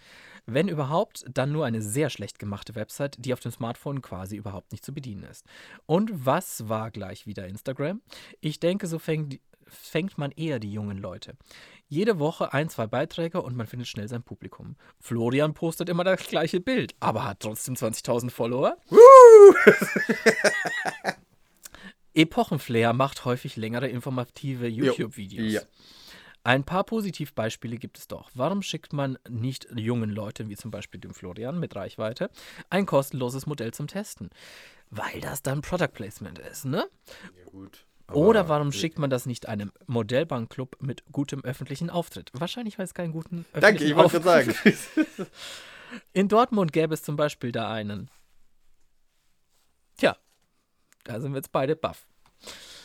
Wenn 0.51 0.69
überhaupt, 0.69 1.27
dann 1.31 1.53
nur 1.53 1.67
eine 1.67 1.83
sehr 1.83 2.09
schlecht 2.09 2.39
gemachte 2.39 2.75
Website, 2.75 3.17
die 3.19 3.35
auf 3.35 3.41
dem 3.41 3.53
Smartphone 3.53 4.01
quasi 4.01 4.37
überhaupt 4.37 4.73
nicht 4.73 4.83
zu 4.83 4.95
bedienen 4.95 5.25
ist. 5.25 5.45
Und 5.85 6.25
was 6.25 6.71
war 6.71 6.91
gleich 6.91 7.27
wieder 7.27 7.47
Instagram? 7.47 8.01
Ich 8.41 8.59
denke, 8.59 8.87
so 8.87 8.99
fängt, 8.99 9.41
fängt 9.67 10.17
man 10.17 10.31
eher 10.31 10.59
die 10.59 10.73
jungen 10.73 10.97
Leute. 10.97 11.37
Jede 11.87 12.19
Woche 12.19 12.55
ein, 12.55 12.71
zwei 12.71 12.87
Beiträge 12.87 13.43
und 13.43 13.57
man 13.57 13.67
findet 13.67 13.89
schnell 13.89 14.09
sein 14.09 14.23
Publikum. 14.23 14.77
Florian 14.99 15.53
postet 15.53 15.91
immer 15.91 16.03
das 16.03 16.27
gleiche 16.27 16.61
Bild, 16.61 16.95
aber 16.99 17.25
hat 17.25 17.41
trotzdem 17.41 17.75
20.000 17.75 18.31
Follower. 18.31 18.79
Epochenflair 22.15 22.95
macht 22.95 23.27
häufig 23.27 23.57
längere 23.57 23.89
informative 23.89 24.67
YouTube-Videos. 24.67 25.53
Ja. 25.53 25.61
Ein 26.45 26.65
paar 26.65 26.85
Positivbeispiele 26.85 27.77
gibt 27.77 27.99
es 27.99 28.09
doch. 28.09 28.31
Warum 28.35 28.63
schickt 28.63 28.93
man 28.93 29.19
nicht 29.29 29.69
jungen 29.75 30.11
Leuten, 30.11 30.49
wie 30.49 30.57
zum 30.57 30.71
Beispiel 30.71 31.01
dem 31.01 31.13
Florian 31.13 31.59
mit 31.59 31.77
Reichweite, 31.77 32.31
ein 32.71 32.87
kostenloses 32.87 33.47
Modell 33.47 33.73
zum 33.75 33.87
Testen? 33.87 34.31
Weil 34.91 35.21
das 35.21 35.43
dann 35.43 35.61
Product 35.61 35.93
Placement 35.93 36.39
ist, 36.39 36.65
ne? 36.65 36.89
Ja, 37.37 37.45
gut. 37.51 37.85
Oder 38.13 38.49
warum 38.49 38.73
schickt 38.73 38.99
man 38.99 39.11
das 39.11 39.27
nicht 39.27 39.49
einem 39.49 39.71
Modellbankclub 39.87 40.81
mit 40.81 41.05
gutem 41.13 41.45
öffentlichen 41.45 41.91
Auftritt? 41.91 42.31
Wahrscheinlich, 42.33 42.79
weil 42.79 42.87
es 42.87 42.95
keinen 42.95 43.13
guten 43.13 43.45
Danke, 43.53 43.85
öffentlichen 43.85 43.91
ich 43.91 43.97
wollte 43.97 44.21
gerade 44.21 44.51
Auftritt 44.51 44.77
sagen. 44.77 45.29
In 46.13 46.29
Dortmund 46.29 46.73
gäbe 46.73 46.95
es 46.95 47.03
zum 47.03 47.17
Beispiel 47.17 47.53
da 47.53 47.71
einen. 47.71 48.11
Tja, 49.99 50.17
da 51.05 51.21
sind 51.21 51.33
wir 51.33 51.39
jetzt 51.39 51.53
beide 51.53 51.77
baff. 51.77 52.07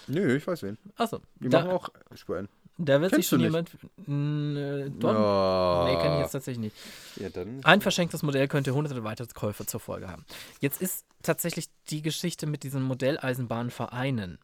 Nö, 0.07 0.35
ich 0.35 0.45
weiß 0.45 0.63
wen. 0.63 0.77
Achso, 0.95 1.21
Die 1.35 1.47
machen 1.47 1.69
da, 1.69 1.75
auch 1.75 1.89
Spuren. 2.15 2.49
Da 2.77 3.01
wird 3.01 3.11
sich 3.11 3.29
Kennst 3.29 3.31
du 3.31 3.35
schon 3.35 3.43
jemand. 3.43 3.73
Äh, 3.73 4.89
Dortmund? 4.89 5.03
Oh. 5.03 5.85
Nee, 5.87 5.95
kenne 6.01 6.15
ich 6.15 6.21
jetzt 6.21 6.31
tatsächlich 6.31 6.73
nicht. 6.73 6.75
Ja. 7.17 7.29
Ein 7.63 7.81
verschenktes 7.81 8.23
Modell 8.23 8.47
könnte 8.47 8.73
hunderte 8.73 9.03
weitere 9.03 9.27
Käufer 9.27 9.67
zur 9.67 9.79
Folge 9.79 10.07
haben. 10.07 10.25
Jetzt 10.59 10.81
ist 10.81 11.05
tatsächlich 11.21 11.67
die 11.89 12.01
Geschichte 12.01 12.47
mit 12.47 12.63
diesen 12.63 12.81
Modelleisenbahnvereinen, 12.81 14.39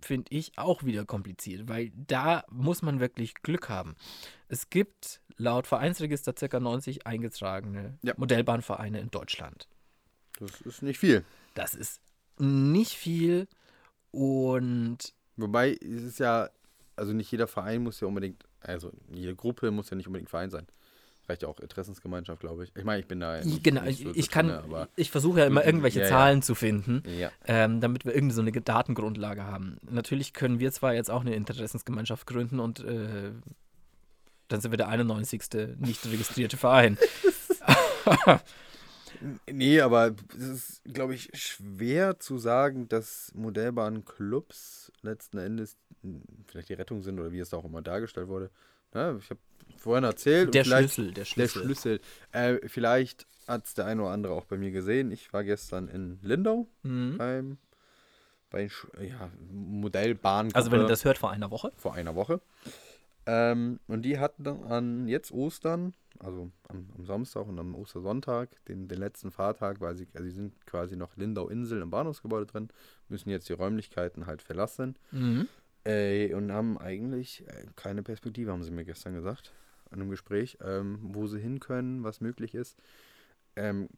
finde 0.00 0.34
ich, 0.34 0.52
auch 0.56 0.82
wieder 0.82 1.04
kompliziert, 1.04 1.68
weil 1.68 1.92
da 1.94 2.44
muss 2.50 2.80
man 2.82 3.00
wirklich 3.00 3.34
Glück 3.34 3.68
haben. 3.68 3.94
Es 4.48 4.70
gibt 4.70 5.20
laut 5.36 5.66
Vereinsregister 5.66 6.32
ca. 6.32 6.58
90 6.58 7.06
eingetragene 7.06 7.98
Ja. 8.02 8.14
Modellbahnvereine 8.16 8.98
in 8.98 9.10
Deutschland. 9.10 9.68
Das 10.38 10.60
ist 10.62 10.82
nicht 10.82 10.98
viel. 10.98 11.24
Das 11.54 11.74
ist 11.74 12.00
nicht 12.38 12.94
viel 12.94 13.46
und 14.10 15.14
Wobei, 15.36 15.72
es 15.72 16.02
ist 16.02 16.18
ja, 16.18 16.50
also 16.96 17.12
nicht 17.12 17.30
jeder 17.30 17.46
Verein 17.46 17.82
muss 17.82 18.00
ja 18.00 18.06
unbedingt, 18.06 18.44
also 18.60 18.92
jede 19.10 19.34
Gruppe 19.34 19.70
muss 19.70 19.90
ja 19.90 19.96
nicht 19.96 20.06
unbedingt 20.06 20.30
Verein 20.30 20.50
sein. 20.50 20.66
Reicht 21.28 21.42
ja 21.42 21.48
auch 21.48 21.60
Interessensgemeinschaft, 21.60 22.40
glaube 22.40 22.64
ich. 22.64 22.72
Ich 22.76 22.84
meine, 22.84 23.00
ich 23.00 23.06
bin 23.06 23.20
da 23.20 23.40
genau, 23.62 23.84
ich, 23.84 23.98
so, 23.98 24.10
ich 24.12 24.28
kann, 24.30 24.50
aber 24.50 24.88
ich 24.96 25.10
versuche 25.10 25.40
ja 25.40 25.46
immer 25.46 25.64
irgendwelche 25.64 26.00
Ja, 26.00 26.06
ja. 26.06 26.10
Zahlen 26.10 26.42
zu 26.42 26.54
finden. 26.56 27.02
ja. 27.16 27.30
ähm, 27.46 27.80
damit 27.80 28.04
wir 28.04 28.14
irgendwie 28.14 28.34
so 28.34 28.40
eine 28.42 28.50
Datengrundlage 28.50 29.44
haben. 29.44 29.78
Natürlich 29.88 30.32
können 30.32 30.58
wir 30.58 30.72
zwar 30.72 30.94
jetzt 30.94 31.10
auch 31.10 31.20
eine 31.20 31.34
Interessensgemeinschaft 31.36 32.26
gründen 32.26 32.58
und 32.58 32.80
äh, 32.80 33.30
dann 34.48 34.60
sind 34.60 34.72
wir 34.72 34.76
der 34.76 34.88
91. 34.88 35.42
nicht 35.78 36.04
registrierte 36.06 36.56
Verein. 36.56 36.98
Nee, 39.50 39.80
aber 39.80 40.14
es 40.36 40.42
ist, 40.48 40.84
glaube 40.84 41.14
ich, 41.14 41.30
schwer 41.34 42.18
zu 42.18 42.38
sagen, 42.38 42.88
dass 42.88 43.32
Modellbahnclubs 43.34 44.92
letzten 45.02 45.38
Endes 45.38 45.76
vielleicht 46.46 46.68
die 46.68 46.74
Rettung 46.74 47.02
sind 47.02 47.18
oder 47.20 47.32
wie 47.32 47.38
es 47.40 47.50
da 47.50 47.56
auch 47.58 47.64
immer 47.64 47.82
dargestellt 47.82 48.28
wurde. 48.28 48.50
Ja, 48.94 49.16
ich 49.16 49.30
habe 49.30 49.40
vorhin 49.78 50.04
erzählt. 50.04 50.52
Der 50.54 50.64
Schlüssel, 50.64 51.06
der 51.06 51.14
Der 51.14 51.24
Schlüssel. 51.24 51.62
Schlüssel. 51.64 52.00
Äh, 52.32 52.58
vielleicht 52.68 53.26
hat 53.48 53.66
es 53.66 53.74
der 53.74 53.86
eine 53.86 54.02
oder 54.02 54.10
andere 54.10 54.34
auch 54.34 54.44
bei 54.44 54.56
mir 54.58 54.70
gesehen. 54.70 55.10
Ich 55.12 55.32
war 55.32 55.44
gestern 55.44 55.88
in 55.88 56.18
Lindau 56.22 56.66
Mhm. 56.82 57.16
beim 57.18 57.58
bei 58.50 58.68
ja, 59.00 59.30
Modellbahn. 59.50 60.50
Also 60.52 60.70
wenn 60.70 60.82
ihr 60.82 60.86
das 60.86 61.04
hört 61.06 61.16
vor 61.16 61.30
einer 61.30 61.50
Woche. 61.50 61.72
vor 61.76 61.94
einer 61.94 62.14
Woche. 62.14 62.40
Ähm, 63.24 63.78
und 63.86 64.02
die 64.02 64.18
hatten 64.18 64.44
dann 64.44 64.64
an 64.64 65.08
jetzt 65.08 65.32
Ostern, 65.32 65.94
also 66.22 66.50
am, 66.68 66.88
am 66.96 67.04
Samstag 67.04 67.46
und 67.46 67.58
am 67.58 67.74
Ostersonntag, 67.74 68.64
den, 68.66 68.88
den 68.88 68.98
letzten 68.98 69.30
Fahrtag, 69.30 69.80
weil 69.80 69.96
sie, 69.96 70.06
also 70.14 70.24
sie 70.24 70.34
sind 70.34 70.66
quasi 70.66 70.96
noch 70.96 71.16
Lindau-Insel 71.16 71.82
im 71.82 71.90
Bahnhofsgebäude 71.90 72.46
drin, 72.46 72.68
müssen 73.08 73.30
jetzt 73.30 73.48
die 73.48 73.54
Räumlichkeiten 73.54 74.26
halt 74.26 74.42
verlassen. 74.42 74.96
Mhm. 75.10 75.48
Äh, 75.84 76.32
und 76.34 76.52
haben 76.52 76.78
eigentlich 76.78 77.46
äh, 77.48 77.66
keine 77.74 78.02
Perspektive, 78.02 78.52
haben 78.52 78.62
sie 78.62 78.70
mir 78.70 78.84
gestern 78.84 79.14
gesagt, 79.14 79.52
in 79.90 80.00
einem 80.00 80.10
Gespräch, 80.10 80.58
ähm, 80.62 80.98
wo 81.02 81.26
sie 81.26 81.40
hin 81.40 81.58
können, 81.58 82.04
was 82.04 82.20
möglich 82.20 82.54
ist. 82.54 82.78
Ähm, 83.56 83.88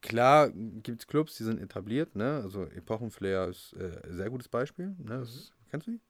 klar 0.00 0.50
gibt 0.50 1.00
es 1.00 1.06
Clubs, 1.06 1.36
die 1.36 1.44
sind 1.44 1.60
etabliert, 1.60 2.14
ne? 2.14 2.40
Also 2.42 2.64
Epochenflair 2.64 3.48
ist 3.48 3.74
äh, 3.74 4.00
ein 4.04 4.16
sehr 4.16 4.30
gutes 4.30 4.48
Beispiel. 4.48 4.94
Ne? 4.98 5.18
Das, 5.18 5.52
Kennst 5.70 5.86
du 5.88 5.92
die? 5.92 6.00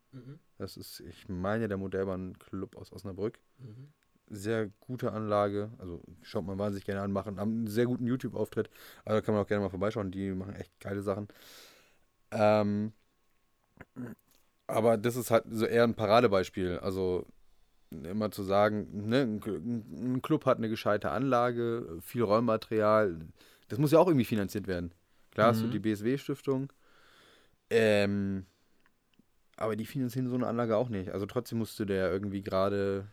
Das 0.59 0.77
ist, 0.77 1.01
ich 1.01 1.29
meine, 1.29 1.69
der 1.69 1.77
Modellbahn-Club 1.77 2.77
aus 2.77 2.93
Osnabrück. 2.93 3.39
Sehr 4.29 4.69
gute 4.81 5.13
Anlage. 5.13 5.71
Also 5.79 6.03
schaut 6.23 6.47
man 6.47 6.59
wahnsinnig 6.59 6.85
gerne 6.87 7.03
an, 7.03 7.13
machen, 7.13 7.39
haben 7.41 7.53
einen 7.53 7.67
sehr 7.69 7.87
guten 7.87 8.07
YouTube-Auftritt. 8.07 8.71
Also 9.05 9.23
kann 9.23 9.35
man 9.35 9.45
auch 9.45 9.49
gerne 9.49 9.65
mal 9.65 9.71
vorbeischauen. 9.71 10.11
Die 10.11 10.31
machen 10.33 10.55
echt 10.57 10.79
geile 10.81 11.03
Sachen. 11.03 11.29
Ähm, 12.31 12.93
aber 14.67 14.97
das 14.97 15.17
ist 15.17 15.31
halt 15.31 15.45
so 15.51 15.65
eher 15.67 15.85
ein 15.85 15.95
Paradebeispiel. 15.95 16.79
Also 16.81 17.27
immer 17.93 18.31
zu 18.33 18.45
sagen, 18.45 19.09
ne, 19.09 19.23
ein, 19.23 19.41
Cl- 19.41 19.63
ein 20.17 20.23
Club 20.23 20.47
hat 20.47 20.59
eine 20.59 20.69
gescheite 20.71 21.11
Anlage, 21.11 21.99
viel 22.03 22.23
Räummaterial. 22.23 23.19
Das 23.69 23.79
muss 23.79 23.93
ja 23.93 23.99
auch 24.01 24.09
irgendwie 24.09 24.27
finanziert 24.27 24.67
werden. 24.69 24.93
Klar 25.33 25.49
hast 25.49 25.63
du 25.63 25.69
Mhm. 25.69 25.71
die 25.71 25.81
BSW-Stiftung. 25.81 26.73
Ähm, 27.71 28.47
aber 29.57 29.77
die 29.77 29.87
finanzieren 29.87 30.29
so 30.29 30.35
eine 30.35 30.47
Anlage 30.47 30.77
auch 30.77 30.89
nicht. 30.89 31.11
Also 31.11 31.27
trotzdem 31.27 31.59
musst 31.59 31.79
du 31.79 31.85
der 31.85 32.11
irgendwie 32.13 32.43
gerade 32.43 33.07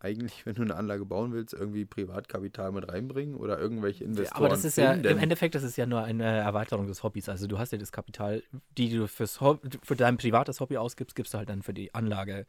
eigentlich, 0.00 0.46
wenn 0.46 0.54
du 0.54 0.62
eine 0.62 0.74
Anlage 0.76 1.04
bauen 1.04 1.32
willst, 1.32 1.52
irgendwie 1.52 1.84
Privatkapital 1.84 2.72
mit 2.72 2.88
reinbringen 2.90 3.34
oder 3.36 3.58
irgendwelche 3.58 4.04
Investoren. 4.04 4.36
Aber 4.38 4.48
das 4.48 4.64
ist 4.64 4.76
ja, 4.78 4.92
finden. 4.92 5.06
im 5.08 5.18
Endeffekt, 5.18 5.54
das 5.54 5.62
ist 5.62 5.76
ja 5.76 5.84
nur 5.86 6.02
eine 6.02 6.24
Erweiterung 6.24 6.86
des 6.86 7.02
Hobbys. 7.02 7.28
Also 7.28 7.46
du 7.46 7.58
hast 7.58 7.72
ja 7.72 7.78
das 7.78 7.92
Kapital, 7.92 8.42
die 8.78 8.90
du 8.96 9.06
fürs 9.06 9.40
Hob 9.42 9.60
für 9.82 9.96
dein 9.96 10.16
privates 10.16 10.60
Hobby 10.60 10.78
ausgibst, 10.78 11.14
gibst 11.14 11.34
du 11.34 11.38
halt 11.38 11.50
dann 11.50 11.62
für 11.62 11.74
die 11.74 11.94
Anlage 11.94 12.46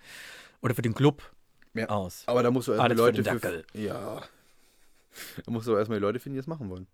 oder 0.61 0.73
für 0.75 0.81
den 0.81 0.93
Club 0.93 1.21
Ja. 1.73 1.89
aus. 1.89 2.23
Aber 2.27 2.41
da 2.41 2.51
musst 2.51 2.69
du 2.69 2.71
erstmal 2.71 2.89
Alles 2.91 2.99
für 3.01 3.05
Leute 3.07 3.23
für, 3.23 3.39
Dackel. 3.39 3.65
Ja. 3.73 4.21
Da 5.45 5.51
musst 5.51 5.67
du 5.67 5.75
erstmal 5.75 5.99
die 5.99 6.03
Leute 6.03 6.19
finden, 6.19 6.35
die 6.35 6.39
das 6.39 6.47
machen 6.47 6.69
wollen. 6.69 6.87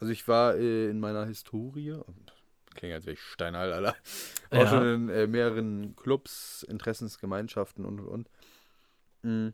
Also 0.00 0.10
ich 0.12 0.26
war 0.26 0.54
äh, 0.56 0.88
in 0.88 0.98
meiner 0.98 1.26
Historie, 1.26 1.94
klingt 2.74 2.94
als 2.94 3.04
wäre 3.04 3.12
ich 3.14 3.20
steinalt, 3.20 3.70
Alter. 3.74 3.94
Auch 4.50 4.56
Ja. 4.56 4.66
schon 4.66 4.82
in 4.94 5.08
äh, 5.10 5.26
mehreren 5.26 5.94
Clubs, 5.94 6.62
Interessensgemeinschaften 6.70 7.84
und 7.84 8.00
und 8.00 8.08
und. 8.08 8.30
Mhm. 9.22 9.52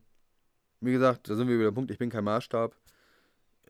Wie 0.80 0.92
gesagt, 0.92 1.28
da 1.28 1.34
sind 1.36 1.48
wir 1.48 1.58
wieder 1.58 1.68
am 1.68 1.74
Punkt, 1.74 1.90
ich 1.90 1.98
bin 1.98 2.10
kein 2.10 2.24
Maßstab. 2.24 2.74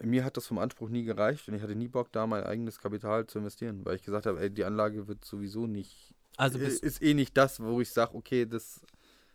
Mir 0.03 0.25
hat 0.25 0.37
das 0.37 0.47
vom 0.47 0.59
Anspruch 0.59 0.91
nie 0.91 1.05
gereicht 1.05 1.49
und 1.49 1.55
ich 1.55 1.63
hatte 1.63 1.75
nie 1.75 1.89
Bock, 1.89 2.13
da 2.13 2.27
mein 2.27 2.45
eigenes 2.45 2.79
Kapital 2.79 3.27
zu 3.27 3.39
investieren, 3.39 3.81
weil 3.85 3.97
ich 3.97 4.03
gesagt 4.03 4.27
habe, 4.27 4.41
ey, 4.41 4.51
die 4.51 4.65
Anlage 4.65 5.09
wird 5.09 5.25
sowieso 5.25 5.67
nicht 5.67 6.15
Also 6.37 6.59
äh, 6.59 6.67
ist 6.67 7.03
eh 7.03 7.15
nicht 7.15 7.37
das, 7.37 7.61
wo 7.61 7.81
ich 7.81 7.91
sage, 7.91 8.15
okay, 8.15 8.45
das 8.45 8.81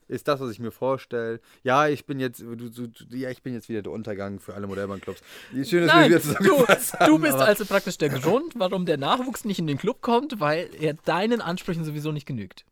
ist 0.08 0.28
das, 0.28 0.40
was 0.42 0.52
ich 0.52 0.60
mir 0.60 0.72
vorstelle. 0.72 1.40
Ja, 1.64 1.88
ich 1.88 2.06
bin 2.06 2.20
jetzt, 2.20 2.42
du, 2.42 2.56
du, 2.56 2.70
du, 2.88 3.16
ja, 3.18 3.30
ich 3.32 3.42
bin 3.42 3.54
jetzt 3.54 3.70
wieder 3.70 3.82
der 3.82 3.92
Untergang 3.94 4.40
für 4.40 4.54
alle 4.54 4.68
Modellbahnclubs. 4.68 5.22
Schön, 5.52 5.62
dass 5.64 5.72
wir 5.72 5.86
Nein, 5.86 6.10
wieder 6.10 6.20
du, 6.20 6.26
zusammengefasst 6.28 6.94
haben. 7.00 7.12
du 7.12 7.20
bist 7.20 7.34
also 7.36 7.66
praktisch 7.66 7.98
der 7.98 8.10
Grund, 8.10 8.54
warum 8.58 8.86
der 8.86 8.98
Nachwuchs 8.98 9.46
nicht 9.46 9.58
in 9.60 9.68
den 9.68 9.78
Club 9.78 10.02
kommt, 10.02 10.40
weil 10.40 10.70
er 10.80 10.94
deinen 10.94 11.42
Ansprüchen 11.42 11.86
sowieso 11.86 12.12
nicht 12.12 12.28
genügt. 12.28 12.66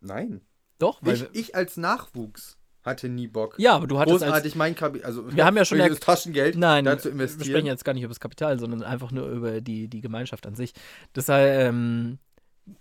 Nein. 0.00 0.40
Doch, 0.78 1.00
weil 1.02 1.14
Ich, 1.14 1.28
ich 1.48 1.54
als 1.56 1.76
Nachwuchs 1.76 2.56
hatte 2.88 3.08
nie 3.08 3.28
Bock. 3.28 3.54
ja, 3.58 3.74
aber 3.74 3.86
du 3.86 3.98
hattest 3.98 4.22
als 4.22 4.30
Großartig 4.32 4.54
mein 4.56 4.74
Kapital, 4.74 5.06
also 5.06 5.34
Wir 5.34 5.44
haben 5.46 5.56
ja 5.56 5.64
schon 5.64 5.78
das 5.78 6.00
Taschengeld 6.00 6.56
Nein, 6.56 6.84
da 6.84 6.98
zu 6.98 7.04
wir 7.04 7.12
sprechen 7.12 7.20
investieren. 7.38 7.66
jetzt 7.66 7.84
gar 7.84 7.92
nicht 7.94 8.02
über 8.02 8.10
das 8.12 8.20
Kapital, 8.20 8.58
sondern 8.58 8.82
einfach 8.82 9.10
nur 9.12 9.28
über 9.28 9.60
die, 9.60 9.88
die 9.88 10.00
Gemeinschaft 10.00 10.46
an 10.46 10.54
sich. 10.54 10.72
Das 11.12 11.28
heißt, 11.28 11.68
ähm, 11.68 12.18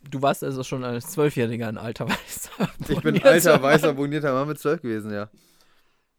du 0.10 0.22
warst 0.22 0.44
also 0.44 0.64
schon 0.64 0.84
als 0.84 1.08
Zwölfjähriger 1.12 1.68
ein 1.68 1.78
alter 1.78 2.06
Weißer. 2.10 2.70
Ich 2.90 3.02
bin 3.02 3.22
alter, 3.24 3.62
weißer, 3.62 3.94
bonierter 3.94 4.34
Mann 4.34 4.48
mit 4.48 4.60
zwölf 4.60 4.82
gewesen, 4.82 5.12
ja. 5.14 5.30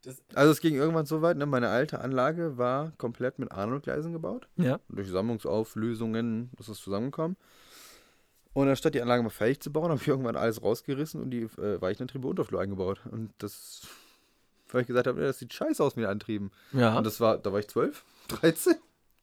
Das- 0.05 0.23
Also 0.35 0.53
es 0.53 0.61
ging 0.61 0.77
irgendwann 0.77 1.07
so 1.07 1.23
weit, 1.23 1.37
ne? 1.37 1.45
meine 1.47 1.69
alte 1.69 2.01
Anlage 2.01 2.57
war 2.57 2.93
komplett 2.99 3.39
mit 3.41 3.51
Arnold-Gleisen 3.53 4.13
gebaut. 4.13 4.49
Ja. 4.57 4.79
durch 4.89 5.09
Sammlungsauflösungen 5.09 6.51
ist 6.59 6.69
es 6.69 6.79
zusammengekommen. 6.81 7.37
Und 8.59 8.69
anstatt 8.69 8.95
die 8.95 9.01
Anlage 9.01 9.23
mal 9.23 9.29
fertig 9.31 9.61
zu 9.61 9.73
bauen, 9.73 9.91
habe 9.91 10.01
ich 10.01 10.09
irgendwann 10.09 10.35
alles 10.35 10.63
rausgerissen 10.63 11.23
und 11.23 11.31
die 11.31 11.43
äh, 11.43 11.81
Weichenantriebe 11.81 12.27
Unterflur 12.27 12.61
eingebaut. 12.61 13.01
Und 13.09 13.31
das, 13.39 13.83
weil 14.71 14.81
ich 14.81 14.89
gesagt 14.89 15.07
habe, 15.07 15.21
das 15.21 15.39
sieht 15.39 15.53
scheiße 15.53 15.83
aus 15.83 15.95
mit 15.95 16.05
den 16.05 16.11
Antrieben. 16.11 16.51
Ja. 16.73 16.99
Und 16.99 17.07
das 17.07 17.21
war, 17.21 17.39
da 17.39 17.53
war 17.53 17.61
ich 17.61 17.69
12, 17.69 18.05
13. 18.27 18.75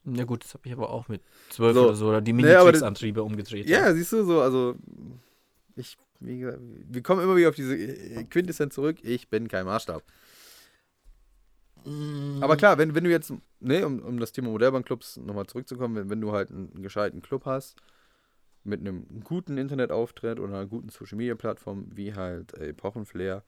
ja, 0.06 0.24
gut, 0.24 0.46
das 0.46 0.54
habe 0.54 0.66
ich 0.66 0.72
aber 0.72 0.90
auch 0.90 1.10
mit 1.10 1.22
zwölf 1.50 1.76
So. 1.76 1.84
oder 1.84 1.96
so, 1.96 2.08
oder 2.08 2.22
die 2.22 2.32
Nee, 2.32 2.44
Minitrix-Antriebe 2.44 3.22
umgedreht. 3.24 3.68
Ja, 3.68 3.94
siehst 3.94 4.14
du, 4.14 4.24
so, 4.24 4.40
also 4.40 4.76
ich, 5.76 5.98
wie 6.22 6.40
gesagt, 6.40 6.60
wir 6.62 7.04
kommen 7.04 7.22
immer 7.22 7.36
wieder 7.36 7.50
auf 7.50 7.56
diese 7.56 7.76
äh, 7.76 8.24
Quintessenz 8.24 8.74
zurück, 8.76 9.00
ich 9.04 9.28
bin 9.28 9.50
kein 9.50 9.66
Maßstab. 9.66 10.02
Mm, 11.84 12.42
Aber 12.42 12.56
klar, 12.56 12.78
wenn, 12.78 12.96
wenn 12.96 13.04
du 13.04 13.10
jetzt, 13.10 13.34
ne, 13.60 13.86
um, 13.86 14.00
um 14.00 14.18
das 14.20 14.32
Thema 14.32 14.50
Modellbahnclubs 14.50 15.18
nochmal 15.18 15.46
zurückzukommen, 15.48 15.96
wenn, 15.96 16.10
wenn 16.10 16.22
du 16.22 16.32
halt 16.32 16.52
einen, 16.52 16.82
gescheiten 16.82 17.22
Club 17.22 17.44
hast, 17.46 17.76
mit 18.66 18.82
einem 18.82 19.24
guten 19.24 19.58
Internetauftritt 19.58 20.40
oder 20.40 20.54
einer 20.54 20.66
guten 20.66 20.90
Social 20.90 21.18
Media 21.18 21.36
Plattform, 21.36 21.88
wie 21.94 22.14
halt 22.14 22.54
äh, 22.56 22.70
Epochenflair, 22.70 23.44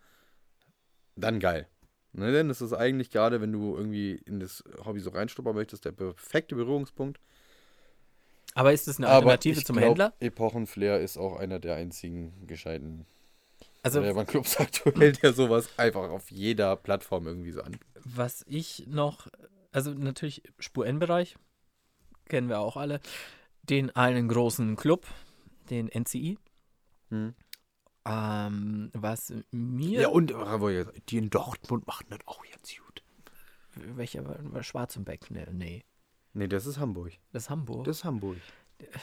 dann 1.15 1.39
geil. 1.39 1.67
Ne, 2.13 2.31
denn 2.31 2.47
das 2.47 2.61
ist 2.61 2.73
eigentlich 2.73 3.11
gerade, 3.11 3.41
wenn 3.41 3.51
du 3.51 3.75
irgendwie 3.75 4.13
in 4.25 4.39
das 4.39 4.63
Hobby 4.85 4.99
so 4.99 5.09
reinstuppern 5.09 5.53
möchtest, 5.53 5.85
der 5.85 5.91
perfekte 5.91 6.55
Berührungspunkt. 6.55 7.19
aber 8.55 8.73
ist 8.73 8.87
das 8.87 8.97
eine 8.97 9.07
Alternative 9.07 9.63
zum 9.63 9.75
glaub, 9.75 9.89
Händler? 9.89 10.13
Epochenflair 10.19 10.99
ist 10.99 11.17
auch 11.17 11.37
einer 11.37 11.59
der 11.59 11.75
einzigen 11.75 12.47
gescheiten 12.47 13.05
Also, 13.83 13.99
Modellbahnclubs 13.99 14.57
aktuell, 14.59 15.11
der 15.11 15.33
sowas 15.33 15.69
einfach 15.77 16.09
auf 16.09 16.31
jeder 16.31 16.75
Plattform 16.75 17.27
irgendwie 17.27 17.51
so 17.51 17.61
an. 17.61 17.77
was 18.03 18.43
ich 18.47 18.85
noch, 18.87 19.27
also 19.71 19.91
natürlich 19.91 20.41
Spur 20.57 20.87
N-Bereich, 20.87 21.35
kennen 22.29 22.49
wir 22.49 22.59
auch 22.59 22.77
alle, 22.77 22.99
den 23.69 23.95
einen 23.95 24.27
großen 24.27 24.75
Club, 24.75 25.05
den 25.69 25.87
NCI. 25.89 26.37
Hm. 27.09 27.33
Ähm, 28.05 28.89
was 28.93 29.33
mir. 29.51 30.01
Ja, 30.01 30.07
und 30.09 30.31
äh, 30.31 30.85
die 31.09 31.17
in 31.17 31.29
Dortmund 31.29 31.85
machen 31.87 32.05
das 32.09 32.19
auch 32.25 32.43
jetzt 32.45 32.73
gut. 32.77 33.03
Welcher 33.95 34.25
war, 34.25 34.37
war 34.41 34.63
Schwarzenbeck? 34.63 35.29
Nee, 35.29 35.45
nee, 35.51 35.83
Nee, 36.33 36.47
das 36.47 36.65
ist 36.65 36.79
Hamburg. 36.79 37.11
das 37.33 37.43
ist 37.43 37.49
Hamburg. 37.49 37.83
Das 37.85 37.97
ist 37.97 38.03
Hamburg. 38.05 38.37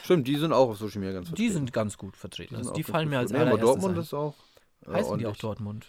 Stimmt, 0.03 0.27
die 0.27 0.37
sind 0.37 0.53
auch 0.53 0.69
auf 0.69 0.77
Social 0.77 0.99
Media 1.01 1.13
ganz 1.13 1.25
die 1.27 1.29
vertreten. 1.31 1.53
sind 1.53 1.73
ganz 1.73 1.97
gut 1.97 2.15
vertreten. 2.15 2.55
sind 2.55 2.59
also 2.59 2.73
die 2.73 2.83
fallen 2.83 3.09
mir 3.09 3.19
als. 3.19 3.31
Nee, 3.31 3.39
aber 3.39 3.51
allererstes 3.51 3.67
Dortmund 3.73 3.95
ein. 3.97 4.01
ist 4.01 4.13
auch. 4.13 4.35
äh, 4.87 4.93
Heißen 4.93 5.17
die 5.19 5.27
auch. 5.27 5.35
Dortmund? 5.35 5.87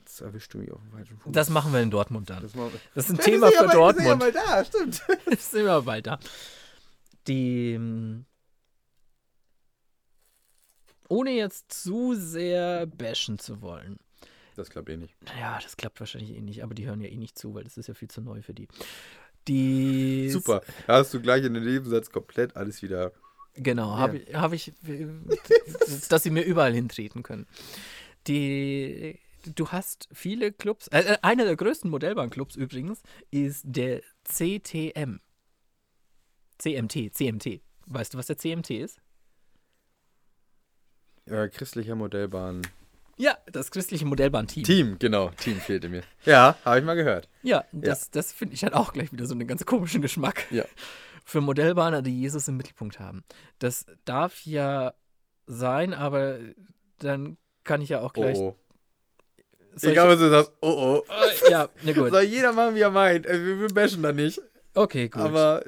Jetzt 0.00 0.20
erwischst 0.20 0.52
du 0.52 0.58
mich 0.58 0.70
auf 0.72 0.80
dem 0.82 0.90
falschen 0.90 1.18
Fuß. 1.18 1.32
Das 1.32 1.48
machen 1.50 1.72
wir 1.72 1.80
in 1.80 1.90
Dortmund 1.90 2.28
dann. 2.30 2.42
Das, 2.42 2.54
wir- 2.54 2.70
Das 2.94 3.04
ist 3.08 3.10
ein 3.12 3.16
Ja, 3.18 3.22
Thema 3.22 3.46
wir 3.46 3.52
für 3.52 3.64
mal- 3.64 3.64
wir 3.64 3.94
sind 3.94 4.06
Dortmund. 4.06 4.06
Ja 4.06 4.16
mal 4.16 4.32
da, 4.32 4.64
stimmt. 4.64 5.02
Jetzt 5.30 5.50
sind 5.52 5.64
wir 5.64 5.80
bald 5.82 6.06
da. 6.06 6.18
Die. 7.26 7.72
ähm, 7.72 8.26
Ohne 11.08 11.30
jetzt 11.32 11.72
zu 11.72 12.14
sehr 12.14 12.86
bashen 12.86 13.38
zu 13.38 13.60
wollen. 13.62 13.98
Das 14.56 14.70
klappt 14.70 14.88
eh 14.88 14.96
nicht. 14.96 15.14
Ja, 15.38 15.58
das 15.62 15.76
klappt 15.76 15.98
wahrscheinlich 16.00 16.30
eh 16.36 16.40
nicht, 16.40 16.62
aber 16.62 16.74
die 16.74 16.86
hören 16.86 17.00
ja 17.00 17.08
eh 17.08 17.16
nicht 17.16 17.36
zu, 17.38 17.54
weil 17.54 17.64
das 17.64 17.76
ist 17.76 17.88
ja 17.88 17.94
viel 17.94 18.08
zu 18.08 18.20
neu 18.20 18.40
für 18.42 18.54
die. 18.54 18.68
Die. 19.48 20.28
Super. 20.32 20.62
Da 20.86 20.98
hast 20.98 21.12
du 21.12 21.20
gleich 21.20 21.44
in 21.44 21.54
den 21.54 21.64
Nebensatz 21.64 22.10
komplett 22.10 22.56
alles 22.56 22.82
wieder. 22.82 23.12
Genau, 23.56 23.90
Ja. 23.92 23.98
habe 23.98 24.18
ich, 24.18 24.34
hab 24.34 24.52
ich 24.52 24.72
dass 26.08 26.22
sie 26.22 26.30
mir 26.30 26.42
überall 26.42 26.72
hintreten 26.72 27.22
können. 27.22 27.46
Die, 28.26 29.18
du 29.54 29.68
hast 29.68 30.08
viele 30.12 30.52
Clubs, 30.52 30.88
äh, 30.88 31.00
äh, 31.00 31.18
einer 31.22 31.44
der 31.44 31.56
größten 31.56 31.90
Modellbahnclubs 31.90 32.56
übrigens 32.56 33.02
ist 33.30 33.62
der 33.66 34.02
CTM. 34.24 35.20
CMT, 36.64 37.12
CMT. 37.14 37.60
Weißt 37.86 38.14
du, 38.14 38.18
was 38.18 38.26
der 38.26 38.38
CMT 38.38 38.70
ist? 38.70 38.98
Äh, 41.26 41.48
christlicher 41.48 41.94
Modellbahn. 41.94 42.62
Ja, 43.16 43.36
das 43.46 43.70
christliche 43.70 44.06
Modellbahnteam. 44.06 44.64
Team, 44.64 44.96
genau. 44.98 45.28
Team 45.30 45.60
fehlte 45.60 45.88
mir. 45.90 46.02
Ja, 46.24 46.56
habe 46.64 46.78
ich 46.78 46.84
mal 46.86 46.94
gehört. 46.96 47.28
Ja, 47.42 47.64
das, 47.72 48.10
das 48.10 48.32
finde 48.32 48.54
ich 48.54 48.64
halt 48.64 48.72
auch 48.72 48.92
gleich 48.94 49.12
wieder 49.12 49.26
so 49.26 49.34
einen 49.34 49.46
ganz 49.46 49.64
komischen 49.66 50.00
Geschmack. 50.00 50.50
Ja. 50.50 50.64
Für 51.26 51.42
Modellbahner, 51.42 52.00
die 52.02 52.18
Jesus 52.18 52.48
im 52.48 52.56
Mittelpunkt 52.56 52.98
haben. 52.98 53.24
Das 53.58 53.84
darf 54.06 54.44
ja 54.46 54.94
sein, 55.46 55.92
aber 55.94 56.38
dann 56.98 57.36
kann 57.62 57.82
ich 57.82 57.90
ja 57.90 58.00
auch 58.00 58.12
Oh, 58.16 58.20
gleich. 58.22 58.38
oh. 58.38 58.56
Soll 59.76 59.92
Egal, 59.92 60.08
was 60.08 60.18
du 60.18 60.30
sagst. 60.30 60.52
Oh, 60.62 61.02
oh. 61.08 61.12
Äh, 61.12 61.50
ja, 61.50 61.68
na 61.82 61.92
gut. 61.92 62.10
Soll 62.10 62.22
jeder 62.22 62.52
machen, 62.52 62.74
wie 62.74 62.80
er 62.80 62.90
meint. 62.90 63.26
Äh, 63.26 63.44
Wir, 63.44 63.60
wir 63.60 63.68
bashen 63.68 64.02
da 64.02 64.12
nicht. 64.12 64.40
Okay, 64.74 65.08
gut. 65.08 65.22
Aber. 65.22 65.62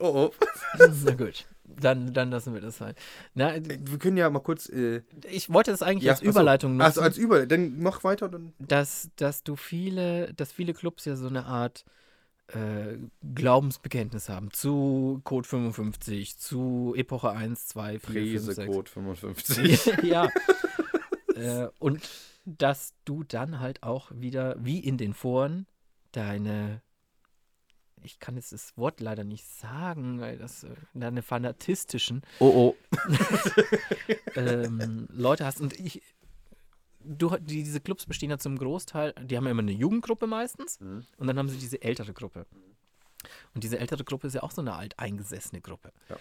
Oh, 0.00 0.30
oh. 0.30 0.46
na 1.04 1.12
gut. 1.12 1.46
Dann, 1.64 2.12
dann 2.12 2.30
lassen 2.30 2.52
wir 2.52 2.60
das 2.60 2.78
sein. 2.78 2.94
Na, 3.34 3.54
Wir 3.54 3.98
können 3.98 4.16
ja 4.16 4.28
mal 4.28 4.40
kurz. 4.40 4.68
Äh, 4.68 5.02
ich 5.30 5.52
wollte 5.52 5.70
das 5.70 5.82
eigentlich 5.82 6.04
ja, 6.04 6.12
als 6.12 6.22
Überleitung 6.22 6.72
nutzen, 6.72 6.86
Also 6.86 7.00
als 7.00 7.16
Über. 7.16 7.46
Dann 7.46 7.80
mach 7.80 8.02
weiter. 8.02 8.28
Dann. 8.28 8.52
dass, 8.58 9.10
dass 9.16 9.44
du 9.44 9.56
viele, 9.56 10.34
dass 10.34 10.52
viele 10.52 10.74
Clubs 10.74 11.04
ja 11.04 11.16
so 11.16 11.28
eine 11.28 11.46
Art 11.46 11.84
äh, 12.48 12.98
Glaubensbekenntnis 13.34 14.28
haben 14.28 14.50
zu 14.50 15.20
Code 15.24 15.46
55, 15.46 16.38
zu 16.38 16.94
Epoche 16.96 17.30
1, 17.30 17.68
2, 17.68 17.98
4, 18.00 18.00
5, 18.00 18.42
6. 18.42 18.56
Prisecode 18.56 18.88
55. 18.88 19.92
ja. 20.02 20.28
äh, 21.34 21.68
und 21.78 22.00
dass 22.44 22.94
du 23.04 23.22
dann 23.22 23.60
halt 23.60 23.82
auch 23.82 24.10
wieder, 24.14 24.56
wie 24.58 24.80
in 24.80 24.96
den 24.96 25.14
Foren, 25.14 25.66
deine, 26.12 26.82
ich 28.02 28.18
kann 28.18 28.36
jetzt 28.36 28.52
das 28.52 28.76
Wort 28.76 29.00
leider 29.00 29.24
nicht 29.24 29.46
sagen, 29.46 30.20
weil 30.20 30.38
das, 30.38 30.64
äh, 30.64 30.70
deine 30.94 31.22
fanatistischen 31.22 32.22
Oh, 32.38 32.74
oh. 32.74 32.96
ähm, 34.36 35.08
Leute 35.10 35.44
hast. 35.44 35.60
Und 35.60 35.78
ich 35.78 36.02
du, 37.02 37.36
die, 37.38 37.62
diese 37.62 37.80
Clubs 37.80 38.06
bestehen 38.06 38.30
ja 38.30 38.38
zum 38.38 38.58
Großteil, 38.58 39.14
die 39.22 39.36
haben 39.36 39.44
ja 39.44 39.50
immer 39.50 39.62
eine 39.62 39.72
Jugendgruppe 39.72 40.26
meistens 40.26 40.80
Mhm. 40.80 41.04
und 41.16 41.26
dann 41.26 41.38
haben 41.38 41.48
sie 41.48 41.58
diese 41.58 41.82
ältere 41.82 42.12
Gruppe. 42.12 42.46
Und 43.54 43.64
diese 43.64 43.78
ältere 43.78 44.04
Gruppe 44.04 44.26
ist 44.26 44.34
ja 44.34 44.42
auch 44.42 44.50
so 44.50 44.60
eine 44.62 44.74
alteingesessene 44.74 45.60
Gruppe. 45.60 45.92
Ja. 46.08 46.16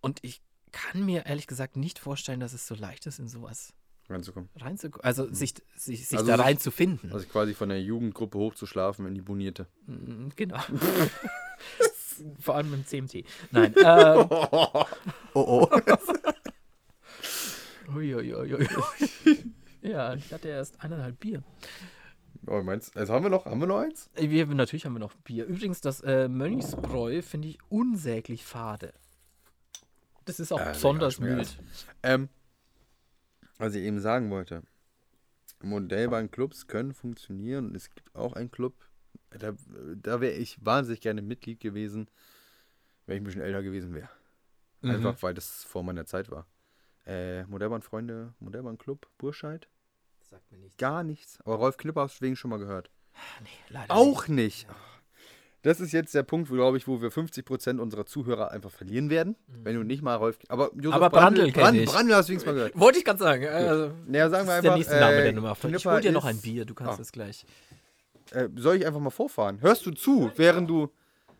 Und 0.00 0.18
ich 0.22 0.40
kann 0.72 1.04
mir 1.04 1.26
ehrlich 1.26 1.46
gesagt 1.46 1.76
nicht 1.76 1.98
vorstellen, 1.98 2.40
dass 2.40 2.52
es 2.52 2.66
so 2.66 2.74
leicht 2.74 3.06
ist, 3.06 3.18
in 3.18 3.28
sowas 3.28 3.72
Reinzukommen. 4.08 4.48
reinzukommen. 4.56 5.04
Also 5.04 5.32
sich, 5.32 5.54
sich, 5.76 6.06
sich 6.06 6.12
Mhm. 6.12 6.18
Also 6.18 6.30
da 6.30 6.36
sich- 6.36 6.46
reinzufinden. 6.46 7.12
Also 7.12 7.26
quasi 7.26 7.54
von 7.54 7.68
der 7.68 7.82
Jugendgruppe 7.82 8.38
hochzuschlafen 8.38 9.06
in 9.06 9.14
die 9.14 9.22
Bonierte. 9.22 9.66
Mm, 9.86 10.28
Genau. 10.36 10.58
Vor 12.40 12.54
allem 12.54 12.72
im 12.72 12.86
CMT. 12.86 13.24
Nein. 13.50 13.74
Ähm, 13.76 14.28
Oh 15.34 15.34
oh. 15.34 15.68
Uiuiuiui. 17.94 18.66
ja, 19.82 20.14
ich 20.14 20.32
hatte 20.32 20.48
erst 20.48 20.80
eineinhalb 20.82 21.18
Bier. 21.20 21.42
oh 22.46 22.62
meinst 22.62 22.96
Also 22.96 23.12
haben 23.12 23.24
wir 23.24 23.30
noch, 23.30 23.46
haben 23.46 23.60
wir 23.60 23.66
noch 23.66 23.78
eins? 23.80 24.10
Wir, 24.16 24.46
natürlich 24.46 24.86
haben 24.86 24.94
wir 24.94 24.98
noch 25.00 25.14
Bier. 25.24 25.44
Übrigens, 25.46 25.80
das 25.80 26.00
äh, 26.00 26.28
Mönchsbräu 26.28 27.22
finde 27.22 27.48
ich 27.48 27.58
unsäglich 27.68 28.44
fade. 28.44 28.92
Das 30.24 30.40
ist 30.40 30.52
auch 30.52 30.60
Äh, 30.60 30.70
besonders 30.72 31.20
mild. 31.20 31.56
Ähm, 32.02 32.28
was 33.58 33.74
ich 33.74 33.82
eben 33.82 34.00
sagen 34.00 34.30
wollte. 34.30 34.62
Modellbahnclubs 35.62 36.66
können 36.66 36.92
funktionieren 36.92 37.68
und 37.68 37.76
es 37.76 37.94
gibt 37.94 38.14
auch 38.14 38.34
einen 38.34 38.50
Club, 38.50 38.74
da, 39.30 39.54
da 39.96 40.20
wäre 40.20 40.34
ich 40.34 40.64
wahnsinnig 40.64 41.00
gerne 41.00 41.22
Mitglied 41.22 41.60
gewesen, 41.60 42.08
wenn 43.06 43.16
ich 43.16 43.20
ein 43.22 43.24
bisschen 43.24 43.42
älter 43.42 43.62
gewesen 43.62 43.94
wäre. 43.94 44.10
Mhm. 44.82 44.90
Einfach 44.90 45.22
weil 45.22 45.34
das 45.34 45.64
vor 45.64 45.82
meiner 45.82 46.04
Zeit 46.06 46.30
war. 46.30 46.46
Äh, 47.06 47.44
Modellbahnfreunde, 47.44 48.34
Modellbahnclub, 48.40 49.08
Burscheid? 49.18 49.68
Sagt 50.20 50.50
mir 50.50 50.58
nichts. 50.58 50.76
Gar 50.76 51.04
nichts. 51.04 51.40
Aber 51.42 51.56
Rolf 51.56 51.76
Knipper 51.76 52.02
hast 52.02 52.20
du 52.20 52.24
wegen 52.24 52.36
schon 52.36 52.50
mal 52.50 52.58
gehört. 52.58 52.90
Nee, 53.42 53.48
leider 53.70 53.94
Auch 53.94 54.28
nicht. 54.28 54.66
Das 55.66 55.80
ist 55.80 55.90
jetzt 55.90 56.14
der 56.14 56.22
Punkt, 56.22 56.48
glaube 56.48 56.76
ich, 56.76 56.86
wo 56.86 57.02
wir 57.02 57.10
50% 57.10 57.80
unserer 57.80 58.06
Zuhörer 58.06 58.52
einfach 58.52 58.70
verlieren 58.70 59.10
werden. 59.10 59.34
Wenn 59.48 59.74
du 59.74 59.82
nicht 59.82 60.00
mal 60.00 60.14
Rolf. 60.14 60.38
Aber, 60.46 60.70
Josef 60.76 60.92
Aber 60.94 61.10
Brandl 61.10 61.50
kenn 61.50 61.60
Brand, 61.60 61.76
ich. 61.78 61.86
Brandl 61.90 62.14
hast 62.14 62.26
du 62.28 62.30
wenigstens 62.30 62.46
mal 62.46 62.54
gehört. 62.54 62.78
Wollte 62.78 62.98
ich 63.00 63.04
gerade 63.04 63.18
sagen. 63.18 63.48
Also, 63.48 63.90
Naja, 64.06 64.30
sagen 64.30 64.46
wir 64.46 64.54
ist 64.58 64.62
der 64.62 64.70
einfach. 64.72 64.76
nächste 64.76 65.00
Name 65.00 65.16
äh, 65.16 65.22
der 65.24 65.32
Nummer. 65.32 65.56
Ich 65.74 65.86
hol 65.86 66.00
dir 66.00 66.12
noch 66.12 66.24
ein 66.24 66.40
Bier, 66.40 66.66
du 66.66 66.74
kannst 66.74 67.00
Ah. 67.00 67.02
es 67.02 67.10
gleich. 67.10 67.44
Äh, 68.30 68.48
soll 68.54 68.76
ich 68.76 68.86
einfach 68.86 69.00
mal 69.00 69.10
vorfahren? 69.10 69.60
Hörst 69.60 69.84
du 69.86 69.90
zu, 69.90 70.30
während 70.36 70.70
du. 70.70 70.88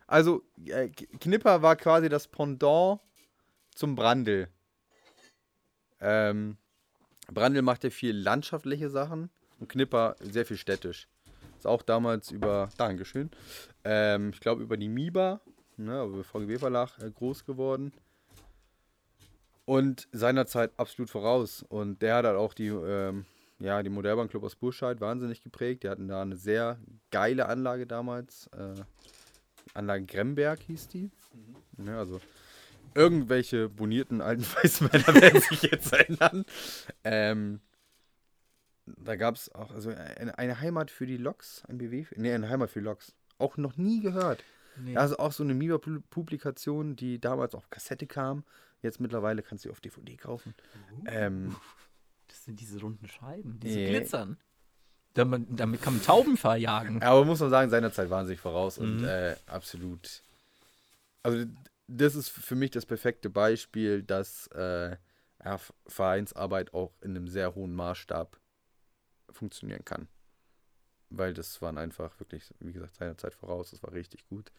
Also, 0.09 0.43
äh, 0.67 0.89
Knipper 0.89 1.63
war 1.63 1.77
quasi 1.77 2.09
das 2.09 2.27
Pendant 2.27 2.99
zum 3.77 3.95
Brandl. 3.95 4.49
Ähm, 6.01 6.57
Brandl 7.33 7.63
macht 7.63 7.85
ja 7.85 7.91
viel 7.91 8.17
landschaftliche 8.17 8.91
Sachen 8.91 9.31
und 9.61 9.69
Knipper 9.69 10.17
sehr 10.19 10.45
viel 10.47 10.57
städtisch. 10.57 11.07
Auch 11.67 11.83
damals 11.83 12.31
über. 12.31 12.69
Dankeschön. 12.77 13.31
Ähm, 13.85 14.31
ich 14.33 14.41
glaube, 14.41 14.63
über 14.63 14.77
die 14.77 14.89
MIBA, 14.89 15.41
ne, 15.77 16.05
über 16.05 16.25
VGB 16.25 16.59
Verlag, 16.59 16.99
äh, 17.01 17.11
groß 17.11 17.45
geworden. 17.45 17.93
Und 19.65 20.09
seinerzeit 20.13 20.71
absolut 20.77 21.11
voraus. 21.11 21.65
Und 21.69 22.01
der 22.03 22.17
hat 22.17 22.25
halt 22.25 22.37
auch 22.37 22.55
die. 22.55 22.69
Ähm, 22.69 23.27
ja, 23.59 23.83
die 23.83 23.89
Modellbahnclub 23.91 24.45
aus 24.45 24.55
Burscheid 24.55 25.01
wahnsinnig 25.01 25.43
geprägt. 25.43 25.83
Die 25.83 25.89
hatten 25.89 26.09
da 26.09 26.21
eine 26.21 26.37
sehr 26.37 26.79
geile 27.11 27.47
Anlage 27.49 27.87
damals. 27.87 28.49
Äh, 28.49 28.83
Anlage 29.75 30.05
Gremberg 30.05 30.61
hieß 30.61 30.89
die. 30.89 31.11
Ja, 31.85 31.99
also 31.99 32.21
irgendwelche 32.95 33.69
bonierten 33.69 34.21
alten 34.21 34.43
Weißmänner 34.57 35.21
werden 35.21 35.41
sich 35.41 35.63
jetzt 35.63 35.93
erinnern. 35.93 36.45
Ähm, 37.05 37.61
da 38.87 39.17
gab 39.17 39.35
es 39.37 39.53
auch 39.55 39.71
also 39.73 39.91
eine, 39.91 40.39
eine 40.39 40.61
Heimat 40.61 40.91
für 40.91 41.07
die 41.07 41.17
Loks, 41.17 41.63
ein 41.69 41.79
BW, 41.79 42.07
nee, 42.17 42.33
eine 42.33 42.49
Heimat 42.49 42.71
für 42.71 42.81
die 42.81 42.85
Loks. 42.85 43.13
Auch 43.39 43.57
noch 43.57 43.77
nie 43.77 44.01
gehört. 44.01 44.43
Nee. 44.79 44.97
Also 44.97 45.19
auch 45.19 45.33
so 45.33 45.43
eine 45.43 45.55
MIBA-Publikation, 45.55 46.97
die 46.97 47.19
damals 47.21 47.55
auf 47.55 47.69
Kassette 47.71 48.07
kam. 48.07 48.45
Jetzt 48.83 49.01
mittlerweile 49.01 49.43
kannst 49.43 49.65
du 49.65 49.69
die 49.69 49.73
auf 49.73 49.81
DVD 49.81 50.17
kaufen. 50.17 50.55
Ähm, 51.07 51.55
Das 52.29 52.45
sind 52.45 52.59
diese 52.61 52.81
runden 52.81 53.07
Scheiben, 53.09 53.59
diese 53.61 53.79
Nee. 53.79 53.89
glitzern. 53.89 54.37
Damit, 55.15 55.47
damit 55.49 55.81
kann 55.81 55.95
man 55.95 56.03
Tauben 56.03 56.37
verjagen. 56.37 57.01
Aber 57.03 57.25
muss 57.25 57.39
man 57.41 57.51
sagen, 57.51 57.71
seinerzeit 57.71 58.11
waren 58.11 58.27
sie 58.27 58.33
sich 58.33 58.41
voraus 58.41 58.79
und 58.79 58.99
Mhm. 58.99 59.05
äh, 59.05 59.37
absolut. 59.47 60.23
Also, 61.23 61.47
das 61.87 62.15
ist 62.17 62.29
für 62.29 62.57
mich 62.57 62.73
das 62.73 62.85
perfekte 62.85 63.31
Beispiel, 63.31 64.03
dass 64.03 64.49
äh, 64.49 64.97
Vereinsarbeit 65.87 66.75
auch 66.75 66.93
in 67.01 67.11
einem 67.17 67.29
sehr 67.29 67.55
hohen 67.55 67.75
Maßstab 67.75 68.37
funktionieren 69.37 69.85
kann. 69.85 70.09
Weil 71.11 71.33
das 71.35 71.63
waren 71.63 71.79
einfach 71.79 72.19
wirklich, 72.19 72.53
wie 72.59 72.73
gesagt, 72.73 72.97
seinerzeit 72.97 73.35
voraus, 73.35 73.71
das 73.71 73.83
war 73.83 73.93
richtig 73.93 74.27
gut. 74.29 74.51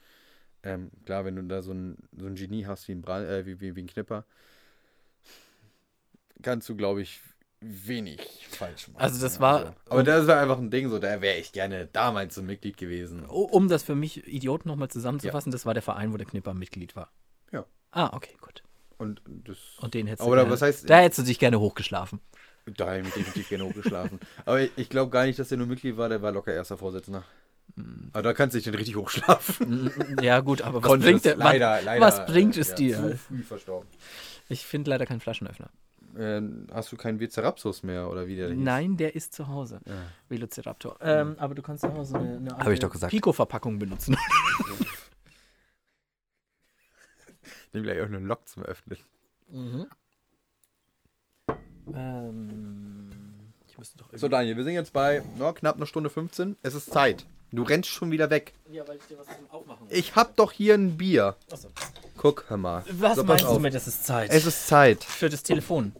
Ähm, 0.63 0.89
klar, 1.05 1.25
wenn 1.25 1.35
du 1.35 1.43
da 1.43 1.61
so 1.61 1.73
ein, 1.73 1.97
so 2.17 2.25
ein 2.25 2.35
Genie 2.35 2.65
hast 2.65 2.87
wie 2.87 2.93
ein, 2.93 3.01
Bra 3.01 3.21
äh, 3.23 3.45
wie, 3.45 3.59
wie, 3.59 3.75
wie 3.75 3.81
ein 3.83 3.87
Knipper, 3.87 4.25
kannst 6.41 6.69
du, 6.69 6.75
glaube 6.75 7.01
ich, 7.01 7.19
wenig 7.59 8.47
falsch 8.49 8.87
machen. 8.89 9.01
Also 9.01 9.19
das 9.21 9.39
war- 9.39 9.75
aber 9.89 10.03
das 10.03 10.27
war 10.27 10.39
einfach 10.39 10.57
ein 10.59 10.69
Ding, 10.69 10.89
so 10.89 10.99
da 10.99 11.21
wäre 11.21 11.37
ich 11.37 11.51
gerne 11.51 11.87
damals 11.87 12.35
so 12.35 12.43
Mitglied 12.43 12.77
gewesen. 12.77 13.25
O- 13.27 13.43
Um 13.43 13.67
das 13.67 13.83
für 13.83 13.95
mich 13.95 14.27
Idioten 14.27 14.67
nochmal 14.69 14.89
zusammenzufassen, 14.89 15.51
das 15.51 15.65
war 15.65 15.73
der 15.73 15.83
Verein, 15.83 16.13
wo 16.13 16.17
der 16.17 16.27
Knipper 16.27 16.53
Mitglied 16.53 16.95
war. 16.95 17.11
Ja. 17.51 17.65
Ah, 17.91 18.15
okay, 18.15 18.35
gut. 18.39 18.63
Und 18.99 19.21
das. 19.25 19.57
Und 19.79 19.93
den 19.93 20.07
hättest 20.07 20.27
du 20.27 20.31
da- 20.35 20.41
gerne, 20.43 20.51
was 20.51 20.61
heißt- 20.61 20.87
da 20.87 20.99
hättest 20.99 21.19
du 21.19 21.23
dich 21.23 21.39
gerne 21.39 21.59
hochgeschlafen. 21.59 22.19
Da 22.75 22.87
habe 22.87 22.99
ich 22.99 23.05
mich 23.05 23.13
definitiv 23.13 23.49
gerne 23.49 23.65
hochgeschlafen. 23.65 24.19
Aber 24.45 24.61
ich, 24.61 24.71
ich 24.75 24.89
glaube 24.89 25.11
gar 25.11 25.25
nicht, 25.25 25.39
dass 25.39 25.49
der 25.49 25.57
nur 25.57 25.67
Mitglied 25.67 25.97
war, 25.97 26.09
der 26.09 26.21
war 26.21 26.31
locker 26.31 26.53
erster 26.53 26.77
Vorsitzender. 26.77 27.23
Hm. 27.75 28.09
Aber 28.13 28.23
da 28.23 28.33
kannst 28.33 28.53
du 28.53 28.57
dich 28.57 28.65
dann 28.65 28.75
richtig 28.75 28.95
hochschlafen. 28.95 29.91
Ja, 30.21 30.39
gut, 30.39 30.61
aber 30.61 30.81
was 30.83 30.99
bringt, 30.99 31.25
der, 31.25 31.35
leider, 31.35 31.69
was, 31.77 31.83
leider, 31.83 32.05
was 32.05 32.25
bringt 32.25 32.57
es 32.57 32.69
ja, 32.69 32.75
dir? 32.75 32.95
Zu 32.97 33.17
früh 33.17 33.43
verstorben. 33.43 33.87
Ich 34.49 34.65
finde 34.65 34.89
leider 34.89 35.05
keinen 35.05 35.19
Flaschenöffner. 35.19 35.69
Ähm, 36.17 36.67
hast 36.73 36.91
du 36.91 36.97
keinen 36.97 37.19
Vicerapsus 37.19 37.83
mehr 37.83 38.09
oder 38.09 38.27
wie 38.27 38.35
der 38.35 38.49
hieß? 38.49 38.57
Nein, 38.57 38.97
der 38.97 39.15
ist 39.15 39.33
zu 39.33 39.47
Hause. 39.47 39.79
Ja. 39.85 39.93
Velociraptor. 40.29 40.97
Ähm, 41.01 41.35
aber 41.37 41.53
du 41.53 41.61
kannst 41.61 41.81
zu 41.81 41.93
Hause 41.93 42.17
eine, 42.17 42.57
eine. 42.57 43.07
Pico-Verpackung 43.07 43.77
benutzen. 43.77 44.17
Nimm 47.73 47.83
gleich 47.83 48.01
auch 48.01 48.05
eine 48.05 48.19
Lok 48.19 48.47
zum 48.47 48.63
Öffnen. 48.63 48.97
Mhm. 49.49 49.85
Ähm, 51.93 53.09
ich 53.67 53.77
müsste 53.77 53.97
doch 53.97 54.09
So, 54.13 54.27
Daniel, 54.27 54.57
wir 54.57 54.63
sind 54.63 54.73
jetzt 54.73 54.93
bei 54.93 55.23
no, 55.37 55.53
knapp 55.53 55.77
einer 55.77 55.85
Stunde 55.85 56.09
15. 56.09 56.57
Es 56.63 56.73
ist 56.73 56.91
Zeit. 56.91 57.25
Du 57.51 57.63
rennst 57.63 57.89
schon 57.89 58.11
wieder 58.11 58.29
weg. 58.29 58.53
Ja, 58.71 58.85
weil 58.87 58.97
ich 58.97 59.03
dir 59.03 59.17
was 59.17 59.27
zum 59.27 59.49
Aufmachen 59.49 59.87
Ich 59.89 60.15
hab 60.15 60.35
doch 60.35 60.51
hier 60.51 60.73
ein 60.73 60.97
Bier. 60.97 61.35
Achso. 61.49 61.69
Guck, 62.17 62.45
hör 62.49 62.57
mal. 62.57 62.83
Was 62.89 63.15
So, 63.15 63.23
meinst 63.23 63.45
du 63.45 63.59
mit, 63.59 63.73
es 63.73 63.87
ist 63.87 64.05
Zeit? 64.05 64.31
Es 64.31 64.45
ist 64.45 64.67
Zeit. 64.67 65.03
Für 65.03 65.29
das 65.29 65.43
Telefon. 65.43 65.93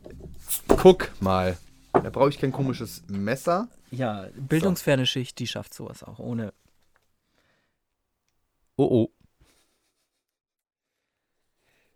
Guck 0.68 1.12
mal. 1.22 1.58
Da 1.94 2.10
brauche 2.10 2.30
ich 2.30 2.40
kein 2.40 2.52
komisches 2.52 3.04
Messer. 3.08 3.70
Ja, 3.92 4.28
bildungsferne 4.36 5.06
Schicht, 5.06 5.40
die 5.40 5.48
schafft 5.48 5.74
sowas 5.74 6.04
auch 6.04 6.20
ohne. 6.20 6.54
Oh 8.76 8.84
oh. 8.86 9.12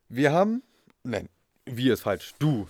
Wir 0.08 0.32
haben. 0.32 0.64
Nein, 1.04 1.30
wir 1.66 1.94
ist 1.94 2.02
falsch. 2.02 2.34
Du. 2.40 2.68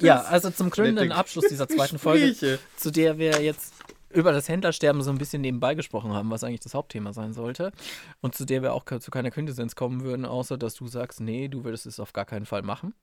Ja, 0.00 0.22
also 0.22 0.50
zum 0.50 0.70
krönenden 0.70 1.12
Abschluss 1.12 1.46
dieser 1.48 1.68
zweiten 1.68 1.98
Folge, 1.98 2.58
zu 2.76 2.90
der 2.90 3.18
wir 3.18 3.42
jetzt 3.42 3.74
über 4.10 4.32
das 4.32 4.48
Händlersterben 4.48 5.02
so 5.02 5.10
ein 5.10 5.18
bisschen 5.18 5.42
nebenbei 5.42 5.74
gesprochen 5.74 6.12
haben, 6.12 6.30
was 6.30 6.42
eigentlich 6.44 6.60
das 6.60 6.74
Hauptthema 6.74 7.12
sein 7.12 7.34
sollte. 7.34 7.72
Und 8.20 8.34
zu 8.34 8.44
der 8.44 8.62
wir 8.62 8.72
auch 8.72 8.84
zu 8.84 9.10
keiner 9.10 9.30
Quintessenz 9.30 9.74
kommen 9.74 10.02
würden, 10.02 10.24
außer 10.24 10.56
dass 10.56 10.74
du 10.74 10.86
sagst, 10.86 11.20
nee, 11.20 11.48
du 11.48 11.64
würdest 11.64 11.86
es 11.86 12.00
auf 12.00 12.12
gar 12.12 12.24
keinen 12.24 12.46
Fall 12.46 12.62
machen. 12.62 12.94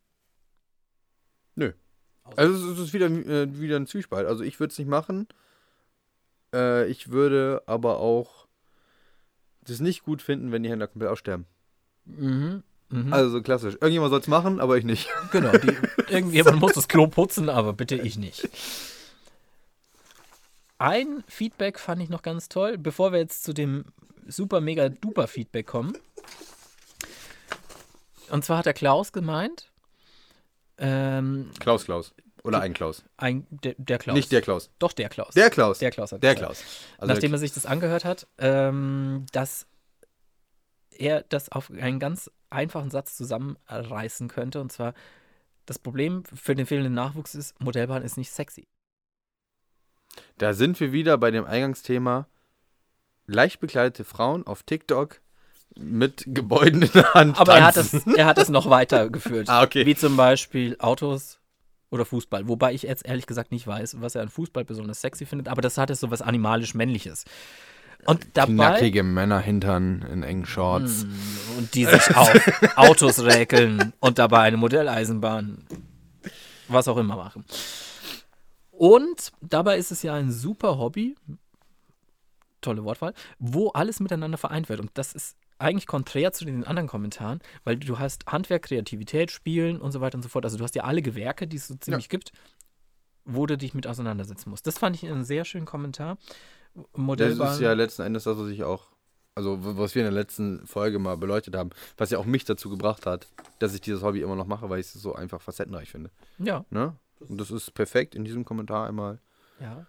Also 2.35 2.71
es 2.71 2.79
ist 2.79 2.93
wieder, 2.93 3.05
äh, 3.07 3.59
wieder 3.59 3.75
ein 3.75 3.87
Zwiespalt. 3.87 4.27
Also 4.27 4.43
ich 4.43 4.59
würde 4.59 4.71
es 4.71 4.79
nicht 4.79 4.87
machen. 4.87 5.27
Äh, 6.53 6.87
ich 6.87 7.11
würde 7.11 7.61
aber 7.67 7.99
auch 7.99 8.47
das 9.61 9.79
nicht 9.79 10.03
gut 10.03 10.21
finden, 10.21 10.51
wenn 10.51 10.63
die 10.63 10.69
Händler 10.69 10.87
komplett 10.87 11.11
aussterben. 11.11 11.45
Mhm. 12.05 12.63
Mhm. 12.89 13.11
Also 13.13 13.29
so 13.29 13.41
klassisch. 13.41 13.75
Irgendjemand 13.75 14.11
soll 14.11 14.19
es 14.19 14.27
machen, 14.27 14.59
aber 14.59 14.77
ich 14.77 14.83
nicht. 14.83 15.07
Genau, 15.31 15.51
die, 15.57 15.75
irgendjemand 16.09 16.59
muss 16.59 16.73
das 16.73 16.87
Klo 16.87 17.07
putzen, 17.07 17.49
aber 17.49 17.73
bitte 17.73 17.95
ich 17.95 18.17
nicht. 18.17 18.49
Ein 20.77 21.23
Feedback 21.27 21.79
fand 21.79 22.01
ich 22.01 22.09
noch 22.09 22.21
ganz 22.21 22.49
toll, 22.49 22.77
bevor 22.77 23.11
wir 23.11 23.19
jetzt 23.19 23.43
zu 23.43 23.53
dem 23.53 23.85
super 24.27 24.61
mega 24.61 24.89
duper 24.89 25.27
Feedback 25.27 25.67
kommen. 25.67 25.97
Und 28.29 28.43
zwar 28.43 28.59
hat 28.59 28.65
der 28.65 28.73
Klaus 28.73 29.11
gemeint, 29.11 29.69
ähm, 30.77 31.51
Klaus 31.59 31.85
Klaus. 31.85 32.13
Oder 32.43 32.61
ein 32.61 32.73
Klaus. 32.73 33.03
ein, 33.17 33.47
der, 33.49 33.73
der 33.79 33.97
Klaus. 33.97 34.15
Nicht 34.15 34.31
der 34.31 34.41
Klaus. 34.41 34.69
Doch, 34.77 34.93
der 34.93 35.09
Klaus. 35.09 35.33
Der 35.33 35.49
Klaus. 35.49 35.79
der 35.79 35.89
Klaus 35.89 36.11
hat 36.11 36.21
Der 36.21 36.35
gesagt. 36.35 36.57
Klaus. 36.57 36.63
Also 36.99 37.13
Nachdem 37.13 37.33
er 37.33 37.39
sich 37.39 37.53
das 37.53 37.65
angehört 37.65 38.05
hat, 38.05 38.27
ähm, 38.37 39.25
dass 39.31 39.65
er 40.91 41.23
das 41.23 41.51
auf 41.51 41.71
einen 41.71 41.99
ganz 41.99 42.29
einfachen 42.49 42.89
Satz 42.89 43.15
zusammenreißen 43.15 44.27
könnte. 44.27 44.61
Und 44.61 44.71
zwar, 44.71 44.93
das 45.65 45.79
Problem 45.79 46.23
für 46.25 46.55
den 46.55 46.65
fehlenden 46.65 46.93
Nachwuchs 46.93 47.35
ist, 47.35 47.59
Modellbahn 47.61 48.03
ist 48.03 48.17
nicht 48.17 48.31
sexy. 48.31 48.67
Da 50.37 50.53
sind 50.53 50.79
wir 50.79 50.91
wieder 50.91 51.17
bei 51.17 51.31
dem 51.31 51.45
Eingangsthema 51.45 52.27
leicht 53.27 53.59
bekleidete 53.59 54.03
Frauen 54.03 54.45
auf 54.45 54.63
TikTok 54.63 55.21
mit 55.77 56.23
Gebäuden 56.27 56.83
in 56.83 56.91
der 56.91 57.13
Hand. 57.13 57.39
Aber 57.39 57.55
er 57.55 57.65
hat, 57.65 57.75
tanzen. 57.75 58.15
er 58.15 58.25
hat 58.25 58.37
das 58.37 58.49
noch 58.49 58.69
weitergeführt. 58.69 59.49
Ah, 59.49 59.63
okay. 59.63 59.85
Wie 59.85 59.95
zum 59.95 60.15
Beispiel 60.15 60.75
Autos 60.79 61.39
oder 61.89 62.05
Fußball. 62.05 62.47
Wobei 62.47 62.73
ich 62.73 62.83
jetzt 62.83 63.05
ehrlich 63.05 63.25
gesagt 63.25 63.51
nicht 63.51 63.67
weiß, 63.67 64.01
was 64.01 64.15
er 64.15 64.21
an 64.21 64.29
Fußball 64.29 64.65
besonders 64.65 65.01
sexy 65.01 65.25
findet, 65.25 65.47
aber 65.47 65.61
das 65.61 65.77
hat 65.77 65.89
jetzt 65.89 65.99
so 65.99 66.11
was 66.11 66.21
animalisch-männliches. 66.21 67.25
Und 68.05 68.25
dabei. 68.33 68.53
Knackige 68.53 69.03
Männer 69.03 69.39
hintern 69.39 70.01
in 70.03 70.23
engen 70.23 70.45
Shorts. 70.45 71.05
Mm, 71.05 71.57
Und 71.57 71.75
die 71.75 71.85
sich 71.85 72.15
auf 72.15 72.31
Autos 72.75 73.23
räkeln 73.23 73.93
und 73.99 74.19
dabei 74.19 74.41
eine 74.41 74.57
Modelleisenbahn, 74.57 75.65
was 76.67 76.87
auch 76.87 76.97
immer 76.97 77.15
machen. 77.15 77.45
Und 78.71 79.31
dabei 79.41 79.77
ist 79.77 79.91
es 79.91 80.03
ja 80.03 80.13
ein 80.13 80.31
super 80.31 80.77
Hobby, 80.77 81.15
tolle 82.61 82.83
Wortwahl, 82.83 83.13
wo 83.39 83.69
alles 83.69 83.99
miteinander 83.99 84.37
vereint 84.37 84.69
wird. 84.69 84.79
Und 84.81 84.91
das 84.95 85.13
ist 85.13 85.37
eigentlich 85.57 85.87
konträr 85.87 86.33
zu 86.33 86.43
den 86.45 86.65
anderen 86.65 86.87
Kommentaren, 86.87 87.39
weil 87.63 87.77
du 87.77 87.97
hast 87.97 88.25
Handwerk, 88.27 88.63
Kreativität, 88.63 89.31
Spielen 89.31 89.79
und 89.79 89.91
so 89.91 90.01
weiter 90.01 90.17
und 90.17 90.23
so 90.23 90.29
fort. 90.29 90.43
Also 90.43 90.57
du 90.57 90.63
hast 90.63 90.75
ja 90.75 90.83
alle 90.83 91.01
Gewerke, 91.01 91.47
die 91.47 91.57
es 91.57 91.67
so 91.67 91.75
ziemlich 91.75 92.09
gibt, 92.09 92.33
wo 93.23 93.45
du 93.45 93.57
dich 93.57 93.73
mit 93.73 93.87
auseinandersetzen 93.87 94.49
musst. 94.49 94.67
Das 94.67 94.77
fand 94.77 94.95
ich 94.95 95.09
einen 95.09 95.23
sehr 95.23 95.45
schönen 95.45 95.65
Kommentar. 95.65 96.17
Das 96.75 96.85
Modellbahn. 96.95 97.53
ist 97.53 97.61
ja 97.61 97.73
letzten 97.73 98.01
Endes 98.03 98.23
das, 98.25 98.37
was 98.37 98.49
ich 98.49 98.63
auch, 98.63 98.87
also 99.33 99.57
was 99.77 99.95
wir 99.95 100.01
in 100.05 100.11
der 100.13 100.21
letzten 100.21 100.65
Folge 100.67 100.99
mal 100.99 101.15
beleuchtet 101.17 101.55
haben, 101.55 101.69
was 101.97 102.09
ja 102.09 102.17
auch 102.19 102.25
mich 102.25 102.45
dazu 102.45 102.69
gebracht 102.69 103.05
hat, 103.05 103.27
dass 103.59 103.73
ich 103.73 103.81
dieses 103.81 104.01
Hobby 104.03 104.21
immer 104.21 104.35
noch 104.35 104.47
mache, 104.47 104.69
weil 104.69 104.79
ich 104.79 104.87
es 104.87 104.93
so 104.93 105.13
einfach 105.15 105.41
facettenreich 105.41 105.89
finde. 105.91 106.09
ja, 106.37 106.65
Ne? 106.69 106.95
Und 107.29 107.39
das 107.39 107.49
ist 107.49 107.73
perfekt 107.73 108.13
in 108.13 108.25
diesem 108.25 108.43
Kommentar 108.45 108.87
einmal. 108.87 109.19
ja. 109.59 109.85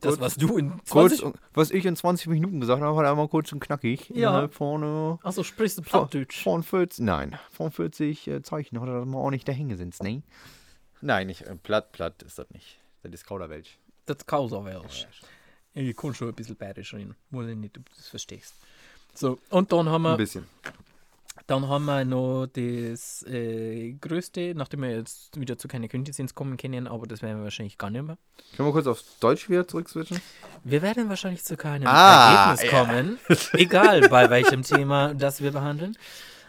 Das, 0.00 0.18
Kurz- 0.18 0.20
was 0.20 0.34
du 0.36 0.58
in 0.58 0.78
20 0.84 1.22
Kurz, 1.22 1.38
was 1.54 1.70
ich 1.70 1.86
in 1.86 1.96
20 1.96 2.26
Minuten 2.26 2.60
gesagt 2.60 2.82
habe, 2.82 2.98
hat 2.98 3.06
einmal 3.06 3.28
kurz 3.28 3.50
und 3.52 3.60
knackig. 3.60 4.10
Ja. 4.10 4.46
Von, 4.48 4.82
äh, 4.82 5.16
Achso, 5.26 5.42
sprichst 5.42 5.78
du 5.78 5.82
von, 5.84 6.06
Plattdeutsch? 6.10 6.42
von 6.42 6.62
40, 6.62 7.02
nein, 7.02 7.38
von 7.50 7.70
40 7.70 8.28
äh, 8.28 8.42
Zeichen 8.42 8.78
hat 8.78 8.88
er 8.88 8.98
das 9.00 9.06
mal 9.08 9.16
auch 9.16 9.30
nicht 9.30 9.48
dahin 9.48 9.70
gesetzt, 9.70 10.02
ne? 10.02 10.22
Nein, 11.00 11.28
nicht, 11.28 11.42
äh, 11.46 11.56
platt, 11.56 11.92
platt 11.92 12.22
ist 12.24 12.38
das 12.38 12.50
nicht. 12.50 12.78
Das 13.04 13.10
ist 13.14 13.24
Kauderwelsch. 13.26 13.78
Das 14.04 14.18
ist 14.18 14.26
Kauserwelsch. 14.26 15.06
Ich 15.76 15.96
kann 15.96 16.14
schon 16.14 16.28
ein 16.28 16.34
bisschen 16.34 16.56
bayerisch 16.56 16.94
rein. 16.94 17.14
Muss 17.30 17.46
ich 17.46 17.56
nicht, 17.56 17.76
ob 17.78 17.84
du 17.88 17.96
das 17.96 18.08
verstehst. 18.08 18.54
So, 19.14 19.38
und 19.50 19.70
dann 19.72 19.88
haben 19.88 20.06
Ein 20.06 20.12
wir, 20.12 20.16
bisschen. 20.16 20.44
dann 21.46 21.68
haben 21.68 21.84
wir 21.84 22.04
noch 22.04 22.46
das 22.46 23.22
äh, 23.28 23.92
größte, 24.00 24.54
nachdem 24.56 24.82
wir 24.82 24.90
jetzt 24.96 25.38
wieder 25.38 25.56
zu 25.58 25.68
keine 25.68 25.88
Quintessenz 25.88 26.34
kommen 26.34 26.56
können, 26.56 26.86
aber 26.86 27.06
das 27.06 27.22
werden 27.22 27.38
wir 27.38 27.44
wahrscheinlich 27.44 27.78
gar 27.78 27.90
nicht 27.90 28.02
mehr. 28.04 28.18
Können 28.56 28.68
wir 28.68 28.72
kurz 28.72 28.86
auf 28.86 29.02
Deutsch 29.20 29.48
wieder 29.48 29.68
zurückswitchen? 29.68 30.20
Wir 30.64 30.82
werden 30.82 31.08
wahrscheinlich 31.08 31.44
zu 31.44 31.56
keinem 31.56 31.86
Ah, 31.88 32.50
Ergebnis 32.50 32.72
ja. 32.72 32.78
kommen, 32.84 33.18
egal 33.52 34.08
bei 34.08 34.28
welchem 34.30 34.62
Thema 34.62 35.14
das 35.14 35.40
wir 35.42 35.52
behandeln. 35.52 35.96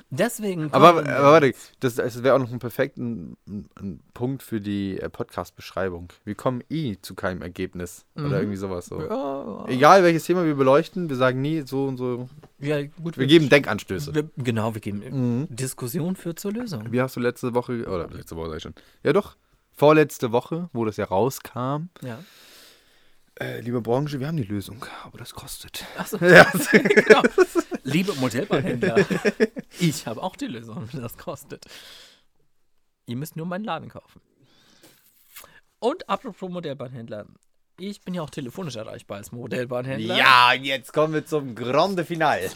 Deswegen 0.10 0.72
Aber, 0.72 1.04
wir- 1.06 1.16
aber 1.18 1.32
warte, 1.34 1.54
das, 1.82 1.96
das 1.96 2.24
wäre 2.24 2.36
auch 2.36 2.40
noch 2.40 2.52
ein 2.52 2.60
perfekten 2.60 3.36
ein, 3.48 3.68
ein 3.80 4.00
Punkt 4.14 4.42
für 4.42 4.62
die 4.62 5.00
äh, 5.00 5.10
Podcast-Beschreibung. 5.10 6.08
Wir 6.24 6.34
kommen 6.36 6.64
eh 6.70 6.96
zu 7.02 7.14
keinem 7.14 7.42
Ergebnis. 7.42 8.06
Mhm. 8.16 8.26
Oder 8.26 8.40
irgendwie 8.40 8.58
sowas 8.58 8.86
so. 8.86 9.02
ja, 9.02 9.66
Egal 9.68 10.04
welches 10.04 10.24
Thema 10.24 10.46
wir 10.46 10.56
beleuchten, 10.56 11.10
wir 11.10 11.18
sagen 11.18 11.42
nie 11.42 11.64
so 11.66 11.86
und 11.86 11.98
so. 11.98 12.30
ja, 12.60 12.82
gut, 12.84 13.18
Wir 13.18 13.28
geben 13.28 13.50
Denkanstöße. 13.50 14.16
wir, 14.16 14.30
genau, 14.38 14.74
wir 14.74 14.82
geben 14.82 15.00
Mhm. 15.42 15.48
Diskussion 15.56 16.16
führt 16.16 16.40
zur 16.40 16.54
Lösung. 16.54 16.92
Wie 16.92 17.02
hast 17.02 17.16
du 17.16 17.20
letzte 17.20 17.54
Woche, 17.54 17.86
oder 17.86 18.08
letzte 18.10 18.36
Woche 18.38 18.50
sag 18.50 18.58
ich 18.58 18.64
schon. 18.64 18.74
Ja 19.04 19.12
doch, 19.14 19.36
vorletzte 19.74 20.32
Woche, 20.32 20.70
wo 20.74 20.86
das 20.86 20.96
ja 20.98 21.06
rauskam. 21.06 21.90
Ja. 22.02 22.20
Äh, 23.40 23.60
liebe 23.62 23.82
Branche, 23.82 24.20
wir 24.20 24.28
haben 24.28 24.38
die 24.38 24.44
Lösung, 24.44 24.84
aber 25.04 25.18
das 25.18 25.34
kostet. 25.34 25.86
Achso, 25.98 26.18
Ja. 26.26 26.44
genau. 26.72 27.22
Liebe 27.84 28.14
Modellbahnhändler, 28.16 29.06
ich 29.80 30.08
habe 30.08 30.24
auch 30.24 30.36
die 30.36 30.48
Lösung, 30.48 30.90
das 30.94 31.18
kostet. 31.18 31.66
Ihr 33.06 33.16
müsst 33.16 33.36
nur 33.36 33.46
meinen 33.46 33.64
Laden 33.64 33.90
kaufen. 33.90 34.22
Und 35.80 36.10
apropos 36.10 36.50
Modellbahnhändler, 36.50 37.28
ich 37.80 38.02
bin 38.02 38.16
ja 38.16 38.24
auch 38.24 38.32
telefonisch 38.32 38.76
erreichbar 38.76 39.18
als 39.18 39.32
Modellbahnhändler. 39.32 40.18
Ja, 40.18 40.54
jetzt 40.54 40.92
kommen 40.92 41.14
wir 41.14 41.26
zum 41.26 41.54
Grande 41.54 42.04
Finale. 42.06 42.50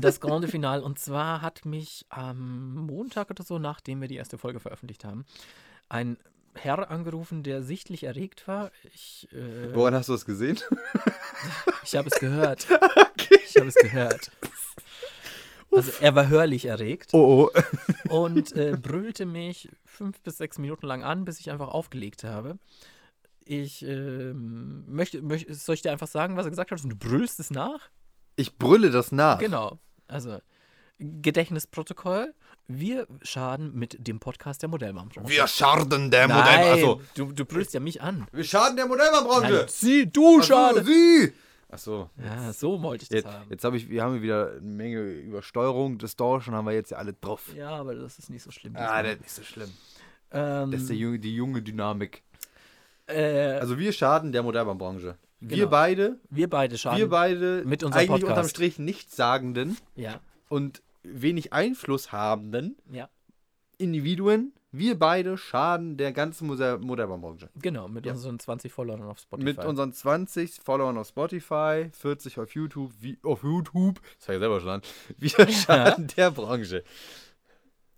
Das 0.00 0.20
Grande 0.20 0.48
Final. 0.48 0.82
Und 0.82 0.98
zwar 0.98 1.42
hat 1.42 1.64
mich 1.64 2.04
am 2.08 2.74
Montag 2.74 3.30
oder 3.30 3.44
so, 3.44 3.60
nachdem 3.60 4.00
wir 4.00 4.08
die 4.08 4.16
erste 4.16 4.36
Folge 4.36 4.58
veröffentlicht 4.58 5.04
haben, 5.04 5.24
ein 5.88 6.18
Herr 6.54 6.90
angerufen, 6.90 7.42
der 7.42 7.62
sichtlich 7.62 8.04
erregt 8.04 8.46
war. 8.46 8.70
Ich, 8.94 9.28
äh, 9.32 9.74
Woran 9.74 9.94
hast 9.94 10.08
du 10.08 10.12
das 10.12 10.24
gesehen? 10.24 10.58
ich 11.84 11.96
habe 11.96 12.08
es 12.08 12.18
gehört. 12.18 12.66
Ich 13.46 13.60
habe 13.60 13.68
es 13.68 13.76
gehört. 13.76 14.32
Also 15.70 15.92
er 16.00 16.14
war 16.16 16.28
hörlich 16.28 16.64
erregt. 16.64 17.10
Oh, 17.12 17.48
oh. 18.08 18.08
und 18.08 18.56
äh, 18.56 18.76
brüllte 18.76 19.26
mich 19.26 19.68
fünf 19.84 20.20
bis 20.22 20.38
sechs 20.38 20.58
Minuten 20.58 20.86
lang 20.86 21.04
an, 21.04 21.24
bis 21.24 21.38
ich 21.38 21.50
einfach 21.52 21.68
aufgelegt 21.68 22.24
habe. 22.24 22.58
Ich 23.44 23.84
ähm, 23.84 24.84
möchte, 24.88 25.22
möchte, 25.22 25.54
soll 25.54 25.76
ich 25.76 25.82
dir 25.82 25.92
einfach 25.92 26.08
sagen, 26.08 26.36
was 26.36 26.46
er 26.46 26.50
gesagt 26.50 26.72
hat? 26.72 26.82
Und 26.82 26.90
du 26.90 26.96
brüllst 26.96 27.38
es 27.38 27.50
nach? 27.50 27.90
Ich 28.36 28.56
brülle 28.56 28.90
das 28.90 29.12
nach. 29.12 29.38
Genau. 29.38 29.78
Also, 30.08 30.38
Gedächtnisprotokoll. 30.98 32.34
Wir 32.66 33.06
schaden 33.22 33.74
mit 33.74 34.06
dem 34.06 34.20
Podcast 34.20 34.62
der 34.62 34.70
Modellbahnbranche. 34.70 35.28
Wir 35.28 35.46
schaden 35.46 36.10
der 36.10 36.28
Nein, 36.28 36.38
Modell. 36.38 36.72
Achso. 36.84 37.00
du, 37.14 37.32
du 37.32 37.44
brüllst 37.44 37.74
ja 37.74 37.80
mich 37.80 38.00
an. 38.00 38.26
Wir 38.32 38.44
schaden 38.44 38.76
der 38.76 38.86
Modellbahnbranche. 38.86 39.66
Sie, 39.68 40.10
du 40.10 40.40
schade. 40.42 40.82
Sie. 40.82 41.32
Achso. 41.70 42.08
Ja, 42.22 42.52
so 42.54 42.80
wollte 42.82 43.02
ich 43.02 43.08
das 43.10 43.16
Jetzt, 43.16 43.26
haben. 43.26 43.46
jetzt 43.50 43.64
habe 43.64 43.76
ich, 43.76 43.90
wir 43.90 44.02
haben 44.02 44.22
wieder 44.22 44.52
eine 44.52 44.60
Menge 44.60 45.00
Übersteuerung 45.02 45.98
Dorschen, 45.98 46.54
haben 46.54 46.64
wir 46.66 46.72
jetzt 46.72 46.90
ja 46.92 46.98
alle 46.98 47.12
drauf. 47.12 47.42
Ja, 47.54 47.70
aber 47.70 47.94
das 47.96 48.18
ist 48.18 48.30
nicht 48.30 48.42
so 48.42 48.50
schlimm. 48.50 48.74
Ah, 48.76 49.02
das 49.02 49.14
ist 49.14 49.20
nicht 49.20 49.32
so 49.34 49.42
schlimm. 49.42 49.70
ähm, 50.30 50.70
Das 50.70 50.82
ist 50.82 50.90
junge- 50.90 51.18
die 51.18 51.34
junge 51.34 51.60
Dynamik. 51.60 52.22
äh, 53.06 53.58
Also 53.58 53.78
wir 53.78 53.92
schaden 53.92 54.32
der 54.32 54.42
Modellbahnbranche. 54.42 55.16
Wir 55.40 55.56
Genau. 55.58 55.68
beide, 55.68 56.16
wir 56.30 56.48
beide 56.48 56.78
schaden. 56.78 56.98
wir 56.98 57.08
beide 57.10 57.62
mit 57.66 57.82
unserem 57.84 58.00
eigentlich 58.00 58.08
Podcast. 58.22 58.30
unterm 58.30 58.48
Strich 58.48 58.78
nichtssagenden 58.78 59.76
ja, 59.96 60.20
und 60.48 60.80
wenig 61.04 61.52
Einfluss 61.52 62.12
habenden 62.12 62.76
ja. 62.90 63.08
Individuen, 63.78 64.52
wir 64.72 64.98
beide 64.98 65.36
schaden 65.36 65.96
der 65.96 66.12
ganzen 66.12 66.46
Modellbahnbranche. 66.48 67.48
Genau, 67.60 67.86
mit 67.88 68.06
Ja. 68.06 68.12
unseren 68.12 68.38
20 68.38 68.72
Followern 68.72 69.02
auf 69.02 69.18
Spotify. 69.18 69.44
Mit 69.44 69.58
unseren 69.64 69.92
20 69.92 70.60
Followern 70.62 70.96
auf 70.98 71.08
Spotify, 71.08 71.90
40 71.92 72.38
auf 72.40 72.54
YouTube, 72.54 72.92
wie 73.00 73.18
auf 73.22 73.42
YouTube, 73.42 74.00
das 74.18 74.28
habe 74.28 74.34
ich 74.36 74.40
selber 74.40 74.60
schon 74.60 74.68
an, 74.70 74.82
wir 75.18 75.48
schaden 75.48 76.06
der 76.16 76.30
Branche. 76.30 76.82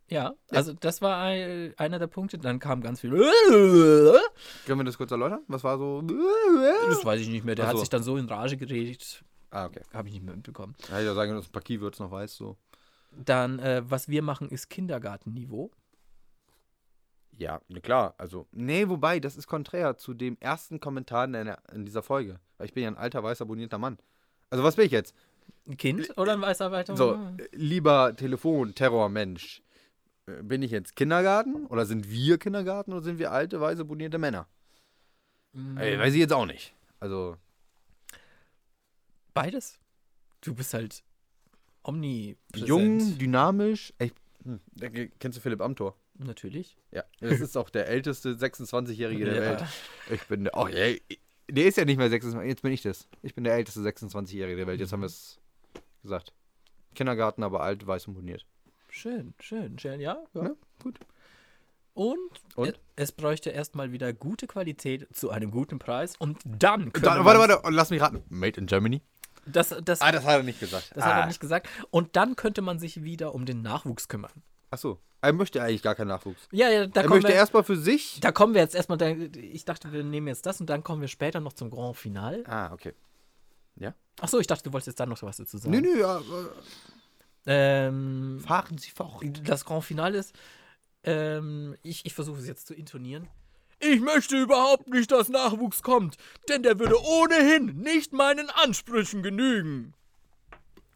Ja, 0.08 0.22
Ja. 0.22 0.34
also 0.58 0.72
das 0.72 1.02
war 1.02 1.18
ein, 1.22 1.74
einer 1.78 1.98
der 1.98 2.06
Punkte. 2.06 2.38
Dann 2.38 2.58
kam 2.60 2.80
ganz 2.80 3.00
viel. 3.00 3.10
Können 4.66 4.78
wir 4.80 4.84
das 4.84 4.96
kurz 4.96 5.10
erläutern? 5.10 5.40
Was 5.48 5.64
war 5.64 5.78
so? 5.78 6.00
Das 6.02 7.04
weiß 7.04 7.20
ich 7.20 7.28
nicht 7.28 7.44
mehr. 7.44 7.54
Der 7.56 7.64
Ach 7.64 7.68
hat 7.70 7.76
so. 7.76 7.80
sich 7.80 7.88
dann 7.88 8.02
so 8.04 8.16
in 8.16 8.26
Rage 8.26 8.56
geredet. 8.56 9.24
Ah, 9.50 9.66
okay. 9.66 9.80
Habe 9.92 10.08
ich 10.08 10.14
nicht 10.14 10.24
mehr 10.24 10.34
mitbekommen. 10.36 10.74
Ja, 10.90 11.00
ich 11.00 11.06
ja 11.06 11.14
sagen, 11.14 11.34
dass 11.34 11.46
ein 11.48 11.52
paar 11.52 11.62
Keywords 11.62 11.98
noch 11.98 12.10
weiß, 12.10 12.36
so. 12.36 12.56
Dann, 13.24 13.58
äh, 13.58 13.82
was 13.84 14.08
wir 14.08 14.22
machen, 14.22 14.50
ist 14.50 14.68
Kindergartenniveau. 14.68 15.70
Ja, 17.38 17.60
na 17.68 17.80
klar. 17.80 18.14
Also, 18.18 18.46
nee, 18.52 18.88
wobei, 18.88 19.20
das 19.20 19.36
ist 19.36 19.46
konträr 19.46 19.96
zu 19.96 20.14
dem 20.14 20.36
ersten 20.40 20.80
Kommentar 20.80 21.24
in, 21.24 21.32
der, 21.32 21.58
in 21.72 21.84
dieser 21.84 22.02
Folge. 22.02 22.40
Weil 22.56 22.66
ich 22.66 22.74
bin 22.74 22.82
ja 22.82 22.90
ein 22.90 22.96
alter, 22.96 23.22
weißer, 23.22 23.44
bonierter 23.44 23.78
Mann. 23.78 23.98
Also, 24.50 24.64
was 24.64 24.76
bin 24.76 24.86
ich 24.86 24.92
jetzt? 24.92 25.14
Ein 25.66 25.76
Kind 25.76 26.16
oder 26.16 26.32
ein 26.32 26.40
weißer 26.40 26.70
weiter? 26.70 26.96
So, 26.96 27.14
äh, 27.14 27.48
lieber 27.52 28.14
Telefon-Terror-Mensch. 28.16 29.62
äh, 30.26 30.42
Bin 30.42 30.62
ich 30.62 30.70
jetzt 30.70 30.96
Kindergarten? 30.96 31.66
Oder 31.66 31.84
sind 31.86 32.10
wir 32.10 32.38
Kindergarten? 32.38 32.92
Oder 32.92 33.02
sind 33.02 33.18
wir 33.18 33.32
alte, 33.32 33.60
weiße, 33.60 33.84
bonierte 33.84 34.18
Männer? 34.18 34.46
Ey, 35.76 35.98
weiß 35.98 36.12
ich 36.12 36.20
jetzt 36.20 36.32
auch 36.32 36.46
nicht. 36.46 36.74
Also, 37.00 37.36
Beides. 39.34 39.78
Du 40.40 40.54
bist 40.54 40.72
halt 40.72 41.02
omnipräsent. 41.86 42.68
jung, 42.68 43.18
dynamisch. 43.18 43.92
Ey, 43.98 44.12
hm, 44.44 44.60
kennst 45.18 45.38
du 45.38 45.42
Philipp 45.42 45.60
Amthor? 45.60 45.96
Natürlich. 46.18 46.76
Ja. 46.92 47.04
Das 47.20 47.40
ist 47.40 47.56
auch 47.56 47.68
der 47.70 47.88
älteste 47.88 48.34
26-Jährige 48.36 49.24
der 49.26 49.34
Ja. 49.34 49.40
Welt. 49.42 49.64
Ich 50.10 50.22
bin 50.26 50.44
der. 50.44 50.56
Oh, 50.56 50.66
ey, 50.66 51.02
der 51.50 51.66
ist 51.66 51.76
ja 51.76 51.84
nicht 51.84 51.98
mehr 51.98 52.08
26. 52.08 52.48
Jetzt 52.48 52.62
bin 52.62 52.72
ich 52.72 52.82
das. 52.82 53.06
Ich 53.22 53.34
bin 53.34 53.44
der 53.44 53.54
älteste 53.54 53.80
26-Jährige 53.80 54.56
der 54.56 54.66
Welt. 54.66 54.80
Jetzt 54.80 54.92
haben 54.92 55.00
wir 55.02 55.06
es 55.06 55.38
gesagt. 56.02 56.32
Kindergarten, 56.94 57.42
aber 57.42 57.60
alt, 57.60 57.86
weiß 57.86 58.08
und 58.08 58.14
boniert. 58.14 58.46
Schön, 58.88 59.34
schön, 59.40 59.78
schön. 59.78 60.00
Ja, 60.00 60.16
ja. 60.34 60.42
Ja, 60.42 60.50
gut. 60.82 60.98
Und, 61.92 62.18
Und? 62.56 62.68
e- 62.68 62.74
es 62.96 63.12
bräuchte 63.12 63.50
erstmal 63.50 63.92
wieder 63.92 64.12
gute 64.12 64.46
Qualität 64.46 65.06
zu 65.14 65.30
einem 65.30 65.50
guten 65.50 65.78
Preis. 65.78 66.14
Und 66.18 66.38
dann 66.44 66.92
können 66.92 67.04
Da, 67.04 67.16
wir 67.16 67.24
warte, 67.26 67.40
warte, 67.40 67.60
und 67.66 67.74
lass 67.74 67.90
mich 67.90 68.00
raten. 68.00 68.22
Made 68.28 68.58
in 68.60 68.66
Germany? 68.66 69.02
Das, 69.46 69.74
das, 69.84 70.00
Ah, 70.00 70.12
das 70.12 70.24
hat 70.24 70.38
er 70.38 70.42
nicht 70.42 70.60
gesagt. 70.60 70.90
Das 70.94 71.04
ah. 71.04 71.06
hat 71.06 71.16
er 71.22 71.26
nicht 71.26 71.40
gesagt. 71.40 71.68
Und 71.90 72.16
dann 72.16 72.36
könnte 72.36 72.62
man 72.62 72.78
sich 72.78 73.02
wieder 73.02 73.34
um 73.34 73.46
den 73.46 73.62
Nachwuchs 73.62 74.08
kümmern. 74.08 74.42
Achso, 74.70 75.00
er 75.20 75.32
möchte 75.32 75.62
eigentlich 75.62 75.82
gar 75.82 75.94
keinen 75.94 76.08
Nachwuchs. 76.08 76.48
Ja, 76.52 76.68
ja, 76.68 76.86
da 76.86 77.02
er 77.02 77.06
kommen 77.06 77.22
möchte 77.22 77.36
erstmal 77.36 77.62
für 77.62 77.76
sich. 77.76 78.18
da 78.20 78.32
kommen 78.32 78.54
wir 78.54 78.60
jetzt 78.60 78.74
erstmal, 78.74 79.00
ich 79.36 79.64
dachte, 79.64 79.92
wir 79.92 80.02
nehmen 80.02 80.26
jetzt 80.26 80.44
das 80.46 80.60
und 80.60 80.68
dann 80.68 80.82
kommen 80.82 81.00
wir 81.00 81.08
später 81.08 81.40
noch 81.40 81.52
zum 81.52 81.70
Grand 81.70 81.96
Finale. 81.96 82.42
Ah, 82.46 82.72
okay. 82.72 82.92
Achso, 84.20 84.38
ich 84.38 84.46
dachte, 84.46 84.64
du 84.64 84.72
wolltest 84.72 84.88
jetzt 84.88 85.00
da 85.00 85.06
noch 85.06 85.22
was 85.22 85.36
dazu 85.36 85.58
sagen. 85.58 85.70
Nö, 85.72 85.80
nö, 85.80 86.00
ja, 86.00 86.20
Ähm, 87.46 88.42
fahren 88.44 88.78
Sie 88.78 88.90
fort. 88.90 89.22
das 89.44 89.64
Grand 89.64 89.84
Finale 89.84 90.18
ist, 90.18 90.34
ähm, 91.04 91.76
ich, 91.82 92.04
ich 92.06 92.14
versuche 92.14 92.38
es 92.38 92.46
jetzt 92.46 92.66
zu 92.66 92.74
intonieren. 92.74 93.28
Ich 93.78 94.00
möchte 94.00 94.36
überhaupt 94.40 94.88
nicht, 94.88 95.10
dass 95.12 95.28
Nachwuchs 95.28 95.82
kommt, 95.82 96.16
denn 96.48 96.62
der 96.62 96.78
würde 96.78 96.96
ohnehin 97.02 97.76
nicht 97.80 98.12
meinen 98.12 98.48
Ansprüchen 98.50 99.22
genügen. 99.22 99.92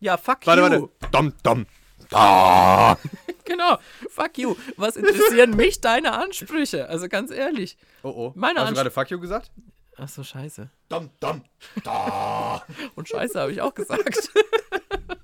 Ja, 0.00 0.16
fuck 0.16 0.46
Warte, 0.46 0.62
you. 0.62 0.88
warte. 1.00 1.10
Dom, 1.12 1.32
dom. 1.42 1.66
Da. 2.08 2.96
Genau, 3.44 3.78
fuck 4.10 4.38
you. 4.38 4.54
Was 4.76 4.94
interessieren 4.94 5.56
mich 5.56 5.80
deine 5.80 6.12
Ansprüche? 6.12 6.88
Also 6.88 7.08
ganz 7.08 7.32
ehrlich. 7.32 7.76
Oh, 8.04 8.08
oh. 8.10 8.32
Meine 8.36 8.60
Hast 8.60 8.70
du 8.70 8.74
gerade 8.76 8.92
Fuck 8.92 9.10
you 9.10 9.18
gesagt? 9.18 9.50
Ach 9.96 10.08
so, 10.08 10.22
scheiße. 10.22 10.70
Dom, 10.88 11.10
dom. 11.18 11.42
Da. 11.82 12.64
Und 12.94 13.08
scheiße 13.08 13.40
habe 13.40 13.50
ich 13.50 13.60
auch 13.60 13.74
gesagt. 13.74 14.30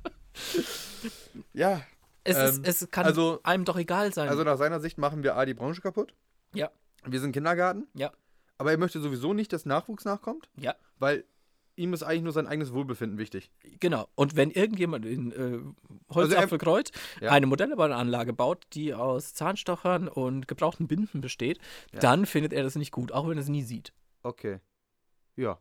ja, 1.52 1.82
Es, 2.24 2.36
Ähm, 2.36 2.64
ist, 2.64 2.82
es 2.82 2.90
kann 2.90 3.06
also- 3.06 3.38
einem 3.44 3.64
doch 3.64 3.76
egal 3.76 4.12
sein. 4.12 4.28
also 4.28 4.42
nach 4.42 4.56
seiner 4.58 4.80
Sicht 4.80 4.98
machen 4.98 5.22
wir 5.22 5.36
A, 5.36 5.44
die 5.44 5.54
Branche 5.54 5.80
kaputt. 5.80 6.12
ja, 6.52 6.70
Wir 7.06 7.20
sind 7.20 7.32
Kindergarten. 7.32 7.86
ja, 7.94 8.10
Aber 8.58 8.70
er 8.72 8.78
möchte 8.78 9.00
sowieso 9.00 9.32
nicht, 9.34 9.52
dass 9.52 9.64
Nachwuchs 9.66 10.04
nachkommt, 10.04 10.48
ja. 10.58 10.74
weil 10.98 11.24
ihm 11.78 11.92
ist 11.92 12.02
eigentlich 12.02 12.22
nur 12.22 12.32
sein 12.32 12.46
eigenes 12.46 12.72
Wohlbefinden 12.72 13.18
wichtig. 13.18 13.50
Genau. 13.80 14.08
Und 14.14 14.34
wenn 14.34 14.50
irgendjemand 14.50 15.04
in 15.04 15.30
äh, 15.32 15.34
Also 15.36 15.74
Holzapfelkreuz 16.14 16.90
Ja. 17.20 17.30
eine 17.32 17.46
Modellbahnanlage 17.46 18.32
baut, 18.32 18.64
die 18.72 18.94
aus 18.94 19.34
Zahnstochern 19.34 20.08
und 20.08 20.48
gebrauchten 20.48 20.88
Binden 20.88 21.20
besteht, 21.20 21.58
dann 21.92 22.24
findet 22.26 22.52
er 22.54 22.62
das 22.62 22.76
nicht 22.76 22.92
gut, 22.92 23.12
auch 23.12 23.28
wenn 23.28 23.36
er 23.36 23.42
es 23.42 23.48
nie 23.48 23.62
sieht. 23.62 23.92
Okay. 24.22 24.60
Ja. 25.36 25.58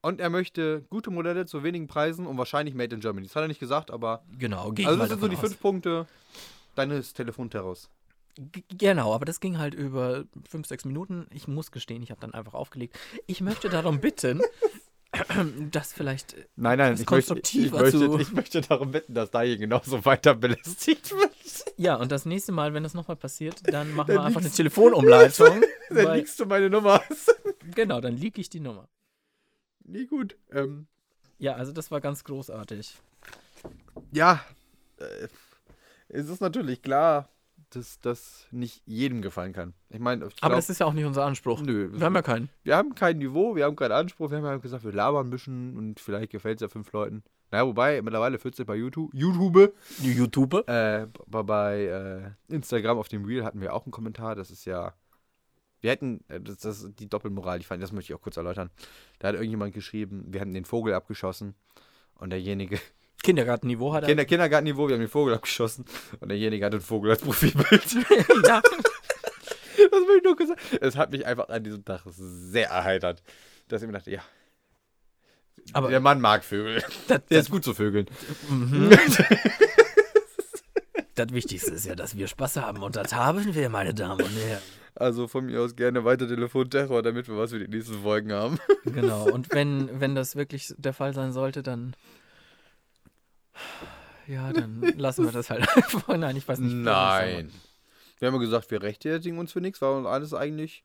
Und 0.00 0.20
er 0.20 0.30
möchte 0.30 0.82
gute 0.90 1.10
Modelle 1.10 1.46
zu 1.46 1.62
wenigen 1.62 1.86
Preisen 1.86 2.26
und 2.26 2.36
wahrscheinlich 2.38 2.74
Made 2.74 2.94
in 2.94 3.00
Germany. 3.00 3.26
Das 3.26 3.36
hat 3.36 3.42
er 3.42 3.48
nicht 3.48 3.60
gesagt, 3.60 3.90
aber. 3.90 4.24
Genau, 4.38 4.72
gehe 4.72 4.86
Also, 4.86 4.98
das 4.98 5.08
sind 5.10 5.20
so 5.20 5.28
die 5.28 5.34
davon 5.36 5.50
fünf 5.50 5.60
Punkte 5.60 6.06
deines 6.74 7.12
Telefonterrors. 7.14 7.88
G 8.36 8.62
genau, 8.68 9.14
aber 9.14 9.24
das 9.24 9.40
ging 9.40 9.58
halt 9.58 9.74
über 9.74 10.24
fünf, 10.48 10.66
sechs 10.66 10.84
Minuten. 10.84 11.26
Ich 11.30 11.48
muss 11.48 11.70
gestehen, 11.70 12.02
ich 12.02 12.10
habe 12.10 12.20
dann 12.20 12.34
einfach 12.34 12.54
aufgelegt. 12.54 12.98
Ich 13.26 13.40
möchte 13.42 13.68
darum 13.68 14.00
bitten, 14.00 14.40
dass 15.70 15.92
vielleicht 15.92 16.36
Nein, 16.56 16.78
nein, 16.78 16.92
Das 16.92 17.00
ich 17.02 17.10
möchte, 17.10 17.38
ich, 17.38 17.70
möchte, 17.70 18.16
ich 18.20 18.32
möchte 18.32 18.60
darum 18.62 18.92
wetten, 18.94 19.12
dass 19.14 19.30
da 19.30 19.42
hier 19.42 19.58
genauso 19.58 20.04
weiter 20.06 20.34
belästigt 20.34 21.10
wird. 21.10 21.30
Ja, 21.76 21.96
und 21.96 22.10
das 22.10 22.24
nächste 22.24 22.52
Mal, 22.52 22.72
wenn 22.72 22.82
das 22.82 22.94
nochmal 22.94 23.16
passiert, 23.16 23.60
dann 23.70 23.92
machen 23.94 24.08
Dann 24.08 24.16
wir 24.16 24.24
einfach 24.24 24.40
eine 24.40 24.50
Telefonumleitung. 24.50 25.62
Dann 25.90 26.04
weil, 26.06 26.18
liegst 26.18 26.40
du 26.40 26.46
meine 26.46 26.70
Nummer. 26.70 27.02
genau, 27.74 28.00
dann 28.00 28.16
lieg 28.16 28.38
ich 28.38 28.48
die 28.48 28.60
Nummer. 28.60 28.88
Nie 29.84 30.06
gut. 30.06 30.36
Ähm, 30.50 30.86
Ja, 31.38 31.54
also 31.56 31.72
das 31.72 31.90
war 31.90 32.00
ganz 32.00 32.24
großartig. 32.24 32.96
ja, 34.10 34.42
äh, 34.96 35.28
es 36.08 36.28
ist 36.30 36.40
natürlich 36.40 36.80
klar, 36.80 37.28
dass 37.76 38.00
das 38.00 38.46
nicht 38.50 38.82
jedem 38.86 39.22
gefallen 39.22 39.52
kann. 39.52 39.74
Ich 39.90 39.98
meine, 39.98 40.24
Aber 40.24 40.34
glaub, 40.34 40.52
das 40.52 40.70
ist 40.70 40.78
ja 40.80 40.86
auch 40.86 40.92
nicht 40.92 41.04
unser 41.04 41.24
Anspruch. 41.24 41.60
Nö, 41.60 41.90
Wir 41.92 42.04
haben 42.04 42.14
ja 42.14 42.22
keinen. 42.22 42.48
wir 42.62 42.76
haben 42.76 42.94
kein 42.94 43.18
Niveau, 43.18 43.54
wir 43.56 43.64
haben 43.64 43.76
keinen 43.76 43.92
Anspruch, 43.92 44.30
wir 44.30 44.38
haben 44.38 44.44
ja 44.44 44.56
gesagt, 44.56 44.84
wir 44.84 44.92
labern 44.92 45.26
ein 45.26 45.30
bisschen 45.30 45.76
und 45.76 46.00
vielleicht 46.00 46.30
gefällt 46.30 46.58
es 46.58 46.62
ja 46.62 46.68
fünf 46.68 46.92
Leuten. 46.92 47.22
Naja, 47.50 47.66
wobei, 47.66 48.00
mittlerweile 48.00 48.38
14 48.38 48.64
bei 48.64 48.76
YouTube. 48.76 49.10
YouTube. 49.12 49.74
YouTube. 50.00 50.54
Äh, 50.68 51.06
bei, 51.26 51.42
bei 51.42 51.82
äh, 52.48 52.54
Instagram 52.54 52.98
auf 52.98 53.08
dem 53.08 53.24
Reel 53.26 53.44
hatten 53.44 53.60
wir 53.60 53.74
auch 53.74 53.84
einen 53.84 53.92
Kommentar. 53.92 54.34
Das 54.34 54.50
ist 54.50 54.64
ja. 54.64 54.94
Wir 55.80 55.90
hätten, 55.90 56.24
äh, 56.28 56.40
das, 56.40 56.58
das 56.58 56.82
ist 56.82 56.98
die 56.98 57.08
Doppelmoral, 57.10 57.58
die 57.58 57.64
fand, 57.66 57.82
das 57.82 57.92
möchte 57.92 58.12
ich 58.12 58.18
auch 58.18 58.22
kurz 58.22 58.36
erläutern. 58.38 58.70
Da 59.18 59.28
hat 59.28 59.34
irgendjemand 59.34 59.74
geschrieben, 59.74 60.24
wir 60.28 60.40
hätten 60.40 60.54
den 60.54 60.64
Vogel 60.64 60.94
abgeschossen 60.94 61.54
und 62.14 62.30
derjenige, 62.30 62.78
Kindergartenniveau 63.22 63.92
hat 63.92 64.04
er. 64.04 64.08
Kinder, 64.08 64.24
Kindergartenniveau, 64.24 64.88
wir 64.88 64.94
haben 64.94 65.00
den 65.00 65.08
Vogel 65.08 65.34
abgeschossen 65.34 65.84
und 66.20 66.28
derjenige 66.28 66.64
hat 66.64 66.72
den 66.72 66.80
Vogel 66.80 67.10
als 67.12 67.20
Profilbild. 67.20 67.92
ja. 68.46 68.60
das 68.62 70.00
will 70.06 70.18
ich 70.18 70.24
nur 70.24 70.36
gesagt. 70.36 70.60
Es 70.80 70.96
hat 70.96 71.10
mich 71.12 71.24
einfach 71.26 71.48
an 71.48 71.62
diesem 71.64 71.84
Tag 71.84 72.02
sehr 72.06 72.68
erheitert, 72.68 73.22
dass 73.68 73.82
ich 73.82 73.86
mir 73.86 73.94
dachte, 73.94 74.10
ja, 74.10 74.22
Aber 75.72 75.88
der 75.88 76.00
Mann 76.00 76.20
mag 76.20 76.44
Vögel. 76.44 76.82
das, 76.82 77.06
Der 77.06 77.22
das, 77.28 77.38
ist 77.46 77.50
gut 77.50 77.64
zu 77.64 77.74
Vögeln. 77.74 78.06
mhm. 78.48 78.90
das 81.14 81.30
Wichtigste 81.30 81.72
ist 81.72 81.86
ja, 81.86 81.94
dass 81.94 82.16
wir 82.16 82.26
Spaß 82.26 82.56
haben. 82.56 82.82
Und 82.82 82.96
das 82.96 83.14
haben 83.14 83.54
wir, 83.54 83.68
meine 83.68 83.94
Damen 83.94 84.22
und 84.24 84.36
Herren. 84.36 84.62
Also 84.94 85.26
von 85.26 85.46
mir 85.46 85.60
aus 85.62 85.74
gerne 85.74 86.04
weiter 86.04 86.28
Telefonterror, 86.28 87.02
damit 87.02 87.26
wir 87.28 87.36
was 87.38 87.50
für 87.50 87.58
die 87.58 87.68
nächsten 87.68 88.02
Folgen 88.02 88.32
haben. 88.32 88.58
Genau. 88.84 89.24
Und 89.30 89.50
wenn, 89.52 90.00
wenn 90.00 90.14
das 90.14 90.36
wirklich 90.36 90.74
der 90.76 90.92
Fall 90.92 91.14
sein 91.14 91.32
sollte, 91.32 91.62
dann. 91.62 91.94
Ja, 94.26 94.52
dann 94.52 94.80
lassen 94.96 95.24
wir 95.24 95.32
das 95.32 95.50
halt 95.50 95.68
einfach. 95.76 96.16
Nein, 96.16 96.36
ich 96.36 96.46
weiß 96.46 96.58
nicht. 96.58 96.74
Nein. 96.74 97.50
Wir 98.18 98.28
haben 98.28 98.34
ja 98.34 98.40
gesagt, 98.40 98.70
wir 98.70 98.82
rechtfertigen 98.82 99.38
uns 99.38 99.52
für 99.52 99.60
nichts, 99.60 99.82
weil 99.82 100.06
alles 100.06 100.32
eigentlich 100.32 100.84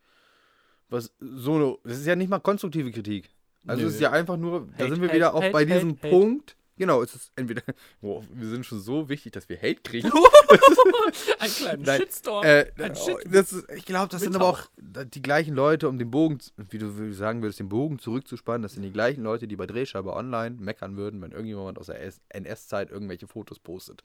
was 0.90 1.14
so 1.20 1.80
das 1.84 1.98
ist 2.00 2.06
ja 2.06 2.16
nicht 2.16 2.30
mal 2.30 2.40
konstruktive 2.40 2.92
Kritik. 2.92 3.30
Also 3.66 3.84
Nö. 3.84 3.88
es 3.90 3.96
ist 3.96 4.02
ja 4.02 4.12
einfach 4.12 4.38
nur, 4.38 4.68
da 4.78 4.86
Hate, 4.86 4.90
sind 4.94 5.02
wir 5.02 5.10
Hate, 5.10 5.18
wieder 5.18 5.34
auch 5.34 5.42
Hate, 5.42 5.52
bei 5.52 5.66
diesem 5.66 5.92
Hate, 5.92 6.08
Hate. 6.08 6.10
Punkt. 6.10 6.56
Genau, 6.78 7.02
es 7.02 7.16
ist 7.16 7.32
entweder, 7.36 7.64
wow, 8.02 8.24
wir 8.32 8.48
sind 8.48 8.66
schon 8.66 8.80
so 8.80 9.10
wichtig, 9.10 9.32
dass 9.32 9.50
wir 9.50 9.58
Hate 9.58 9.82
kriegen. 9.82 10.12
Ein 11.40 11.50
kleiner 11.56 11.84
Nein, 11.84 12.02
Shitstorm. 12.02 12.46
Äh, 12.46 12.72
ein 12.78 12.92
oh, 12.92 12.96
Shit. 12.96 13.18
das 13.34 13.54
ist, 13.54 13.72
ich 13.72 13.86
glaube, 13.86 14.10
das 14.10 14.22
sind 14.22 14.36
aber 14.36 14.48
auch 14.48 14.62
die 14.78 15.22
gleichen 15.22 15.56
Leute, 15.56 15.90
um 15.90 15.98
den 15.98 16.12
Bogen, 16.12 16.38
wie 16.58 16.78
du 16.78 17.14
sagen 17.14 17.42
würdest, 17.42 17.60
den 17.60 17.70
Bogen 17.70 18.00
zurückzuspannen. 18.00 18.62
Das 18.62 18.74
sind 18.74 18.84
die 18.84 18.92
gleichen 18.92 19.24
Leute, 19.24 19.48
die 19.48 19.56
bei 19.56 19.66
Drehscheibe 19.66 20.14
online 20.14 20.58
meckern 20.60 20.96
würden, 20.98 21.22
wenn 21.22 21.32
irgendjemand 21.32 21.80
aus 21.80 21.88
der 21.88 22.00
NS-Zeit 22.30 22.92
irgendwelche 22.92 23.28
Fotos 23.28 23.60
postet. 23.60 24.04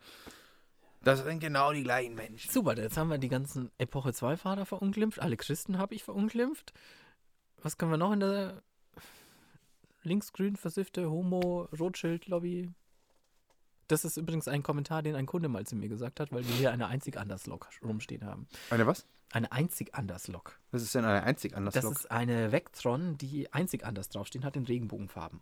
Das 1.02 1.24
sind 1.24 1.40
genau 1.40 1.72
die 1.72 1.82
gleichen 1.82 2.14
Menschen. 2.14 2.50
Super, 2.50 2.76
jetzt 2.76 2.96
haben 2.96 3.10
wir 3.10 3.18
die 3.18 3.28
ganzen 3.28 3.70
Epoche 3.78 4.10
2-Fahrer 4.10 4.66
verunglimpft. 4.66 5.20
Alle 5.20 5.36
Christen 5.36 5.78
habe 5.78 5.94
ich 5.94 6.04
verunglimpft. 6.04 6.72
Was 7.60 7.76
können 7.76 7.90
wir 7.90 7.98
noch 7.98 8.12
in 8.12 8.20
der 8.20 8.62
linksgrün 10.02 10.56
versiffte 10.56 11.10
Homo-Rothschild-Lobby? 11.10 12.70
Das 13.88 14.04
ist 14.04 14.16
übrigens 14.16 14.48
ein 14.48 14.62
Kommentar, 14.62 15.02
den 15.02 15.16
ein 15.16 15.26
Kunde 15.26 15.48
mal 15.48 15.66
zu 15.66 15.76
mir 15.76 15.88
gesagt 15.88 16.20
hat, 16.20 16.32
weil 16.32 16.46
wir 16.46 16.54
hier 16.54 16.72
eine 16.72 16.86
einzig 16.86 17.18
Anders-Lok 17.18 17.68
rumstehen 17.82 18.24
haben. 18.24 18.46
Eine 18.70 18.86
was? 18.86 19.06
Eine 19.32 19.52
einzig 19.52 19.94
Anders-Lok. 19.94 20.58
Was 20.70 20.82
ist 20.82 20.94
denn 20.94 21.04
eine 21.04 21.22
einzig 21.22 21.56
anders 21.56 21.74
Das 21.74 21.84
ist 21.84 22.10
eine 22.10 22.52
Vectron, 22.52 23.16
die 23.18 23.52
einzig 23.52 23.84
anders 23.84 24.08
draufstehen 24.10 24.44
hat 24.44 24.56
in 24.56 24.64
Regenbogenfarben. 24.64 25.40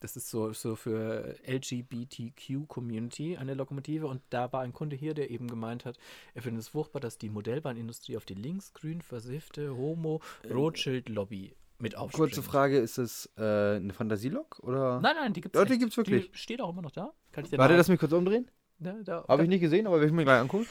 Das 0.00 0.14
ist 0.16 0.28
so, 0.28 0.52
so 0.52 0.76
für 0.76 1.36
LGBTQ-Community 1.46 3.36
eine 3.36 3.54
Lokomotive 3.54 4.06
und 4.06 4.22
da 4.30 4.52
war 4.52 4.60
ein 4.60 4.72
Kunde 4.72 4.94
hier, 4.94 5.14
der 5.14 5.30
eben 5.30 5.48
gemeint 5.48 5.84
hat, 5.84 5.98
er 6.34 6.42
findet 6.42 6.62
es 6.62 6.68
furchtbar, 6.68 7.00
dass 7.00 7.18
die 7.18 7.30
Modellbahnindustrie 7.30 8.16
auf 8.16 8.24
die 8.24 8.34
linksgrün 8.34 9.02
versiffte 9.02 9.76
Homo-Rothschild-Lobby 9.76 11.56
mit 11.78 11.96
aufspringt. 11.96 12.30
Kurze 12.32 12.42
Frage, 12.42 12.78
ist 12.78 12.98
es 12.98 13.30
äh, 13.36 13.76
eine 13.76 13.92
Fantasielok 13.92 14.58
oder? 14.60 15.00
Nein, 15.00 15.14
nein, 15.16 15.32
die 15.32 15.40
gibt 15.40 15.54
Ja, 15.54 15.62
es 15.62 15.68
die 15.68 15.78
gibt's 15.78 15.96
wirklich. 15.96 16.30
Die 16.32 16.38
steht 16.38 16.60
auch 16.60 16.70
immer 16.70 16.82
noch 16.82 16.90
da. 16.90 17.12
Kann 17.32 17.44
ich 17.44 17.50
dir 17.50 17.58
Warte, 17.58 17.76
lass 17.76 17.88
mich 17.88 18.00
kurz 18.00 18.12
umdrehen. 18.12 18.50
Da, 18.80 18.94
da, 19.04 19.24
Habe 19.28 19.42
ich 19.42 19.48
nicht 19.48 19.60
gesehen, 19.60 19.86
aber 19.86 20.00
will 20.00 20.06
ich 20.06 20.12
mir 20.12 20.24
gleich 20.24 20.40
angucken. 20.40 20.66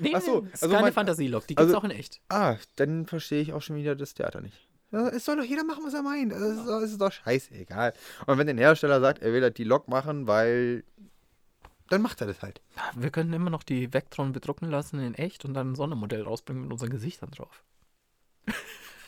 Nee, 0.00 0.12
Ach 0.14 0.20
so, 0.20 0.40
nee, 0.42 0.48
ist 0.52 0.62
also 0.62 0.72
keine 0.74 0.86
mein- 0.86 0.92
Fantasielok, 0.92 1.46
die 1.46 1.54
gibt 1.54 1.60
es 1.60 1.66
also- 1.66 1.78
auch 1.78 1.84
in 1.84 1.90
echt. 1.90 2.20
Ah, 2.28 2.56
dann 2.76 3.06
verstehe 3.06 3.40
ich 3.40 3.52
auch 3.52 3.62
schon 3.62 3.76
wieder 3.76 3.96
das 3.96 4.14
Theater 4.14 4.40
nicht. 4.40 4.68
Es 5.14 5.24
soll 5.24 5.38
doch 5.38 5.44
jeder 5.44 5.64
machen, 5.64 5.82
was 5.86 5.94
er 5.94 6.02
meint. 6.02 6.30
Es 6.32 6.40
ist, 6.42 6.92
ist 6.92 7.00
doch 7.00 7.10
scheißegal. 7.10 7.94
Und 8.26 8.36
wenn 8.36 8.46
der 8.46 8.56
Hersteller 8.56 9.00
sagt, 9.00 9.22
er 9.22 9.32
will 9.32 9.40
halt 9.42 9.56
die 9.56 9.64
Lok 9.64 9.88
machen, 9.88 10.26
weil. 10.26 10.84
Dann 11.88 12.02
macht 12.02 12.20
er 12.20 12.26
das 12.26 12.42
halt. 12.42 12.60
Wir 12.94 13.08
können 13.10 13.32
immer 13.32 13.48
noch 13.48 13.62
die 13.62 13.92
Vectron 13.94 14.32
bedrucken 14.32 14.70
lassen 14.70 15.00
in 15.00 15.14
echt 15.14 15.46
und 15.46 15.54
dann 15.54 15.72
ein 15.72 15.74
Sondermodell 15.74 16.22
rausbringen 16.22 16.62
mit 16.64 16.72
unseren 16.72 16.90
Gesichtern 16.90 17.30
drauf. 17.30 17.64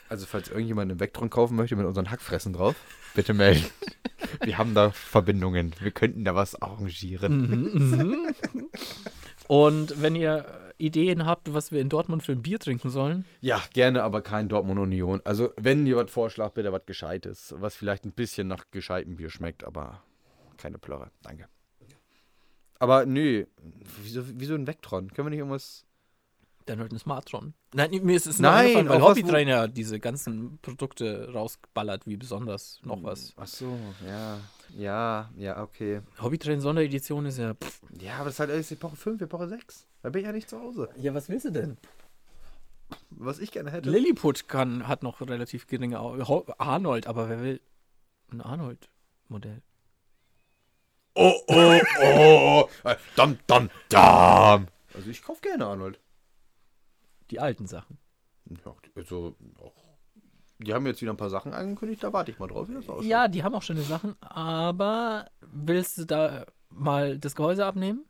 Also, 0.09 0.27
falls 0.27 0.49
irgendjemand 0.49 0.91
einen 0.91 1.01
Vectron 1.01 1.31
kaufen 1.31 1.57
möchte 1.57 1.77
mit 1.77 1.87
unseren 1.87 2.11
Hackfressen 2.11 2.53
drauf, 2.53 2.77
bitte 3.15 3.35
melden. 3.35 3.65
Wir 4.45 4.59
haben 4.59 4.75
da 4.75 4.91
Verbindungen. 4.91 5.75
Wir 5.81 5.91
könnten 5.91 6.25
da 6.25 6.35
was 6.35 6.61
arrangieren. 6.61 7.41
Mhm, 7.91 8.35
Und 9.49 10.01
wenn 10.03 10.17
ihr 10.17 10.47
Ideen 10.79 11.25
habt, 11.25 11.53
was 11.55 11.71
wir 11.71 11.81
in 11.81 11.89
Dortmund 11.89 12.23
für 12.25 12.33
ein 12.33 12.43
Bier 12.43 12.59
trinken 12.59 12.91
sollen, 12.91 13.25
Ja, 13.41 13.63
gerne, 13.73 14.03
aber 14.03 14.23
kein 14.23 14.49
Dortmund 14.49 14.81
Union. 14.81 15.21
Also, 15.25 15.53
wenn 15.57 15.87
ihr 15.87 15.97
was 15.97 16.11
vorschlagt, 16.11 16.55
bitte 16.55 16.73
was 16.73 16.85
Gescheites. 16.87 17.55
Was 17.59 17.77
vielleicht 17.77 18.05
ein 18.05 18.13
bisschen 18.13 18.49
nach 18.49 18.65
gescheitem 18.71 19.17
Bier 19.17 19.31
schmeckt, 19.31 19.65
aber 19.65 20.03
keine 20.57 20.79
Plörre. 20.79 21.11
Danke. 21.23 21.49
Aber 22.79 23.07
nö, 23.07 23.45
wieso, 24.03 24.23
wieso 24.39 24.55
ein 24.55 24.67
Vectron? 24.67 25.09
Können 25.13 25.27
wir 25.27 25.31
nicht 25.31 25.39
irgendwas. 25.39 25.85
Dann 26.67 26.81
halt 26.81 26.93
ein 26.93 26.99
Smartron. 26.99 27.55
Nein, 27.73 27.91
mir 28.03 28.17
ist 28.17 28.27
es 28.27 28.39
Nein, 28.39 28.89
weil 28.89 29.03
Hobbytrainer 29.03 29.69
diese 29.69 30.01
ganzen 30.01 30.59
Produkte 30.63 31.31
rausballert, 31.33 32.07
wie 32.07 32.17
besonders 32.17 32.81
noch 32.83 33.03
was. 33.03 33.33
Ach 33.37 33.47
so, 33.47 33.79
ja. 34.07 34.41
Ja, 34.77 35.31
ja, 35.37 35.63
okay. 35.63 36.01
Hobbytrain 36.21 36.61
Sonderedition 36.61 37.27
ist 37.27 37.39
ja. 37.39 37.55
Pff. 37.55 37.83
Ja, 38.01 38.17
aber 38.17 38.27
das 38.27 38.35
ist 38.35 38.41
halt 38.41 38.51
erst 38.51 38.73
Epoche 38.73 38.97
5, 38.97 39.23
Epoche 39.23 39.49
6. 39.49 39.87
Da 40.03 40.11
bin 40.11 40.21
ich 40.21 40.27
ja 40.27 40.33
nicht 40.33 40.49
zu 40.49 40.59
Hause. 40.61 40.89
Ja, 40.97 41.15
was 41.15 41.29
willst 41.29 41.45
du 41.47 41.51
denn? 41.51 41.77
Was 43.11 43.39
ich 43.39 43.53
gerne 43.53 43.71
hätte. 43.71 43.91
Lilliput 43.91 44.49
kann, 44.49 44.89
hat 44.89 45.03
noch 45.03 45.21
relativ 45.21 45.67
geringe 45.67 45.99
Arnold, 46.59 47.07
aber 47.07 47.29
wer 47.29 47.43
will 47.43 47.61
ein 48.31 48.41
Arnold-Modell? 48.41 49.63
Oh, 51.15 51.33
oh, 51.47 51.81
oh. 52.03 52.69
Äh, 52.83 52.97
Dam, 53.15 53.39
dam, 53.47 53.71
dam. 53.89 54.67
Also 54.95 55.11
ich 55.11 55.23
kaufe 55.23 55.41
gerne 55.43 55.67
Arnold. 55.67 56.01
Die 57.35 57.41
alten 57.41 57.67
Sachen. 57.67 57.99
Ja, 58.49 58.73
also 58.95 59.35
auch. 59.61 59.75
Die 60.61 60.73
haben 60.73 60.87
jetzt 60.87 61.03
wieder 61.03 61.13
ein 61.13 61.17
paar 61.17 61.31
Sachen 61.31 61.53
angekündigt, 61.53 62.05
da 62.05 62.13
warte 62.13 62.31
ich 62.31 62.39
mal 62.39 62.47
drauf, 62.47 62.69
wie 62.69 62.75
das 62.75 62.89
aussieht. 62.89 63.11
Ja, 63.11 63.27
die 63.27 63.43
haben 63.43 63.57
auch 63.57 63.63
schöne 63.63 63.83
Sachen, 63.83 64.15
aber 64.21 65.27
willst 65.41 65.99
du 65.99 66.05
da 66.05 66.47
mal 66.69 67.19
das 67.19 67.35
Gehäuse 67.35 67.67
abnehmen? 67.67 68.05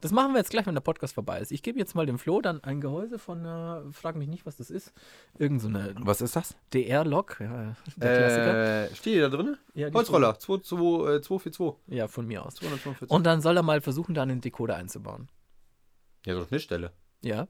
Das 0.00 0.10
machen 0.10 0.32
wir 0.32 0.38
jetzt 0.38 0.48
gleich, 0.50 0.64
wenn 0.64 0.74
der 0.74 0.80
Podcast 0.80 1.12
vorbei 1.12 1.38
ist. 1.40 1.52
Ich 1.52 1.62
gebe 1.62 1.78
jetzt 1.78 1.94
mal 1.94 2.06
dem 2.06 2.18
Flo 2.18 2.40
dann 2.40 2.64
ein 2.64 2.80
Gehäuse 2.80 3.18
von, 3.18 3.44
äh, 3.44 3.92
frag 3.92 4.16
mich 4.16 4.28
nicht, 4.28 4.46
was 4.46 4.56
das 4.56 4.70
ist. 4.70 4.94
Irgend 5.38 5.60
so 5.60 5.68
eine 5.68 5.94
Was 5.98 6.22
ist 6.22 6.34
das? 6.34 6.56
DR-Lok, 6.72 7.40
ja, 7.40 7.76
der 7.96 8.16
Klassiker. 8.16 8.84
Äh, 8.90 8.94
steht 8.94 9.14
die 9.16 9.20
da 9.20 9.28
drin? 9.28 9.58
Ja, 9.74 9.92
Holzroller, 9.92 10.38
2, 10.38 10.58
2, 10.62 11.16
äh, 11.16 11.20
242. 11.20 11.74
Ja, 11.94 12.08
von 12.08 12.26
mir 12.26 12.44
aus. 12.46 12.54
245. 12.54 13.10
Und 13.10 13.24
dann 13.24 13.42
soll 13.42 13.56
er 13.58 13.62
mal 13.62 13.82
versuchen, 13.82 14.14
da 14.14 14.22
einen 14.22 14.40
Decoder 14.40 14.76
einzubauen. 14.76 15.28
ja, 16.24 16.32
so 16.32 16.40
eine 16.40 16.48
Schnittstelle. 16.48 16.92
Ja. 17.22 17.48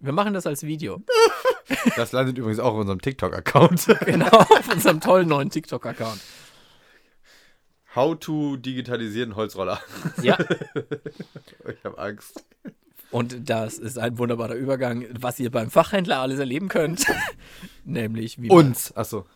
Wir 0.00 0.12
machen 0.12 0.34
das 0.34 0.46
als 0.46 0.62
Video. 0.62 1.02
Das 1.96 2.12
landet 2.12 2.38
übrigens 2.38 2.60
auch 2.60 2.72
auf 2.72 2.80
unserem 2.80 3.00
TikTok-Account. 3.00 3.98
genau, 4.06 4.26
auf 4.26 4.72
unserem 4.72 5.00
tollen 5.00 5.28
neuen 5.28 5.50
TikTok-Account. 5.50 6.18
How 7.94 8.18
to 8.18 8.56
digitalisieren 8.56 9.36
Holzroller. 9.36 9.78
Ja. 10.22 10.38
Ich 10.38 11.84
habe 11.84 11.98
Angst. 11.98 12.44
Und 13.10 13.50
das 13.50 13.78
ist 13.78 13.98
ein 13.98 14.16
wunderbarer 14.18 14.54
Übergang, 14.54 15.06
was 15.20 15.38
ihr 15.40 15.50
beim 15.50 15.70
Fachhändler 15.70 16.20
alles 16.20 16.38
erleben 16.38 16.68
könnt. 16.68 17.04
Nämlich 17.84 18.40
wie 18.40 18.48
Uns. 18.48 18.96
Achso. 18.96 19.26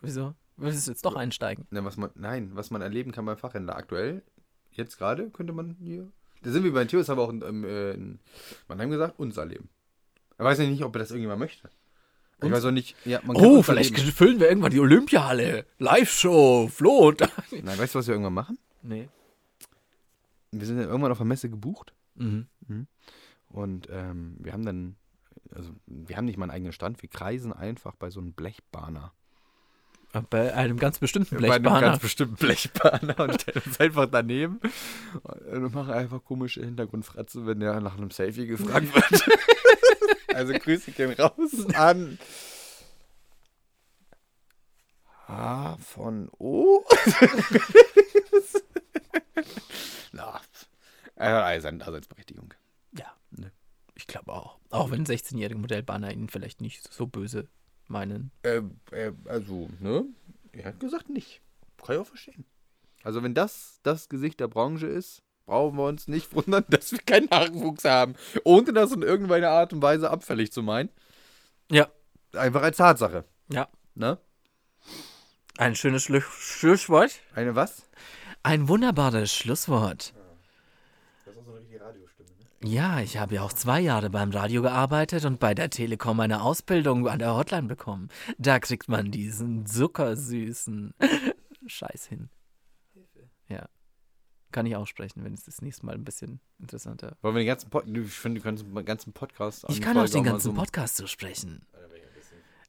Wieso? 0.00 0.34
Willst 0.56 0.86
du 0.86 0.92
jetzt 0.92 1.04
doch 1.04 1.16
einsteigen? 1.16 1.66
Ne, 1.70 1.84
was 1.84 1.96
man, 1.96 2.10
nein, 2.14 2.52
was 2.54 2.70
man 2.70 2.82
erleben 2.82 3.10
kann 3.10 3.26
beim 3.26 3.36
Fachhändler 3.36 3.76
aktuell, 3.76 4.22
jetzt 4.70 4.96
gerade, 4.96 5.30
könnte 5.30 5.52
man 5.52 5.76
hier. 5.80 6.10
Da 6.42 6.50
sind 6.50 6.62
wir 6.62 6.72
bei 6.72 6.84
Theo, 6.84 7.00
das 7.00 7.08
haben 7.08 7.18
wir 7.18 7.22
auch 7.24 7.30
in, 7.30 7.64
äh, 7.64 7.92
in 7.92 8.20
Mannheim 8.68 8.90
gesagt, 8.90 9.18
uns 9.18 9.36
erleben. 9.36 9.68
Er 10.40 10.44
weiß 10.46 10.58
ja 10.58 10.64
nicht, 10.66 10.82
ob 10.82 10.94
er 10.96 11.00
das 11.00 11.10
irgendjemand 11.10 11.38
möchte. 11.38 11.68
Ich 12.38 12.44
Uns? 12.44 12.52
weiß 12.54 12.64
auch 12.64 12.70
nicht, 12.70 12.96
ja, 13.04 13.20
Oh, 13.28 13.62
vielleicht 13.62 13.92
erleben. 13.92 14.12
füllen 14.12 14.40
wir 14.40 14.48
irgendwann 14.48 14.70
die 14.70 14.80
Olympiahalle. 14.80 15.66
Live-Show, 15.78 16.68
Flo. 16.68 17.08
und- 17.08 17.20
Nein, 17.52 17.78
weißt 17.78 17.94
du, 17.94 17.98
was 17.98 18.06
wir 18.06 18.14
irgendwann 18.14 18.32
machen? 18.32 18.58
nee. 18.82 19.08
Wir 20.52 20.66
sind 20.66 20.78
dann 20.78 20.88
irgendwann 20.88 21.12
auf 21.12 21.18
der 21.18 21.26
Messe 21.26 21.48
gebucht 21.50 21.92
Mhm. 22.16 22.46
und 23.50 23.86
ähm, 23.90 24.36
wir 24.40 24.52
haben 24.54 24.64
dann, 24.64 24.96
also 25.54 25.70
wir 25.86 26.16
haben 26.16 26.24
nicht 26.24 26.38
mal 26.38 26.44
einen 26.46 26.50
eigenen 26.52 26.72
Stand, 26.72 27.02
wir 27.02 27.08
kreisen 27.10 27.52
einfach 27.52 27.94
bei 27.96 28.08
so 28.10 28.18
einem 28.20 28.32
Blechbahner. 28.32 29.12
Bei 30.30 30.52
einem 30.54 30.76
ganz 30.78 30.98
bestimmten 30.98 31.36
Bei 31.36 31.52
einem 31.52 31.62
Blechbahner. 31.62 31.80
ganz 31.82 32.02
bestimmten 32.02 32.34
Blechbahner 32.34 33.20
und 33.20 33.42
stellen 33.42 33.62
uns 33.64 33.78
einfach 33.78 34.06
daneben 34.10 34.58
und 35.52 35.72
machen 35.72 35.92
einfach 35.92 36.24
komische 36.24 36.64
Hintergrundfratzen, 36.64 37.46
wenn 37.46 37.60
der 37.60 37.80
nach 37.80 37.96
einem 37.96 38.10
Selfie 38.10 38.46
gefragt 38.46 38.86
wird. 38.94 39.22
Also 40.34 40.52
Grüße 40.52 40.92
gehen 40.92 41.12
raus 41.12 41.66
an 41.74 42.18
H 45.28 45.76
von 45.78 46.28
O. 46.38 46.84
Na, 50.12 50.40
er 51.16 51.36
hat 51.36 51.44
alle 51.44 51.60
seine 51.60 51.78
Daseinsberechtigung. 51.78 52.52
Ja, 52.96 53.14
Ne. 53.30 53.52
ich 53.94 54.06
glaube 54.06 54.32
auch. 54.32 54.58
Auch 54.70 54.90
wenn 54.90 55.04
16-jährige 55.04 55.58
Modellbahner 55.60 56.12
ihn 56.12 56.28
vielleicht 56.28 56.60
nicht 56.60 56.92
so 56.92 57.06
böse 57.06 57.48
meinen. 57.86 58.30
Äh, 58.42 58.62
äh, 58.90 59.12
also, 59.26 59.68
ne? 59.80 60.04
Er 60.52 60.64
hat 60.66 60.80
gesagt 60.80 61.08
nicht. 61.10 61.40
Kann 61.76 61.96
ich 61.96 62.00
auch 62.02 62.06
verstehen. 62.06 62.44
Also, 63.04 63.22
wenn 63.22 63.34
das 63.34 63.80
das 63.82 64.08
Gesicht 64.08 64.40
der 64.40 64.48
Branche 64.48 64.86
ist, 64.86 65.22
brauchen 65.46 65.76
wir 65.76 65.84
uns 65.84 66.08
nicht 66.08 66.34
wundern, 66.34 66.64
dass 66.68 66.92
wir 66.92 67.00
keinen 67.00 67.28
Nachwuchs 67.28 67.84
haben. 67.84 68.14
Ohne 68.44 68.72
das 68.72 68.92
in 68.92 69.02
irgendeiner 69.02 69.50
Art 69.50 69.72
und 69.72 69.82
Weise 69.82 70.10
abfällig 70.10 70.52
zu 70.52 70.62
meinen. 70.62 70.90
Ja. 71.70 71.88
Einfach 72.32 72.62
als 72.62 72.76
Tatsache. 72.76 73.24
Ja. 73.52 73.68
Ne? 73.94 74.18
Ein 75.58 75.74
schönes 75.74 76.04
Schlu 76.04 76.20
Schlusswort. 76.20 77.12
Eine 77.34 77.54
was? 77.54 77.82
Ein 78.42 78.68
wunderbares 78.68 79.34
Schlusswort. 79.34 80.14
Das 81.24 81.34
ist 81.34 81.40
auch 81.40 81.44
so 81.44 81.50
eine 81.50 81.60
richtige 81.60 81.84
Radiostimme, 81.84 82.30
ne? 82.30 82.70
Ja, 82.70 83.00
ich 83.00 83.18
habe 83.18 83.34
ja 83.34 83.42
auch 83.42 83.52
zwei 83.52 83.80
Jahre 83.80 84.08
beim 84.08 84.30
Radio 84.30 84.62
gearbeitet 84.62 85.24
und 85.24 85.40
bei 85.40 85.54
der 85.54 85.68
Telekom 85.68 86.20
eine 86.20 86.42
Ausbildung 86.42 87.08
an 87.08 87.18
der 87.18 87.34
Hotline 87.34 87.68
bekommen. 87.68 88.08
Da 88.38 88.58
kriegt 88.58 88.88
man 88.88 89.10
diesen 89.10 89.66
zuckersüßen 89.66 90.94
Scheiß 91.66 92.06
hin. 92.06 92.30
Kann 94.52 94.66
ich 94.66 94.76
auch 94.76 94.86
sprechen, 94.86 95.24
wenn 95.24 95.34
es 95.34 95.44
das 95.44 95.62
nächste 95.62 95.86
Mal 95.86 95.94
ein 95.94 96.04
bisschen 96.04 96.40
interessanter. 96.58 97.16
Wollen 97.22 97.34
wir 97.36 97.42
den 97.42 97.46
ganzen 97.46 97.70
Pod 97.70 97.84
Ich 97.86 98.12
finde, 98.12 98.40
du 98.40 98.44
kannst 98.44 98.64
den 98.64 98.84
ganzen 98.84 99.12
Podcast. 99.12 99.64
Ich 99.68 99.80
kann 99.80 99.96
auch 99.96 100.08
den 100.08 100.24
ganzen 100.24 100.54
Podcast 100.54 100.96
so 100.96 101.06
sprechen. 101.06 101.66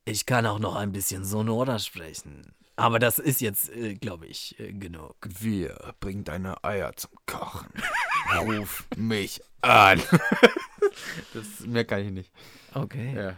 Ich 0.05 0.25
kann 0.25 0.45
auch 0.45 0.59
noch 0.59 0.75
ein 0.75 0.91
bisschen 0.91 1.25
sonorer 1.25 1.79
sprechen. 1.79 2.53
Aber 2.75 2.97
das 2.97 3.19
ist 3.19 3.41
jetzt, 3.41 3.69
äh, 3.69 3.93
glaube 3.93 4.25
ich, 4.25 4.59
äh, 4.59 4.73
genug. 4.73 5.15
Wir 5.39 5.93
bringen 5.99 6.23
deine 6.23 6.63
Eier 6.63 6.95
zum 6.95 7.11
Kochen. 7.27 7.69
Ruf 8.39 8.87
mich 8.95 9.41
an. 9.61 10.01
das, 11.33 11.61
mehr 11.61 11.85
kann 11.85 12.05
ich 12.05 12.11
nicht. 12.11 12.31
Okay. 12.73 13.13
Ja. 13.15 13.35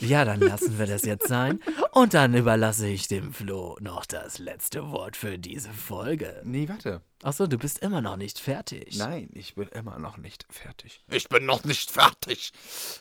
Ja, 0.00 0.24
dann 0.24 0.40
lassen 0.40 0.78
wir 0.78 0.86
das 0.86 1.02
jetzt 1.02 1.28
sein. 1.28 1.60
Und 1.92 2.14
dann 2.14 2.34
überlasse 2.34 2.88
ich 2.88 3.08
dem 3.08 3.32
Flo 3.32 3.76
noch 3.80 4.04
das 4.04 4.38
letzte 4.38 4.90
Wort 4.90 5.16
für 5.16 5.38
diese 5.38 5.70
Folge. 5.70 6.42
Nee, 6.44 6.68
warte. 6.68 7.00
Achso, 7.22 7.46
du 7.46 7.56
bist 7.58 7.78
immer 7.78 8.02
noch 8.02 8.16
nicht 8.16 8.38
fertig. 8.38 8.96
Nein, 8.98 9.30
ich 9.32 9.54
bin 9.54 9.68
immer 9.68 9.98
noch 9.98 10.18
nicht 10.18 10.46
fertig. 10.50 11.04
Ich 11.10 11.28
bin 11.28 11.46
noch 11.46 11.64
nicht 11.64 11.90
fertig. 11.90 12.52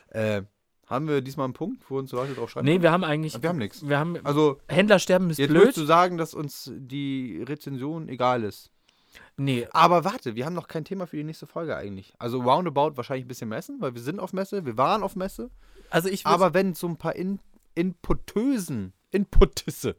Äh, 0.09 0.43
haben 0.87 1.07
wir 1.07 1.21
diesmal 1.21 1.45
einen 1.45 1.53
Punkt, 1.53 1.83
wo 1.89 1.97
uns 1.97 2.11
Leute 2.11 2.33
drauf 2.33 2.51
schreiben? 2.51 2.65
Nee, 2.65 2.81
wir 2.81 2.91
haben 2.91 3.03
eigentlich. 3.03 3.41
Wir 3.41 3.49
haben 3.49 3.57
nichts. 3.57 3.87
Wir 3.87 3.97
haben. 3.97 4.23
Also, 4.23 4.61
Händler 4.67 4.99
sterben 4.99 5.29
ist 5.29 5.39
jetzt 5.39 5.49
blöd. 5.49 5.63
würdest 5.63 5.77
du 5.77 5.85
sagen, 5.85 6.17
dass 6.17 6.33
uns 6.33 6.71
die 6.75 7.43
Rezension 7.47 8.07
egal 8.07 8.43
ist. 8.43 8.71
Nee, 9.37 9.67
Aber 9.71 10.03
warte, 10.03 10.35
wir 10.35 10.45
haben 10.45 10.53
noch 10.53 10.67
kein 10.67 10.85
Thema 10.85 11.07
für 11.07 11.17
die 11.17 11.23
nächste 11.23 11.47
Folge 11.47 11.75
eigentlich. 11.75 12.13
Also 12.19 12.41
roundabout 12.41 12.97
wahrscheinlich 12.97 13.25
ein 13.25 13.29
bisschen 13.29 13.49
messen, 13.49 13.81
weil 13.81 13.93
wir 13.93 14.01
sind 14.01 14.19
auf 14.19 14.33
Messe, 14.33 14.65
wir 14.65 14.77
waren 14.77 15.03
auf 15.03 15.15
Messe. 15.15 15.49
also 15.89 16.09
ich 16.09 16.25
Aber 16.25 16.53
wenn 16.53 16.71
es 16.71 16.79
so 16.79 16.87
ein 16.87 16.97
paar 16.97 17.15
in, 17.15 17.39
Inputösen, 17.73 18.93
Inputisse 19.11 19.95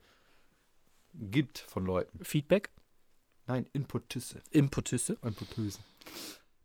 gibt 1.14 1.58
von 1.58 1.84
Leuten. 1.84 2.24
Feedback, 2.24 2.70
Nein, 3.46 3.66
Inputisse. 3.72 4.42
Inputisse. 4.50 5.16
Inputösen. 5.22 5.84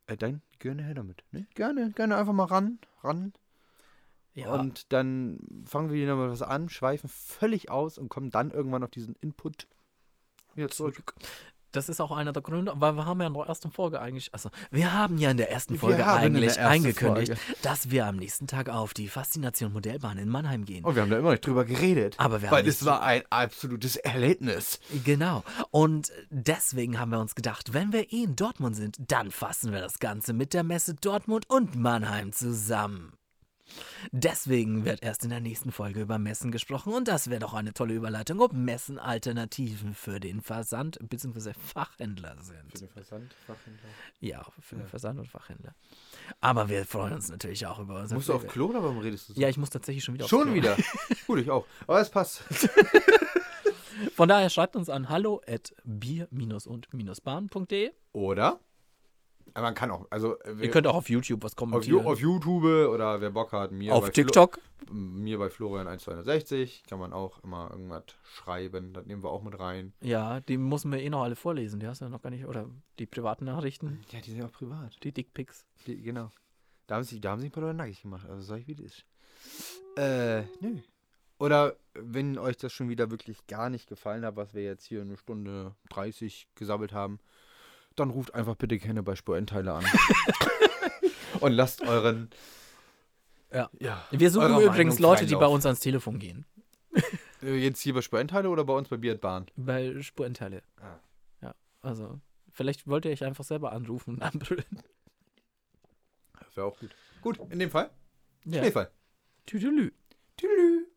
Äh, 0.07 0.18
dann 0.18 0.41
gerne 0.60 0.84
her 0.84 0.95
damit. 0.95 1.23
Ne? 1.32 1.45
Gerne, 1.53 1.91
gerne 1.91 2.18
einfach 2.18 2.34
mal 2.34 2.45
ran, 2.45 2.80
ran. 3.03 3.34
Ja. 4.34 4.53
Und 4.53 4.91
dann 4.91 5.40
fangen 5.65 5.90
wir 5.90 6.02
wieder 6.02 6.15
mal 6.15 6.32
was 6.32 6.41
an, 6.41 6.69
schweifen 6.69 7.10
völlig 7.10 7.69
aus 7.69 7.98
und 7.98 8.10
kommen 8.10 8.32
dann 8.32 8.49
irgendwann 8.52 8.84
auf 8.84 8.90
diesen 8.90 9.15
Input 9.22 9.68
wieder 10.56 10.69
zurück. 10.69 11.14
Das 11.72 11.89
ist 11.89 12.02
auch 12.02 12.11
einer 12.11 12.34
der 12.34 12.41
Gründe, 12.41 12.73
weil 12.76 12.95
wir 12.95 13.06
haben 13.06 13.22
ja 13.22 13.27
in 13.27 13.34
der 13.34 13.45
ersten 13.45 13.72
Folge 13.72 14.02
eigentlich, 14.02 14.34
also 14.34 14.49
wir 14.72 14.93
haben 14.93 15.18
ja 15.18 15.31
in 15.31 15.38
der 15.38 15.52
ersten 15.52 15.77
Folge 15.77 16.06
eigentlich 16.06 16.57
ersten 16.57 16.64
angekündigt, 16.64 17.38
Folge. 17.38 17.60
dass 17.61 17.91
wir 17.91 18.06
am 18.06 18.18
nächsten 18.18 18.48
Tag 18.48 18.69
auf 18.69 18.93
die 18.93 19.07
Faszination 19.07 19.73
Modellbahn 19.73 20.18
in 20.18 20.30
Mannheim 20.30 20.65
gehen. 20.65 20.84
Und 20.84 20.95
wir 20.95 21.02
haben 21.02 21.10
da 21.10 21.18
immer 21.18 21.31
nicht 21.31 21.45
drüber 21.45 21.65
geredet. 21.65 22.15
Aber 22.18 22.41
wir 22.41 22.52
Weil 22.52 22.68
es 22.68 22.85
war 22.85 23.02
ein 23.02 23.23
absolutes 23.30 23.95
Erlebnis. 23.95 24.80
Genau. 25.06 25.43
Und 25.72 26.11
deswegen 26.30 26.99
haben 26.99 27.11
wir 27.11 27.19
uns 27.19 27.35
gedacht, 27.35 27.73
wenn 27.73 27.93
wir 27.93 28.11
eh 28.11 28.23
in 28.23 28.35
Dortmund 28.35 28.76
sind, 28.76 28.98
dann 29.07 29.31
fassen 29.31 29.72
wir 29.72 29.80
das 29.80 29.99
Ganze 29.99 30.34
mit 30.34 30.53
der 30.53 30.64
Messe 30.64 30.93
Dortmund 30.95 31.49
und 31.49 31.76
Mannheim 31.76 32.34
zusammen. 32.34 33.14
Deswegen 34.11 34.84
wird 34.85 35.03
erst 35.03 35.23
in 35.23 35.30
der 35.30 35.39
nächsten 35.39 35.72
Folge 35.72 36.02
über 36.02 36.18
Messen 36.18 36.52
gesprochen 36.52 36.93
und 36.93 37.07
das 37.07 37.30
wäre 37.30 37.39
doch 37.39 37.53
eine 37.53 37.73
tolle 37.73 37.93
Überleitung, 37.93 38.39
ob 38.41 38.52
Messen 38.53 38.98
Alternativen 38.99 39.93
für 39.93 40.19
den 40.19 40.41
Versand 40.41 40.98
bzw. 41.07 41.53
Fachhändler 41.53 42.35
sind. 42.41 42.81
den 42.81 42.89
Versand, 42.89 43.34
Fachhändler. 43.45 43.89
Ja, 44.19 44.45
für 44.60 44.76
den 44.76 44.88
Versand 44.88 45.19
und 45.19 45.27
Fachhändler. 45.27 45.76
Aber 46.39 46.68
wir 46.69 46.85
freuen 46.85 47.14
uns 47.14 47.30
natürlich 47.30 47.65
auch 47.68 47.80
über 47.80 48.02
unser 48.02 48.15
Musst 48.15 48.30
du 48.30 48.34
auf. 48.34 48.48
Klo 48.48 48.68
oder 48.68 48.81
warum 48.84 48.98
redest 48.99 49.30
du 49.30 49.34
so? 49.34 49.41
Ja, 49.41 49.49
ich 49.49 49.57
muss 49.57 49.69
tatsächlich 49.69 50.03
schon 50.03 50.15
wieder 50.15 50.27
Schon 50.27 50.45
Klo. 50.45 50.53
wieder. 50.53 50.77
Gut, 51.27 51.39
ich 51.39 51.49
auch. 51.52 51.65
Aber 51.88 52.02
es 52.02 52.10
passt. 52.10 52.43
Von 54.15 54.27
daher 54.27 54.49
schreibt 54.49 54.76
uns 54.76 54.89
an 54.89 55.10
hallo 55.10 55.41
at 55.48 55.73
bier- 55.84 56.27
und-bahn.de 56.31 57.91
Oder? 58.14 58.60
Aber 59.53 59.68
man 59.68 59.76
kann 59.76 59.91
auch, 59.91 60.07
also 60.10 60.40
äh, 60.40 60.49
Ihr 60.52 60.60
wer- 60.60 60.72
könnt 60.72 60.88
auch 60.88 60.95
auf 60.95 61.10
YouTube 61.10 61.44
was 61.44 61.52
auf, 61.53 61.56
kommentieren. 61.57 62.06
auf 62.06 62.19
YouTube 62.19 62.64
oder 62.64 63.19
wer 63.22 63.30
Bock 63.32 63.52
hat, 63.52 63.72
mir 63.72 63.94
Auf 63.94 64.10
TikTok. 64.11 64.60
Flo, 64.86 64.94
mir 64.94 65.38
bei 65.38 65.49
Florian 65.49 65.88
1260 65.88 66.84
kann 66.90 66.99
man 66.99 67.14
auch 67.14 67.44
immer 67.44 67.69
irgendwas 67.72 68.03
schreiben. 68.23 68.94
Das 68.94 69.06
nehmen 69.06 69.23
wir 69.23 69.30
auch 69.30 69.44
mit 69.44 69.60
rein. 69.60 69.94
Ja, 70.02 70.40
die 70.41 70.57
müssen 70.57 70.91
wir 70.91 70.99
eh 70.99 71.10
noch 71.10 71.23
alle 71.23 71.36
vorlesen. 71.36 71.80
Die 71.80 71.88
hast 71.88 72.02
du 72.02 72.06
ja 72.06 72.10
noch 72.10 72.22
gar 72.22 72.30
nicht. 72.30 72.45
Oder 72.45 72.69
die 72.99 73.06
privaten 73.06 73.45
Nachrichten, 73.45 74.02
Ja, 74.11 74.19
die 74.22 74.32
sind 74.32 74.44
auch 74.44 74.52
privat. 74.52 74.95
die 75.03 75.11
Dickpics. 75.11 75.65
Die, 75.88 76.02
genau. 76.02 76.30
Da 76.88 76.95
haben, 76.95 77.03
sie, 77.03 77.19
da 77.22 77.32
haben 77.32 77.40
sie 77.41 77.48
ein 77.48 77.52
paar 77.52 77.64
Leute 77.64 77.76
nackig 77.76 78.02
gemacht. 78.02 78.28
Also 78.30 78.41
sag 78.44 78.60
ich, 78.60 78.68
wie 78.68 78.76
das 78.76 78.86
ist. 78.88 79.06
Äh, 79.98 80.41
nö. 80.60 80.78
Oder 81.40 81.76
wenn 81.94 82.38
euch 82.38 82.57
das 82.57 82.72
schon 82.72 82.90
wieder 82.90 83.10
wirklich 83.11 83.48
gar 83.48 83.69
nicht 83.69 83.88
gefallen 83.88 84.23
hat, 84.26 84.36
was 84.36 84.53
wir 84.53 84.64
jetzt 84.64 84.86
hier 84.86 85.02
eine 85.02 85.18
Stunde 85.18 85.76
30 85.90 86.48
gesammelt 86.56 86.94
haben, 86.94 87.19
dann 87.95 88.09
ruft 88.09 88.34
einfach 88.34 88.55
bitte 88.55 88.77
gerne 88.77 89.03
bei 89.03 89.15
Spurendteile 89.15 89.73
an. 89.73 89.85
Und 91.39 91.53
lasst 91.53 91.81
euren. 91.81 92.30
Ja. 93.51 93.69
ja 93.80 94.05
Wir 94.11 94.31
suchen 94.31 94.59
übrigens 94.61 94.99
Meinung 94.99 95.15
Leute, 95.15 95.26
die 95.26 95.35
bei 95.35 95.47
uns 95.47 95.65
ans 95.65 95.80
Telefon 95.80 96.19
gehen. 96.19 96.45
Äh, 97.43 97.55
Jetzt 97.55 97.81
hier 97.81 97.95
bei 97.95 98.01
Spurendteile 98.01 98.49
oder 98.49 98.63
bei 98.63 98.73
uns 98.73 98.88
bei 98.88 98.97
Beard 98.97 99.19
Bahn? 99.19 99.47
Bei 99.55 99.99
Spurenteile. 99.99 100.61
Ah. 100.80 100.99
Ja, 101.41 101.55
also. 101.81 102.19
Vielleicht 102.51 102.85
wollt 102.85 103.05
ihr 103.05 103.11
euch 103.11 103.23
einfach 103.23 103.43
selber 103.43 103.72
anrufen 103.72 104.13
und 104.13 104.22
anbrüllen. 104.22 104.84
Das 106.39 106.55
wäre 106.55 106.68
auch 106.68 106.77
gut. 106.77 106.91
Gut, 107.22 107.39
in 107.49 107.57
dem 107.57 107.72
Fall. 107.72 107.89
Ja. 108.45 108.61
Schneefall. 108.61 108.91
Tüdelü. 109.47 109.91
Tschüss. 110.38 110.88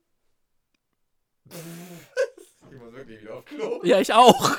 Ich 2.71 2.79
muss 2.79 2.93
wirklich 2.93 3.23
wieder 3.23 3.37
auf 3.37 3.45
Klo. 3.45 3.81
Ja, 3.85 4.01
ich 4.01 4.13
auch. 4.13 4.57